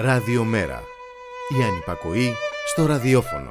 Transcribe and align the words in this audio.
Ραδιομέρα. 0.00 0.82
Η 1.58 1.62
ανυπακοή 1.62 2.34
στο 2.66 2.86
ραδιόφωνο. 2.86 3.50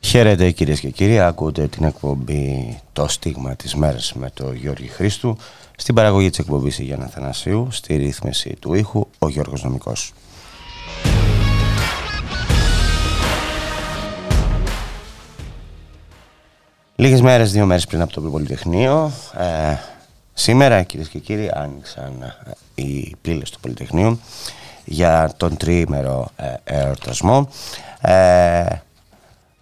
Χαίρετε 0.00 0.50
κυρίες 0.50 0.80
και 0.80 0.90
κύριοι, 0.90 1.20
ακούτε 1.20 1.66
την 1.66 1.84
εκπομπή 1.84 2.78
«Το 2.92 3.08
στίγμα 3.08 3.56
της 3.56 3.74
μέρας» 3.74 4.12
με 4.12 4.30
τον 4.34 4.54
Γιώργη 4.54 4.86
Χρήστου 4.86 5.36
στην 5.76 5.94
παραγωγή 5.94 6.30
της 6.30 6.38
εκπομπής 6.38 6.78
η 6.78 6.84
Γιάννα 6.84 7.06
Θανασίου, 7.06 7.68
στη 7.70 7.96
ρύθμιση 7.96 8.56
του 8.60 8.74
ήχου 8.74 9.06
ο 9.18 9.28
Γιώργος 9.28 9.62
Νομικός. 9.62 10.12
Λίγες 17.02 17.20
μέρες, 17.20 17.52
δύο 17.52 17.66
μέρες 17.66 17.86
πριν 17.86 18.00
από 18.00 18.12
το 18.12 18.20
Πολυτεχνείο, 18.20 19.12
ε, 19.38 19.76
σήμερα 20.34 20.82
κυρίες 20.82 21.08
και 21.08 21.18
κύριοι 21.18 21.50
άνοιξαν 21.54 22.34
ε, 22.44 22.82
οι 22.82 23.16
πύλες 23.20 23.50
του 23.50 23.60
Πολυτεχνείου 23.60 24.20
για 24.84 25.32
τον 25.36 25.56
τριήμερο 25.56 26.28
ε, 26.36 26.54
εορτασμό. 26.64 27.48
Ε, 28.00 28.64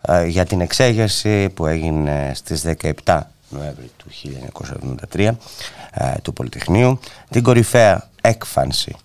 ε, 0.01 0.27
για 0.27 0.45
την 0.45 0.61
εξέγερση 0.61 1.49
που 1.49 1.67
έγινε 1.67 2.33
στις 2.35 2.65
17 3.05 3.21
Νοέμβρη 3.49 3.91
του 3.97 4.07
1973 5.13 5.31
ε, 5.93 6.15
του 6.23 6.33
Πολυτεχνείου, 6.33 7.01
την 7.31 7.43
κορυφαία 7.43 8.09
έκφανση 8.21 8.97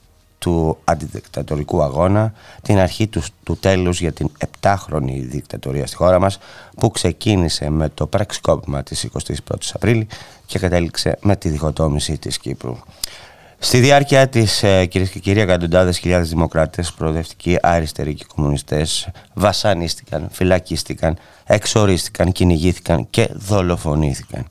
του 0.45 0.77
αντιδικτατορικού 0.83 1.83
αγώνα, 1.83 2.33
την 2.61 2.77
αρχή 2.77 3.07
του, 3.07 3.21
του 3.43 3.57
τέλους 3.57 3.99
για 3.99 4.11
την 4.11 4.29
επτάχρονη 4.38 5.19
δικτατορία 5.19 5.87
στη 5.87 5.95
χώρα 5.95 6.19
μας 6.19 6.37
που 6.75 6.91
ξεκίνησε 6.91 7.69
με 7.69 7.89
το 7.89 8.07
πραξικόπημα 8.07 8.83
της 8.83 9.07
21ης 9.13 9.69
Απρίλη 9.73 10.07
και 10.45 10.59
κατέληξε 10.59 11.17
με 11.21 11.35
τη 11.35 11.49
διχοτόμηση 11.49 12.17
της 12.17 12.37
Κύπρου. 12.37 12.77
Στη 13.57 13.79
διάρκεια 13.79 14.27
της, 14.27 14.63
ε, 14.63 14.85
κυρίες 14.85 15.09
και 15.09 15.19
κύριοι, 15.19 15.39
εκατοντάδες 15.39 15.97
χιλιάδες 15.97 16.29
δημοκράτες, 16.29 16.93
προοδευτικοί, 16.93 17.57
αριστεροί 17.61 18.13
και 18.13 18.25
κομμουνιστές 18.35 19.09
βασανίστηκαν, 19.33 20.27
φυλακίστηκαν, 20.31 21.17
εξορίστηκαν, 21.45 22.31
κυνηγήθηκαν 22.31 23.07
και 23.09 23.30
δολοφονήθηκαν. 23.33 24.47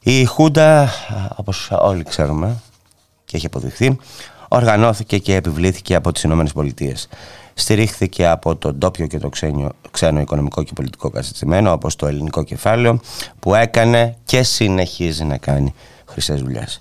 Η 0.00 0.24
Χούντα, 0.24 0.90
όπως 1.36 1.70
όλοι 1.70 2.02
ξέρουμε 2.02 2.56
και 3.24 3.36
έχει 3.36 3.46
αποδειχθεί, 3.46 3.98
οργανώθηκε 4.52 5.18
και 5.18 5.34
επιβλήθηκε 5.34 5.94
από 5.94 6.12
τις 6.12 6.22
ΗΠΑ. 6.22 6.44
Στηρίχθηκε 7.54 8.26
από 8.26 8.56
το 8.56 8.72
ντόπιο 8.72 9.06
και 9.06 9.18
το 9.18 9.28
ξένο, 9.28 9.72
ξένο 9.90 10.20
οικονομικό 10.20 10.62
και 10.62 10.72
πολιτικό 10.74 11.10
καθιστημένο, 11.10 11.72
όπως 11.72 11.96
το 11.96 12.06
ελληνικό 12.06 12.42
κεφάλαιο, 12.42 13.00
που 13.38 13.54
έκανε 13.54 14.16
και 14.24 14.42
συνεχίζει 14.42 15.24
να 15.24 15.36
κάνει 15.36 15.74
χρυσές 16.06 16.40
δουλειές 16.40 16.80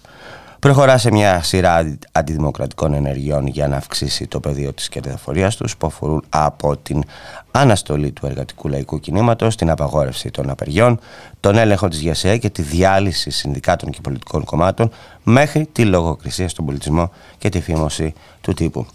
προχωρά 0.59 0.97
σε 0.97 1.11
μια 1.11 1.43
σειρά 1.43 1.97
αντιδημοκρατικών 2.11 2.93
ενεργειών 2.93 3.47
για 3.47 3.67
να 3.67 3.75
αυξήσει 3.77 4.27
το 4.27 4.39
πεδίο 4.39 4.73
της 4.73 4.89
κερδοφορίας 4.89 5.55
τους 5.55 5.77
που 5.77 5.87
αφορούν 5.87 6.23
από 6.29 6.77
την 6.77 7.03
αναστολή 7.51 8.11
του 8.11 8.25
εργατικού 8.25 8.67
λαϊκού 8.67 8.99
κινήματος, 8.99 9.55
την 9.55 9.69
απαγόρευση 9.69 10.31
των 10.31 10.49
απεργιών, 10.49 10.99
τον 11.39 11.57
έλεγχο 11.57 11.87
της 11.87 11.99
ΓΕΣΕ 11.99 12.37
και 12.37 12.49
τη 12.49 12.61
διάλυση 12.61 13.29
συνδικάτων 13.29 13.89
και 13.89 13.99
πολιτικών 14.01 14.43
κομμάτων 14.43 14.91
μέχρι 15.23 15.67
τη 15.71 15.85
λογοκρισία 15.85 16.49
στον 16.49 16.65
πολιτισμό 16.65 17.11
και 17.37 17.49
τη 17.49 17.61
φήμωση 17.61 18.13
του 18.41 18.53
τύπου. 18.53 18.85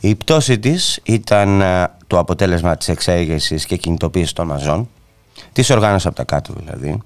Η 0.00 0.14
πτώση 0.14 0.58
της 0.58 1.00
ήταν 1.02 1.60
ε, 1.60 1.90
το 2.06 2.18
αποτέλεσμα 2.18 2.76
της 2.76 2.88
εξέγερσης 2.88 3.66
και 3.66 3.76
κινητοποίησης 3.76 4.32
των 4.32 4.46
μαζών, 4.46 4.88
της 5.52 5.70
οργάνωσης 5.70 6.06
από 6.06 6.16
τα 6.16 6.24
κάτω 6.24 6.54
δηλαδή, 6.56 7.02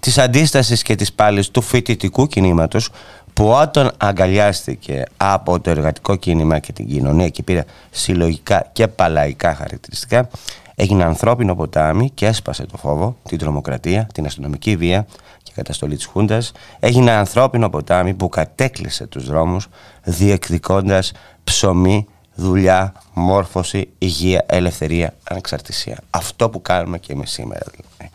της 0.00 0.18
αντίστασης 0.18 0.82
και 0.82 0.94
της 0.94 1.12
πάλης 1.12 1.50
του 1.50 1.62
φοιτητικού 1.62 2.26
κινήματος 2.26 2.90
που 3.34 3.48
όταν 3.48 3.92
αγκαλιάστηκε 3.96 5.02
από 5.16 5.60
το 5.60 5.70
εργατικό 5.70 6.16
κίνημα 6.16 6.58
και 6.58 6.72
την 6.72 6.86
κοινωνία 6.86 7.28
και 7.28 7.42
πήρε 7.42 7.64
συλλογικά 7.90 8.68
και 8.72 8.88
παλαϊκά 8.88 9.54
χαρακτηριστικά, 9.54 10.28
έγινε 10.74 11.04
ανθρώπινο 11.04 11.54
ποτάμι 11.54 12.10
και 12.14 12.26
έσπασε 12.26 12.66
το 12.66 12.76
φόβο, 12.76 13.16
την 13.28 13.38
τρομοκρατία, 13.38 14.06
την 14.14 14.26
αστυνομική 14.26 14.76
βία 14.76 15.06
και 15.42 15.52
καταστολή 15.54 15.96
της 15.96 16.04
Χούντας. 16.04 16.52
Έγινε 16.80 17.10
ανθρώπινο 17.10 17.70
ποτάμι 17.70 18.14
που 18.14 18.28
κατέκλυσε 18.28 19.06
τους 19.06 19.26
δρόμους 19.26 19.68
διεκδικώντας 20.02 21.12
ψωμί, 21.44 22.06
δουλειά, 22.34 22.92
μόρφωση, 23.12 23.88
υγεία, 23.98 24.44
ελευθερία, 24.46 25.14
ανεξαρτησία. 25.30 25.98
Αυτό 26.10 26.50
που 26.50 26.62
κάνουμε 26.62 26.98
και 26.98 27.12
εμείς 27.12 27.30
σήμερα 27.30 27.62
δηλαδή. 27.70 28.14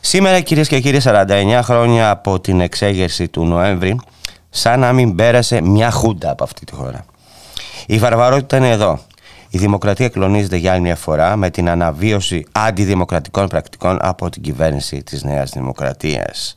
Σήμερα 0.00 0.40
κυρίες 0.40 0.68
και 0.68 0.80
κύριοι 0.80 1.00
49 1.04 1.60
χρόνια 1.62 2.10
από 2.10 2.40
την 2.40 2.60
εξέγερση 2.60 3.28
του 3.28 3.44
Νοέμβρη 3.44 3.96
σαν 4.56 4.80
να 4.80 4.92
μην 4.92 5.14
πέρασε 5.14 5.60
μια 5.60 5.90
χούντα 5.90 6.30
από 6.30 6.44
αυτή 6.44 6.64
τη 6.64 6.74
χώρα. 6.74 7.04
Η 7.86 7.98
βαρβαρότητα 7.98 8.56
είναι 8.56 8.70
εδώ. 8.70 8.98
Η 9.48 9.58
δημοκρατία 9.58 10.08
κλονίζεται 10.08 10.56
για 10.56 10.72
άλλη 10.72 10.80
μια 10.80 10.96
φορά 10.96 11.36
με 11.36 11.50
την 11.50 11.68
αναβίωση 11.68 12.46
αντιδημοκρατικών 12.52 13.48
πρακτικών 13.48 13.98
από 14.00 14.30
την 14.30 14.42
κυβέρνηση 14.42 15.02
της 15.02 15.22
Νέας 15.22 15.50
Δημοκρατίας. 15.50 16.56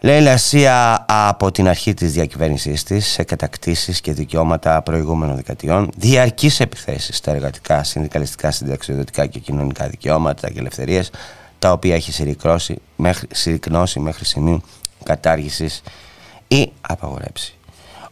Λέει 0.00 0.20
Λασία 0.20 1.04
από 1.08 1.50
την 1.50 1.68
αρχή 1.68 1.94
της 1.94 2.12
διακυβέρνησής 2.12 2.82
της 2.82 3.06
σε 3.06 3.22
κατακτήσεις 3.22 4.00
και 4.00 4.12
δικαιώματα 4.12 4.82
προηγούμενων 4.82 5.36
δικατιών, 5.36 5.90
διαρκείς 5.96 6.60
επιθέσεις 6.60 7.16
στα 7.16 7.30
εργατικά, 7.30 7.84
συνδικαλιστικά, 7.84 8.50
συνταξιοδοτικά 8.50 9.26
και 9.26 9.38
κοινωνικά 9.38 9.86
δικαιώματα 9.86 10.50
και 10.50 10.58
ελευθερίες, 10.58 11.10
τα 11.58 11.72
οποία 11.72 11.94
έχει 11.94 12.12
συρρυκνώσει 12.12 12.76
μέχρι, 12.96 13.26
συρρυκνώσει 13.32 14.00
μέχρι 14.00 14.24
σημείου 14.24 14.62
κατάργησης 15.04 15.82
ή 16.54 16.72
απαγορέψει. 16.80 17.54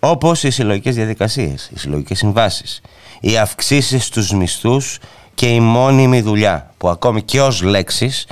Όπως 0.00 0.42
οι 0.42 0.50
συλλογικές 0.50 0.94
διαδικασίες, 0.94 1.70
οι 1.74 1.78
συλλογικές 1.78 2.18
συμβάσεις, 2.18 2.80
οι 3.20 3.36
αυξήσεις 3.38 4.04
στους 4.04 4.32
μισθούς 4.32 4.98
και 5.34 5.46
η 5.46 5.60
μόνιμη 5.60 6.20
δουλειά 6.20 6.70
που 6.78 6.88
ακόμη 6.88 7.22
και 7.22 7.40
ως 7.40 7.62
λέξεις 7.62 8.26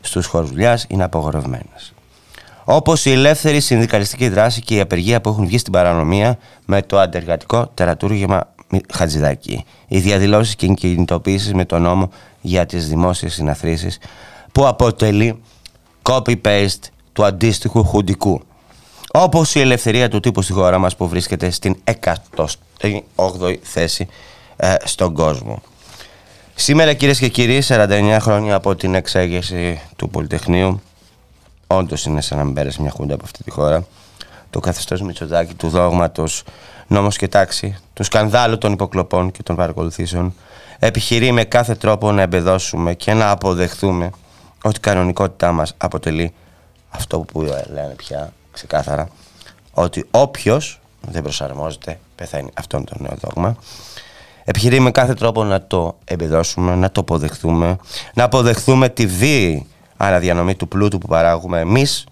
στους 0.00 0.26
χώρους 0.26 0.50
δουλειάς 0.50 0.86
είναι 0.88 1.04
απαγορευμένες. 1.04 1.92
Όπως 2.64 3.04
η 3.04 3.10
ελεύθερη 3.10 3.60
συνδικαλιστική 3.60 4.28
δράση 4.28 4.60
και 4.60 4.74
η 4.74 4.80
απεργία 4.80 5.20
που 5.20 5.28
έχουν 5.28 5.46
βγει 5.46 5.58
στην 5.58 5.72
παρανομία 5.72 6.38
με 6.66 6.82
το 6.82 6.98
αντεργατικό 6.98 7.66
τερατούργημα 7.74 8.54
Χατζηδάκη. 8.92 9.64
Οι 9.88 9.98
διαδηλώσεις 9.98 10.56
και 10.56 10.66
κινητοποίησεις 10.66 11.54
με 11.54 11.64
τον 11.64 11.82
νόμο 11.82 12.10
για 12.40 12.66
τις 12.66 12.88
δημόσιες 12.88 13.34
συναθρήσεις 13.34 13.98
που 14.52 14.66
αποτελεί 14.66 15.40
copy-paste 16.02 16.88
του 17.12 17.24
αντίστοιχου 17.24 17.84
χουντικού 17.84 18.42
όπως 19.16 19.54
η 19.54 19.60
ελευθερία 19.60 20.08
του 20.08 20.20
τύπου 20.20 20.42
στη 20.42 20.52
χώρα 20.52 20.78
μας 20.78 20.96
που 20.96 21.08
βρίσκεται 21.08 21.50
στην 21.50 21.76
108η 22.34 23.56
θέση 23.62 24.08
ε, 24.56 24.74
στον 24.84 25.14
κόσμο. 25.14 25.62
Σήμερα 26.54 26.92
κυρίες 26.92 27.18
και 27.18 27.28
κύριοι, 27.28 27.62
49 27.68 28.16
χρόνια 28.20 28.54
από 28.54 28.74
την 28.74 28.94
εξέγερση 28.94 29.80
του 29.96 30.08
Πολυτεχνείου, 30.08 30.80
όντως 31.66 32.04
είναι 32.04 32.20
σαν 32.20 32.38
να 32.38 32.44
μην 32.44 32.54
πέρασε 32.54 32.80
μια 32.82 32.90
χούντα 32.90 33.14
από 33.14 33.24
αυτή 33.24 33.44
τη 33.44 33.50
χώρα, 33.50 33.86
το 34.50 34.60
καθεστώς 34.60 35.02
Μητσοτάκη, 35.02 35.54
του 35.54 35.68
δόγματος, 35.68 36.42
νόμος 36.86 37.16
και 37.16 37.28
τάξη, 37.28 37.76
του 37.92 38.02
σκανδάλου 38.04 38.58
των 38.58 38.72
υποκλοπών 38.72 39.30
και 39.30 39.42
των 39.42 39.56
παρακολουθήσεων, 39.56 40.34
επιχειρεί 40.78 41.32
με 41.32 41.44
κάθε 41.44 41.74
τρόπο 41.74 42.12
να 42.12 42.22
εμπεδώσουμε 42.22 42.94
και 42.94 43.14
να 43.14 43.30
αποδεχθούμε 43.30 44.10
ότι 44.62 44.76
η 44.76 44.80
κανονικότητά 44.80 45.52
μας 45.52 45.74
αποτελεί 45.76 46.34
αυτό 46.90 47.18
που 47.18 47.42
λένε 47.42 47.94
πια 47.96 48.32
ξεκάθαρα 48.54 49.08
ότι 49.72 50.06
όποιος 50.10 50.80
δεν 51.08 51.22
προσαρμόζεται 51.22 51.98
πεθαίνει. 52.14 52.50
Αυτό 52.54 52.76
είναι 52.76 52.86
το 52.86 52.96
νέο 52.98 53.16
δόγμα. 53.20 53.56
Επιχειρεί 54.44 54.80
με 54.80 54.90
κάθε 54.90 55.14
τρόπο 55.14 55.44
να 55.44 55.62
το 55.62 55.98
εμπεδώσουμε, 56.04 56.74
να 56.74 56.90
το 56.90 57.00
αποδεχθούμε, 57.00 57.76
να 58.14 58.24
αποδεχθούμε 58.24 58.88
τη 58.88 59.06
βίαιη 59.06 59.66
αναδιανομή 59.96 60.54
του 60.54 60.68
πλούτου 60.68 60.98
που 60.98 61.08
παράγουμε 61.08 61.60
εμείς 61.60 62.06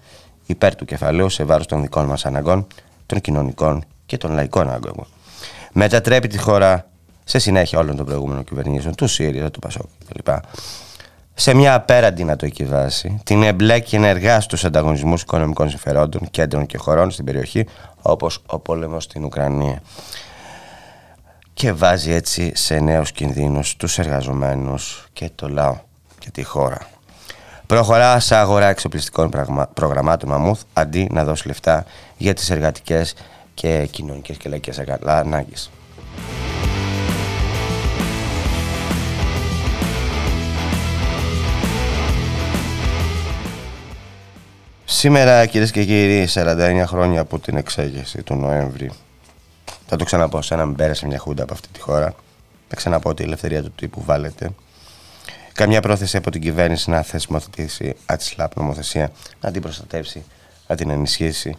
υπέρ 0.45 0.75
του 0.75 0.85
κεφαλαίου 0.85 1.29
σε 1.29 1.43
βάρος 1.43 1.65
των 1.65 1.81
δικών 1.81 2.05
μας 2.05 2.25
αναγκών, 2.25 2.67
των 3.05 3.21
κοινωνικών 3.21 3.83
και 4.05 4.17
των 4.17 4.33
λαϊκών 4.33 4.67
αναγκών. 4.67 5.07
Μετατρέπει 5.71 6.27
τη 6.27 6.37
χώρα 6.37 6.87
σε 7.23 7.39
συνέχεια 7.39 7.79
όλων 7.79 7.95
των 7.95 8.05
προηγούμενων 8.05 8.43
κυβερνήσεων, 8.43 8.95
του 8.95 9.07
ΣΥΡΙΖΑ, 9.07 9.51
του 9.51 9.59
ΠΑΣΟΚ 9.59 9.85
κλπ 10.13 10.27
σε 11.35 11.53
μια 11.53 11.73
απέραντη 11.73 12.23
να 12.23 12.35
το 12.35 12.45
εκκυβάσει, 12.45 13.19
την 13.23 13.43
εμπλέκει 13.43 13.95
ενεργά 13.95 14.39
στους 14.41 14.65
ανταγωνισμούς 14.65 15.21
οικονομικών 15.21 15.69
συμφερόντων, 15.69 16.29
κέντρων 16.31 16.65
και 16.65 16.77
χωρών 16.77 17.11
στην 17.11 17.25
περιοχή, 17.25 17.65
όπως 18.01 18.41
ο 18.45 18.59
πόλεμος 18.59 19.03
στην 19.03 19.23
Ουκρανία. 19.23 19.81
Και 21.53 21.71
βάζει 21.71 22.11
έτσι 22.11 22.51
σε 22.55 22.79
νέους 22.79 23.11
κινδύνους 23.11 23.75
τους 23.75 23.99
εργαζομένους 23.99 25.07
και 25.13 25.29
το 25.35 25.49
λαό 25.49 25.77
και 26.19 26.31
τη 26.31 26.43
χώρα. 26.43 26.87
Προχωρά 27.67 28.19
σε 28.19 28.35
αγορά 28.35 28.67
εξοπλιστικών 28.67 29.31
προγραμμάτων 29.73 30.29
μαμούθ 30.29 30.61
αντί 30.73 31.09
να 31.11 31.23
δώσει 31.23 31.47
λεφτά 31.47 31.85
για 32.17 32.33
τις 32.33 32.49
εργατικές 32.49 33.15
και 33.53 33.87
κοινωνικές 33.91 34.37
και 34.37 34.49
λαϊκές 34.49 34.79
ανάγκες. 35.05 35.71
Σήμερα 44.85 45.45
κυρίες 45.45 45.71
και 45.71 45.85
κύριοι, 45.85 46.27
49 46.33 46.83
χρόνια 46.87 47.21
από 47.21 47.39
την 47.39 47.57
εξέγερση 47.57 48.23
του 48.23 48.35
Νοέμβρη. 48.35 48.91
Θα 49.87 49.95
το 49.95 50.03
ξαναπώ, 50.03 50.41
σαν 50.41 50.57
να 50.57 50.65
μην 50.65 50.75
πέρασε 50.75 51.05
μια 51.05 51.17
χούντα 51.17 51.43
από 51.43 51.53
αυτή 51.53 51.67
τη 51.71 51.79
χώρα. 51.79 52.15
Θα 52.67 52.75
ξαναπώ 52.75 53.09
ότι 53.09 53.21
η 53.21 53.25
ελευθερία 53.25 53.63
του 53.63 53.71
τύπου 53.75 54.03
βάλετε. 54.03 54.49
Καμιά 55.53 55.81
πρόθεση 55.81 56.17
από 56.17 56.31
την 56.31 56.41
κυβέρνηση 56.41 56.89
να 56.89 57.01
θεσμοθετήσει 57.01 57.95
ατισλάπ 58.05 58.55
νομοθεσία, 58.55 59.11
να 59.41 59.51
την 59.51 59.61
προστατεύσει, 59.61 60.23
να 60.67 60.75
την 60.75 60.89
ενισχύσει. 60.89 61.55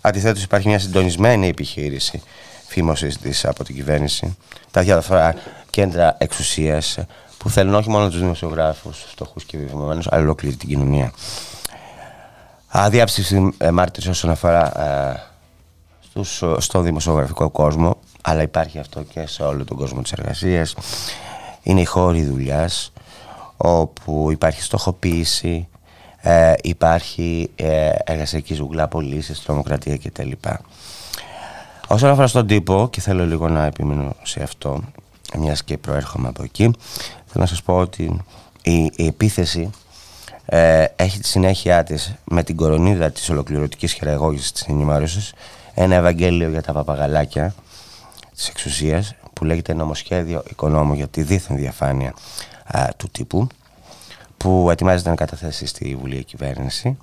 Αντιθέτως, 0.00 0.42
υπάρχει 0.42 0.68
μια 0.68 0.78
συντονισμένη 0.78 1.48
επιχείρηση 1.48 2.22
φήμωσης 2.66 3.18
της 3.18 3.44
από 3.44 3.64
την 3.64 3.74
κυβέρνηση. 3.74 4.36
Τα 4.70 4.82
διάφορα 4.82 5.34
κέντρα 5.70 6.16
εξουσίας 6.18 6.98
που 7.38 7.50
θέλουν 7.50 7.74
όχι 7.74 7.90
μόνο 7.90 8.08
τους 8.08 8.18
δημοσιογράφους, 8.18 9.04
φτωχούς 9.08 9.44
και 9.44 9.56
βιβλιομένου, 9.56 10.02
αλλά 10.06 10.22
ολόκληρη 10.22 10.56
την 10.56 10.68
κοινωνία. 10.68 11.12
Αδιάψευση 12.68 13.54
ε, 13.58 13.70
μάρτυρες 13.70 14.08
όσον 14.08 14.30
αφορά 14.30 14.80
ε, 14.80 15.22
στους, 16.00 16.42
στο 16.58 16.80
δημοσιογραφικό 16.80 17.50
κόσμο, 17.50 17.96
αλλά 18.22 18.42
υπάρχει 18.42 18.78
αυτό 18.78 19.02
και 19.02 19.26
σε 19.26 19.42
όλο 19.42 19.64
τον 19.64 19.76
κόσμο 19.76 20.02
της 20.02 20.12
εργασίας. 20.12 20.74
Είναι 21.62 21.80
η 21.80 21.84
χώρη 21.84 22.24
δουλειάς, 22.24 22.92
όπου 23.56 24.28
υπάρχει 24.30 24.62
στοχοποίηση, 24.62 25.68
ε, 26.20 26.52
υπάρχει 26.62 27.50
ε, 27.54 27.90
εργασιακή 28.04 28.54
ζουγκλά, 28.54 28.88
πωλήσεις, 28.88 29.42
τρομοκρατία 29.42 29.98
κτλ. 29.98 30.30
Όσον 31.86 32.10
αφορά 32.10 32.26
στον 32.26 32.46
τύπο, 32.46 32.88
και 32.90 33.00
θέλω 33.00 33.26
λίγο 33.26 33.48
να 33.48 33.64
επιμείνω 33.64 34.14
σε 34.22 34.42
αυτό, 34.42 34.82
μιας 35.38 35.64
και 35.64 35.78
προέρχομαι 35.78 36.28
από 36.28 36.42
εκεί, 36.42 36.62
θέλω 37.26 37.44
να 37.44 37.46
σας 37.46 37.62
πω 37.62 37.76
ότι 37.76 38.24
η, 38.62 38.92
η 38.96 39.06
επίθεση 39.06 39.70
ε, 40.50 40.84
έχει 40.96 41.18
τη 41.18 41.26
συνέχεια 41.26 41.82
της 41.82 42.14
με 42.24 42.42
την 42.42 42.56
κορονίδα 42.56 43.10
της 43.10 43.30
ολοκληρωτικής 43.30 43.92
χειραγώγησης 43.92 44.52
της 44.52 44.62
ενημέρωσης 44.62 45.32
ένα 45.74 45.94
Ευαγγέλιο 45.94 46.48
για 46.48 46.62
τα 46.62 46.72
παπαγαλάκια 46.72 47.54
της 48.34 48.48
εξουσίας 48.48 49.14
που 49.32 49.44
λέγεται 49.44 49.74
νομοσχέδιο 49.74 50.42
οικονόμου 50.50 50.94
για 50.94 51.08
τη 51.08 51.22
δίθεν 51.22 51.56
διαφάνεια 51.56 52.14
του 52.96 53.08
τύπου 53.10 53.46
που 54.36 54.68
ετοιμάζεται 54.70 55.08
να 55.08 55.14
καταθέσει 55.14 55.66
στη 55.66 55.96
Βουλή 56.00 56.24
Κυβέρνηση. 56.24 56.98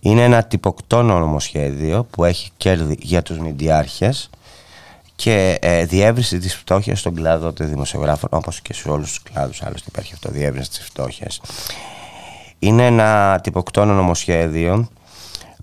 Είναι 0.00 0.24
ένα 0.24 0.44
τυποκτόνο 0.44 1.18
νομοσχέδιο 1.18 2.04
που 2.04 2.24
έχει 2.24 2.50
κέρδη 2.56 2.96
για 3.00 3.22
τους 3.22 3.38
μηντιάρχες 3.38 4.30
και 5.16 5.58
ε, 5.60 5.84
διεύρυνση 5.84 6.38
της 6.38 6.54
φτώχειας 6.54 6.98
στον 6.98 7.14
κλάδο 7.14 7.52
των 7.52 7.68
δημοσιογράφων 7.68 8.28
όπως 8.32 8.60
και 8.60 8.74
σε 8.74 8.90
όλους 8.90 9.08
τους 9.08 9.22
κλάδους 9.22 9.62
άλλωστε 9.62 9.86
υπάρχει 9.88 10.12
αυτό 10.14 10.30
διεύρυνση 10.30 10.70
της 10.70 10.80
φτώχειας 10.80 11.40
είναι 12.58 12.86
ένα 12.86 13.40
τυποκτόνο 13.42 13.92
νομοσχέδιο 13.92 14.88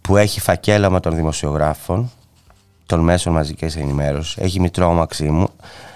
που 0.02 0.18
έχει 0.18 0.40
φακέλαμα 0.40 1.00
των 1.00 1.16
δημοσιογράφων, 1.16 2.12
των 2.86 3.00
μέσων 3.00 3.34
μαζικής 3.34 3.76
ενημέρωσης, 3.76 4.38
έχει 4.38 4.60
μητρό 4.60 4.94
Μαξίμου, 4.94 5.48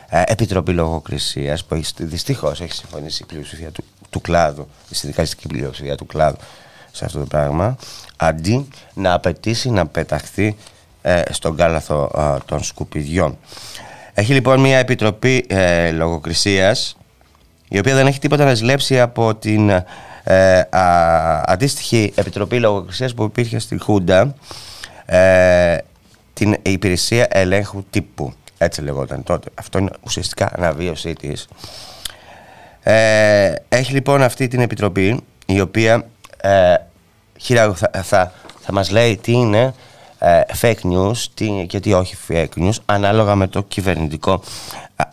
ε, 0.10 0.24
Επιτροπή 0.26 0.72
Λογοκρισίας 0.72 1.66
που 1.66 1.76
έχει, 1.76 1.94
δυστυχώς 1.98 2.62
έχει 2.62 2.74
συμφωνήσει 2.74 3.24
η 3.24 3.26
πλειοψηφία 3.26 3.72
του, 3.72 3.84
του 4.10 4.22
κλάδου, 4.22 4.68
η 4.90 4.96
συνδικαλιστική 4.96 5.48
πλειοψηφία 5.48 5.96
του 5.96 6.06
κλάδου 6.06 6.38
σε 6.92 7.06
αυτό 7.06 7.20
το 7.20 7.26
πράγμα, 7.26 7.76
αντί 8.18 8.68
να 8.94 9.14
απαιτήσει 9.14 9.70
να 9.70 9.88
πεταχθεί 9.88 10.56
ε, 11.02 11.22
στον 11.30 11.56
κάλαθο 11.56 12.12
των 12.46 12.64
σκουπιδιών. 12.64 13.38
Έχει 14.14 14.34
λοιπόν 14.34 14.60
μια 14.60 14.78
επιτροπή 14.78 15.46
ε, 15.48 15.92
λογοκρισίας 15.92 16.98
η 17.70 17.80
οποία 17.80 17.96
δεν 17.96 18.08
έχει 18.08 18.20
τίποτα 18.20 18.46
να 18.46 18.54
ζηλέψει 18.54 19.00
από 19.00 19.36
την 19.36 19.72
ε, 20.30 20.62
αντίστοιχη 21.46 22.12
επιτροπή 22.16 22.60
λογοκρισίας 22.60 23.14
που 23.14 23.24
υπήρχε 23.24 23.60
στη 23.60 23.78
Χούντα 23.78 24.36
ε, 25.06 25.78
την 26.34 26.56
υπηρεσία 26.62 27.28
ελέγχου 27.30 27.84
τύπου 27.90 28.34
έτσι 28.58 28.82
λεγόταν 28.82 29.24
τότε 29.24 29.50
αυτό 29.54 29.78
είναι 29.78 29.92
ουσιαστικά 30.02 30.52
αναβίωσή 30.56 31.14
της. 31.14 31.48
Ε, 32.84 33.54
έχει 33.70 33.94
λοιπόν 33.94 34.22
αυτή 34.22 34.48
την 34.48 34.60
επιτροπή 34.60 35.20
η 35.46 35.62
οποία 35.62 36.06
ε, 36.42 36.76
θα, 37.74 37.92
θα, 38.04 38.34
θα 38.60 38.72
μας 38.72 38.90
λέει 38.90 39.18
τι 39.18 39.32
είναι 39.32 39.74
ε, 40.20 40.42
fake 40.62 40.82
news 40.84 41.18
τι, 41.34 41.66
και 41.68 41.80
τι 41.80 41.94
όχι 41.94 42.16
fake 42.28 42.58
news 42.58 42.76
ανάλογα 42.86 43.36
με 43.36 43.48
το 43.48 43.64
κυβερνητικό 43.64 44.44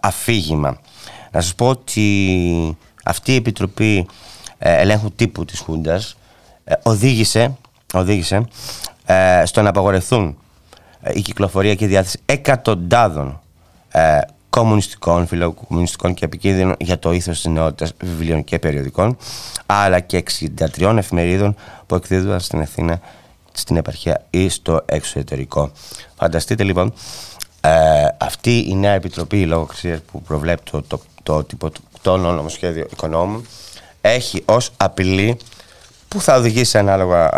αφήγημα. 0.00 0.80
Να 1.30 1.40
σας 1.40 1.54
πω 1.54 1.68
ότι 1.68 2.78
αυτή 3.04 3.32
η 3.32 3.36
επιτροπή 3.36 3.98
ε, 3.98 4.25
ελέγχου 4.58 5.12
τύπου 5.12 5.44
της 5.44 5.60
Χούντας 5.60 6.16
ε, 6.64 6.74
οδήγησε, 6.82 7.56
οδήγησε 7.94 8.46
ε, 9.06 9.42
στο 9.44 9.62
να 9.62 9.68
απαγορευτούν 9.68 10.36
η 11.14 11.20
κυκλοφορία 11.20 11.74
και 11.74 11.84
η 11.84 11.88
διάθεση 11.88 12.18
εκατοντάδων 12.26 13.40
κομμουνιστικών, 14.50 15.26
φιλοκομμουνιστικών 15.26 16.14
και 16.14 16.24
επικίνδυνων 16.24 16.74
για 16.78 16.98
το 16.98 17.12
ήθος 17.12 17.40
της 17.40 17.52
νεότητας 17.52 17.92
βιβλίων 18.00 18.44
και 18.44 18.58
περιοδικών 18.58 19.16
αλλά 19.66 20.00
και 20.00 20.22
63 20.76 20.96
εφημερίδων 20.96 21.56
που 21.86 21.94
εκδίδονταν 21.94 22.40
στην 22.40 22.60
Αθήνα, 22.60 23.00
στην 23.52 23.76
επαρχία 23.76 24.24
ή 24.30 24.48
στο 24.48 24.82
εξωτερικό. 24.86 25.70
Φανταστείτε 26.16 26.64
λοιπόν 26.64 26.92
αυτή 28.18 28.58
η 28.58 28.74
νέα 28.74 28.92
επιτροπή 28.92 29.46
λογοκρισίας 29.46 30.00
που 30.00 30.22
προβλέπει 30.22 30.62
το, 30.70 30.82
το, 30.82 31.00
το, 31.22 31.44
το, 31.58 31.70
το 32.02 32.16
νομοσχέδιο 32.16 32.86
οικονόμου 32.92 33.42
έχει 34.08 34.42
ως 34.44 34.70
απειλή 34.76 35.38
που 36.08 36.20
θα 36.20 36.36
οδηγήσει 36.36 36.70
σε 36.70 36.78
ανάλογα 36.78 37.30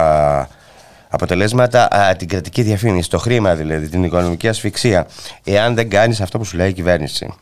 αποτελέσματα 1.08 2.14
την 2.18 2.28
κρατική 2.28 2.62
διαφήμιση, 2.62 3.10
το 3.10 3.18
χρήμα 3.18 3.54
δηλαδή, 3.54 3.88
την 3.88 4.04
οικονομική 4.04 4.48
ασφυξία, 4.48 5.06
εάν 5.44 5.74
δεν 5.74 5.90
κάνεις 5.90 6.20
αυτό 6.20 6.38
που 6.38 6.44
σου 6.44 6.56
λέει 6.56 6.68
η 6.68 6.72
κυβέρνηση. 6.72 7.34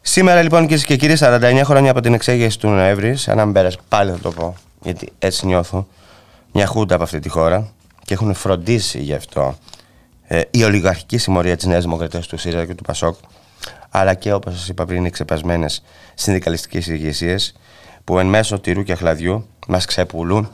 Σήμερα 0.00 0.42
λοιπόν 0.42 0.62
κυρίες 0.62 0.84
και 0.84 0.96
κύριοι, 0.96 1.16
49 1.20 1.60
χρόνια 1.64 1.90
από 1.90 2.00
την 2.00 2.14
εξέγερση 2.14 2.58
του 2.58 2.68
Νοέμβρη, 2.68 3.16
σαν 3.16 3.36
να 3.36 3.44
μην 3.44 3.54
πέρασε, 3.54 3.78
πάλι 3.88 4.10
θα 4.10 4.18
το 4.18 4.30
πω, 4.30 4.54
γιατί 4.82 5.12
έτσι 5.18 5.46
νιώθω, 5.46 5.86
μια 6.52 6.66
χούντα 6.66 6.94
από 6.94 7.04
αυτή 7.04 7.18
τη 7.18 7.28
χώρα 7.28 7.68
και 8.04 8.14
έχουν 8.14 8.34
φροντίσει 8.34 8.98
γι' 8.98 9.14
αυτό 9.14 9.58
ε, 10.26 10.40
η 10.50 10.64
ολιγαρχική 10.64 11.18
συμμορία 11.18 11.56
της 11.56 11.66
Νέας 11.66 11.82
Δημοκρατίας 11.82 12.26
του 12.26 12.38
ΣΥΡΙΖΑ 12.38 12.66
και 12.66 12.74
του 12.74 12.82
ΠΑΣΟΚ, 12.82 13.16
αλλά 13.90 14.14
και 14.14 14.32
όπως 14.32 14.52
σας 14.52 14.68
είπα 14.68 14.84
πριν, 14.86 15.04
οι 15.04 15.10
ξεπασμένε 15.10 15.66
συνδικαλιστικές 16.14 16.86
ηγεσίες 16.86 17.54
που 18.06 18.18
εν 18.18 18.26
μέσω 18.26 18.58
τυρού 18.60 18.82
και 18.82 18.94
χλαδιού 18.94 19.46
μας 19.66 19.84
ξεπουλούν 19.84 20.48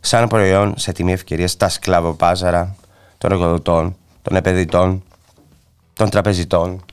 σαν 0.00 0.28
προϊόν 0.28 0.74
σε 0.76 0.92
τιμή 0.92 1.12
ευκαιρίας 1.12 1.56
τα 1.56 1.68
σκλαβοπάζαρα 1.68 2.76
των 3.18 3.32
εργοδοτών, 3.32 3.96
των 4.22 4.36
επενδυτών, 4.36 5.02
των 5.92 6.10
τραπεζιτών. 6.10 6.84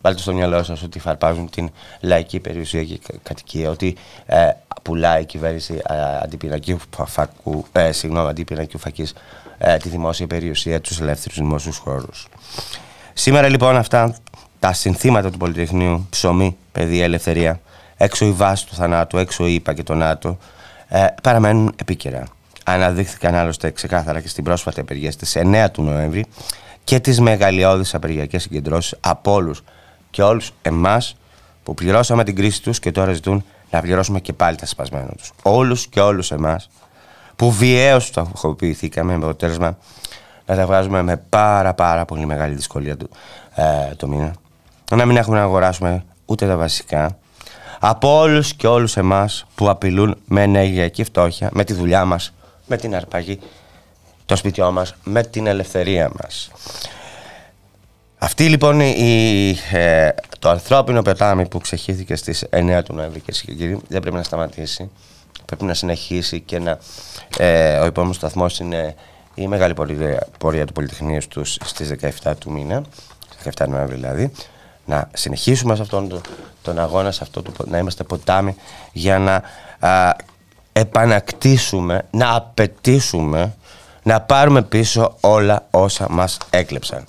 Βάλτε 0.00 0.20
στο 0.20 0.32
μυαλό 0.32 0.62
σας 0.62 0.82
ότι 0.82 0.98
φαρπάζουν 0.98 1.50
την 1.50 1.70
λαϊκή 2.00 2.40
περιουσία 2.40 2.84
και 2.84 3.00
κατοικία, 3.22 3.70
ότι 3.70 3.96
ε, 4.26 4.50
πουλάει 4.82 5.22
η 5.22 5.24
κυβέρνηση 5.24 5.74
ε, 5.74 5.94
αντιπυρακίου 6.22 6.78
φακού, 7.06 7.66
ε, 7.72 7.92
συγγνώμη, 7.92 8.28
αντιπυρακίου 8.28 8.78
φακής 8.78 9.14
ε, 9.58 9.76
τη 9.76 9.88
δημόσια 9.88 10.26
περιουσία, 10.26 10.80
τους 10.80 11.00
ελεύθερους 11.00 11.38
δημόσιους 11.38 11.76
χώρους. 11.76 12.28
Σήμερα 13.12 13.48
λοιπόν 13.48 13.76
αυτά 13.76 14.16
τα 14.58 14.72
συνθήματα 14.72 15.30
του 15.30 15.38
Πολυτεχνείου, 15.38 16.06
ψωμί, 16.10 16.56
παιδεία, 16.72 17.04
ελευθερία, 17.04 17.60
έξω 18.02 18.24
η 18.24 18.32
βάση 18.32 18.66
του 18.66 18.74
θανάτου, 18.74 19.18
έξω 19.18 19.46
η 19.46 19.54
ΙΠΑ 19.54 19.74
και 19.74 19.82
το 19.82 19.94
ΝΑΤΟ, 19.94 20.38
ε, 20.88 21.06
παραμένουν 21.22 21.72
επίκαιρα. 21.76 22.24
Αναδείχθηκαν 22.64 23.34
άλλωστε 23.34 23.70
ξεκάθαρα 23.70 24.20
και 24.20 24.28
στην 24.28 24.44
πρόσφατη 24.44 24.80
απεργία 24.80 25.10
στις 25.10 25.36
9 25.36 25.70
του 25.70 25.82
Νοέμβρη 25.82 26.26
και 26.84 27.00
τις 27.00 27.20
μεγαλειώδεις 27.20 27.94
απεργιακές 27.94 28.42
συγκεντρώσεις 28.42 28.94
από 29.00 29.32
όλους 29.32 29.62
και 30.10 30.22
όλους 30.22 30.52
εμάς 30.62 31.16
που 31.62 31.74
πληρώσαμε 31.74 32.24
την 32.24 32.36
κρίση 32.36 32.62
τους 32.62 32.78
και 32.78 32.92
τώρα 32.92 33.12
ζητούν 33.12 33.44
να 33.70 33.80
πληρώσουμε 33.80 34.20
και 34.20 34.32
πάλι 34.32 34.56
τα 34.56 34.66
σπασμένα 34.66 35.12
τους. 35.16 35.32
Όλους 35.42 35.86
και 35.86 36.00
όλους 36.00 36.30
εμάς 36.30 36.70
που 37.36 37.52
βιαίως 37.52 38.06
στοχοποιηθήκαμε 38.06 39.16
με 39.16 39.24
αποτέλεσμα 39.24 39.78
να 40.46 40.56
τα 40.56 40.66
βγάζουμε 40.66 41.02
με 41.02 41.16
πάρα 41.16 41.74
πάρα 41.74 42.04
πολύ 42.04 42.26
μεγάλη 42.26 42.54
δυσκολία 42.54 42.96
του, 42.96 43.08
ε, 43.54 43.94
το 43.96 44.08
μήνα. 44.08 44.32
Να 44.90 45.06
μην 45.06 45.16
έχουμε 45.16 45.36
να 45.36 45.42
αγοράσουμε 45.42 46.04
ούτε 46.24 46.46
τα 46.46 46.56
βασικά, 46.56 47.18
από 47.82 48.18
όλους 48.18 48.54
και 48.54 48.66
όλους 48.66 48.96
εμάς 48.96 49.46
που 49.54 49.70
απειλούν 49.70 50.16
με 50.24 50.42
ενεργειακή 50.42 51.04
φτώχεια, 51.04 51.48
με 51.52 51.64
τη 51.64 51.72
δουλειά 51.72 52.04
μας, 52.04 52.32
με 52.66 52.76
την 52.76 52.94
αρπαγή 52.94 53.38
το 54.26 54.36
σπιτιό 54.36 54.72
μας, 54.72 54.94
με 55.04 55.22
την 55.22 55.46
ελευθερία 55.46 56.10
μας. 56.22 56.50
Αυτή 58.18 58.48
λοιπόν 58.48 58.80
η, 58.80 59.56
ε, 59.72 60.08
το 60.38 60.48
ανθρώπινο 60.48 61.02
πετάμι 61.02 61.48
που 61.48 61.58
ξεχύθηκε 61.58 62.16
στις 62.16 62.44
9 62.50 62.82
του 62.84 62.94
Νοέμβρη 62.94 63.20
και 63.20 63.32
κύριοι 63.32 63.80
δεν 63.88 64.00
πρέπει 64.00 64.16
να 64.16 64.22
σταματήσει. 64.22 64.90
Πρέπει 65.44 65.64
να 65.64 65.74
συνεχίσει 65.74 66.40
και 66.40 66.58
να, 66.58 66.78
ε, 67.36 67.78
ο 67.78 67.84
επόμενο 67.84 68.12
σταθμός 68.12 68.58
είναι 68.58 68.94
η 69.34 69.48
μεγάλη 69.48 69.74
πορεία, 69.74 70.26
πορεία 70.38 70.66
του 70.66 70.72
Πολυτεχνείου 70.72 71.20
στους, 71.20 71.58
στις 71.64 71.88
17 71.88 72.36
του 72.38 72.50
μήνα, 72.50 72.82
17 73.56 73.68
Νοέμβρη 73.68 73.94
δηλαδή, 73.94 74.32
να 74.84 75.10
συνεχίσουμε 75.12 75.74
σε 75.74 75.82
αυτόν 75.82 76.08
τον, 76.08 76.20
τον 76.62 76.78
αγώνα, 76.78 77.12
σε 77.12 77.20
αυτό 77.22 77.42
το, 77.42 77.52
να 77.66 77.78
είμαστε 77.78 78.04
ποτάμι 78.04 78.56
για 78.92 79.18
να 79.18 79.42
επανακτήσουμε, 80.72 82.06
να 82.10 82.34
απαιτήσουμε 82.34 83.54
να 84.02 84.20
πάρουμε 84.20 84.62
πίσω 84.62 85.16
όλα 85.20 85.66
όσα 85.70 86.06
μας 86.10 86.38
έκλεψαν. 86.50 87.04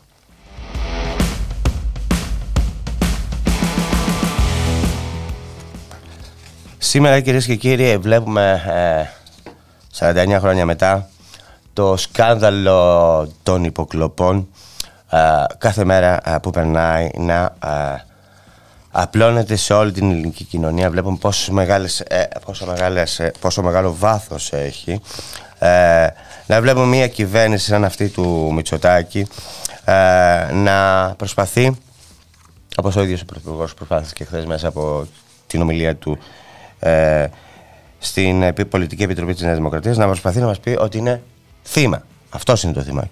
Σήμερα 6.78 7.20
κυρίες 7.20 7.46
και 7.46 7.56
κύριοι 7.56 7.98
βλέπουμε 7.98 8.62
ε, 10.00 10.16
49 10.36 10.38
χρόνια 10.40 10.66
μετά 10.66 11.10
το 11.74 11.98
σκάνδαλο 11.98 13.32
των 13.44 13.64
υποκλοπών 13.64 14.38
ε, 14.38 14.44
κάθε 15.58 15.84
μέρα 15.84 16.30
ε, 16.30 16.38
που 16.42 16.50
περνάει 16.50 17.10
να 17.18 17.56
ε, 17.66 18.04
απλώνεται 18.92 19.56
σε 19.56 19.74
όλη 19.74 19.92
την 19.92 20.12
ελληνική 20.12 20.44
κοινωνία. 20.44 20.90
Βλέπουμε 20.90 21.18
πόσο, 21.22 21.54
μεγάλες, 21.54 22.04
πόσο, 22.46 22.66
μεγάλες, 22.66 23.22
πόσο 23.40 23.62
μεγάλο 23.62 23.96
βάθος 23.96 24.54
έχει. 24.54 25.02
να 26.46 26.62
βλέπουμε 26.62 26.86
μια 26.86 27.08
κυβέρνηση 27.08 27.66
σαν 27.66 27.84
αυτή 27.84 28.08
του 28.08 28.52
Μητσοτάκη 28.54 29.28
να 30.54 31.14
προσπαθεί, 31.18 31.78
όπως 32.78 32.96
ο 32.96 33.02
ίδιος 33.02 33.22
ο 33.22 33.26
Πρωθυπουργός 33.26 33.74
προσπάθησε 33.74 34.14
και 34.14 34.24
χθες 34.24 34.46
μέσα 34.46 34.68
από 34.68 35.08
την 35.48 35.62
ομιλία 35.62 35.96
του 35.96 36.18
στην 38.00 38.54
Πολιτική 38.70 39.04
Επιτροπή 39.04 39.34
της 39.34 39.42
Νέας 39.42 39.56
Δημοκρατίας, 39.56 39.98
να 39.98 40.06
προσπαθεί 40.06 40.40
να 40.40 40.46
μας 40.46 40.60
πει 40.60 40.76
ότι 40.80 40.98
είναι 40.98 41.22
θύμα. 41.64 42.04
Αυτός 42.30 42.64
είναι 42.64 42.74
το 42.74 42.82
θύμα. 42.82 43.10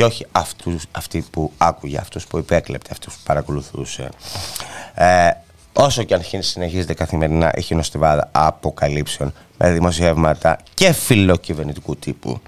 Και 0.00 0.06
όχι 0.06 0.26
αυτούς, 0.32 0.84
αυτοί 0.90 1.24
που 1.30 1.52
άκουγε, 1.58 1.98
αυτούς 1.98 2.26
που 2.26 2.38
υπέκλεπτε, 2.38 2.88
αυτούς 2.92 3.14
που 3.14 3.20
παρακολουθούσε. 3.24 4.08
Ε, 4.94 5.30
όσο 5.72 6.02
και 6.02 6.14
αν 6.14 6.22
συνεχίζεται 6.38 6.94
καθημερινά 6.94 7.52
η 7.54 7.60
χινοστιβάδα 7.60 8.28
αποκαλύψεων 8.32 9.32
με 9.58 9.72
δημοσιεύματα 9.72 10.58
και 10.74 10.92
φιλοκυβερνητικού 10.92 11.96
τύπου 11.96 12.40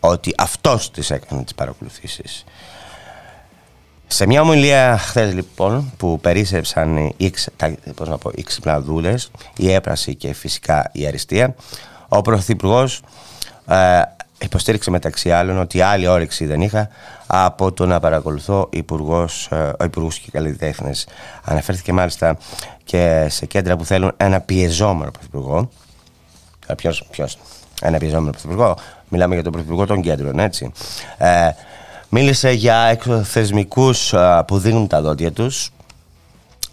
ότι 0.00 0.34
αυτός 0.38 0.90
τις 0.90 1.10
έκανε 1.10 1.42
τις 1.42 1.54
παρακολουθήσεις. 1.54 2.44
Σε 4.06 4.26
μια 4.26 4.40
ομιλία 4.40 4.98
χθες 4.98 5.34
λοιπόν 5.34 5.92
που 5.96 6.20
περίσσεψαν 6.20 6.96
οι, 7.16 7.32
πώς 7.94 8.08
να 8.08 8.18
πω, 8.18 8.30
οι 8.34 8.44
η 9.56 9.72
έπραση 9.72 10.14
και 10.14 10.32
φυσικά 10.32 10.90
η 10.92 11.06
αριστεία, 11.06 11.54
ο 12.08 12.20
Πρωθυπουργός 12.20 13.00
ε, 13.66 14.02
υποστήριξε 14.38 14.90
μεταξύ 14.90 15.32
άλλων 15.32 15.58
ότι 15.58 15.80
άλλη 15.80 16.06
όρεξη 16.06 16.46
δεν 16.46 16.60
είχα 16.60 16.88
από 17.26 17.72
το 17.72 17.86
να 17.86 18.00
παρακολουθώ 18.00 18.68
υπουργός, 18.70 19.48
ε, 19.50 19.72
ο 19.78 19.84
υπουργός 19.84 20.18
και 20.18 20.30
καλλιτέχνες. 20.30 21.06
Αναφέρθηκε 21.44 21.92
μάλιστα 21.92 22.36
και 22.84 23.26
σε 23.30 23.46
κέντρα 23.46 23.76
που 23.76 23.84
θέλουν 23.84 24.12
ένα 24.16 24.40
πιεζόμενο 24.40 25.10
πρωθυπουργό. 25.10 25.68
Ε, 26.66 26.74
Ποιος, 26.74 27.38
ένα 27.82 27.98
πιεζόμενο 27.98 28.30
πρωθυπουργό. 28.30 28.76
Μιλάμε 29.08 29.34
για 29.34 29.42
τον 29.42 29.52
πρωθυπουργό 29.52 29.86
των 29.86 30.02
κέντρων, 30.02 30.38
έτσι. 30.38 30.72
Ε, 31.18 31.50
μίλησε 32.08 32.50
για 32.50 32.76
εξωθεσμικού 32.76 33.88
ε, 33.88 34.40
που 34.46 34.58
δίνουν 34.58 34.86
τα 34.86 35.00
δόντια 35.00 35.32
τους 35.32 35.70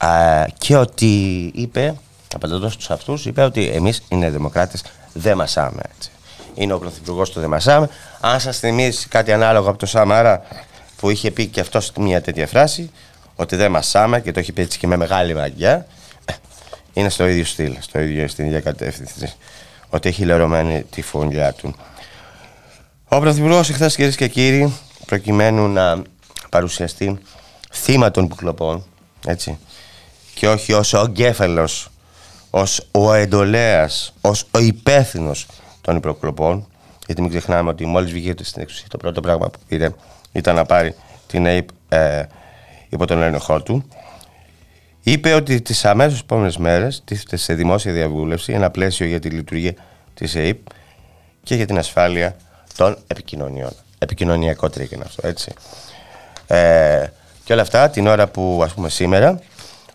ε, 0.02 0.46
και 0.58 0.78
ότι 0.78 1.06
είπε, 1.56 1.96
απαντώντας 2.36 2.74
στου 2.74 2.94
αυτούς, 2.94 3.26
είπε 3.26 3.44
ότι 3.44 3.68
εμείς 3.68 4.04
οι 4.08 4.16
δημοκράτες 4.30 4.84
δεν 5.14 5.38
μασάμε 5.38 5.82
έτσι 5.96 6.11
είναι 6.54 6.74
ο 6.74 6.80
Πρωθυπουργός 6.80 7.30
του 7.30 7.40
Δεμασάμ. 7.40 7.86
Αν 8.20 8.40
σας 8.40 8.60
θυμίσει 8.60 9.08
κάτι 9.08 9.32
ανάλογο 9.32 9.70
από 9.70 9.78
το 9.78 9.86
Σαμάρα 9.86 10.44
που 10.98 11.10
είχε 11.10 11.32
πει 11.32 11.46
και 11.46 11.60
αυτός 11.60 11.92
μια 12.00 12.22
τέτοια 12.22 12.48
φράση, 12.48 12.92
ότι 13.36 13.56
δεν 13.56 13.72
μασάμε 13.72 14.22
και 14.22 14.32
το 14.32 14.40
έχει 14.40 14.52
πει 14.52 14.62
έτσι 14.62 14.78
και 14.78 14.88
με 14.88 14.98
μεγάλη 14.98 15.34
μαγιά, 15.34 15.86
ε, 16.26 16.34
είναι 16.94 17.10
στο 17.10 17.28
ίδιο 17.28 17.46
στυλ, 17.46 17.76
στο 17.80 18.00
ίδιο, 18.00 18.28
στην 18.28 18.46
ίδια 18.46 18.60
κατεύθυνση. 18.60 19.34
Ότι 19.90 20.10
έχει 20.10 20.26
λερωμένη 20.26 20.84
τη 20.84 21.02
φωνιά 21.02 21.54
του. 21.54 21.76
Ο 23.08 23.20
Πρωθυπουργός 23.20 23.70
εχθές, 23.70 23.96
κυρίες 23.96 24.16
και 24.16 24.28
κύριοι, 24.28 24.74
προκειμένου 25.06 25.68
να 25.68 26.02
παρουσιαστεί 26.50 27.20
θύμα 27.72 28.12
των 28.12 28.28
πουκλοπών, 28.28 28.86
έτσι, 29.26 29.58
και 30.34 30.48
όχι 30.48 30.74
ως 30.74 30.94
ο 30.94 31.00
εγκέφαλος, 31.00 31.90
ως 32.50 32.88
ο 32.92 33.14
εντολέας, 33.14 34.14
ως 34.22 34.46
ο 34.52 34.60
υπεύθυνος 34.60 35.48
των 35.92 36.00
υπροκλοπών. 36.00 36.68
Γιατί 37.06 37.22
μην 37.22 37.30
ξεχνάμε 37.30 37.70
ότι 37.70 37.86
μόλις 37.86 38.12
βγήκε 38.12 38.44
στην 38.44 38.62
εξουσία, 38.62 38.88
το 38.90 38.98
πρώτο 38.98 39.22
πράγμα 39.22 39.50
που 39.50 39.60
πήρε 39.68 39.90
ήταν 40.32 40.56
να 40.56 40.66
πάρει 40.66 40.96
την 41.28 41.46
ΑΕΠ 41.46 41.68
ε, 41.90 42.24
υπό 42.90 43.06
τον 43.08 43.22
έλεγχό 43.22 43.62
του. 43.62 43.84
Είπε 45.04 45.34
ότι 45.34 45.62
τις 45.62 45.86
αμέσως 45.86 46.20
επόμενες 46.20 46.58
μέρες 46.58 47.02
τίθεται 47.06 47.38
σε 47.38 47.54
δημόσια 47.54 47.94
διαβούλευση 47.94 48.54
ένα 48.54 48.70
πλαίσιο 48.70 49.06
για 49.06 49.20
τη 49.20 49.30
λειτουργία 49.30 49.74
της 50.14 50.36
ΕΥΠ 50.36 50.58
και 51.44 51.56
για 51.56 51.66
την 51.66 51.78
ασφάλεια 51.78 52.36
των 52.76 52.98
επικοινωνιών. 53.08 53.72
Επικοινωνιακό 53.98 54.70
τρικ 54.70 54.92
είναι 54.92 55.04
αυτό, 55.06 55.28
έτσι. 55.28 55.54
Ε, 56.48 57.06
και 57.44 57.54
όλα 57.54 57.62
αυτά 57.62 57.90
την 57.90 58.08
ώρα 58.08 58.28
που 58.28 58.62
ας 58.64 58.74
πούμε 58.74 58.90
σήμερα 58.90 59.40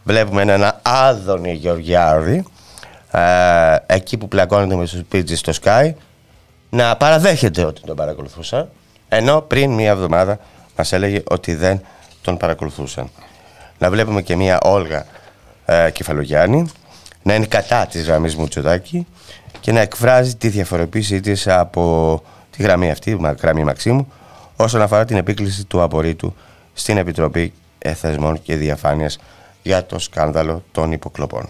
βλέπουμε 0.05 0.43
έναν 0.43 0.81
Άδωνη 0.83 1.53
Γεωργιάδη 1.53 2.45
ε, 3.11 3.77
εκεί 3.87 4.17
που 4.17 4.29
πλακώνεται 4.29 4.77
με 4.77 4.85
τους 4.85 5.03
πίτζες 5.09 5.39
στο 5.39 5.53
ΣΚΑΪ 5.63 5.93
να 6.71 6.97
παραδέχεται 6.97 7.65
ότι 7.65 7.81
τον 7.81 7.97
παρακολουθούσαν 7.97 8.69
ενώ 9.09 9.41
πριν 9.41 9.71
μία 9.71 9.91
εβδομάδα 9.91 10.39
μας 10.77 10.93
έλεγε 10.93 11.23
ότι 11.29 11.55
δεν 11.55 11.81
τον 12.23 12.37
παρακολουθούσαν. 12.37 13.11
Να 13.79 13.91
βλέπουμε 13.91 14.23
και 14.23 14.37
μία 14.37 14.61
Όλγα 14.61 15.07
ε, 15.65 15.91
Κεφαλογιάννη 15.91 16.67
να 17.23 17.35
είναι 17.35 17.47
κατά 17.47 17.87
της 17.87 18.07
γραμμής 18.07 18.37
Μουτσοτάκη 18.37 19.07
και 19.61 19.73
να 19.73 19.81
εκφράζει 19.81 20.35
τη 20.37 20.49
διαφοροποίησή 20.49 21.21
της 21.21 21.49
από 21.49 22.23
τη 22.51 22.63
γραμμή 22.63 22.91
αυτή, 22.91 23.17
τη 23.17 23.35
γραμμή 23.41 23.65
Μαξίμου, 23.65 24.13
όσον 24.57 24.83
αφορά 24.83 25.05
την 25.05 25.17
επίκληση 25.17 25.65
του 25.65 25.83
απορρίτου 25.83 26.35
στην 26.73 26.97
Επιτροπή 26.97 27.53
Θεσμών 27.95 28.43
και 28.43 28.57
Διαφάνειας 28.57 29.19
για 29.63 29.87
το 29.87 29.99
σκάνδαλο 29.99 30.63
των 30.73 30.93
υποκλοπών. 30.93 31.49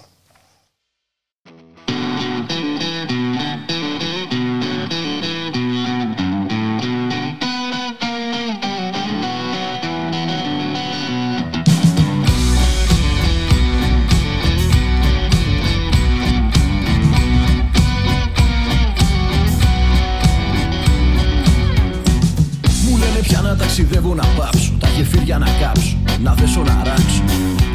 Ταξιδεύω 23.77 24.15
να 24.15 24.27
πάψω 24.37 24.73
Τα 24.79 24.89
γεφύρια 24.97 25.39
να 25.39 25.49
κάψω, 25.61 25.97
να 26.23 26.35
δέσω 26.35 26.63
να 26.63 26.83
ράξω. 26.85 27.23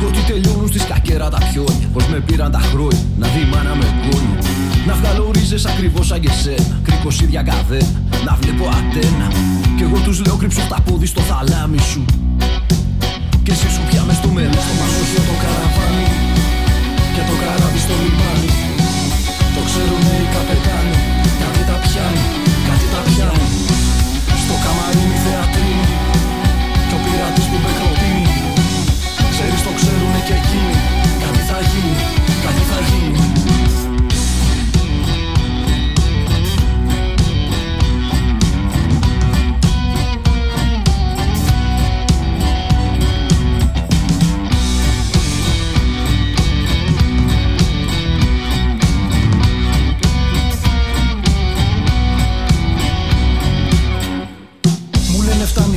Ότι 0.08 0.20
τελειώνουν 0.29 0.67
στη 0.67 0.79
σκακέρα 0.79 1.29
τα 1.29 1.39
πιόνια 1.48 1.88
Πως 1.93 2.05
με 2.08 2.20
πήραν 2.20 2.51
τα 2.51 2.60
χρόνια, 2.60 3.03
να 3.17 3.27
δει 3.27 3.43
μάνα 3.51 3.75
με 3.75 3.88
κόνια 4.03 4.39
Να 4.88 4.93
βγάλω 4.93 5.31
ρίζες 5.34 5.65
ακριβώς 5.65 6.08
σαν 6.08 6.20
και 6.20 6.31
σένα 6.41 6.79
Κρίκος 6.84 7.22
ίδια 7.22 7.41
καδένα, 7.50 8.00
να 8.25 8.34
βλέπω 8.41 8.65
αντένα 8.77 9.27
Κι 9.77 9.84
εγώ 9.88 9.98
τους 10.05 10.17
λέω 10.25 10.36
κρύψω 10.36 10.62
τα 10.70 10.79
πόδι 10.86 11.05
στο 11.05 11.22
θαλάμι 11.22 11.81
σου. 11.91 12.05
Και 13.43 13.51
εσύ 13.51 13.67
σου 13.75 13.81
πια 13.89 14.01
μες 14.08 14.15
στο 14.15 14.29
μέλλον 14.36 14.62
Στο 14.65 14.74
μαγαζιό 14.79 15.22
το 15.29 15.36
καραβάνι. 15.43 16.05
Και 17.13 17.24
το 17.29 17.36
καράβι 17.41 17.79
στο 17.86 17.96
λιμάνι. 18.03 18.51
Το 19.55 19.62
ξέρουν 19.67 20.01
οι 20.24 20.27
καπετάνοι 20.34 21.00
και 30.31 30.38
εκείνοι 30.38 30.75
Κάτι 31.23 31.41
θα 31.50 31.59
γίνει, 31.69 31.95
κάτι 32.45 32.61
θα 32.71 32.79
γίνει 32.89 33.31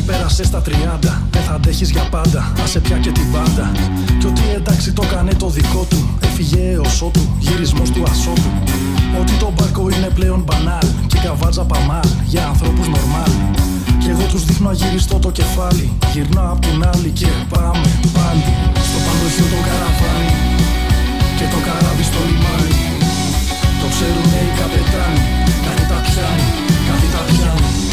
πέρασες 0.07 0.47
στα 0.47 0.63
30 0.67 1.24
αντέχεις 1.55 1.91
για 1.91 2.03
πάντα, 2.11 2.53
άσε 2.63 2.81
πια 2.81 2.99
και 2.99 3.13
την 3.13 3.33
πάντα. 3.33 3.73
Κι 4.19 4.27
ότι 4.27 4.43
εντάξει 4.57 4.93
το 4.93 5.03
κάνε 5.13 5.35
το 5.35 5.49
δικό 5.49 5.87
του, 5.91 6.19
έφυγε 6.21 6.61
έως 6.71 7.03
ότου, 7.03 7.21
γυρισμός 7.39 7.91
του 7.91 8.03
ασότου 8.11 8.51
Ότι 9.21 9.33
το 9.33 9.53
μπάρκο 9.55 9.89
είναι 9.89 10.11
πλέον 10.15 10.41
μπανάλ 10.47 10.87
και 11.07 11.19
καβάτζα 11.25 11.65
παμάλ 11.65 12.09
για 12.27 12.47
ανθρώπους 12.47 12.87
νορμάλ. 12.89 13.33
Κι 14.01 14.11
εγώ 14.11 14.25
τους 14.33 14.45
δείχνω 14.45 14.69
αγυριστό 14.69 15.19
το 15.19 15.31
κεφάλι, 15.31 15.93
γυρνάω 16.13 16.53
απ' 16.53 16.61
την 16.67 16.87
άλλη 16.93 17.11
και 17.21 17.31
πάμε 17.53 17.89
πάλι. 18.17 18.45
Στο 18.89 18.99
παντοχείο 19.05 19.47
το 19.53 19.61
καραβάνι 19.67 20.31
και 21.39 21.47
το 21.53 21.59
καράβι 21.67 22.05
στο 22.11 22.21
λιμάνι. 22.29 22.75
Το 23.81 23.87
ξέρουνε 23.95 24.41
οι 24.47 24.53
καπετάνοι, 24.59 25.23
κάτι 25.65 25.85
τα 25.91 25.99
πιάνει, 26.07 26.49
κάτι 26.89 27.07
τα 27.15 27.21
πιάνει. 27.29 27.84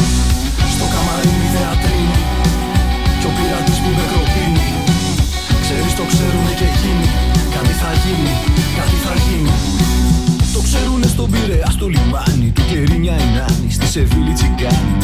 στην 3.82 3.94
Ξέρεις 5.64 5.94
το 6.00 6.04
ξέρουνε 6.12 6.52
και 6.58 6.66
εκείνοι. 6.72 7.06
Κάτι 7.54 7.74
θα 7.82 7.90
γίνει, 8.02 8.34
κάτι 8.78 8.96
θα 9.04 9.14
γίνει. 9.24 9.52
Το 10.54 10.60
ξέρουνε 10.66 11.06
στον 11.14 11.30
Πειραιά 11.30 11.70
στο 11.76 11.86
λιμάνι 11.94 12.48
Του 12.56 12.62
Κερίνια 12.70 13.14
η 13.24 13.26
Νάνη, 13.36 13.68
στη 13.76 13.86
Σεβίλη 13.86 14.32
Τσιγκάνη. 14.38 14.96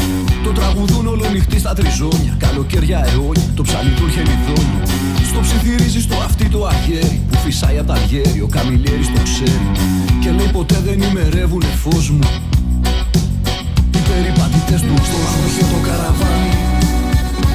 Το 0.44 0.50
τραγουδούν 0.58 1.06
όλο 1.06 1.24
νυχτή 1.32 1.58
στα 1.58 1.72
τριζόνια 1.74 2.34
Καλοκαίρια 2.38 3.00
αιώνια, 3.08 3.48
το 3.54 3.62
ψαλί 3.62 3.92
του 3.98 4.08
χελιδόνιο 4.14 4.82
Στο 5.30 5.40
ψιθυρίζει 5.40 6.00
στο 6.00 6.16
αυτί 6.26 6.48
το 6.48 6.66
αγέρι 6.66 7.20
Που 7.30 7.36
φυσάει 7.44 7.78
απ' 7.78 7.86
τα 7.86 7.98
γέρι, 8.08 8.40
ο 8.40 8.48
καμιλιέρης 8.56 9.08
το 9.14 9.20
ξέρει. 9.28 9.68
Και 10.22 10.30
λέει 10.30 10.50
ποτέ 10.52 10.78
δεν 10.86 11.00
ημερεύουνε 11.08 11.72
φως 11.82 12.10
μου 12.10 12.28
Οι 13.96 14.00
περιπατητές 14.08 14.80
του 14.80 14.94
στο 15.08 15.64
το 15.72 15.78
καραβάνι. 15.86 16.67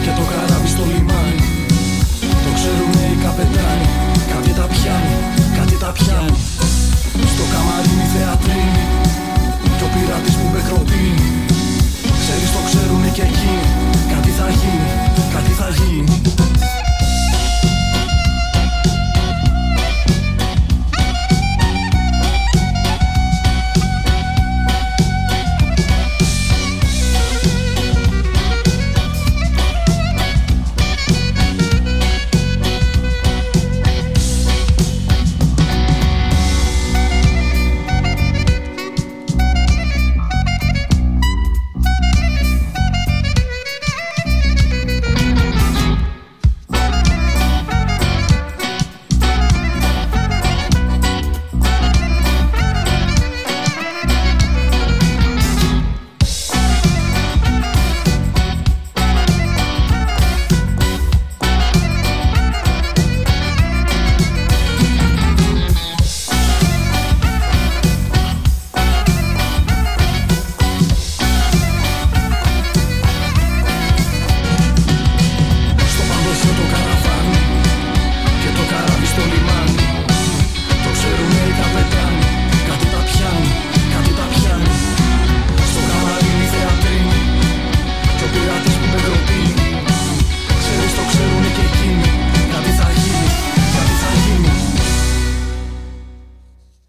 Και 0.04 0.14
το 0.20 0.24
καράβι 0.32 0.70
στο 0.76 0.84
λιμάνι. 0.92 1.38
Το 2.44 2.50
ξέρουνε 2.58 3.04
οι 3.12 3.18
καπετάνοι. 3.24 3.88
Κάτι 4.32 4.52
τα 4.60 4.66
πιάνει, 4.72 5.16
κάτι 5.58 5.76
τα 5.84 5.90
πιάνει. 5.98 6.40
Στο 7.34 7.44
καμαρίνι 7.54 8.08
θεατρίνι 8.14 8.86
Κι 9.78 9.84
ο 9.88 9.90
πειρατής 9.94 10.36
που 10.40 10.48
με 10.54 10.62
κροπίνει 10.68 11.28
Ξέρεις 12.22 12.50
το 12.56 12.62
ξέρουνε 12.68 13.10
και 13.16 13.22
εκείνοι. 13.30 13.68
Κάτι 14.12 14.32
θα 14.40 14.48
γίνει, 14.60 14.92
κάτι 15.34 15.52
θα 15.60 15.68
γίνει 15.78 16.53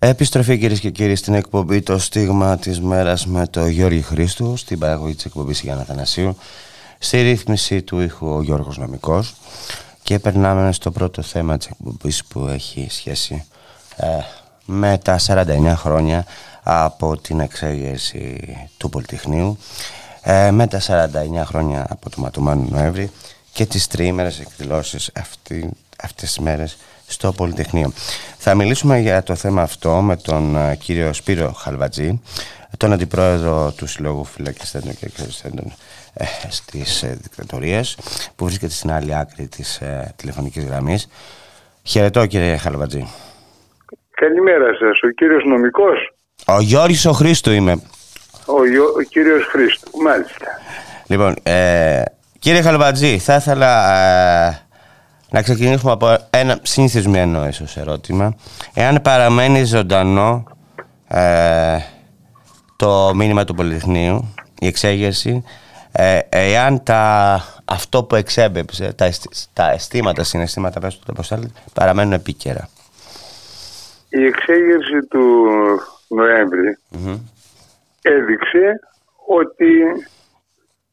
Επιστροφή 0.06 0.58
κυρίες 0.58 0.80
και 0.80 0.90
κύριοι 0.90 1.16
στην 1.16 1.34
εκπομπή 1.34 1.82
Το 1.82 1.98
Στίγμα 1.98 2.58
της 2.58 2.80
Μέρας 2.80 3.26
με 3.26 3.46
το 3.46 3.66
Γιώργη 3.66 4.02
Χρήστου, 4.02 4.56
στην 4.56 4.78
παραγωγή 4.78 5.14
της 5.14 5.24
εκπομπής 5.24 5.60
Γιάννα 5.60 5.84
Θανασίου, 5.84 6.36
στη 6.98 7.22
ρύθμιση 7.22 7.82
του 7.82 8.00
ήχου 8.00 8.26
ο 8.26 8.42
Γιώργος 8.42 8.78
Νομικός. 8.78 9.34
Και 10.02 10.18
περνάμε 10.18 10.72
στο 10.72 10.90
πρώτο 10.90 11.22
θέμα 11.22 11.56
της 11.56 11.66
εκπομπής 11.66 12.24
που 12.24 12.46
έχει 12.46 12.86
σχέση 12.90 13.44
ε, 13.96 14.06
με 14.64 14.98
τα 14.98 15.18
49 15.26 15.72
χρόνια 15.76 16.24
από 16.62 17.16
την 17.16 17.40
εξέγερση 17.40 18.38
του 18.76 18.88
Πολυτεχνείου 18.88 19.58
ε, 20.22 20.50
με 20.50 20.66
τα 20.66 20.80
49 20.80 21.06
χρόνια 21.44 21.86
από 21.88 22.10
το 22.10 22.20
Ματωμάνο 22.20 22.66
Νοέμβρη 22.70 23.10
και 23.52 23.66
τις 23.66 23.86
τριήμερες 23.86 24.40
εκδηλώσεις 24.40 25.10
αυτή, 25.14 25.70
αυτές 26.02 26.28
τις 26.28 26.38
μέρες 26.38 26.76
στο 27.06 27.32
Πολυτεχνείο. 27.32 27.92
Θα 28.38 28.54
μιλήσουμε 28.54 28.98
για 28.98 29.22
το 29.22 29.34
θέμα 29.34 29.62
αυτό 29.62 29.90
με 29.90 30.16
τον 30.16 30.56
ε, 30.56 30.76
κύριο 30.76 31.12
Σπύρο 31.12 31.52
Χαλβατζή, 31.52 32.20
τον 32.76 32.92
Αντιπρόεδρο 32.92 33.72
του 33.76 33.86
Συλλόγου 33.86 34.24
Φυλακιστέντων 34.24 34.96
και 34.96 35.06
Εξαριστέντων 35.06 35.72
ε, 36.14 36.24
στις 36.48 37.02
ε, 37.02 37.18
δικτατορίες, 37.22 37.96
που 38.36 38.44
βρίσκεται 38.44 38.72
στην 38.72 38.92
άλλη 38.92 39.16
άκρη 39.16 39.46
της 39.48 39.76
ε, 39.76 40.12
τηλεφωνικής 40.16 40.64
γραμμής. 40.64 41.08
Χαιρετώ 41.82 42.26
κύριε 42.26 42.56
Χαλβατζή. 42.56 43.06
Καλημέρα 44.10 44.66
σας, 44.78 45.00
ο 45.02 45.08
κύριος 45.10 45.44
νομικός, 45.44 46.12
Ο 46.46 46.60
Γιώργης 46.60 47.06
ο 47.06 47.12
Χρήστου 47.12 47.50
είμαι. 47.52 47.72
ο, 48.46 48.64
Ιω- 48.66 48.92
ο 48.96 49.00
κύριος 49.08 49.44
Χρήστου, 49.46 49.90
μάλιστα. 50.02 50.46
Λοιπόν, 51.06 51.36
ε, 51.42 52.02
κύριε 52.38 52.62
Χαλβατζή, 52.62 53.18
θα 53.18 53.34
ήθελα 53.34 53.92
ε, 54.46 54.63
να 55.34 55.42
ξεκινήσουμε 55.42 55.92
από 55.92 56.16
ένα 56.30 56.58
συνηθισμένο 56.62 57.46
ίσως 57.46 57.76
ερώτημα. 57.76 58.34
Εάν 58.74 59.02
παραμένει 59.02 59.64
ζωντανό 59.64 60.44
ε, 61.08 61.78
το 62.76 63.12
μήνυμα 63.14 63.44
του 63.44 63.54
Πολυτεχνείου, 63.54 64.34
η 64.60 64.66
εξέγερση, 64.66 65.44
ε, 65.92 66.18
εάν 66.28 66.82
τα, 66.82 67.40
αυτό 67.64 68.04
που 68.04 68.14
εξέμπεψε, 68.14 68.92
τα, 68.92 69.04
αισθη- 69.04 69.34
τα 69.52 69.70
αισθήματα, 69.70 70.24
συναισθήματα, 70.24 70.80
πες 70.80 70.98
το 71.06 71.12
πώς 71.12 71.28
θέλετε, 71.28 71.60
παραμένουν 71.72 72.12
επίκαιρα. 72.12 72.68
Η 74.08 74.24
εξέγερση 74.24 75.06
του 75.10 75.46
νοεμβρη 76.08 76.78
έδειξε 78.02 78.80
ότι 79.26 79.72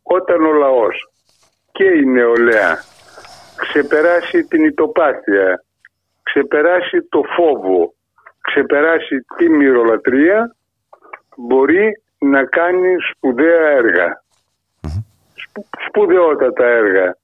όταν 0.02 0.46
ο 0.46 0.52
λαός 0.52 1.12
και 1.72 1.84
η 1.84 2.06
νεολαία 2.06 2.84
ξεπεράσει 3.68 4.44
την 4.44 4.66
ητοπάθεια, 4.66 5.64
ξεπεράσει 6.24 7.02
το 7.10 7.22
φόβο, 7.36 7.94
ξεπεράσει 8.42 9.26
τη 9.38 9.50
μυρολατρεία, 9.50 10.56
μπορεί 11.38 12.02
να 12.18 12.44
κάνει 12.46 12.96
σπουδαία 13.12 13.68
έργα. 13.70 14.24
Σπου- 15.34 15.68
σπουδαιότατα 15.88 16.66
έργα. 16.66 17.16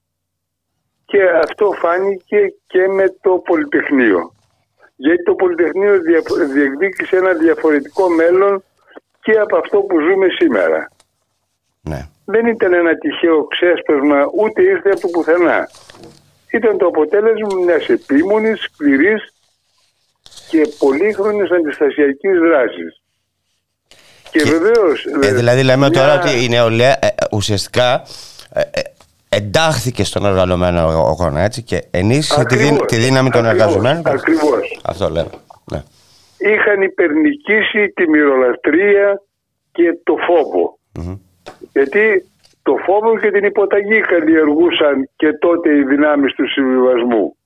Και 1.06 1.22
αυτό 1.44 1.72
φάνηκε 1.72 2.54
και 2.66 2.88
με 2.88 3.16
το 3.20 3.30
Πολυτεχνείο. 3.30 4.32
Γιατί 4.96 5.22
το 5.22 5.34
Πολυτεχνείο 5.34 6.00
δια- 6.00 6.46
διεκδίκησε 6.52 7.16
ένα 7.16 7.32
διαφορετικό 7.32 8.08
μέλλον 8.08 8.62
και 9.20 9.32
από 9.32 9.56
αυτό 9.56 9.80
που 9.80 10.00
ζούμε 10.00 10.26
σήμερα. 10.38 10.88
Ναι. 11.80 12.08
Δεν 12.24 12.46
ήταν 12.46 12.72
ένα 12.72 12.94
τυχαίο 12.94 13.44
ξέσπασμα, 13.44 14.30
ούτε 14.38 14.62
ήρθε 14.62 14.90
από 14.90 15.00
το 15.00 15.08
πουθενά. 15.08 15.68
Ήταν 16.52 16.78
το 16.78 16.86
αποτέλεσμα 16.86 17.54
μιας 17.64 17.86
επίμονης, 17.88 18.60
σκληρής 18.62 19.32
και 20.50 20.68
πολύχρονης 20.78 21.50
αντιστασιακής 21.50 22.38
δράσης. 22.38 23.02
Και, 24.30 24.38
Και- 24.38 24.50
βεβαίως... 24.50 25.04
Ε, 25.22 25.32
δηλαδή 25.34 25.62
λέμε 25.62 25.88
μια- 25.88 26.00
τώρα 26.00 26.20
ότι 26.20 26.44
η 26.44 26.48
νεολαία 26.48 26.92
ε, 27.00 27.06
ε, 27.06 27.08
ουσιαστικά 27.32 28.02
ε, 28.52 28.60
ε, 28.60 28.80
εντάχθηκε 29.28 30.04
στον 30.04 30.24
οργανωμένο 30.24 30.80
αγώνα 30.88 31.40
έτσι 31.40 31.62
και 31.62 31.84
ενίσχυσε 31.90 32.44
τη, 32.44 32.56
δύν- 32.56 32.66
Ακριβώς, 32.68 32.86
τη 32.88 32.96
δύναμη 32.96 33.30
των 33.30 33.46
ακριβώς, 33.46 33.66
εργαζομένων. 33.66 34.02
Ακριβώς. 34.06 34.80
Αυτό 34.84 35.08
λέμε. 35.10 35.30
Ναι. 35.72 35.82
είχαν 36.38 36.82
υπερνικήσει 36.82 37.88
τη 37.94 38.08
μυρολατρεία 38.08 39.22
και 39.72 39.98
το 40.04 40.14
φόβο. 40.26 40.78
Γιατί 41.72 42.24
το 42.68 42.76
φόβο 42.86 43.18
και 43.18 43.30
την 43.30 43.44
υποταγή 43.44 44.00
καλλιεργούσαν 44.00 45.08
και 45.16 45.32
τότε 45.32 45.76
οι 45.76 45.82
δυνάμεις 45.82 46.34
του 46.34 46.48
συμβιβασμού. 46.48 47.36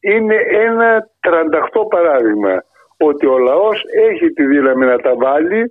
Είναι 0.00 0.36
ένα 0.66 1.10
38 1.20 1.88
παράδειγμα 1.88 2.64
ότι 2.96 3.26
ο 3.26 3.38
λαός 3.38 3.82
έχει 4.08 4.30
τη 4.30 4.44
δύναμη 4.46 4.84
να 4.86 4.98
τα 4.98 5.14
βάλει 5.16 5.62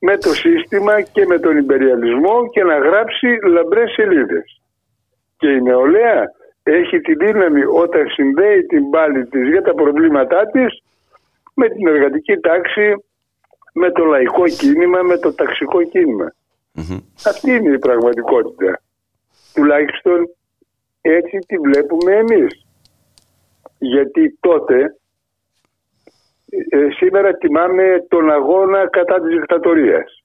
με 0.00 0.16
το 0.16 0.28
σύστημα 0.28 1.00
και 1.00 1.26
με 1.26 1.38
τον 1.38 1.56
υπεριαλισμό 1.56 2.48
και 2.52 2.62
να 2.64 2.78
γράψει 2.78 3.28
λαμπρές 3.54 3.90
σελίδες. 3.92 4.60
Και 5.36 5.48
η 5.48 5.60
νεολαία 5.62 6.22
έχει 6.62 7.00
τη 7.00 7.14
δύναμη 7.14 7.62
όταν 7.64 8.08
συνδέει 8.08 8.62
την 8.62 8.90
πάλη 8.90 9.26
της 9.26 9.48
για 9.48 9.62
τα 9.62 9.74
προβλήματά 9.74 10.46
της 10.46 10.82
με 11.54 11.68
την 11.68 11.86
εργατική 11.86 12.36
τάξη, 12.36 12.94
με 13.72 13.90
το 13.90 14.04
λαϊκό 14.04 14.44
κίνημα, 14.44 15.02
με 15.02 15.16
το 15.18 15.34
ταξικό 15.34 15.82
κίνημα. 15.82 16.32
Αυτή 17.26 17.50
είναι 17.50 17.74
η 17.74 17.78
πραγματικότητα. 17.78 18.80
Τουλάχιστον 19.54 20.28
έτσι 21.00 21.38
τη 21.46 21.56
βλέπουμε 21.58 22.12
εμείς. 22.12 22.66
Γιατί 23.78 24.38
τότε, 24.40 24.96
ε, 26.68 26.86
σήμερα 26.96 27.36
τιμάμε 27.36 28.06
τον 28.08 28.30
αγώνα 28.30 28.88
κατά 28.88 29.20
της 29.20 29.28
δικτατορίας. 29.28 30.24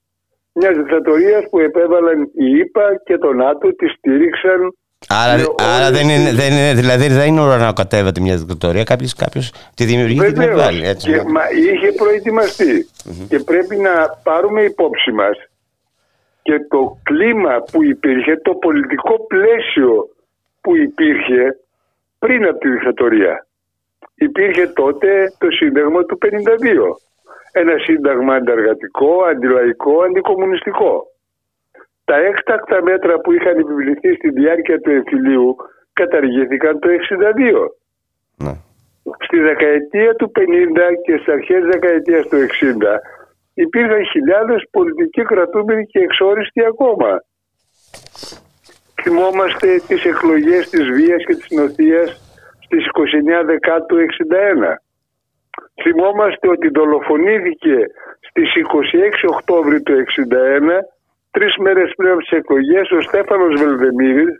Μιας 0.54 0.78
δικτατορίας 0.78 1.44
που 1.50 1.60
επέβαλαν 1.60 2.22
οι 2.22 2.58
ΙΠΑ 2.60 3.02
και 3.06 3.18
το 3.18 3.34
ΝΑΤΟ, 3.34 3.76
τη 3.76 3.88
στήριξαν. 3.88 4.74
Άρα, 5.08 5.44
άρα 5.76 5.92
δεν, 5.92 6.10
είναι, 6.10 6.32
δεν 6.34 6.52
είναι, 6.52 6.74
δηλαδή 6.74 7.08
δεν 7.08 7.28
είναι 7.28 7.42
ουρανοκατέβατη 7.42 8.22
μια 8.22 8.38
δικτατορία, 8.38 8.84
κάποιος, 8.84 9.14
κάποιος 9.14 9.54
τη 9.76 9.84
δημιουργεί 9.86 10.20
και 10.20 10.32
την 10.32 10.42
επιβάλλει. 10.42 10.88
Έτσι, 10.88 11.12
και, 11.12 11.24
μα, 11.28 11.42
είχε 11.50 11.88
και 13.28 13.40
πρέπει 13.40 13.76
να 13.76 14.20
πάρουμε 14.24 14.62
υπόψη 14.62 15.12
μας 15.12 15.38
και 16.50 16.66
το 16.70 16.98
κλίμα 17.04 17.64
που 17.72 17.84
υπήρχε, 17.84 18.38
το 18.38 18.54
πολιτικό 18.54 19.26
πλαίσιο 19.28 20.10
που 20.62 20.76
υπήρχε 20.76 21.58
πριν 22.20 22.48
από 22.48 22.58
τη 22.60 22.70
δικτατορία. 22.70 23.46
Υπήρχε 24.16 24.68
τότε 24.68 25.34
το 25.38 25.48
Σύνταγμα 25.52 26.04
του 26.04 26.18
52. 26.22 26.28
Ένα 27.52 27.78
σύνταγμα 27.78 28.34
ανταργατικό, 28.36 29.24
αντιλαϊκό, 29.24 30.02
αντικομουνιστικό. 30.02 31.06
Τα 32.06 32.16
έκτακτα 32.16 32.84
μέτρα 32.84 33.20
που 33.20 33.32
είχαν 33.32 33.60
επιβληθεί 33.60 34.16
στη 34.16 34.30
διάρκεια 34.30 34.80
του 34.82 34.90
εμφυλίου 34.90 35.56
καταργήθηκαν 35.94 36.80
το 36.80 36.90
62. 36.90 37.68
Ναι. 38.44 38.54
Στη 39.26 39.40
δεκαετία 39.40 40.16
του 40.16 40.32
50 40.36 40.42
και 41.06 41.16
στις 41.18 41.34
αρχές 41.34 41.64
δεκαετίας 41.66 42.28
του 42.28 42.38
60 42.38 43.00
υπήρχαν 43.65 44.06
χιλιάδες 44.06 44.62
πολιτικοί 44.72 45.22
κρατούμενοι 45.22 45.86
και 45.86 46.00
εξόριστοι 46.00 46.65
ακόμα. 46.65 47.12
Θυμόμαστε 49.02 49.67
τις 49.88 50.06
εκλογές 50.06 50.69
της 50.69 50.86
βίας 50.95 51.24
και 51.28 51.36
της 51.36 51.50
νοθείας 51.50 52.10
στις 52.65 52.84
29 52.88 53.43
Δεκάτου 53.45 53.98
61. 53.98 54.72
Θυμόμαστε 55.82 56.48
ότι 56.50 56.67
δολοφονήθηκε 56.69 57.78
στις 58.28 58.50
26 58.56 59.28
Οκτώβρη 59.28 59.82
του 59.82 59.93
61, 59.93 60.78
τρεις 61.32 61.58
μέρες 61.58 61.93
πριν 61.95 62.10
από 62.10 62.19
τις 62.19 62.32
εκλογές, 62.32 62.91
ο 62.91 63.02
Στέφανος 63.02 63.62
Βελδεμίρης, 63.62 64.34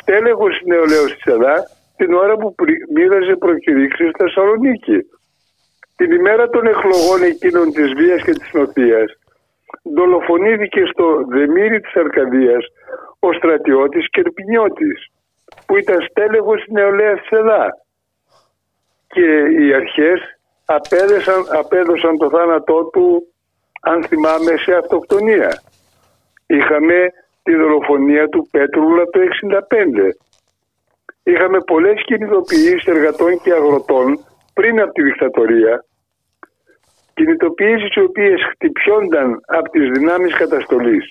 στέλεχος 0.00 0.60
νεολαίος 0.64 1.14
της 1.14 1.24
ΕΔΑ, 1.34 1.56
την 1.96 2.14
ώρα 2.14 2.36
που 2.36 2.54
μοίραζε 2.94 3.36
προκηρύξεις 3.36 4.08
στη 4.08 4.22
Θεσσαλονίκη. 4.22 4.98
Την 5.96 6.10
ημέρα 6.10 6.48
των 6.48 6.66
εκλογών 6.66 7.22
εκείνων 7.22 7.72
της 7.72 7.92
βίας 7.92 8.22
και 8.22 8.32
της 8.32 8.52
νοθείας, 8.52 9.08
δολοφονήθηκε 9.82 10.82
στο 10.92 11.24
Δεμύρι 11.28 11.80
της 11.80 11.94
Αρκαδίας 11.94 12.64
ο 13.18 13.32
στρατιώτης 13.32 14.10
Κερπινιώτης 14.10 15.10
που 15.66 15.76
ήταν 15.76 16.06
στέλεχος 16.10 16.60
της 16.62 16.72
νεολαίας 16.72 17.20
της 17.20 17.30
ΕΔΑ 17.38 17.68
και 19.06 19.28
οι 19.58 19.74
αρχές 19.74 20.20
απέδεσαν, 20.64 21.46
απέδωσαν 21.60 22.16
το 22.18 22.28
θάνατό 22.30 22.84
του 22.92 23.22
αν 23.80 24.04
θυμάμαι 24.04 24.56
σε 24.56 24.72
αυτοκτονία. 24.74 25.62
Είχαμε 26.46 27.12
τη 27.42 27.54
δολοφονία 27.54 28.28
του 28.28 28.48
Πέτρουλα 28.50 29.04
το 29.04 29.20
1965. 29.20 30.16
Είχαμε 31.22 31.60
πολλές 31.60 32.02
κινητοποιήσεις 32.04 32.84
εργατών 32.84 33.40
και 33.42 33.52
αγροτών 33.52 34.24
πριν 34.58 34.80
από 34.80 34.92
τη 34.92 35.02
δικτατορία 35.02 35.84
κινητοποιήσεις 37.14 37.94
οι 37.94 38.00
οποίες 38.00 38.40
χτυπιόνταν 38.50 39.40
από 39.46 39.68
τις 39.70 39.90
δυνάμεις 39.90 40.34
καταστολής. 40.34 41.04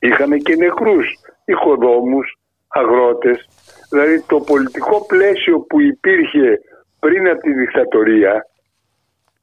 Είχαμε 0.00 0.36
και 0.36 0.56
νεκρούς, 0.56 1.06
ηχοδόμους, 1.44 2.38
αγρότες, 2.68 3.48
δηλαδή 3.90 4.22
το 4.22 4.40
πολιτικό 4.40 5.06
πλαίσιο 5.06 5.60
που 5.60 5.80
υπήρχε 5.80 6.60
πριν 7.00 7.28
από 7.28 7.40
τη 7.40 7.52
δικτατορία 7.52 8.46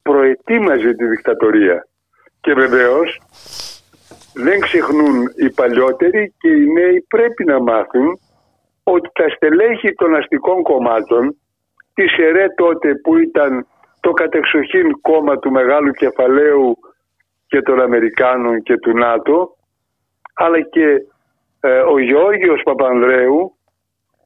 προετοίμαζε 0.02 0.92
τη 0.94 1.06
δικτατορία. 1.06 1.86
Και 2.40 2.52
βεβαίως 2.54 3.20
δεν 4.34 4.60
ξεχνούν 4.60 5.16
οι 5.36 5.50
παλιότεροι 5.50 6.34
και 6.38 6.48
οι 6.48 6.66
νέοι 6.66 7.04
πρέπει 7.08 7.44
να 7.44 7.60
μάθουν 7.60 8.18
ότι 8.82 9.08
τα 9.12 9.28
στελέχη 9.28 9.92
των 9.94 10.14
αστικών 10.14 10.62
κομμάτων, 10.62 11.36
τη 11.96 12.22
ΕΡΕ 12.22 12.46
τότε 12.56 12.94
που 12.94 13.16
ήταν 13.16 13.66
το 14.00 14.10
κατεξοχήν 14.12 15.00
κόμμα 15.00 15.38
του 15.38 15.50
μεγάλου 15.50 15.92
κεφαλαίου 15.92 16.78
και 17.46 17.62
των 17.62 17.80
Αμερικάνων 17.80 18.62
και 18.62 18.76
του 18.76 18.92
ΝΑΤΟ 18.92 19.56
αλλά 20.34 20.60
και 20.60 20.86
ε, 21.60 21.78
ο 21.78 21.98
Γεώργιος 21.98 22.62
Παπανδρέου 22.64 23.56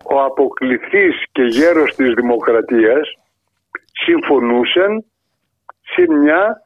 ο 0.05 0.21
αποκληθής 0.23 1.25
και 1.33 1.43
γέρος 1.43 1.95
της 1.95 2.13
δημοκρατίας 2.15 3.15
συμφωνούσαν 4.05 5.05
σε 5.83 6.13
μια 6.13 6.63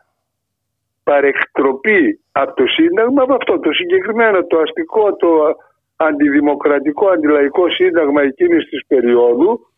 παρεκτροπή 1.05 2.21
από 2.33 2.55
το 2.55 2.67
Σύνταγμα 2.67 3.23
από 3.23 3.35
αυτό 3.35 3.59
το 3.59 3.73
συγκεκριμένο 3.73 4.45
το 4.45 4.59
αστικό 4.59 5.17
το 5.17 5.57
αντιδημοκρατικό 5.97 7.09
αντιλαϊκό 7.09 7.71
σύνταγμα 7.71 8.23
εκείνης 8.23 8.69
της 8.69 8.87
περίοδου 8.87 9.74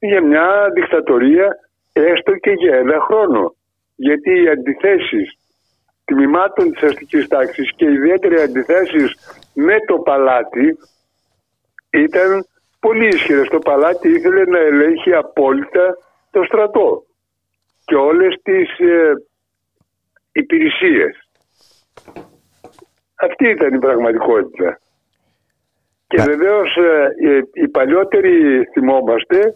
για 0.00 0.22
μια 0.22 0.70
δικτατορία 0.74 1.48
έστω 1.92 2.32
και 2.36 2.50
για 2.50 2.76
ένα 2.76 3.00
χρόνο. 3.00 3.54
Γιατί 3.96 4.42
οι 4.42 4.48
αντιθέσεις 4.48 5.38
τμήματων 6.04 6.72
της 6.72 6.82
αστικής 6.82 7.28
τάξης 7.28 7.70
και 7.76 7.84
ιδιαίτερα 7.84 8.42
αντιθέσεις 8.42 9.14
με 9.54 9.76
το 9.86 9.98
παλάτι 9.98 10.78
ήταν 11.90 12.46
πολύ 12.80 13.06
ισχυρές. 13.06 13.48
Το 13.48 13.58
παλάτι 13.58 14.08
ήθελε 14.08 14.44
να 14.44 14.58
ελέγχει 14.58 15.14
απόλυτα 15.14 15.96
το 16.30 16.42
στρατό 16.44 17.02
και 17.84 17.94
όλες 17.94 18.40
τις 18.42 18.78
ε, 18.78 19.12
υπηρεσίες. 20.32 21.28
Αυτή 23.14 23.48
ήταν 23.48 23.74
η 23.74 23.78
πραγματικότητα. 23.78 24.78
Και 26.06 26.22
βεβαίως 26.22 26.76
ε, 26.76 27.14
οι 27.52 27.68
παλιότεροι 27.68 28.64
θυμόμαστε 28.72 29.54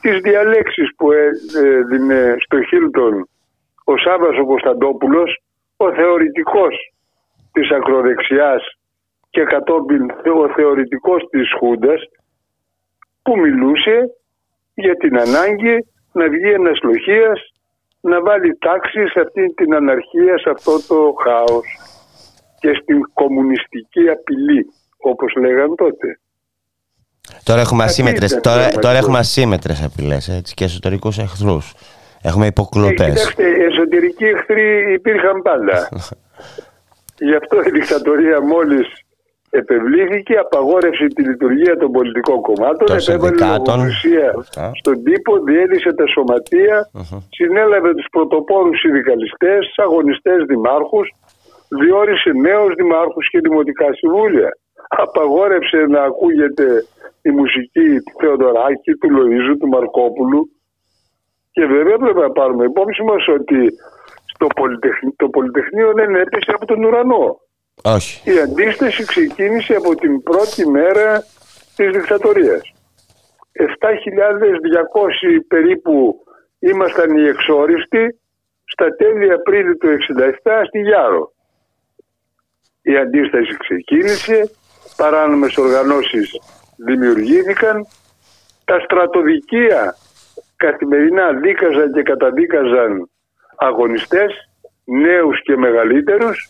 τις 0.00 0.20
διαλέξεις 0.20 0.94
που 0.96 1.12
έδινε 1.12 2.34
στο 2.38 2.62
Χίλτον 2.62 3.28
ο 3.84 3.96
Σάββας 3.96 4.38
ο 4.38 4.46
Κωνσταντόπουλος, 4.46 5.42
ο 5.76 5.92
θεωρητικός 5.94 6.74
της 7.52 7.70
ακροδεξιάς 7.70 8.62
και 9.30 9.42
κατόπιν 9.42 10.10
ο 10.10 10.48
θεωρητικός 10.54 11.28
της 11.30 11.52
Χούντας 11.58 12.00
που 13.22 13.38
μιλούσε 13.38 14.10
για 14.74 14.96
την 14.96 15.18
ανάγκη 15.18 15.76
να 16.12 16.28
βγει 16.28 16.50
ένας 16.50 16.80
λοχίας 16.82 17.52
να 18.00 18.22
βάλει 18.22 18.56
τάξη 18.58 19.08
σε 19.08 19.20
αυτή 19.20 19.54
την 19.54 19.74
αναρχία, 19.74 20.38
σε 20.38 20.50
αυτό 20.50 20.86
το 20.88 21.14
χάος 21.22 21.66
και 22.58 22.74
στην 22.74 23.00
κομμουνιστική 23.14 24.08
απειλή 24.08 24.66
όπως 24.98 25.34
λέγαν 25.34 25.74
τότε. 25.74 26.20
Τώρα 27.42 27.60
έχουμε 27.60 27.84
ασύμετρες, 27.84 28.38
τώρα, 28.40 28.68
τώρα 28.68 28.96
έχουμε 28.96 29.18
ασύμετρες 29.18 29.82
απειλές 29.82 30.28
έτσι, 30.28 30.54
και 30.54 30.64
εσωτερικούς 30.64 31.18
εχθρούς. 31.18 31.72
Έχουμε 32.22 32.46
υποκλοπές. 32.46 33.06
Ε, 33.06 33.10
κοιτάξτε, 33.10 33.44
εσωτερικοί 33.68 34.24
εχθροί 34.24 34.92
υπήρχαν 34.92 35.42
πάντα. 35.42 35.88
Γι' 37.28 37.34
αυτό 37.34 37.56
η 37.68 37.70
δικτατορία 37.70 38.40
μόλις 38.40 38.86
επευλήθηκε, 39.50 40.34
απαγόρευσε 40.36 41.06
τη 41.06 41.22
λειτουργία 41.22 41.76
των 41.76 41.90
πολιτικών 41.92 42.40
κομμάτων, 42.40 42.86
επέβαλε 42.96 43.44
λογοκρισία 43.44 44.28
στον 44.80 45.02
τύπο, 45.02 45.38
διέλυσε 45.38 45.92
τα 45.92 46.06
σωματεία, 46.06 46.90
συνέλαβε 47.30 47.94
τους 47.94 48.06
πρωτοπόρους 48.10 48.78
συνδικαλιστές, 48.78 49.72
αγωνιστές 49.76 50.38
δημάρχους, 50.52 51.06
διόρισε 51.68 52.30
νέους 52.46 52.74
δημάρχους 52.74 53.30
και 53.30 53.38
δημοτικά 53.46 53.88
συμβούλια. 53.92 54.50
Απαγόρευσε 54.88 55.80
να 55.94 56.02
ακούγεται 56.02 56.64
η 57.22 57.30
μουσική 57.30 57.88
του 58.04 58.12
Θεοδωράκη, 58.20 58.92
του 58.92 59.08
Λοΐζου, 59.16 59.56
του 59.60 59.68
Μαρκόπουλου 59.68 60.50
και 61.52 61.66
βέβαια 61.66 61.96
πρέπει 61.98 62.18
να 62.18 62.30
πάρουμε 62.30 62.64
υπόψη 62.64 63.02
μας 63.02 63.28
ότι 63.28 63.72
στο 64.34 64.46
πολυτεχνείο, 64.46 65.14
το 65.16 65.28
Πολυτεχνείο 65.28 65.92
δεν 65.92 66.14
έπεσε 66.14 66.50
από 66.54 66.66
τον 66.66 66.84
ουρανό. 66.84 67.40
Όχι. 67.82 68.30
Η 68.30 68.38
αντίσταση 68.38 69.04
ξεκίνησε 69.04 69.74
από 69.74 69.94
την 69.94 70.22
πρώτη 70.22 70.66
μέρα 70.66 71.24
της 71.76 71.90
δικτατορίας. 71.90 72.74
7.200 73.52 73.64
περίπου 75.48 76.24
ήμασταν 76.58 77.16
οι 77.16 77.28
εξόριστοι 77.28 78.20
στα 78.64 78.94
τέλη 78.96 79.32
Απρίλη 79.32 79.76
του 79.76 79.88
1967 79.88 80.62
στη 80.66 80.80
Γιάρο. 80.80 81.32
Η 82.82 82.96
αντίσταση 82.96 83.56
ξεκίνησε, 83.56 84.50
παράνομες 84.96 85.56
οργανώσεις 85.56 86.38
δημιουργήθηκαν, 86.84 87.86
τα 88.64 88.80
στρατοδικεία 88.84 89.96
καθημερινά 90.56 91.32
δίκαζαν 91.32 91.92
και 91.92 92.02
καταδίκαζαν 92.02 93.10
αγωνιστές, 93.56 94.30
νέους 94.84 95.42
και 95.42 95.56
μεγαλύτερους. 95.56 96.48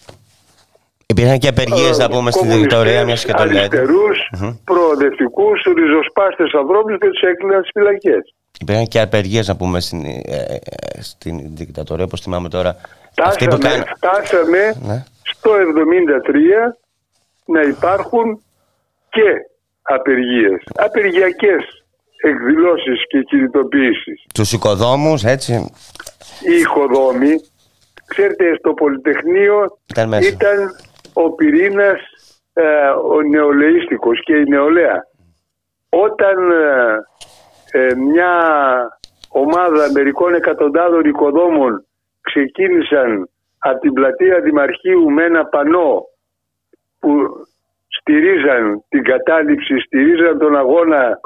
Υπήρχαν 1.06 1.38
και 1.38 1.48
απεργίες 1.48 1.98
να 1.98 2.08
πούμε 2.08 2.30
στην 2.30 2.50
Βικτωρία, 2.50 3.04
μιας 3.04 3.24
και 3.24 3.32
το 3.32 3.44
λέτε. 3.44 3.58
Αριστερούς, 3.58 4.18
mm-hmm. 4.36 4.58
προοδευτικούς, 4.64 5.62
ριζοσπάστες 5.76 6.52
ανθρώπους 6.52 6.98
και 6.98 7.08
τους 7.08 7.20
έκλειναν 7.20 7.60
στις 7.60 7.70
φυλακές. 7.74 8.34
Υπήρχαν 8.60 8.86
και 8.86 9.00
απεργίες 9.00 9.48
να 9.48 9.56
πούμε 9.56 9.80
στην, 9.80 10.04
ε, 10.04 10.20
ε, 10.24 11.02
στην 11.02 11.56
δικτατορία, 11.56 12.04
όπως 12.04 12.20
θυμάμαι 12.20 12.48
τώρα. 12.48 12.76
Φτάσαμε, 13.10 13.84
φτάσαμε 13.96 14.74
ναι. 14.86 15.04
στο 15.22 15.50
73 15.54 16.76
να 17.44 17.60
υπάρχουν 17.60 18.42
και 19.10 19.51
απεργίες, 19.82 20.62
απεργιακές 20.74 21.84
εκδηλώσεις 22.22 23.06
και 23.08 23.22
κινητοποιήσεις. 23.22 24.24
Τους 24.34 24.52
οικοδόμους, 24.52 25.24
έτσι. 25.24 25.72
Οι 26.40 26.58
οικοδόμοι, 26.60 27.40
ξέρετε, 28.06 28.56
στο 28.58 28.72
Πολυτεχνείο 28.72 29.78
Ήταν 29.86 30.12
ήταν, 30.12 30.58
ο 31.12 31.30
πυρήνας 31.32 32.00
ε, 32.52 32.88
ο 32.88 33.22
νεολαίστικος 33.22 34.22
και 34.24 34.36
η 34.36 34.44
νεολαία. 34.48 35.06
Όταν 35.88 36.50
ε, 36.50 37.78
ε, 37.78 37.94
μια 37.94 38.32
ομάδα 39.28 39.90
μερικών 39.92 40.34
εκατοντάδων 40.34 41.04
οικοδόμων 41.04 41.86
ξεκίνησαν 42.20 43.28
από 43.58 43.80
την 43.80 43.92
πλατεία 43.92 44.40
Δημαρχείου 44.40 45.10
με 45.10 45.24
ένα 45.24 45.44
πανό 45.46 46.02
που 46.98 47.10
στηρίζαν 48.00 48.84
την 48.88 49.02
κατάληψη, 49.04 49.78
στηρίζαν 49.78 50.38
τον 50.38 50.56
αγώνα 50.56 51.20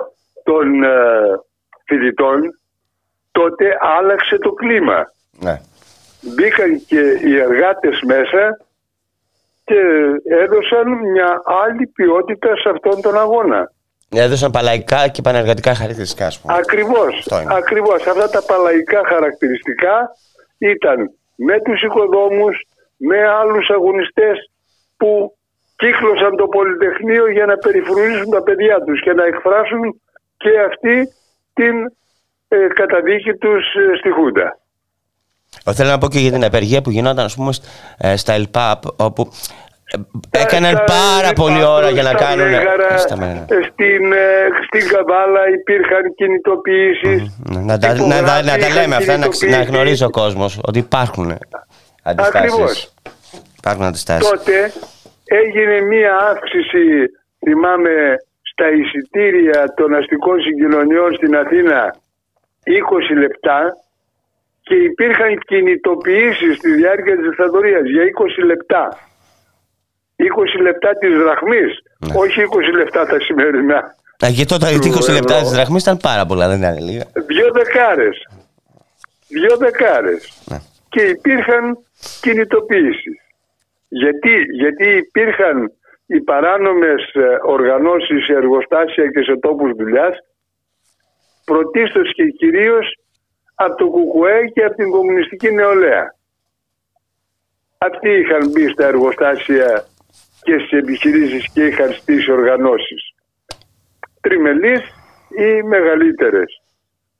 των 0.44 0.82
ε, 0.82 0.90
φοιτητών, 1.86 2.58
τότε 3.32 3.64
άλλαξε 3.98 4.38
το 4.38 4.52
κλίμα. 4.52 5.10
Ναι. 5.40 5.60
Μπήκαν 6.20 6.84
και 6.86 7.00
οι 7.24 7.38
εργάτες 7.38 8.00
μέσα 8.06 8.58
και 9.64 9.80
έδωσαν 10.42 10.88
μια 11.12 11.42
άλλη 11.64 11.86
ποιότητα 11.86 12.56
σε 12.56 12.68
αυτόν 12.68 13.00
τον 13.02 13.18
αγώνα. 13.18 13.70
Έδωσαν 14.10 14.50
παλαϊκά 14.50 15.08
και 15.08 15.22
πανεργατικά 15.22 15.74
χαρακτηριστικά, 15.74 16.26
ας 16.26 16.40
πούμε. 16.40 16.54
Ακριβώς, 16.56 17.18
Αυτό 17.18 17.40
είναι. 17.40 17.54
ακριβώς. 17.54 18.06
Αυτά 18.06 18.28
τα 18.30 18.42
παλαϊκά 18.42 19.00
χαρακτηριστικά 19.06 20.10
ήταν 20.58 21.10
με 21.36 21.60
τους 21.60 21.82
οικοδόμους, 21.82 22.56
με 22.96 23.28
άλλους 23.28 23.70
αγωνιστές 23.70 24.50
που 24.96 25.36
κύκλωσαν 25.76 26.36
το 26.36 26.46
Πολυτεχνείο 26.46 27.30
για 27.30 27.46
να 27.46 27.56
περιφρονήσουν 27.56 28.30
τα 28.30 28.42
παιδιά 28.42 28.76
τους 28.86 29.00
και 29.00 29.12
να 29.12 29.24
εκφράσουν 29.24 30.00
και 30.36 30.50
αυτοί 30.70 31.12
την 31.54 31.74
ε, 32.48 32.56
καταδίκη 32.74 33.32
τους 33.34 33.64
ε, 33.74 33.96
στη 33.98 34.10
Χούντα. 34.10 34.58
Εγώ 35.64 35.76
Θέλω 35.76 35.90
να 35.90 35.98
πω 35.98 36.08
και 36.08 36.18
για 36.18 36.32
την 36.32 36.44
απεργία 36.44 36.82
που 36.82 36.90
γινόταν, 36.90 37.24
ας 37.24 37.34
πούμε, 37.34 37.52
σ- 37.52 37.64
ε, 37.98 38.16
στα 38.16 38.32
ΕΛΠΑΠ, 38.32 38.82
όπου 38.96 39.30
ε, 40.30 40.40
έκαναν 40.40 40.74
Στα- 40.76 40.84
πάρα 40.84 41.26
στα- 41.26 41.32
πολλή 41.32 41.64
ώρα 41.64 41.90
για 41.90 42.02
να 42.02 42.08
στα 42.08 42.18
κάνουν... 42.18 42.48
Μέγαρα, 42.48 42.98
Στα 42.98 43.16
Μέγαρα. 43.16 43.44
ε, 43.48 43.58
Στην, 43.72 44.12
ε, 44.12 44.48
στην 44.66 44.88
Καβάλα 44.92 45.40
υπήρχαν 45.58 46.14
κινητοποιήσεις. 46.16 47.36
Ναι, 47.50 47.60
Να 47.60 47.78
τα, 47.78 47.94
να, 47.94 48.22
τα- 48.22 48.22
να 48.22 48.22
τα 48.22 48.38
υπογράφοι, 48.38 48.72
λέμε 48.72 48.96
αυτά, 48.96 49.16
να, 49.16 49.28
ξ- 49.28 49.42
να 49.42 49.48
κινητοποιήσεις. 49.48 49.74
γνωρίζει 49.74 50.04
ο 50.04 50.10
κόσμος 50.10 50.60
ότι 50.62 50.78
υπάρχουν 50.78 51.38
αντιστάσεις. 52.02 52.34
Ακριβώς. 52.52 52.92
Υπάρχουν 53.58 53.84
αντιστάσεις. 53.84 54.28
Τότε 54.30 54.72
έγινε 55.26 55.80
μία 55.80 56.16
αύξηση, 56.16 56.84
θυμάμαι, 57.44 58.14
στα 58.52 58.66
εισιτήρια 58.70 59.72
των 59.76 59.94
αστικών 59.94 60.40
συγκοινωνιών 60.40 61.14
στην 61.14 61.36
Αθήνα 61.36 61.94
20 62.64 63.14
λεπτά 63.18 63.76
και 64.60 64.74
υπήρχαν 64.74 65.38
κινητοποιήσεις 65.38 66.56
στη 66.56 66.70
διάρκεια 66.74 67.16
της 67.16 67.24
δικτατορίας 67.28 67.82
για 67.90 68.02
20 68.04 68.42
λεπτά. 68.44 68.98
20 70.16 70.60
λεπτά 70.60 70.90
της 71.00 71.16
δραχμής, 71.16 71.72
Ναι. 71.98 72.12
όχι 72.16 72.40
20 72.42 72.72
λεπτά 72.76 73.06
τα 73.06 73.20
σημερινά. 73.20 73.76
Α, 74.24 74.28
Γιατί 74.28 74.48
τότε 74.52 74.70
οι 74.70 74.78
του 74.78 74.88
20 74.88 75.12
λεπτά 75.12 75.34
ευρώ. 75.34 75.46
της 75.46 75.50
δραχμής 75.56 75.82
ήταν 75.82 75.96
πάρα 75.96 76.26
πολλά, 76.26 76.48
δεν 76.48 76.58
ήταν 76.58 76.78
λίγα. 76.78 77.04
Δυο 77.26 77.50
δεκάρες. 77.52 78.16
Δυο 79.28 79.56
δεκάρες. 79.56 80.42
Ναι. 80.50 80.58
Και 80.88 81.02
υπήρχαν 81.02 81.78
κινητοποιήσεις. 82.20 83.16
Γιατί, 84.02 84.34
γιατί 84.52 84.86
υπήρχαν 84.96 85.72
οι 86.06 86.20
παράνομες 86.20 87.02
ε, 87.14 87.20
οργανώσεις 87.42 88.24
σε 88.24 88.32
εργοστάσια 88.32 89.06
και 89.10 89.22
σε 89.22 89.36
τόπους 89.36 89.72
δουλειάς 89.72 90.16
πρωτίστως 91.44 92.14
και 92.14 92.24
κυρίως 92.24 92.98
από 93.54 93.74
το 93.74 93.86
ΚΚΕ 93.90 94.50
και 94.54 94.64
από 94.64 94.74
την 94.74 94.90
κομμουνιστική 94.90 95.50
νεολαία. 95.52 96.14
Αυτοί 97.78 98.10
είχαν 98.10 98.50
μπει 98.50 98.68
στα 98.68 98.86
εργοστάσια 98.86 99.84
και 100.42 100.58
στις 100.58 100.78
επιχειρήσεις 100.78 101.52
και 101.52 101.66
είχαν 101.66 101.92
στήσει 101.92 102.32
οργανώσεις. 102.32 103.14
Τριμελείς 104.20 104.82
ή 105.28 105.62
μεγαλύτερες. 105.62 106.62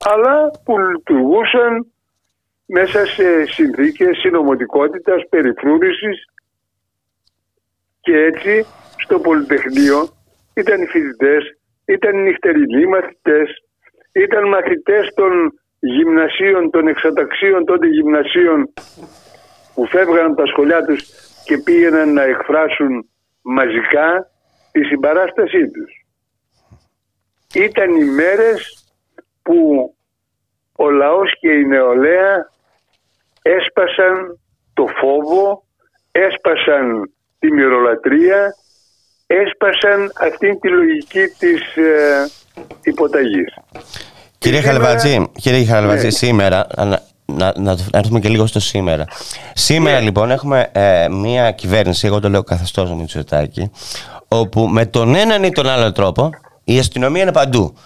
Αλλά 0.04 0.50
που 0.64 0.78
λειτουργούσαν 0.78 1.92
μέσα 2.66 3.06
σε 3.06 3.44
συνθήκες 3.44 4.16
συνομωτικότητας, 4.18 5.22
περιφρούρησης 5.28 6.24
και 8.06 8.16
έτσι 8.30 8.66
στο 8.96 9.18
Πολυτεχνείο 9.18 10.08
ήταν 10.54 10.82
οι 10.82 10.86
φοιτητές, 10.86 11.42
ήταν 11.84 12.18
οι 12.18 12.22
νυχτερινοί 12.22 12.86
μαθητές, 12.86 13.48
ήταν 14.12 14.48
μαθητές 14.48 15.04
των 15.14 15.32
γυμνασίων, 15.78 16.70
των 16.70 16.88
εξαταξίων 16.88 17.64
τότε 17.64 17.86
γυμνασίων 17.86 18.72
που 19.74 19.86
φεύγαν 19.86 20.26
από 20.26 20.34
τα 20.34 20.46
σχολιά 20.46 20.84
τους 20.84 21.02
και 21.44 21.58
πήγαιναν 21.58 22.12
να 22.12 22.22
εκφράσουν 22.22 23.08
μαζικά 23.42 24.30
τη 24.72 24.84
συμπαράστασή 24.84 25.70
τους. 25.70 25.90
Ήταν 27.54 27.94
οι 27.94 28.04
μέρες 28.04 28.60
που 29.42 29.58
ο 30.76 30.90
λαός 30.90 31.38
και 31.40 31.52
η 31.52 31.64
νεολαία 31.64 32.50
έσπασαν 33.42 34.40
το 34.74 34.86
φόβο, 34.86 35.64
έσπασαν 36.12 37.10
τη 37.46 37.52
μυρολατρεία, 37.52 38.56
έσπασαν 39.26 40.12
αυτήν 40.20 40.60
τη 40.60 40.68
λογική 40.68 41.20
της 41.38 41.60
ε, 41.76 42.30
υποταγής. 42.82 43.54
Κύριε 44.38 44.60
σήμερα- 44.60 44.78
Χαλβατζή, 44.78 45.26
κύριε 45.40 45.64
Χαλβατζή, 45.64 46.04
Ναι. 46.04 46.10
σήμερα, 46.10 46.66
να, 46.76 46.84
να, 47.26 47.52
να 47.56 47.76
το- 47.76 47.82
να 47.92 47.98
έρθουμε 47.98 48.20
και 48.20 48.28
λίγο 48.28 48.46
στο 48.46 48.60
σήμερα. 48.60 49.04
Σήμερα 49.54 49.96
Ναι. 49.98 50.04
λοιπόν 50.04 50.30
έχουμε 50.30 50.68
ε, 50.72 51.08
μια 51.08 51.50
κυβέρνηση, 51.50 52.06
εγώ 52.06 52.20
το 52.20 52.28
λέω 52.28 52.42
καθεστώς 52.42 52.90
μου 52.90 52.96
Μητσοτάκη, 52.96 53.70
όπου 54.28 54.66
με 54.68 54.86
τον 54.86 55.14
έναν 55.14 55.42
ή 55.44 55.50
τον 55.52 55.68
άλλο 55.68 55.92
τρόπο 55.92 56.30
η 56.64 56.78
αστυνομία 56.78 57.22
είναι 57.22 57.32
παντού. 57.32 57.76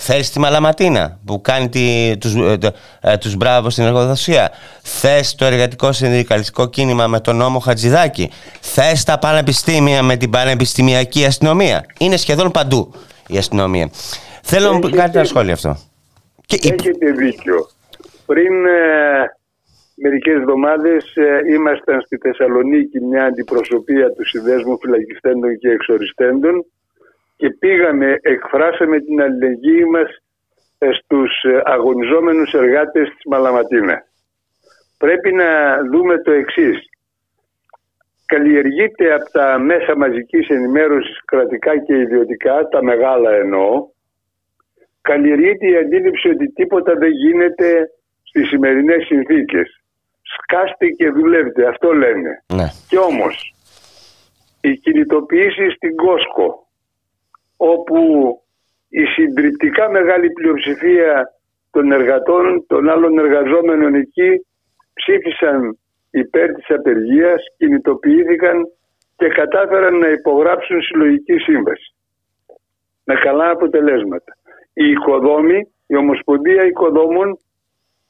Θες 0.00 0.30
τη 0.30 0.38
Μαλαματίνα 0.38 1.18
που 1.24 1.40
κάνει 1.40 1.68
τη, 1.68 2.14
τους, 2.20 2.34
ε, 2.34 2.56
το- 2.58 2.72
ε, 3.00 3.16
τους 3.16 3.34
μπράβο 3.36 3.70
στην 3.70 3.84
εργοδοσία. 3.84 4.50
Θες 4.82 5.34
το 5.34 5.44
εργατικό 5.44 5.92
συνδικαλιστικό 5.92 6.68
κίνημα 6.68 7.06
με 7.06 7.20
τον 7.20 7.36
νόμο 7.36 7.58
Χατζηδάκη. 7.58 8.30
Θες 8.60 9.04
τα 9.04 9.18
πανεπιστήμια 9.18 10.02
με 10.02 10.16
την 10.16 10.30
πανεπιστημιακή 10.30 11.24
αστυνομία. 11.24 11.84
Είναι 11.98 12.16
σχεδόν 12.16 12.50
παντού 12.50 12.94
η 13.28 13.36
αστυνομία. 13.38 13.90
Θέλω 14.42 14.64
να 14.66 14.72
μου 14.72 14.78
Έχετε- 14.78 14.96
κάνετε 14.96 15.18
ένα 15.18 15.26
σχόλιο 15.26 15.52
αυτό. 15.52 15.76
Και 16.46 16.56
η- 16.62 16.74
Έχετε 16.78 17.10
δίκιο. 17.10 17.68
Πριν 18.26 18.66
ε, 18.66 18.80
μερικές 19.94 20.34
εβδομάδες 20.34 21.04
ε, 21.14 21.52
ήμασταν 21.54 22.00
στη 22.06 22.16
Θεσσαλονίκη 22.16 23.00
μια 23.00 23.24
αντιπροσωπεία 23.24 24.06
του 24.12 24.26
Συνδέσμου 24.26 24.78
Φυλακιστέντων 24.82 25.58
και 25.60 25.68
Εξοριστέντων 25.68 26.64
και 27.38 27.50
πήγαμε, 27.50 28.18
εκφράσαμε 28.22 29.00
την 29.00 29.22
αλληλεγγύη 29.22 29.84
μας 29.90 30.08
ε, 30.78 30.88
στους 30.92 31.32
ε, 31.42 31.60
αγωνιζόμενους 31.64 32.52
εργάτες 32.52 33.08
της 33.08 33.24
Μαλαματίνα. 33.26 33.96
Πρέπει 34.98 35.32
να 35.32 35.48
δούμε 35.92 36.22
το 36.22 36.30
εξής. 36.30 36.78
Καλλιεργείται 38.26 39.14
από 39.14 39.30
τα 39.30 39.58
μέσα 39.58 39.96
μαζικής 39.96 40.48
ενημέρωσης 40.48 41.24
κρατικά 41.24 41.78
και 41.78 41.94
ιδιωτικά, 41.98 42.68
τα 42.68 42.82
μεγάλα 42.82 43.30
εννοώ, 43.30 43.86
καλλιεργείται 45.00 45.66
η 45.70 45.76
αντίληψη 45.76 46.28
ότι 46.28 46.52
τίποτα 46.52 46.94
δεν 46.94 47.10
γίνεται 47.10 47.90
στις 48.22 48.48
σημερινές 48.48 49.04
συνθήκες. 49.06 49.82
Σκάστε 50.22 50.86
και 50.88 51.10
δουλεύτε, 51.10 51.68
αυτό 51.68 51.92
λένε. 51.92 52.44
Ναι. 52.54 52.68
Και 52.88 52.98
όμως, 52.98 53.54
οι 54.60 54.76
κινητοποιήσεις 54.76 55.72
στην 55.74 55.96
Κόσκο, 55.96 56.67
όπου 57.58 57.98
η 58.88 59.04
συντριπτικά 59.04 59.90
μεγάλη 59.90 60.30
πλειοψηφία 60.30 61.32
των 61.70 61.92
εργατών, 61.92 62.64
των 62.66 62.88
άλλων 62.88 63.18
εργαζόμενων 63.18 63.94
εκεί, 63.94 64.46
ψήφισαν 64.92 65.78
υπέρ 66.10 66.54
της 66.54 66.70
απεργίας, 66.70 67.40
κινητοποιήθηκαν 67.56 68.56
και 69.16 69.28
κατάφεραν 69.28 69.98
να 69.98 70.08
υπογράψουν 70.08 70.82
συλλογική 70.82 71.38
σύμβαση. 71.38 71.94
Με 73.04 73.14
καλά 73.14 73.50
αποτελέσματα. 73.50 74.32
Η 74.72 74.90
οικοδόμη, 74.90 75.58
η 75.86 75.96
Ομοσπονδία 75.96 76.64
Οικοδόμων, 76.64 77.38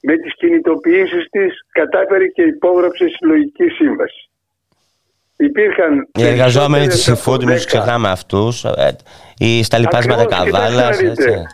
με 0.03 0.17
τις 0.17 0.35
κινητοποιήσεις 0.35 1.29
της 1.31 1.53
κατάφερε 1.73 2.27
και 2.27 2.43
υπόγραψε 2.43 3.07
συλλογική 3.09 3.69
σύμβαση. 3.69 4.31
Υπήρχαν 5.37 6.09
Οι 6.19 6.27
εργαζόμενοι 6.27 6.87
της 6.87 7.05
περισσότερες 7.05 7.27
από 7.27 7.33
Seafood, 7.33 7.45
μην 7.45 7.57
του 7.57 7.63
10 7.63 7.67
ξεχνάμε 7.67 8.09
αυτούς. 8.09 8.65
Οι 9.39 9.63
στα 9.63 9.79
λοιπάσματα 9.79 10.23
Ακριβώς, 10.23 10.51
καβάλας. 10.51 10.97
κοιτάξτε 10.99 11.31
να 11.31 11.37
δείτε. 11.37 11.47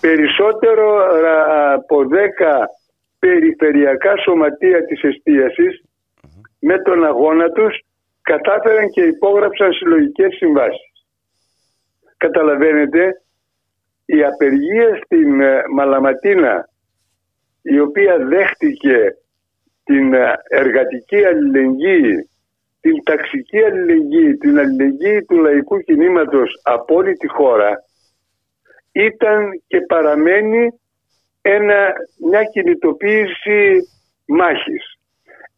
Περισσότερο 0.00 0.96
α, 0.96 1.72
από 1.72 1.96
10 2.10 2.68
περιφερειακά 3.18 4.16
σωματεία 4.16 4.84
της 4.84 5.02
εστίασης 5.02 5.82
με 6.58 6.78
τον 6.78 7.04
αγώνα 7.04 7.50
τους 7.50 7.80
κατάφεραν 8.22 8.90
και 8.90 9.02
υπόγραψαν 9.02 9.72
συλλογικές 9.72 10.34
συμβάσεις. 10.34 10.92
Καταλαβαίνετε, 12.16 13.22
η 14.06 14.24
απεργία 14.24 15.00
στην 15.04 15.40
ε, 15.40 15.62
Μαλαματίνα 15.74 16.68
η 17.62 17.80
οποία 17.80 18.16
δέχτηκε 18.18 19.16
την 19.84 20.14
ε, 20.14 20.32
εργατική 20.48 21.24
αλληλεγγύη, 21.24 22.30
την 22.84 23.02
ταξική 23.04 23.58
αλληλεγγύη, 23.62 24.36
την 24.36 24.58
αλληλεγγύη 24.58 25.24
του 25.24 25.36
λαϊκού 25.36 25.78
κινήματος 25.78 26.60
από 26.62 26.94
όλη 26.94 27.12
τη 27.12 27.28
χώρα 27.28 27.84
ήταν 28.92 29.62
και 29.66 29.80
παραμένει 29.80 30.80
ένα, 31.42 31.92
μια 32.30 32.44
κινητοποίηση 32.44 33.88
μάχης. 34.26 34.98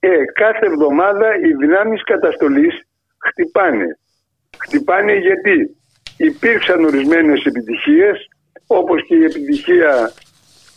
Ε, 0.01 0.25
κάθε 0.35 0.67
εβδομάδα 0.67 1.37
οι 1.37 1.53
δυνάμεις 1.53 2.03
καταστολής 2.03 2.75
χτυπάνε. 3.19 3.99
Χτυπάνε 4.59 5.13
γιατί 5.13 5.77
υπήρξαν 6.17 6.85
ορισμένες 6.85 7.45
επιτυχίες 7.45 8.29
όπως 8.67 9.07
και 9.07 9.15
η 9.15 9.25
επιτυχία 9.25 10.13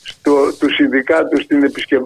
στο, 0.03 0.57
του 0.59 0.73
συνδικάτου 0.73 1.41
στην 1.41 1.63
επισκευ... 1.63 2.03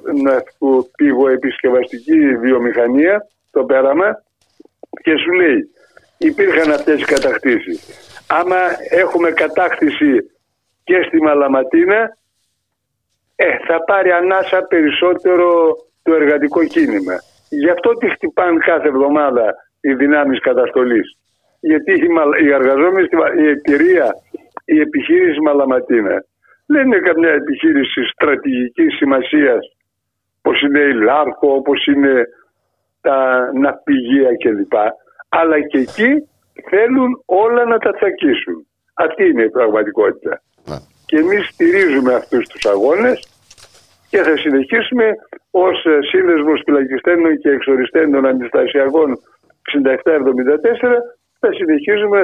επισκευαστική 1.33 2.37
βιομηχανία, 2.37 3.27
το 3.51 3.63
πέραμα, 3.63 4.23
και 5.01 5.17
σου 5.17 5.31
λέει 5.31 5.59
υπήρχαν 6.17 6.71
αυτές 6.71 7.01
οι 7.01 7.05
κατακτήσεις. 7.05 7.79
Άμα 8.27 8.61
έχουμε 8.89 9.31
κατάκτηση 9.31 10.13
και 10.83 11.01
στη 11.07 11.21
Μαλαματίνα, 11.21 12.17
ε, 13.35 13.57
θα 13.67 13.83
πάρει 13.83 14.11
ανάσα 14.11 14.61
περισσότερο 14.61 15.75
το 16.03 16.13
εργατικό 16.13 16.65
κίνημα. 16.65 17.15
Γι' 17.49 17.69
αυτό 17.69 17.93
τη 17.93 18.09
χτυπάνε 18.09 18.57
κάθε 18.65 18.87
εβδομάδα 18.87 19.53
οι 19.81 19.93
δυνάμεις 19.93 20.39
καταστολής. 20.39 21.17
Γιατί 21.59 21.91
οι 22.43 22.51
εργαζόμενοι, 22.51 23.07
η 23.37 23.47
εταιρεία, 23.47 24.13
η 24.65 24.79
επιχείρηση 24.79 25.39
Μαλαματίνα 25.41 26.23
δεν 26.65 26.85
είναι 26.85 26.99
καμιά 26.99 27.29
επιχείρηση 27.29 28.01
στρατηγικής 28.13 28.95
σημασίας 28.95 29.63
όπως 30.45 30.61
είναι 30.61 30.79
η 30.79 30.93
Λάρκο, 30.93 31.53
όπως 31.53 31.85
είναι 31.85 32.25
τα 33.05 33.17
ναυπηγεία 33.61 34.31
κλπ. 34.43 34.75
Αλλά 35.29 35.57
και 35.69 35.77
εκεί 35.77 36.11
θέλουν 36.69 37.09
όλα 37.25 37.63
να 37.65 37.77
τα 37.77 37.91
τσακίσουν. 37.93 38.57
Αυτή 38.93 39.23
είναι 39.29 39.43
η 39.43 39.49
πραγματικότητα. 39.49 40.41
Ναι. 40.69 40.77
Και 41.05 41.17
εμείς 41.17 41.47
στηρίζουμε 41.47 42.13
αυτούς 42.13 42.47
τους 42.47 42.65
αγώνες 42.65 43.17
και 44.09 44.19
θα 44.27 44.37
συνεχίσουμε 44.37 45.05
ως 45.51 45.77
σύνδεσμος 46.11 46.61
φυλακιστέντων 46.65 47.37
και 47.37 47.49
εξοριστέντων 47.49 48.25
αντιστασιακών 48.25 49.09
67-74 49.71 49.81
θα 51.39 51.49
συνεχίζουμε 51.57 52.21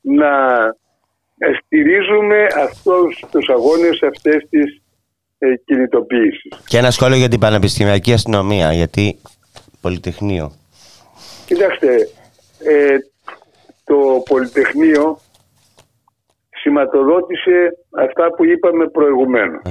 να 0.00 0.32
στηρίζουμε 1.60 2.46
αυτούς 2.66 3.24
τους 3.30 3.48
αγώνες, 3.48 4.02
αυτές 4.02 4.46
τις 4.50 4.82
ε, 5.38 5.54
κινητοποίησεις. 5.64 6.52
Και 6.66 6.78
ένα 6.78 6.90
σχόλιο 6.90 7.16
για 7.16 7.28
την 7.28 7.38
Πανεπιστημιακή 7.38 8.12
Αστυνομία, 8.12 8.72
γιατί 8.72 9.18
Πολυτεχνείο. 9.84 10.46
Κοιτάξτε, 11.46 11.92
ε, 12.64 12.96
το 13.84 14.22
Πολυτεχνείο 14.28 15.18
σηματοδότησε 16.60 17.56
αυτά 17.90 18.24
που 18.34 18.44
είπαμε 18.44 18.88
προηγουμένως. 18.88 19.62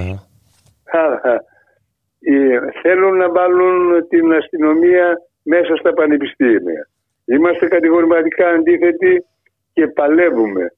Ε, 2.26 2.58
θέλουν 2.82 3.16
να 3.16 3.30
βάλουν 3.30 4.08
την 4.08 4.32
αστυνομία 4.32 5.06
μέσα 5.42 5.76
στα 5.76 5.92
πανεπιστήμια. 5.92 6.88
Είμαστε 7.24 7.66
κατηγορηματικά 7.66 8.48
αντίθετοι 8.48 9.24
και 9.72 9.86
παλεύουμε 9.86 10.72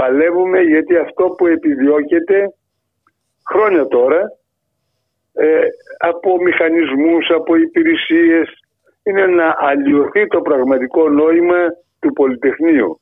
παλεύουμε 0.00 0.60
γιατί 0.60 0.96
αυτό 0.96 1.24
που 1.24 1.46
επιδιώκεται 1.46 2.54
χρόνια 3.50 3.86
τώρα 3.86 4.20
ε, 5.32 5.60
από 5.98 6.42
μηχανισμούς, 6.42 7.30
από 7.30 7.56
υπηρεσίες 7.56 8.48
είναι 9.02 9.26
να 9.26 9.54
αλλοιωθεί 9.58 10.26
το 10.26 10.40
πραγματικό 10.40 11.08
νόημα 11.08 11.56
του 12.00 12.12
Πολυτεχνείου. 12.12 13.00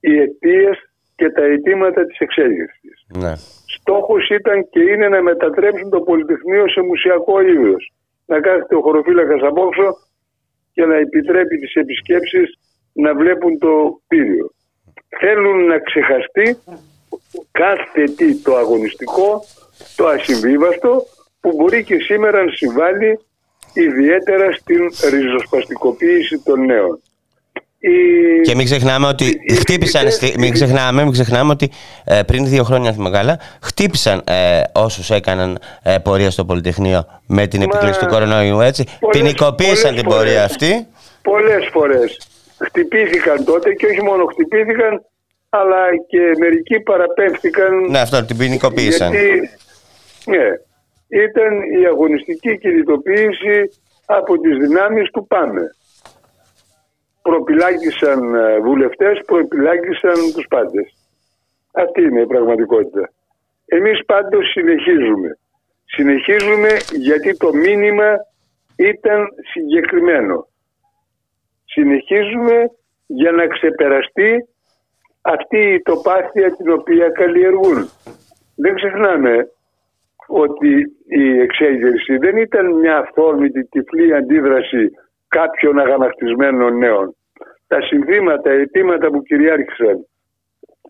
Οι 0.00 0.18
αιτίες 0.18 0.76
και 1.16 1.30
τα 1.30 1.42
αιτήματα 1.42 2.06
της 2.06 2.18
εξέγερσης. 2.18 3.06
Ναι. 3.18 3.32
Στόχος 3.66 4.28
ήταν 4.28 4.68
και 4.70 4.80
είναι 4.80 5.08
να 5.08 5.22
μετατρέψουν 5.22 5.90
το 5.90 6.00
Πολυτεχνείο 6.00 6.68
σε 6.68 6.80
μουσιακό 6.80 7.40
είδος. 7.40 7.92
Να 8.26 8.40
κάθεται 8.40 8.74
ο 8.74 8.80
χωροφύλακας 8.80 9.42
απόξω 9.42 9.96
και 10.72 10.84
να 10.84 10.94
επιτρέπει 10.94 11.56
τις 11.58 11.74
επισκέψεις 11.74 12.58
να 12.92 13.14
βλέπουν 13.14 13.58
το 13.58 14.00
πύριο 14.08 14.54
θέλουν 15.18 15.66
να 15.66 15.78
ξεχαστεί 15.78 16.58
κάθε 17.50 18.04
τι 18.04 18.36
το 18.42 18.56
αγωνιστικό, 18.56 19.44
το 19.96 20.06
ασυμβίβαστο 20.06 21.06
που 21.40 21.52
μπορεί 21.54 21.84
και 21.84 21.98
σήμερα 21.98 22.44
να 22.44 22.52
συμβάλλει 22.52 23.18
ιδιαίτερα 23.74 24.52
στην 24.52 25.10
ριζοσπαστικοποίηση 25.10 26.38
των 26.44 26.64
νέων. 26.64 27.00
Και 28.42 28.54
μην 28.54 28.64
ξεχνάμε 28.64 29.06
ότι 29.06 29.40
χτύπησαν, 29.58 30.06
μην 30.38 30.52
ξεχνάμε, 30.52 31.02
μην 31.02 31.12
ξεχνάμε 31.12 31.52
ότι 31.52 31.70
ε, 32.04 32.22
πριν 32.22 32.46
δύο 32.46 32.64
χρόνια 32.64 32.92
θυμάμαι 32.92 33.16
καλά, 33.16 33.38
χτύπησαν 33.62 34.22
ε, 34.26 34.60
όσους 34.72 35.10
έκαναν 35.10 35.58
ε, 35.82 35.98
πορεία 35.98 36.30
στο 36.30 36.44
Πολυτεχνείο 36.44 37.06
με 37.26 37.46
την 37.46 37.62
επίκληση 37.62 37.98
του 37.98 38.06
κορονοϊού, 38.06 38.60
έτσι. 38.60 38.84
Ποινικοποίησαν 39.10 39.94
την 39.94 40.04
πορεία 40.04 40.44
αυτή. 40.44 40.86
Πολλές 41.22 41.68
φορές 41.72 42.18
χτυπήθηκαν 42.58 43.44
τότε 43.44 43.72
και 43.72 43.86
όχι 43.86 44.02
μόνο 44.02 44.24
χτυπήθηκαν 44.24 45.04
αλλά 45.48 45.82
και 46.08 46.20
μερικοί 46.38 46.80
παραπέμφθηκαν. 46.80 47.90
Ναι, 47.90 47.98
αυτό 47.98 48.24
την 48.24 48.36
ποινικοποίησαν. 48.36 49.12
Γιατί, 49.12 49.50
ναι, 50.24 50.46
ήταν 51.22 51.62
η 51.80 51.86
αγωνιστική 51.86 52.58
κινητοποίηση 52.58 53.70
από 54.06 54.38
τις 54.38 54.56
δυνάμεις 54.56 55.10
του 55.10 55.26
ΠΑΜΕ. 55.26 55.66
Προπυλάκησαν 57.22 58.34
ε, 58.34 58.60
βουλευτές, 58.60 59.20
προπυλάκησαν 59.26 60.14
τους 60.34 60.46
πάντες. 60.48 60.94
Αυτή 61.72 62.02
είναι 62.02 62.20
η 62.20 62.26
πραγματικότητα. 62.26 63.10
Εμείς 63.66 64.04
πάντως 64.04 64.50
συνεχίζουμε. 64.50 65.38
Συνεχίζουμε 65.84 66.68
γιατί 66.92 67.36
το 67.36 67.52
μήνυμα 67.54 68.16
ήταν 68.76 69.28
συγκεκριμένο 69.52 70.46
συνεχίζουμε 71.74 72.70
για 73.06 73.32
να 73.32 73.46
ξεπεραστεί 73.46 74.48
αυτή 75.20 75.58
η 75.58 75.82
τοπάθεια 75.82 76.56
την 76.56 76.72
οποία 76.72 77.08
καλλιεργούν. 77.08 77.88
Δεν 78.56 78.74
ξεχνάμε 78.74 79.48
ότι 80.26 80.72
η 81.06 81.40
εξέγερση 81.40 82.16
δεν 82.16 82.36
ήταν 82.36 82.72
μια 82.72 82.96
αυθόρμητη 82.98 83.64
τυφλή 83.64 84.14
αντίδραση 84.14 84.90
κάποιων 85.28 85.78
αγανακτισμένων 85.78 86.78
νέων. 86.78 87.16
Τα 87.66 87.80
συνθήματα, 87.80 88.50
αιτήματα 88.50 89.10
που 89.10 89.22
κυριάρχησαν, 89.22 90.06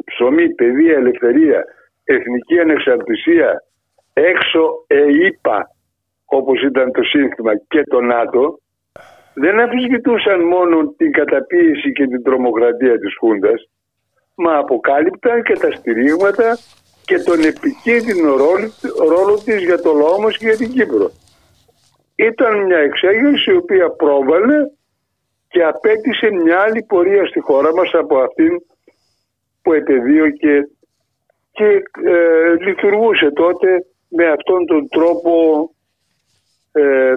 ψωμί, 0.05 0.55
παιδεία, 0.55 0.97
ελευθερία, 0.97 1.65
εθνική 2.05 2.59
ανεξαρτησία, 2.61 3.63
έξω 4.13 4.87
ΕΙΠΑ, 4.87 5.71
όπως 6.25 6.63
ήταν 6.63 6.93
το 6.93 7.03
σύνθημα 7.03 7.53
και 7.69 7.83
το 7.83 8.01
ΝΑΤΟ, 8.01 8.59
δεν 9.35 9.61
αμφισβητούσαν 9.61 10.41
μόνο 10.41 10.95
την 10.97 11.13
καταποίηση 11.13 11.93
και 11.93 12.07
την 12.07 12.23
τρομοκρατία 12.23 12.99
της 12.99 13.17
Χούντας, 13.19 13.69
μα 14.35 14.59
αποκάλυπταν 14.59 15.43
και 15.43 15.55
τα 15.55 15.71
στηρίγματα 15.71 16.59
και 17.05 17.19
τον 17.19 17.41
επικίνδυνο 17.45 18.37
ρόλο, 18.37 18.71
ρόλο 19.09 19.35
της 19.45 19.63
για 19.63 19.81
το 19.81 19.93
λαό 19.93 20.21
μας 20.21 20.37
και 20.37 20.47
για 20.47 20.57
την 20.57 20.71
Κύπρο. 20.73 21.11
Ήταν 22.15 22.65
μια 22.67 22.79
εξέγερση 22.79 23.51
η 23.51 23.57
οποία 23.57 23.91
πρόβαλε 23.91 24.57
και 25.49 25.63
απέτησε 25.65 26.31
μια 26.31 26.61
άλλη 26.61 26.83
πορεία 26.83 27.27
στη 27.27 27.41
χώρα 27.41 27.75
μας 27.75 27.91
από 27.93 28.19
αυτήν 28.19 28.53
που 29.63 29.73
επεδίωκε 29.73 30.69
και 31.53 31.65
ε, 31.65 32.65
λειτουργούσε 32.67 33.31
τότε 33.31 33.87
με 34.09 34.27
αυτόν 34.31 34.67
τον 34.67 34.89
τρόπο 34.89 35.33
ε, 36.73 37.13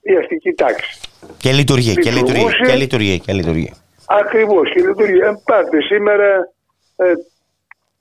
η 0.00 0.16
αστική 0.16 0.52
τάξη. 0.52 1.00
Και 1.38 1.52
λειτουργεί, 1.52 1.94
και 1.94 2.10
λειτουργεί, 2.10 2.46
και 2.66 2.74
λειτουργεί, 2.74 3.20
και 3.20 3.32
λειτουργεί. 3.32 3.72
Ακριβώς, 4.06 4.72
και 4.72 4.80
λειτουργεί. 4.86 5.22
Αν 5.22 5.42
πάτε 5.44 5.82
σήμερα 5.82 6.52
ε, 6.96 7.12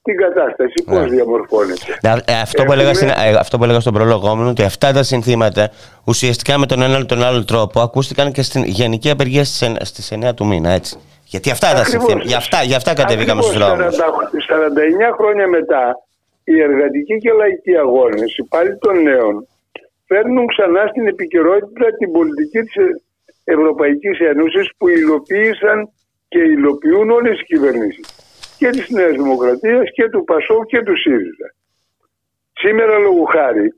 την 0.05 0.17
κατάσταση, 0.17 0.83
πώς 0.85 0.99
ναι. 0.99 1.07
διαμορφώνεται. 1.07 1.97
Ε, 2.25 2.39
αυτό, 2.41 2.63
που 2.63 2.71
έλεγα 2.71 2.93
στην, 2.93 3.07
ε, 3.07 3.35
αυτό 3.39 3.57
που 3.57 3.63
έλεγα 3.63 3.79
στον 3.79 3.93
πρόλογό 3.93 4.35
μου 4.35 4.49
ότι 4.49 4.63
αυτά 4.63 4.91
τα 4.93 5.03
συνθήματα 5.03 5.69
ουσιαστικά 6.05 6.57
με 6.57 6.65
τον 6.65 6.81
ένα 6.81 6.97
ή 6.99 7.05
τον 7.05 7.23
άλλο 7.23 7.45
τρόπο 7.45 7.79
ακούστηκαν 7.81 8.31
και 8.31 8.41
στην 8.41 8.63
γενική 8.63 9.09
απεργία 9.09 9.43
στις 9.43 10.11
9 10.11 10.33
του 10.35 10.45
μήνα, 10.45 10.69
έτσι. 10.69 10.97
Γιατί 11.25 11.51
αυτά 11.51 11.73
τα 11.73 11.83
συνθήματα, 11.83 12.23
για 12.23 12.37
αυτά, 12.37 12.63
για 12.63 12.77
αυτά 12.77 12.93
κατεβήκαμε 12.93 13.41
στους 13.41 13.57
δρόμους. 13.57 13.95
49 13.95 15.11
χρόνια 15.17 15.47
μετά, 15.47 15.83
οι 16.43 16.61
εργατικοί 16.61 17.17
και 17.17 17.31
λαϊκοί 17.31 17.75
αγώνες, 17.77 18.37
οι 18.37 18.43
πάλι 18.43 18.77
των 18.77 19.01
νέων, 19.01 19.47
φέρνουν 20.07 20.47
ξανά 20.47 20.87
στην 20.91 21.07
επικαιρότητα 21.07 21.85
την 21.99 22.11
πολιτική 22.11 22.59
της, 22.59 22.75
Ευρωπαϊκής 23.43 24.19
Ένωσης 24.19 24.69
που 24.77 24.87
υλοποίησαν 24.87 25.89
και 26.27 26.39
υλοποιούν 26.39 27.09
όλες 27.09 27.39
οι 27.39 27.43
κυβερνήσεις 27.43 28.24
και 28.57 28.69
της 28.69 28.89
Νέας 28.89 29.11
Δημοκρατίας 29.11 29.91
και 29.93 30.09
του 30.09 30.23
ΠΑΣΟ 30.23 30.65
και 30.65 30.81
του 30.83 30.97
ΣΥΡΙΖΑ. 30.97 31.49
Σήμερα 32.53 32.97
λόγω 32.97 33.23
χάρη 33.23 33.73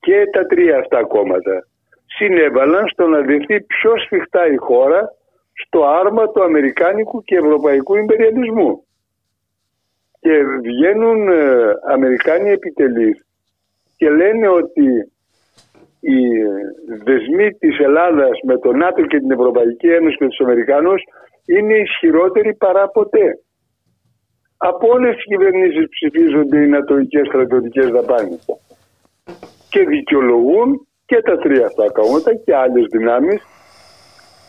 και 0.00 0.24
τα 0.32 0.46
τρία 0.46 0.78
αυτά 0.78 1.04
κόμματα 1.04 1.66
συνέβαλαν 2.06 2.88
στο 2.88 3.06
να 3.06 3.20
δεχτεί 3.20 3.60
πιο 3.60 3.98
σφιχτά 3.98 4.46
η 4.46 4.56
χώρα 4.56 5.12
στο 5.52 5.84
άρμα 5.84 6.30
του 6.30 6.42
Αμερικάνικου 6.42 7.22
και 7.22 7.36
Ευρωπαϊκού 7.36 7.96
Ιμπεριαλισμού. 7.96 8.86
Και 10.20 10.44
βγαίνουν 10.62 11.28
ε, 11.28 11.72
Αμερικάνοι 11.86 12.50
επιτελείς 12.50 13.26
και 13.96 14.10
λένε 14.10 14.48
ότι 14.48 15.12
οι 16.00 16.18
δεσμοί 17.04 17.52
της 17.52 17.78
Ελλάδας 17.78 18.38
με 18.44 18.58
τον 18.58 18.76
ΝΑΤΟ 18.76 19.02
και 19.02 19.18
την 19.18 19.30
Ευρωπαϊκή 19.30 19.88
Ένωση 19.88 20.16
και 20.16 20.26
τους 20.26 20.40
Αμερικάνους 20.40 21.02
είναι 21.54 21.74
ισχυρότεροι 21.74 22.54
παρά 22.54 22.88
ποτέ. 22.88 23.26
Από 24.56 24.88
όλες 24.88 25.14
τις 25.14 25.24
κυβερνήσεις 25.24 25.88
ψηφίζονται 25.88 26.58
οι 26.62 26.66
νατοικές 26.66 27.26
στρατιωτικές 27.26 27.88
δαπάνες 27.90 28.44
και 29.68 29.84
δικαιολογούν 29.84 30.86
και 31.06 31.20
τα 31.22 31.36
τρία 31.38 31.66
αυτά 31.66 31.90
κόμματα 31.90 32.34
και 32.34 32.54
άλλες 32.54 32.84
δυνάμεις 32.90 33.42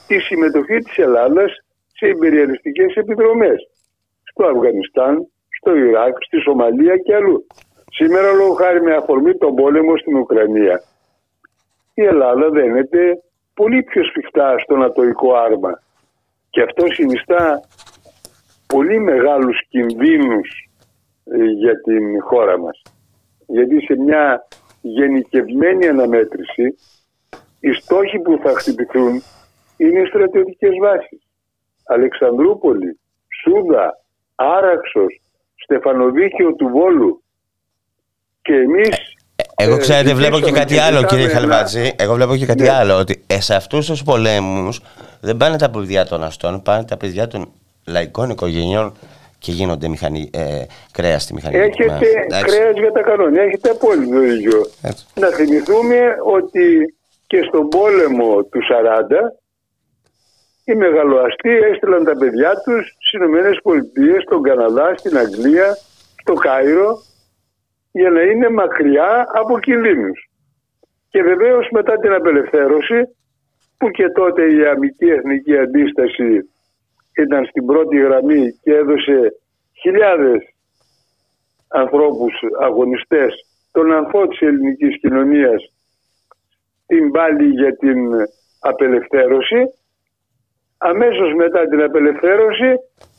τη 0.07 0.19
συμμετοχή 0.19 0.77
της 0.77 0.97
Ελλάδας 0.97 1.51
σε 1.97 2.07
υπεριαλιστικές 2.07 2.95
επιδρομές 2.95 3.69
στο 4.23 4.45
Αφγανιστάν, 4.45 5.27
στο 5.59 5.75
Ιράκ, 5.75 6.15
στη 6.23 6.39
Σομαλία 6.39 6.97
και 6.97 7.15
αλλού. 7.15 7.45
Σήμερα 7.91 8.31
λόγω 8.31 8.53
χάρη 8.53 8.81
με 8.81 8.95
αφορμή 8.95 9.37
τον 9.37 9.55
πόλεμο 9.55 9.97
στην 9.97 10.15
Ουκρανία 10.17 10.81
η 12.01 12.05
Ελλάδα 12.05 12.49
δένεται 12.49 12.99
πολύ 13.53 13.83
πιο 13.83 14.03
σφιχτά 14.03 14.57
στο 14.59 14.75
νατοϊκό 14.75 15.33
άρμα 15.33 15.71
και 16.49 16.61
αυτό 16.61 16.85
συνιστά 16.87 17.61
πολύ 18.67 18.99
μεγάλους 18.99 19.67
κινδύνους 19.69 20.69
ε, 21.23 21.43
για 21.43 21.81
την 21.81 22.21
χώρα 22.21 22.59
μας. 22.59 22.81
Γιατί 23.47 23.81
σε 23.85 23.95
μια 23.95 24.47
γενικευμένη 24.81 25.87
αναμέτρηση 25.87 26.75
οι 27.59 27.73
στόχοι 27.73 28.19
που 28.19 28.39
θα 28.43 28.53
χτυπηθούν 28.53 29.21
είναι 29.77 29.99
οι 29.99 30.05
στρατιωτικές 30.05 30.73
βάσεις. 30.81 31.21
Αλεξανδρούπολη, 31.85 32.99
Σούδα, 33.41 34.03
Άραξος, 34.35 35.21
Στεφανοδίκιο 35.55 36.53
του 36.53 36.67
Βόλου. 36.67 37.23
Και 38.41 38.53
εμείς... 38.53 39.08
Εγώ 39.61 39.75
ε, 39.75 39.77
ξέρετε, 39.77 40.13
βλέπω 40.13 40.39
και 40.39 40.51
κάτι 40.51 40.77
άλλο, 40.77 41.03
κύριε 41.03 41.27
Χαλβάτζη. 41.27 41.91
Εγώ 41.95 42.13
βλέπω 42.13 42.35
και 42.35 42.45
κάτι 42.45 42.63
ναι. 42.63 42.71
άλλο. 42.71 42.97
Ότι 42.97 43.23
ε, 43.27 43.41
σε 43.41 43.55
αυτούς 43.55 43.85
τους 43.85 44.03
πολέμους 44.03 44.81
δεν 45.21 45.37
πάνε 45.37 45.57
τα 45.57 45.69
παιδιά 45.69 46.05
των 46.05 46.23
αστών, 46.23 46.61
πάνε 46.61 46.83
τα 46.83 46.97
παιδιά 46.97 47.27
των 47.27 47.51
λαϊκών 47.85 48.29
οικογενειών 48.29 48.93
και 49.39 49.51
γίνονται 49.51 49.87
μηχανή, 49.87 50.29
ε, 50.33 50.63
κρέας 50.91 51.23
στη 51.23 51.33
μηχανή. 51.33 51.57
Έχετε 51.57 51.99
κρέας 52.27 52.75
για 52.77 52.91
τα 52.91 53.01
κανόνια, 53.01 53.41
έχετε 53.41 53.69
απόλυτο 53.69 54.23
ίδιο. 54.23 54.65
Να 55.13 55.27
θυμηθούμε 55.27 55.99
ότι 56.23 56.95
και 57.27 57.41
στον 57.47 57.67
πόλεμο 57.67 58.43
του 58.43 58.59
40 58.69 59.39
οι 60.63 60.75
μεγαλοαστοί 60.75 61.49
έστειλαν 61.71 62.03
τα 62.03 62.17
παιδιά 62.17 62.51
τους 62.63 62.87
στις 62.87 63.11
Ηνωμένες 63.11 63.59
Πολιτείες, 63.63 64.23
στον 64.23 64.41
Καναδά, 64.41 64.93
στην 64.97 65.17
Αγγλία, 65.17 65.77
στο 66.21 66.33
Κάιρο 66.33 67.01
για 67.91 68.09
να 68.09 68.21
είναι 68.21 68.49
μακριά 68.49 69.27
από 69.33 69.59
κινδύνους. 69.59 70.29
Και 71.09 71.21
βεβαίως 71.23 71.67
μετά 71.71 71.99
την 71.99 72.13
απελευθέρωση 72.13 72.99
που 73.77 73.89
και 73.89 74.09
τότε 74.09 74.53
η 74.53 74.65
αμυντική 74.65 75.05
εθνική 75.05 75.57
αντίσταση 75.57 76.49
ήταν 77.17 77.45
στην 77.45 77.65
πρώτη 77.65 77.97
γραμμή 77.97 78.51
και 78.61 78.73
έδωσε 78.73 79.33
χιλιάδες 79.81 80.53
ανθρώπους 81.67 82.33
αγωνιστές 82.59 83.33
τον 83.71 83.93
ανθό 83.93 84.27
της 84.27 84.39
ελληνικής 84.39 84.99
κοινωνίας 84.99 85.73
την 86.87 87.11
πάλη 87.11 87.47
για 87.47 87.75
την 87.75 87.97
απελευθέρωση 88.59 89.61
αμέσως 90.77 91.33
μετά 91.33 91.67
την 91.67 91.81
απελευθέρωση 91.81 92.73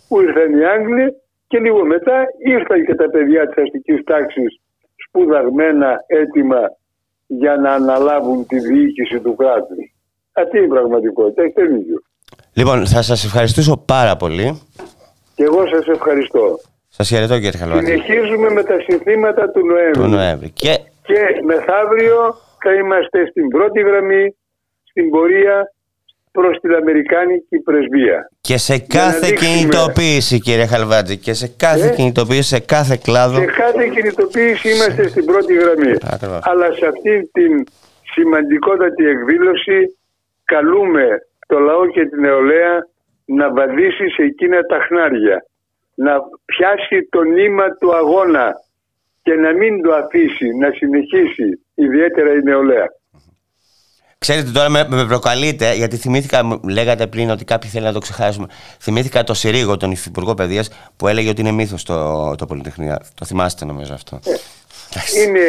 που 0.09 0.21
ήρθαν 0.21 0.59
οι 0.59 0.65
Άγγλοι 0.65 1.15
και 1.51 1.59
λίγο 1.59 1.85
μετά 1.87 2.17
ήρθαν 2.55 2.85
και 2.87 2.95
τα 2.95 3.11
παιδιά 3.11 3.49
της 3.49 3.63
αστικής 3.63 4.05
τάξης 4.05 4.61
σπουδαγμένα 5.05 6.05
έτοιμα 6.07 6.61
για 7.27 7.57
να 7.57 7.71
αναλάβουν 7.73 8.47
τη 8.47 8.59
διοίκηση 8.59 9.21
του 9.21 9.35
κράτους. 9.35 9.95
Αυτή 10.33 10.57
είναι 10.57 10.67
η 10.67 10.69
πραγματικότητα, 10.69 11.43
έχετε 11.43 11.63
δίκιο. 11.63 11.99
Λοιπόν, 12.53 12.87
θα 12.87 13.03
σας 13.03 13.25
ευχαριστήσω 13.25 13.77
πάρα 13.77 14.17
πολύ. 14.17 14.61
Και 15.35 15.45
εγώ 15.45 15.67
σας 15.67 15.87
ευχαριστώ. 15.87 16.61
Σας 16.89 17.09
χαιρετώ 17.09 17.35
κύριε 17.35 17.59
Χαλβάνη. 17.61 17.87
Συνεχίζουμε 17.87 18.51
με 18.51 18.63
τα 18.63 18.77
συνθήματα 18.87 19.51
του 19.51 19.67
Νοέμβρη. 19.67 20.03
Του 20.03 20.09
Νοέμβρη. 20.09 20.51
Και... 20.51 20.79
και 21.03 21.21
μεθαύριο 21.45 22.35
θα 22.63 22.75
είμαστε 22.75 23.27
στην 23.31 23.49
πρώτη 23.49 23.81
γραμμή, 23.81 24.37
στην 24.83 25.11
πορεία 25.11 25.73
προς 26.33 26.59
την 26.61 26.75
Αμερικάνικη 26.75 27.59
πρεσβεία. 27.59 28.31
Και 28.41 28.57
σε 28.57 28.79
κάθε 28.79 29.31
κινητοποίηση 29.31 30.41
κύριε 30.41 30.67
Χαλβάτζη 30.67 31.17
και 31.17 31.33
σε 31.33 31.49
κάθε 31.57 31.87
ε; 31.87 31.95
κινητοποίηση, 31.95 32.49
σε 32.55 32.61
κάθε 32.61 32.97
κλάδο. 33.03 33.39
Σε 33.39 33.45
κάθε 33.45 33.89
κινητοποίηση 33.89 34.71
είμαστε 34.75 35.09
στην 35.09 35.25
πρώτη 35.25 35.55
γραμμή. 35.55 35.93
Αλλά 36.41 36.73
σε 36.73 36.87
αυτή 36.87 37.31
την 37.33 37.65
σημαντικότατη 38.13 39.07
εκδήλωση 39.07 39.99
καλούμε 40.45 41.07
το 41.47 41.59
λαό 41.59 41.87
και 41.87 42.07
την 42.07 42.21
νεολαία 42.21 42.87
να 43.25 43.53
βαδίσει 43.53 44.09
σε 44.09 44.23
εκείνα 44.23 44.61
τα 44.63 44.79
χνάρια. 44.89 45.45
Να 45.95 46.13
πιάσει 46.45 47.09
το 47.11 47.23
νήμα 47.23 47.77
του 47.81 47.95
αγώνα 47.95 48.53
και 49.23 49.35
να 49.35 49.53
μην 49.53 49.83
το 49.83 49.95
αφήσει, 49.95 50.49
να 50.61 50.71
συνεχίσει 50.71 51.49
ιδιαίτερα 51.75 52.33
η 52.33 52.43
νεολαία. 52.43 52.87
Ξέρετε 54.31 54.51
τώρα 54.51 54.69
με, 54.69 54.87
με 54.89 55.07
προκαλείτε, 55.07 55.75
γιατί 55.75 55.97
θυμήθηκα, 55.97 56.61
λέγατε 56.69 57.07
πριν 57.07 57.31
ότι 57.31 57.45
κάποιοι 57.45 57.71
θέλουν 57.71 57.87
να 57.87 57.93
το 57.93 57.99
ξεχάσουμε. 57.99 58.47
Θυμήθηκα 58.81 59.25
το 59.25 59.35
Συρίγο, 59.35 59.77
τον 59.77 59.91
Υφυπουργό 59.91 60.35
Παιδείας, 60.35 60.71
που 60.97 61.09
έλεγε 61.09 61.29
ότι 61.29 61.41
είναι 61.41 61.51
μύθος 61.51 61.85
το, 61.85 62.35
το 62.35 62.47
Πολυτεχνείο. 62.47 62.97
Το 63.15 63.25
θυμάστε 63.25 63.65
νομίζω 63.65 63.95
αυτό. 63.95 64.21
Ε, 64.25 65.21
είναι 65.21 65.47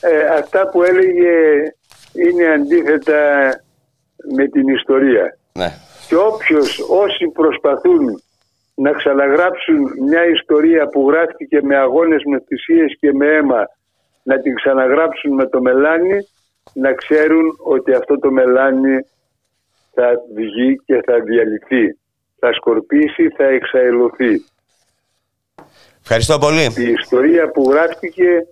ε, 0.00 0.38
αυτά 0.38 0.68
που 0.68 0.82
έλεγε 0.82 1.34
είναι 2.12 2.46
αντίθετα 2.54 3.20
με 4.36 4.48
την 4.48 4.68
ιστορία. 4.68 5.38
Ναι. 5.52 5.72
Και 6.08 6.16
όποιος, 6.16 6.78
όσοι 6.88 7.26
προσπαθούν 7.32 8.22
να 8.74 8.90
ξαναγράψουν 8.92 9.78
μια 10.08 10.26
ιστορία 10.26 10.88
που 10.88 11.10
γράφτηκε 11.10 11.60
με 11.62 11.76
αγώνες, 11.76 12.22
με 12.24 12.42
θυσίες 12.46 12.96
και 13.00 13.12
με 13.12 13.26
αίμα, 13.26 13.68
να 14.22 14.40
την 14.40 14.54
ξαναγράψουν 14.54 15.34
με 15.34 15.46
το 15.46 15.60
μελάνι, 15.60 16.18
να 16.74 16.92
ξέρουν 16.92 17.56
ότι 17.64 17.92
αυτό 17.94 18.18
το 18.18 18.30
μελάνι 18.30 18.96
θα 19.94 20.12
βγει 20.34 20.76
και 20.84 21.00
θα 21.06 21.20
διαλυθεί. 21.20 21.98
Θα 22.38 22.52
σκορπίσει, 22.52 23.28
θα 23.36 23.44
εξαελωθεί. 23.44 24.44
Ευχαριστώ 26.02 26.38
πολύ. 26.38 26.62
Η 26.76 26.90
ιστορία 27.00 27.50
που 27.50 27.70
γράφτηκε, 27.70 28.46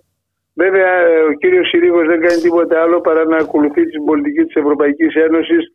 βέβαια 0.53 0.91
ο 1.29 1.33
κύριος 1.33 1.67
Συρίγος 1.67 2.07
δεν 2.07 2.21
κάνει 2.21 2.41
τίποτα 2.41 2.81
άλλο 2.81 3.01
παρά 3.01 3.25
να 3.25 3.37
ακολουθεί 3.37 3.85
την 3.85 4.05
πολιτική 4.05 4.43
της 4.43 4.55
Ευρωπαϊκής 4.55 5.15
Ένωσης 5.15 5.71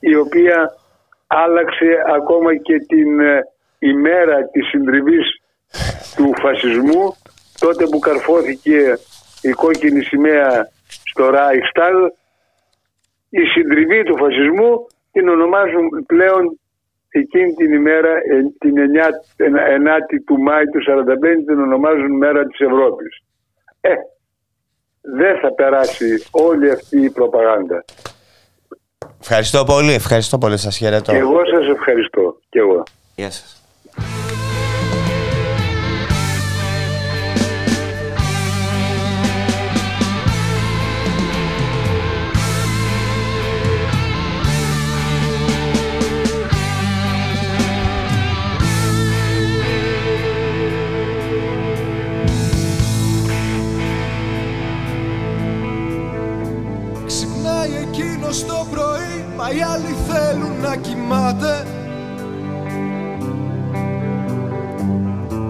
η 0.00 0.14
οποία 0.16 0.74
άλλαξε 1.26 2.04
ακόμα 2.16 2.56
και 2.56 2.78
την 2.78 3.20
ε, 3.20 3.40
ημέρα 3.78 4.44
της 4.44 4.68
συντριβής 4.68 5.26
του 6.16 6.32
φασισμού 6.40 7.16
τότε 7.58 7.86
που 7.86 7.98
καρφώθηκε 7.98 8.98
η 9.42 9.50
κόκκινη 9.50 10.02
σημαία 10.02 10.68
στο 11.14 11.30
Ράιχσταλ 11.30 11.96
η 13.28 13.44
συντριβή 13.54 14.02
του 14.02 14.16
φασισμού 14.16 14.86
την 15.12 15.28
ονομάζουν 15.28 15.88
πλέον 16.06 16.58
εκείνη 17.08 17.52
την 17.54 17.72
ημέρα 17.72 18.08
ε, 18.08 18.42
την 18.58 18.74
9η 18.76 20.16
του 20.26 20.38
Μάη 20.38 20.64
του 20.64 20.78
1945 20.78 21.44
την 21.46 21.60
ονομάζουν 21.60 22.16
μέρα 22.16 22.46
της 22.46 22.60
Ευρώπης. 22.60 23.22
Ε, 23.80 23.94
δεν 25.00 25.38
θα 25.40 25.54
περάσει 25.54 26.24
όλη 26.30 26.70
αυτή 26.70 27.00
η 27.00 27.10
προπαγάνδα. 27.10 27.84
Ευχαριστώ 29.20 29.64
πολύ, 29.64 29.92
ευχαριστώ 29.92 30.38
πολύ, 30.38 30.56
σας 30.56 30.76
χαιρετώ. 30.76 31.12
Και 31.12 31.18
εγώ 31.18 31.40
σας 31.46 31.66
ευχαριστώ, 31.66 32.38
και 32.48 32.58
εγώ. 32.58 32.82
Γεια 33.14 33.30
σας. 33.30 33.63
Μα 59.44 59.50
οι 59.50 59.62
άλλοι 59.62 59.94
θέλουν 60.08 60.60
να 60.62 60.76
κοιμάται. 60.76 61.66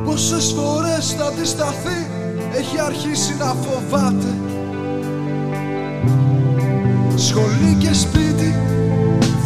Πόσες 0.04 0.54
φορές 0.56 1.14
θα 1.18 1.24
αντισταθεί 1.24 2.06
Έχει 2.56 2.80
αρχίσει 2.80 3.36
να 3.38 3.44
φοβάται. 3.44 4.32
Σχολή 7.14 7.76
και 7.78 7.92
σπίτι 7.92 8.54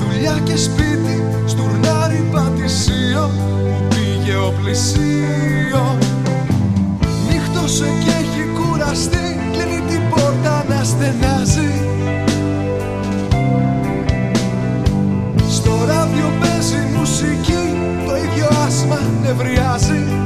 Δουλειά 0.01 0.39
και 0.45 0.57
σπίτι 0.57 1.25
Στουρνάρι 1.47 2.29
πατησίο 2.33 3.31
Που 3.69 3.95
πήγε 3.95 4.37
ο 4.37 4.53
πλησίο. 4.63 5.99
Νύχτωσε 7.31 7.87
και 8.05 8.11
έχει 8.11 8.49
κουραστεί 8.59 9.41
Κλείνει 9.53 9.81
την 9.89 10.01
πόρτα 10.11 10.65
να 10.69 10.85
στενάζει 10.85 11.98
ίδιο 18.89 18.95
άσμα 18.95 19.11
νευριάζει 19.23 20.18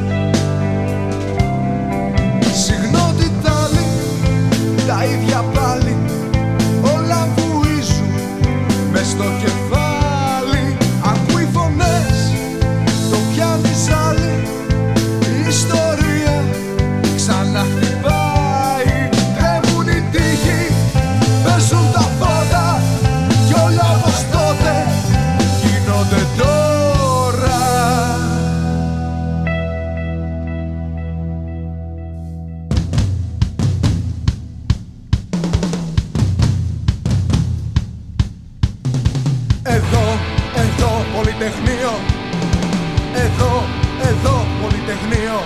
πολυτεχνείο 45.12 45.42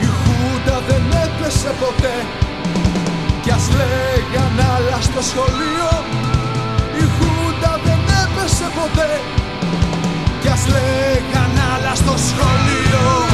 Η 0.00 0.06
Χούντα 0.06 0.80
δεν 0.88 1.02
έπεσε 1.24 1.74
ποτέ. 1.80 2.16
Κι 3.42 3.50
ας 3.50 3.68
λέγαν 3.78 4.66
άλλα 4.76 5.00
στο 5.00 5.22
σχολείο. 5.22 5.90
Η 7.00 7.04
Χούντα 7.16 7.80
δεν 7.84 8.00
έπεσε 8.22 8.70
ποτέ. 8.74 9.20
Κι 10.40 10.48
ας 10.48 10.66
λέγαν 10.66 11.52
άλλα 11.74 11.94
στο 11.94 12.14
σχολείο 12.28 13.29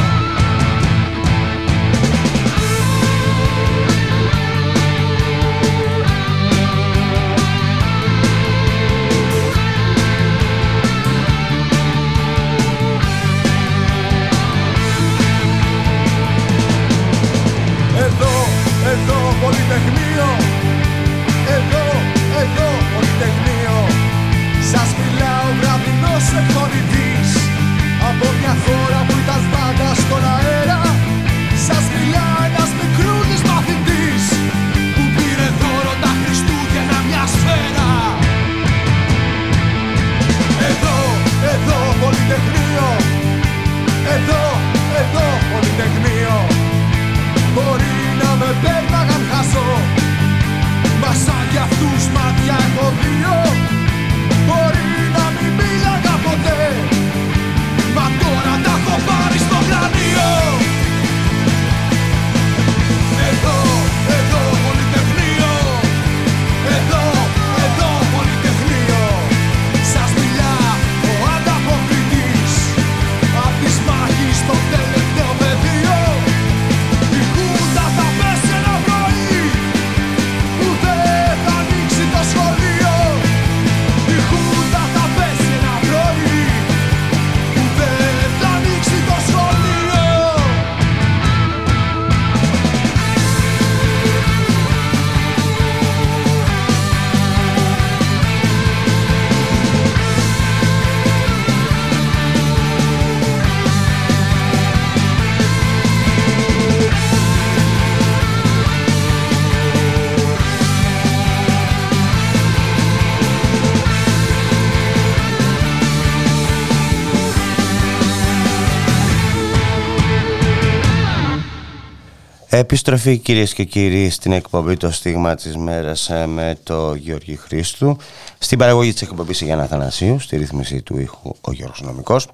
Επιστροφή 122.66 123.18
κυρίες 123.18 123.54
και 123.54 123.64
κύριοι 123.64 124.10
στην 124.10 124.32
εκπομπή 124.32 124.76
το 124.76 124.90
στίγμα 124.90 125.34
της 125.34 125.56
μέρας 125.56 126.10
ε, 126.10 126.26
με 126.26 126.58
το 126.62 126.94
Γιώργη 126.94 127.36
Χρήστου. 127.36 127.96
Στην 128.38 128.58
παραγωγή 128.58 128.92
της 128.92 129.02
εκπομπής 129.02 129.40
Γιάννα 129.40 129.66
Θανασίου 129.66 130.18
στη 130.18 130.36
ρύθμιση 130.36 130.82
του 130.82 130.98
ήχου 130.98 131.32
ο 131.40 131.52
Γιώργος 131.52 131.80
Νομικός. 131.80 132.28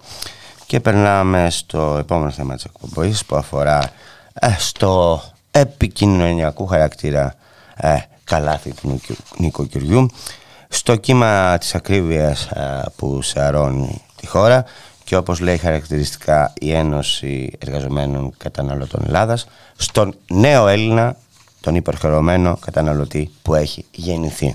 Και 0.66 0.80
περνάμε 0.80 1.50
στο 1.50 1.96
επόμενο 1.98 2.30
θέμα 2.30 2.54
της 2.54 2.64
εκπομπής 2.64 3.24
που 3.24 3.36
αφορά 3.36 3.92
ε, 4.34 4.48
στο 4.58 5.22
επικοινωνιακού 5.50 6.66
χαρακτήρα 6.66 7.34
ε, 7.76 7.96
καλάθι 8.24 8.74
του 8.74 9.00
νοικοκυριού 9.36 10.10
στο 10.68 10.96
κύμα 10.96 11.58
της 11.58 11.74
ακρίβειας 11.74 12.46
ε, 12.46 12.82
που 12.96 13.22
σαρώνει 13.22 14.02
τη 14.16 14.26
χώρα 14.26 14.64
και 15.12 15.18
όπως 15.18 15.40
λέει 15.40 15.56
χαρακτηριστικά 15.56 16.52
η 16.60 16.72
Ένωση 16.72 17.52
Εργαζομένων 17.58 18.32
Καταναλωτών 18.36 19.02
Ελλάδας 19.06 19.46
στον 19.76 20.14
νέο 20.30 20.68
Έλληνα, 20.68 21.16
τον 21.60 21.74
υπερχρεωμένο 21.74 22.58
καταναλωτή 22.60 23.30
που 23.42 23.54
έχει 23.54 23.84
γεννηθεί. 23.90 24.54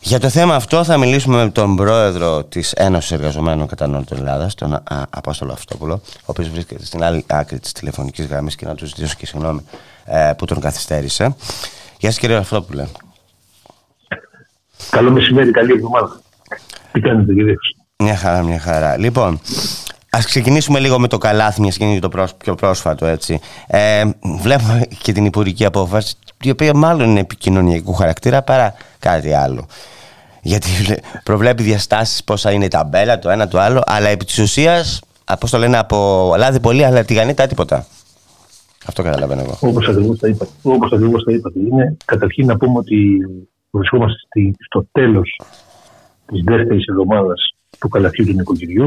Για 0.00 0.20
το 0.20 0.28
θέμα 0.28 0.54
αυτό 0.54 0.84
θα 0.84 0.96
μιλήσουμε 0.96 1.44
με 1.44 1.50
τον 1.50 1.76
πρόεδρο 1.76 2.44
της 2.44 2.72
Ένωσης 2.72 3.10
Εργαζομένων 3.10 3.66
Καταναλωτών 3.66 4.18
Ελλάδας, 4.18 4.54
τον 4.54 4.72
α, 4.74 4.82
Απόστολο 5.10 5.52
Αυτόπουλο, 5.52 6.00
ο 6.04 6.24
οποίος 6.24 6.48
βρίσκεται 6.48 6.84
στην 6.84 7.02
άλλη 7.02 7.24
άκρη 7.26 7.58
της 7.58 7.72
τηλεφωνικής 7.72 8.26
γραμμής 8.26 8.56
και 8.56 8.66
να 8.66 8.74
τους 8.74 8.88
ζητήσω 8.88 9.14
και 9.18 9.26
συγγνώμη 9.26 9.60
ε, 10.04 10.32
που 10.38 10.44
τον 10.44 10.60
καθυστέρησε. 10.60 11.36
Γεια 11.98 12.10
σας 12.10 12.18
κύριε 12.18 12.36
Αυτόπουλε. 12.36 12.86
Καλό 14.90 15.10
μεσημέρι, 15.10 15.50
καλή 15.50 15.72
εβδομάδα. 15.72 16.20
Τι 16.92 17.00
κάνετε 17.00 17.32
κύριε. 17.32 17.54
Μια 18.02 18.16
χαρά, 18.16 18.42
μια 18.42 18.58
χαρά. 18.58 18.98
Λοιπόν, 18.98 19.40
ας 20.10 20.24
ξεκινήσουμε 20.26 20.78
λίγο 20.78 20.98
με 20.98 21.08
το 21.08 21.18
καλάθι, 21.18 21.60
μια 21.60 21.70
και 21.70 21.98
το 22.00 22.08
πρόσ- 22.08 22.34
πιο 22.36 22.54
πρόσφατο 22.54 23.06
έτσι. 23.06 23.40
Ε, 23.66 24.04
βλέπουμε 24.40 24.86
και 25.02 25.12
την 25.12 25.24
υπουργική 25.24 25.64
απόφαση, 25.64 26.14
η 26.42 26.50
οποία 26.50 26.74
μάλλον 26.74 27.08
είναι 27.10 27.20
επικοινωνιακού 27.20 27.92
χαρακτήρα 27.94 28.42
παρά 28.42 28.74
κάτι 28.98 29.32
άλλο. 29.32 29.66
Γιατί 30.42 30.68
βλέ- 30.82 31.00
προβλέπει 31.22 31.62
διαστάσεις 31.62 32.24
πόσα 32.24 32.50
είναι 32.52 32.64
η 32.64 32.68
ταμπέλα, 32.68 33.18
το 33.18 33.30
ένα 33.30 33.48
το 33.48 33.58
άλλο, 33.60 33.82
αλλά 33.86 34.08
επί 34.08 34.24
της 34.24 34.38
ουσίας, 34.38 35.00
πώς 35.40 35.50
το 35.50 35.58
λένε, 35.58 35.78
από 35.78 36.34
λάδι 36.38 36.60
πολύ, 36.60 36.84
αλλά 36.84 37.04
τηγανίτα 37.04 37.46
τίποτα. 37.46 37.86
Αυτό 38.86 39.02
καταλαβαίνω 39.02 39.40
εγώ. 39.40 39.56
Όπως 39.60 39.88
ακριβώς 39.88 40.18
τα 40.18 40.28
είπατε. 40.28 40.50
Όπως 40.62 40.92
ακριβώς 40.92 41.24
τα 41.24 41.32
είπατε. 41.32 41.58
Είναι 41.58 41.96
καταρχήν 42.04 42.46
να 42.46 42.56
πούμε 42.56 42.78
ότι 42.78 43.18
βρισκόμαστε 43.70 44.18
στη- 44.28 44.54
στο 44.66 44.86
τέλος 44.92 45.40
της 46.26 46.42
δεύτερης 46.44 46.84
εβδομάδας 46.86 47.55
του 47.80 47.88
καλαθιού 47.88 48.24
του 48.24 48.32
νοικοκυριού. 48.32 48.84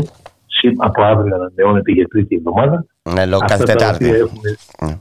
Συ- 0.48 0.76
Από 0.78 1.04
αύριο 1.04 1.36
ανανεώνεται 1.36 1.92
για 1.92 2.08
τρίτη 2.08 2.36
εβδομάδα. 2.36 2.86
Ναι, 3.14 3.26
λόγω 3.26 3.40
κάθε 3.42 3.54
Αυτά 3.54 3.66
τα 3.66 3.74
Τετάρτη. 3.74 4.06
οποία 4.06 4.18
έχουμε- 4.18 4.58
Ναι. 4.82 4.98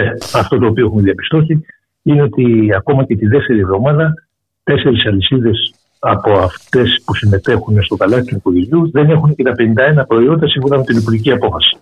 Ναι, 0.00 0.08
αυτό 0.34 0.58
το 0.58 0.66
οποίο 0.66 0.86
έχουμε 0.86 1.02
διαπιστώσει 1.02 1.64
είναι 2.02 2.22
ότι 2.22 2.68
ακόμα 2.76 3.04
και 3.04 3.16
τη 3.16 3.26
δεύτερη 3.26 3.58
εβδομάδα 3.60 4.14
τέσσερις 4.62 5.06
αλυσίδες 5.06 5.74
από 5.98 6.32
αυτές 6.32 7.02
που 7.04 7.14
συμμετέχουν 7.14 7.82
στο 7.82 7.96
καλάθι 7.96 8.24
του 8.24 8.34
νοικοκυριού 8.34 8.90
δεν 8.90 9.10
έχουν 9.10 9.34
και 9.34 9.42
τα 9.42 9.52
51 9.52 10.06
προϊόντα 10.06 10.48
σύμφωνα 10.48 10.76
με 10.76 10.84
την 10.84 10.96
υπουργική 10.98 11.30
απόφαση. 11.30 11.76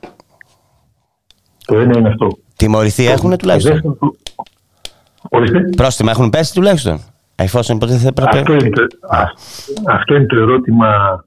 Το 1.64 1.78
ένα 1.78 1.98
είναι 1.98 2.08
αυτό. 2.08 2.38
Τιμωρηθεί 2.56 3.06
έχουν 3.06 3.30
Το 3.30 3.36
τουλάχιστον; 3.36 3.72
δεύτερο 3.72 3.94
του- 3.94 4.16
Ορίστε. 5.28 5.60
Πρόστιμα 5.76 6.10
έχουν 6.10 6.30
πέσει 6.30 6.54
τουλάχιστον; 6.54 7.00
Εφόσον 7.36 7.78
ποτέ 7.78 7.92
θα 7.92 8.12
Αυτό 8.16 8.38
έπρεπε. 8.38 8.64
είναι, 8.64 8.74
το, 8.74 8.82
α, 9.00 9.22
αυτό 9.86 10.14
είναι 10.14 10.26
το 10.26 10.38
ερώτημα 10.38 11.24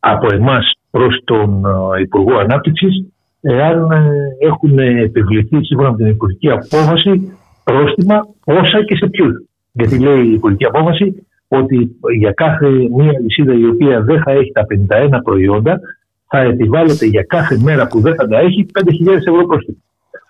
από 0.00 0.26
εμάς 0.34 0.72
προς 0.90 1.20
τον 1.24 1.64
ε, 1.96 2.00
Υπουργό 2.00 2.36
Ανάπτυξης 2.38 3.04
εάν 3.40 3.90
ε, 3.90 4.00
έχουν 4.46 4.78
επιβληθεί 4.78 5.64
σύμφωνα 5.64 5.90
με 5.90 5.96
την 5.96 6.06
Υπουργική 6.06 6.50
Απόφαση 6.50 7.38
πρόστιμα 7.64 8.26
όσα 8.44 8.84
και 8.84 8.96
σε 8.96 9.06
ποιους. 9.06 9.44
Γιατί 9.72 9.98
λέει 9.98 10.26
η 10.26 10.32
Υπουργική 10.32 10.64
Απόφαση 10.64 11.26
ότι 11.48 11.96
για 12.18 12.32
κάθε 12.32 12.68
μία 12.68 13.12
λυσίδα 13.20 13.54
η 13.54 13.64
οποία 13.66 14.00
δεν 14.00 14.22
θα 14.22 14.30
έχει 14.30 14.52
τα 14.52 14.66
51 14.88 15.08
προϊόντα 15.24 15.80
θα 16.28 16.38
επιβάλλεται 16.38 17.06
για 17.06 17.22
κάθε 17.22 17.58
μέρα 17.58 17.86
που 17.86 18.00
δεν 18.00 18.14
θα 18.14 18.28
τα 18.28 18.38
έχει 18.38 18.66
5.000 19.06 19.16
ευρώ 19.16 19.46
πρόστιμο. 19.46 19.76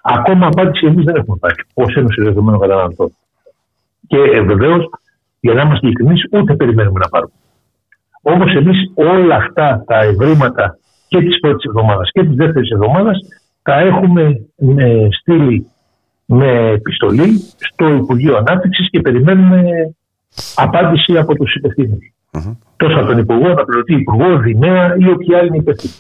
Ακόμα 0.03 0.47
απάντηση 0.47 0.87
εμείς 0.87 1.05
δεν 1.05 1.15
έχουμε 1.15 1.37
πάρει 1.41 1.55
ως 1.75 1.95
Ένωση 1.97 2.23
Δεδομένων 2.23 2.61
Καταναλωτών. 2.61 3.17
Και 4.07 4.17
ε, 4.17 4.41
βεβαίως, 4.41 4.89
για 5.47 5.55
να 5.55 5.63
είμαστε 5.63 5.87
ειλικρινείς, 5.87 6.21
ούτε 6.33 6.55
περιμένουμε 6.55 6.99
να 7.03 7.09
πάρουμε. 7.09 7.33
Όμως 8.23 8.55
εμείς 8.55 8.79
όλα 8.95 9.37
αυτά 9.37 9.85
τα 9.87 9.99
ευρήματα 10.01 10.79
και 11.09 11.19
της 11.23 11.41
πρώτης 11.41 11.65
εβδομάδας 11.65 12.11
και 12.13 12.25
της 12.25 12.37
δεύτερης 12.37 12.71
εβδομάδας 12.71 13.19
τα 13.63 13.79
έχουμε 13.79 14.23
ε, 14.77 15.09
στείλει 15.21 15.67
με 16.27 16.69
επιστολή 16.69 17.31
στο 17.59 17.89
Υπουργείο 17.89 18.37
Ανάπτυξης 18.37 18.91
και 18.91 19.01
περιμένουμε 19.01 19.61
απάντηση 20.55 21.19
από 21.19 21.35
τους 21.35 21.55
υπευθύνους. 21.55 22.13
Τόσο 22.77 22.97
από 22.97 23.07
τον 23.07 23.19
Υπουργό, 23.19 23.47
Αναπληρωτή 23.47 23.95
Υπουργό, 23.95 24.39
Δημαία 24.39 24.97
ή 24.99 25.09
όποια 25.09 25.39
άλλη 25.39 25.49
είναι 25.49 25.57
υπεύθυνη. 25.57 25.93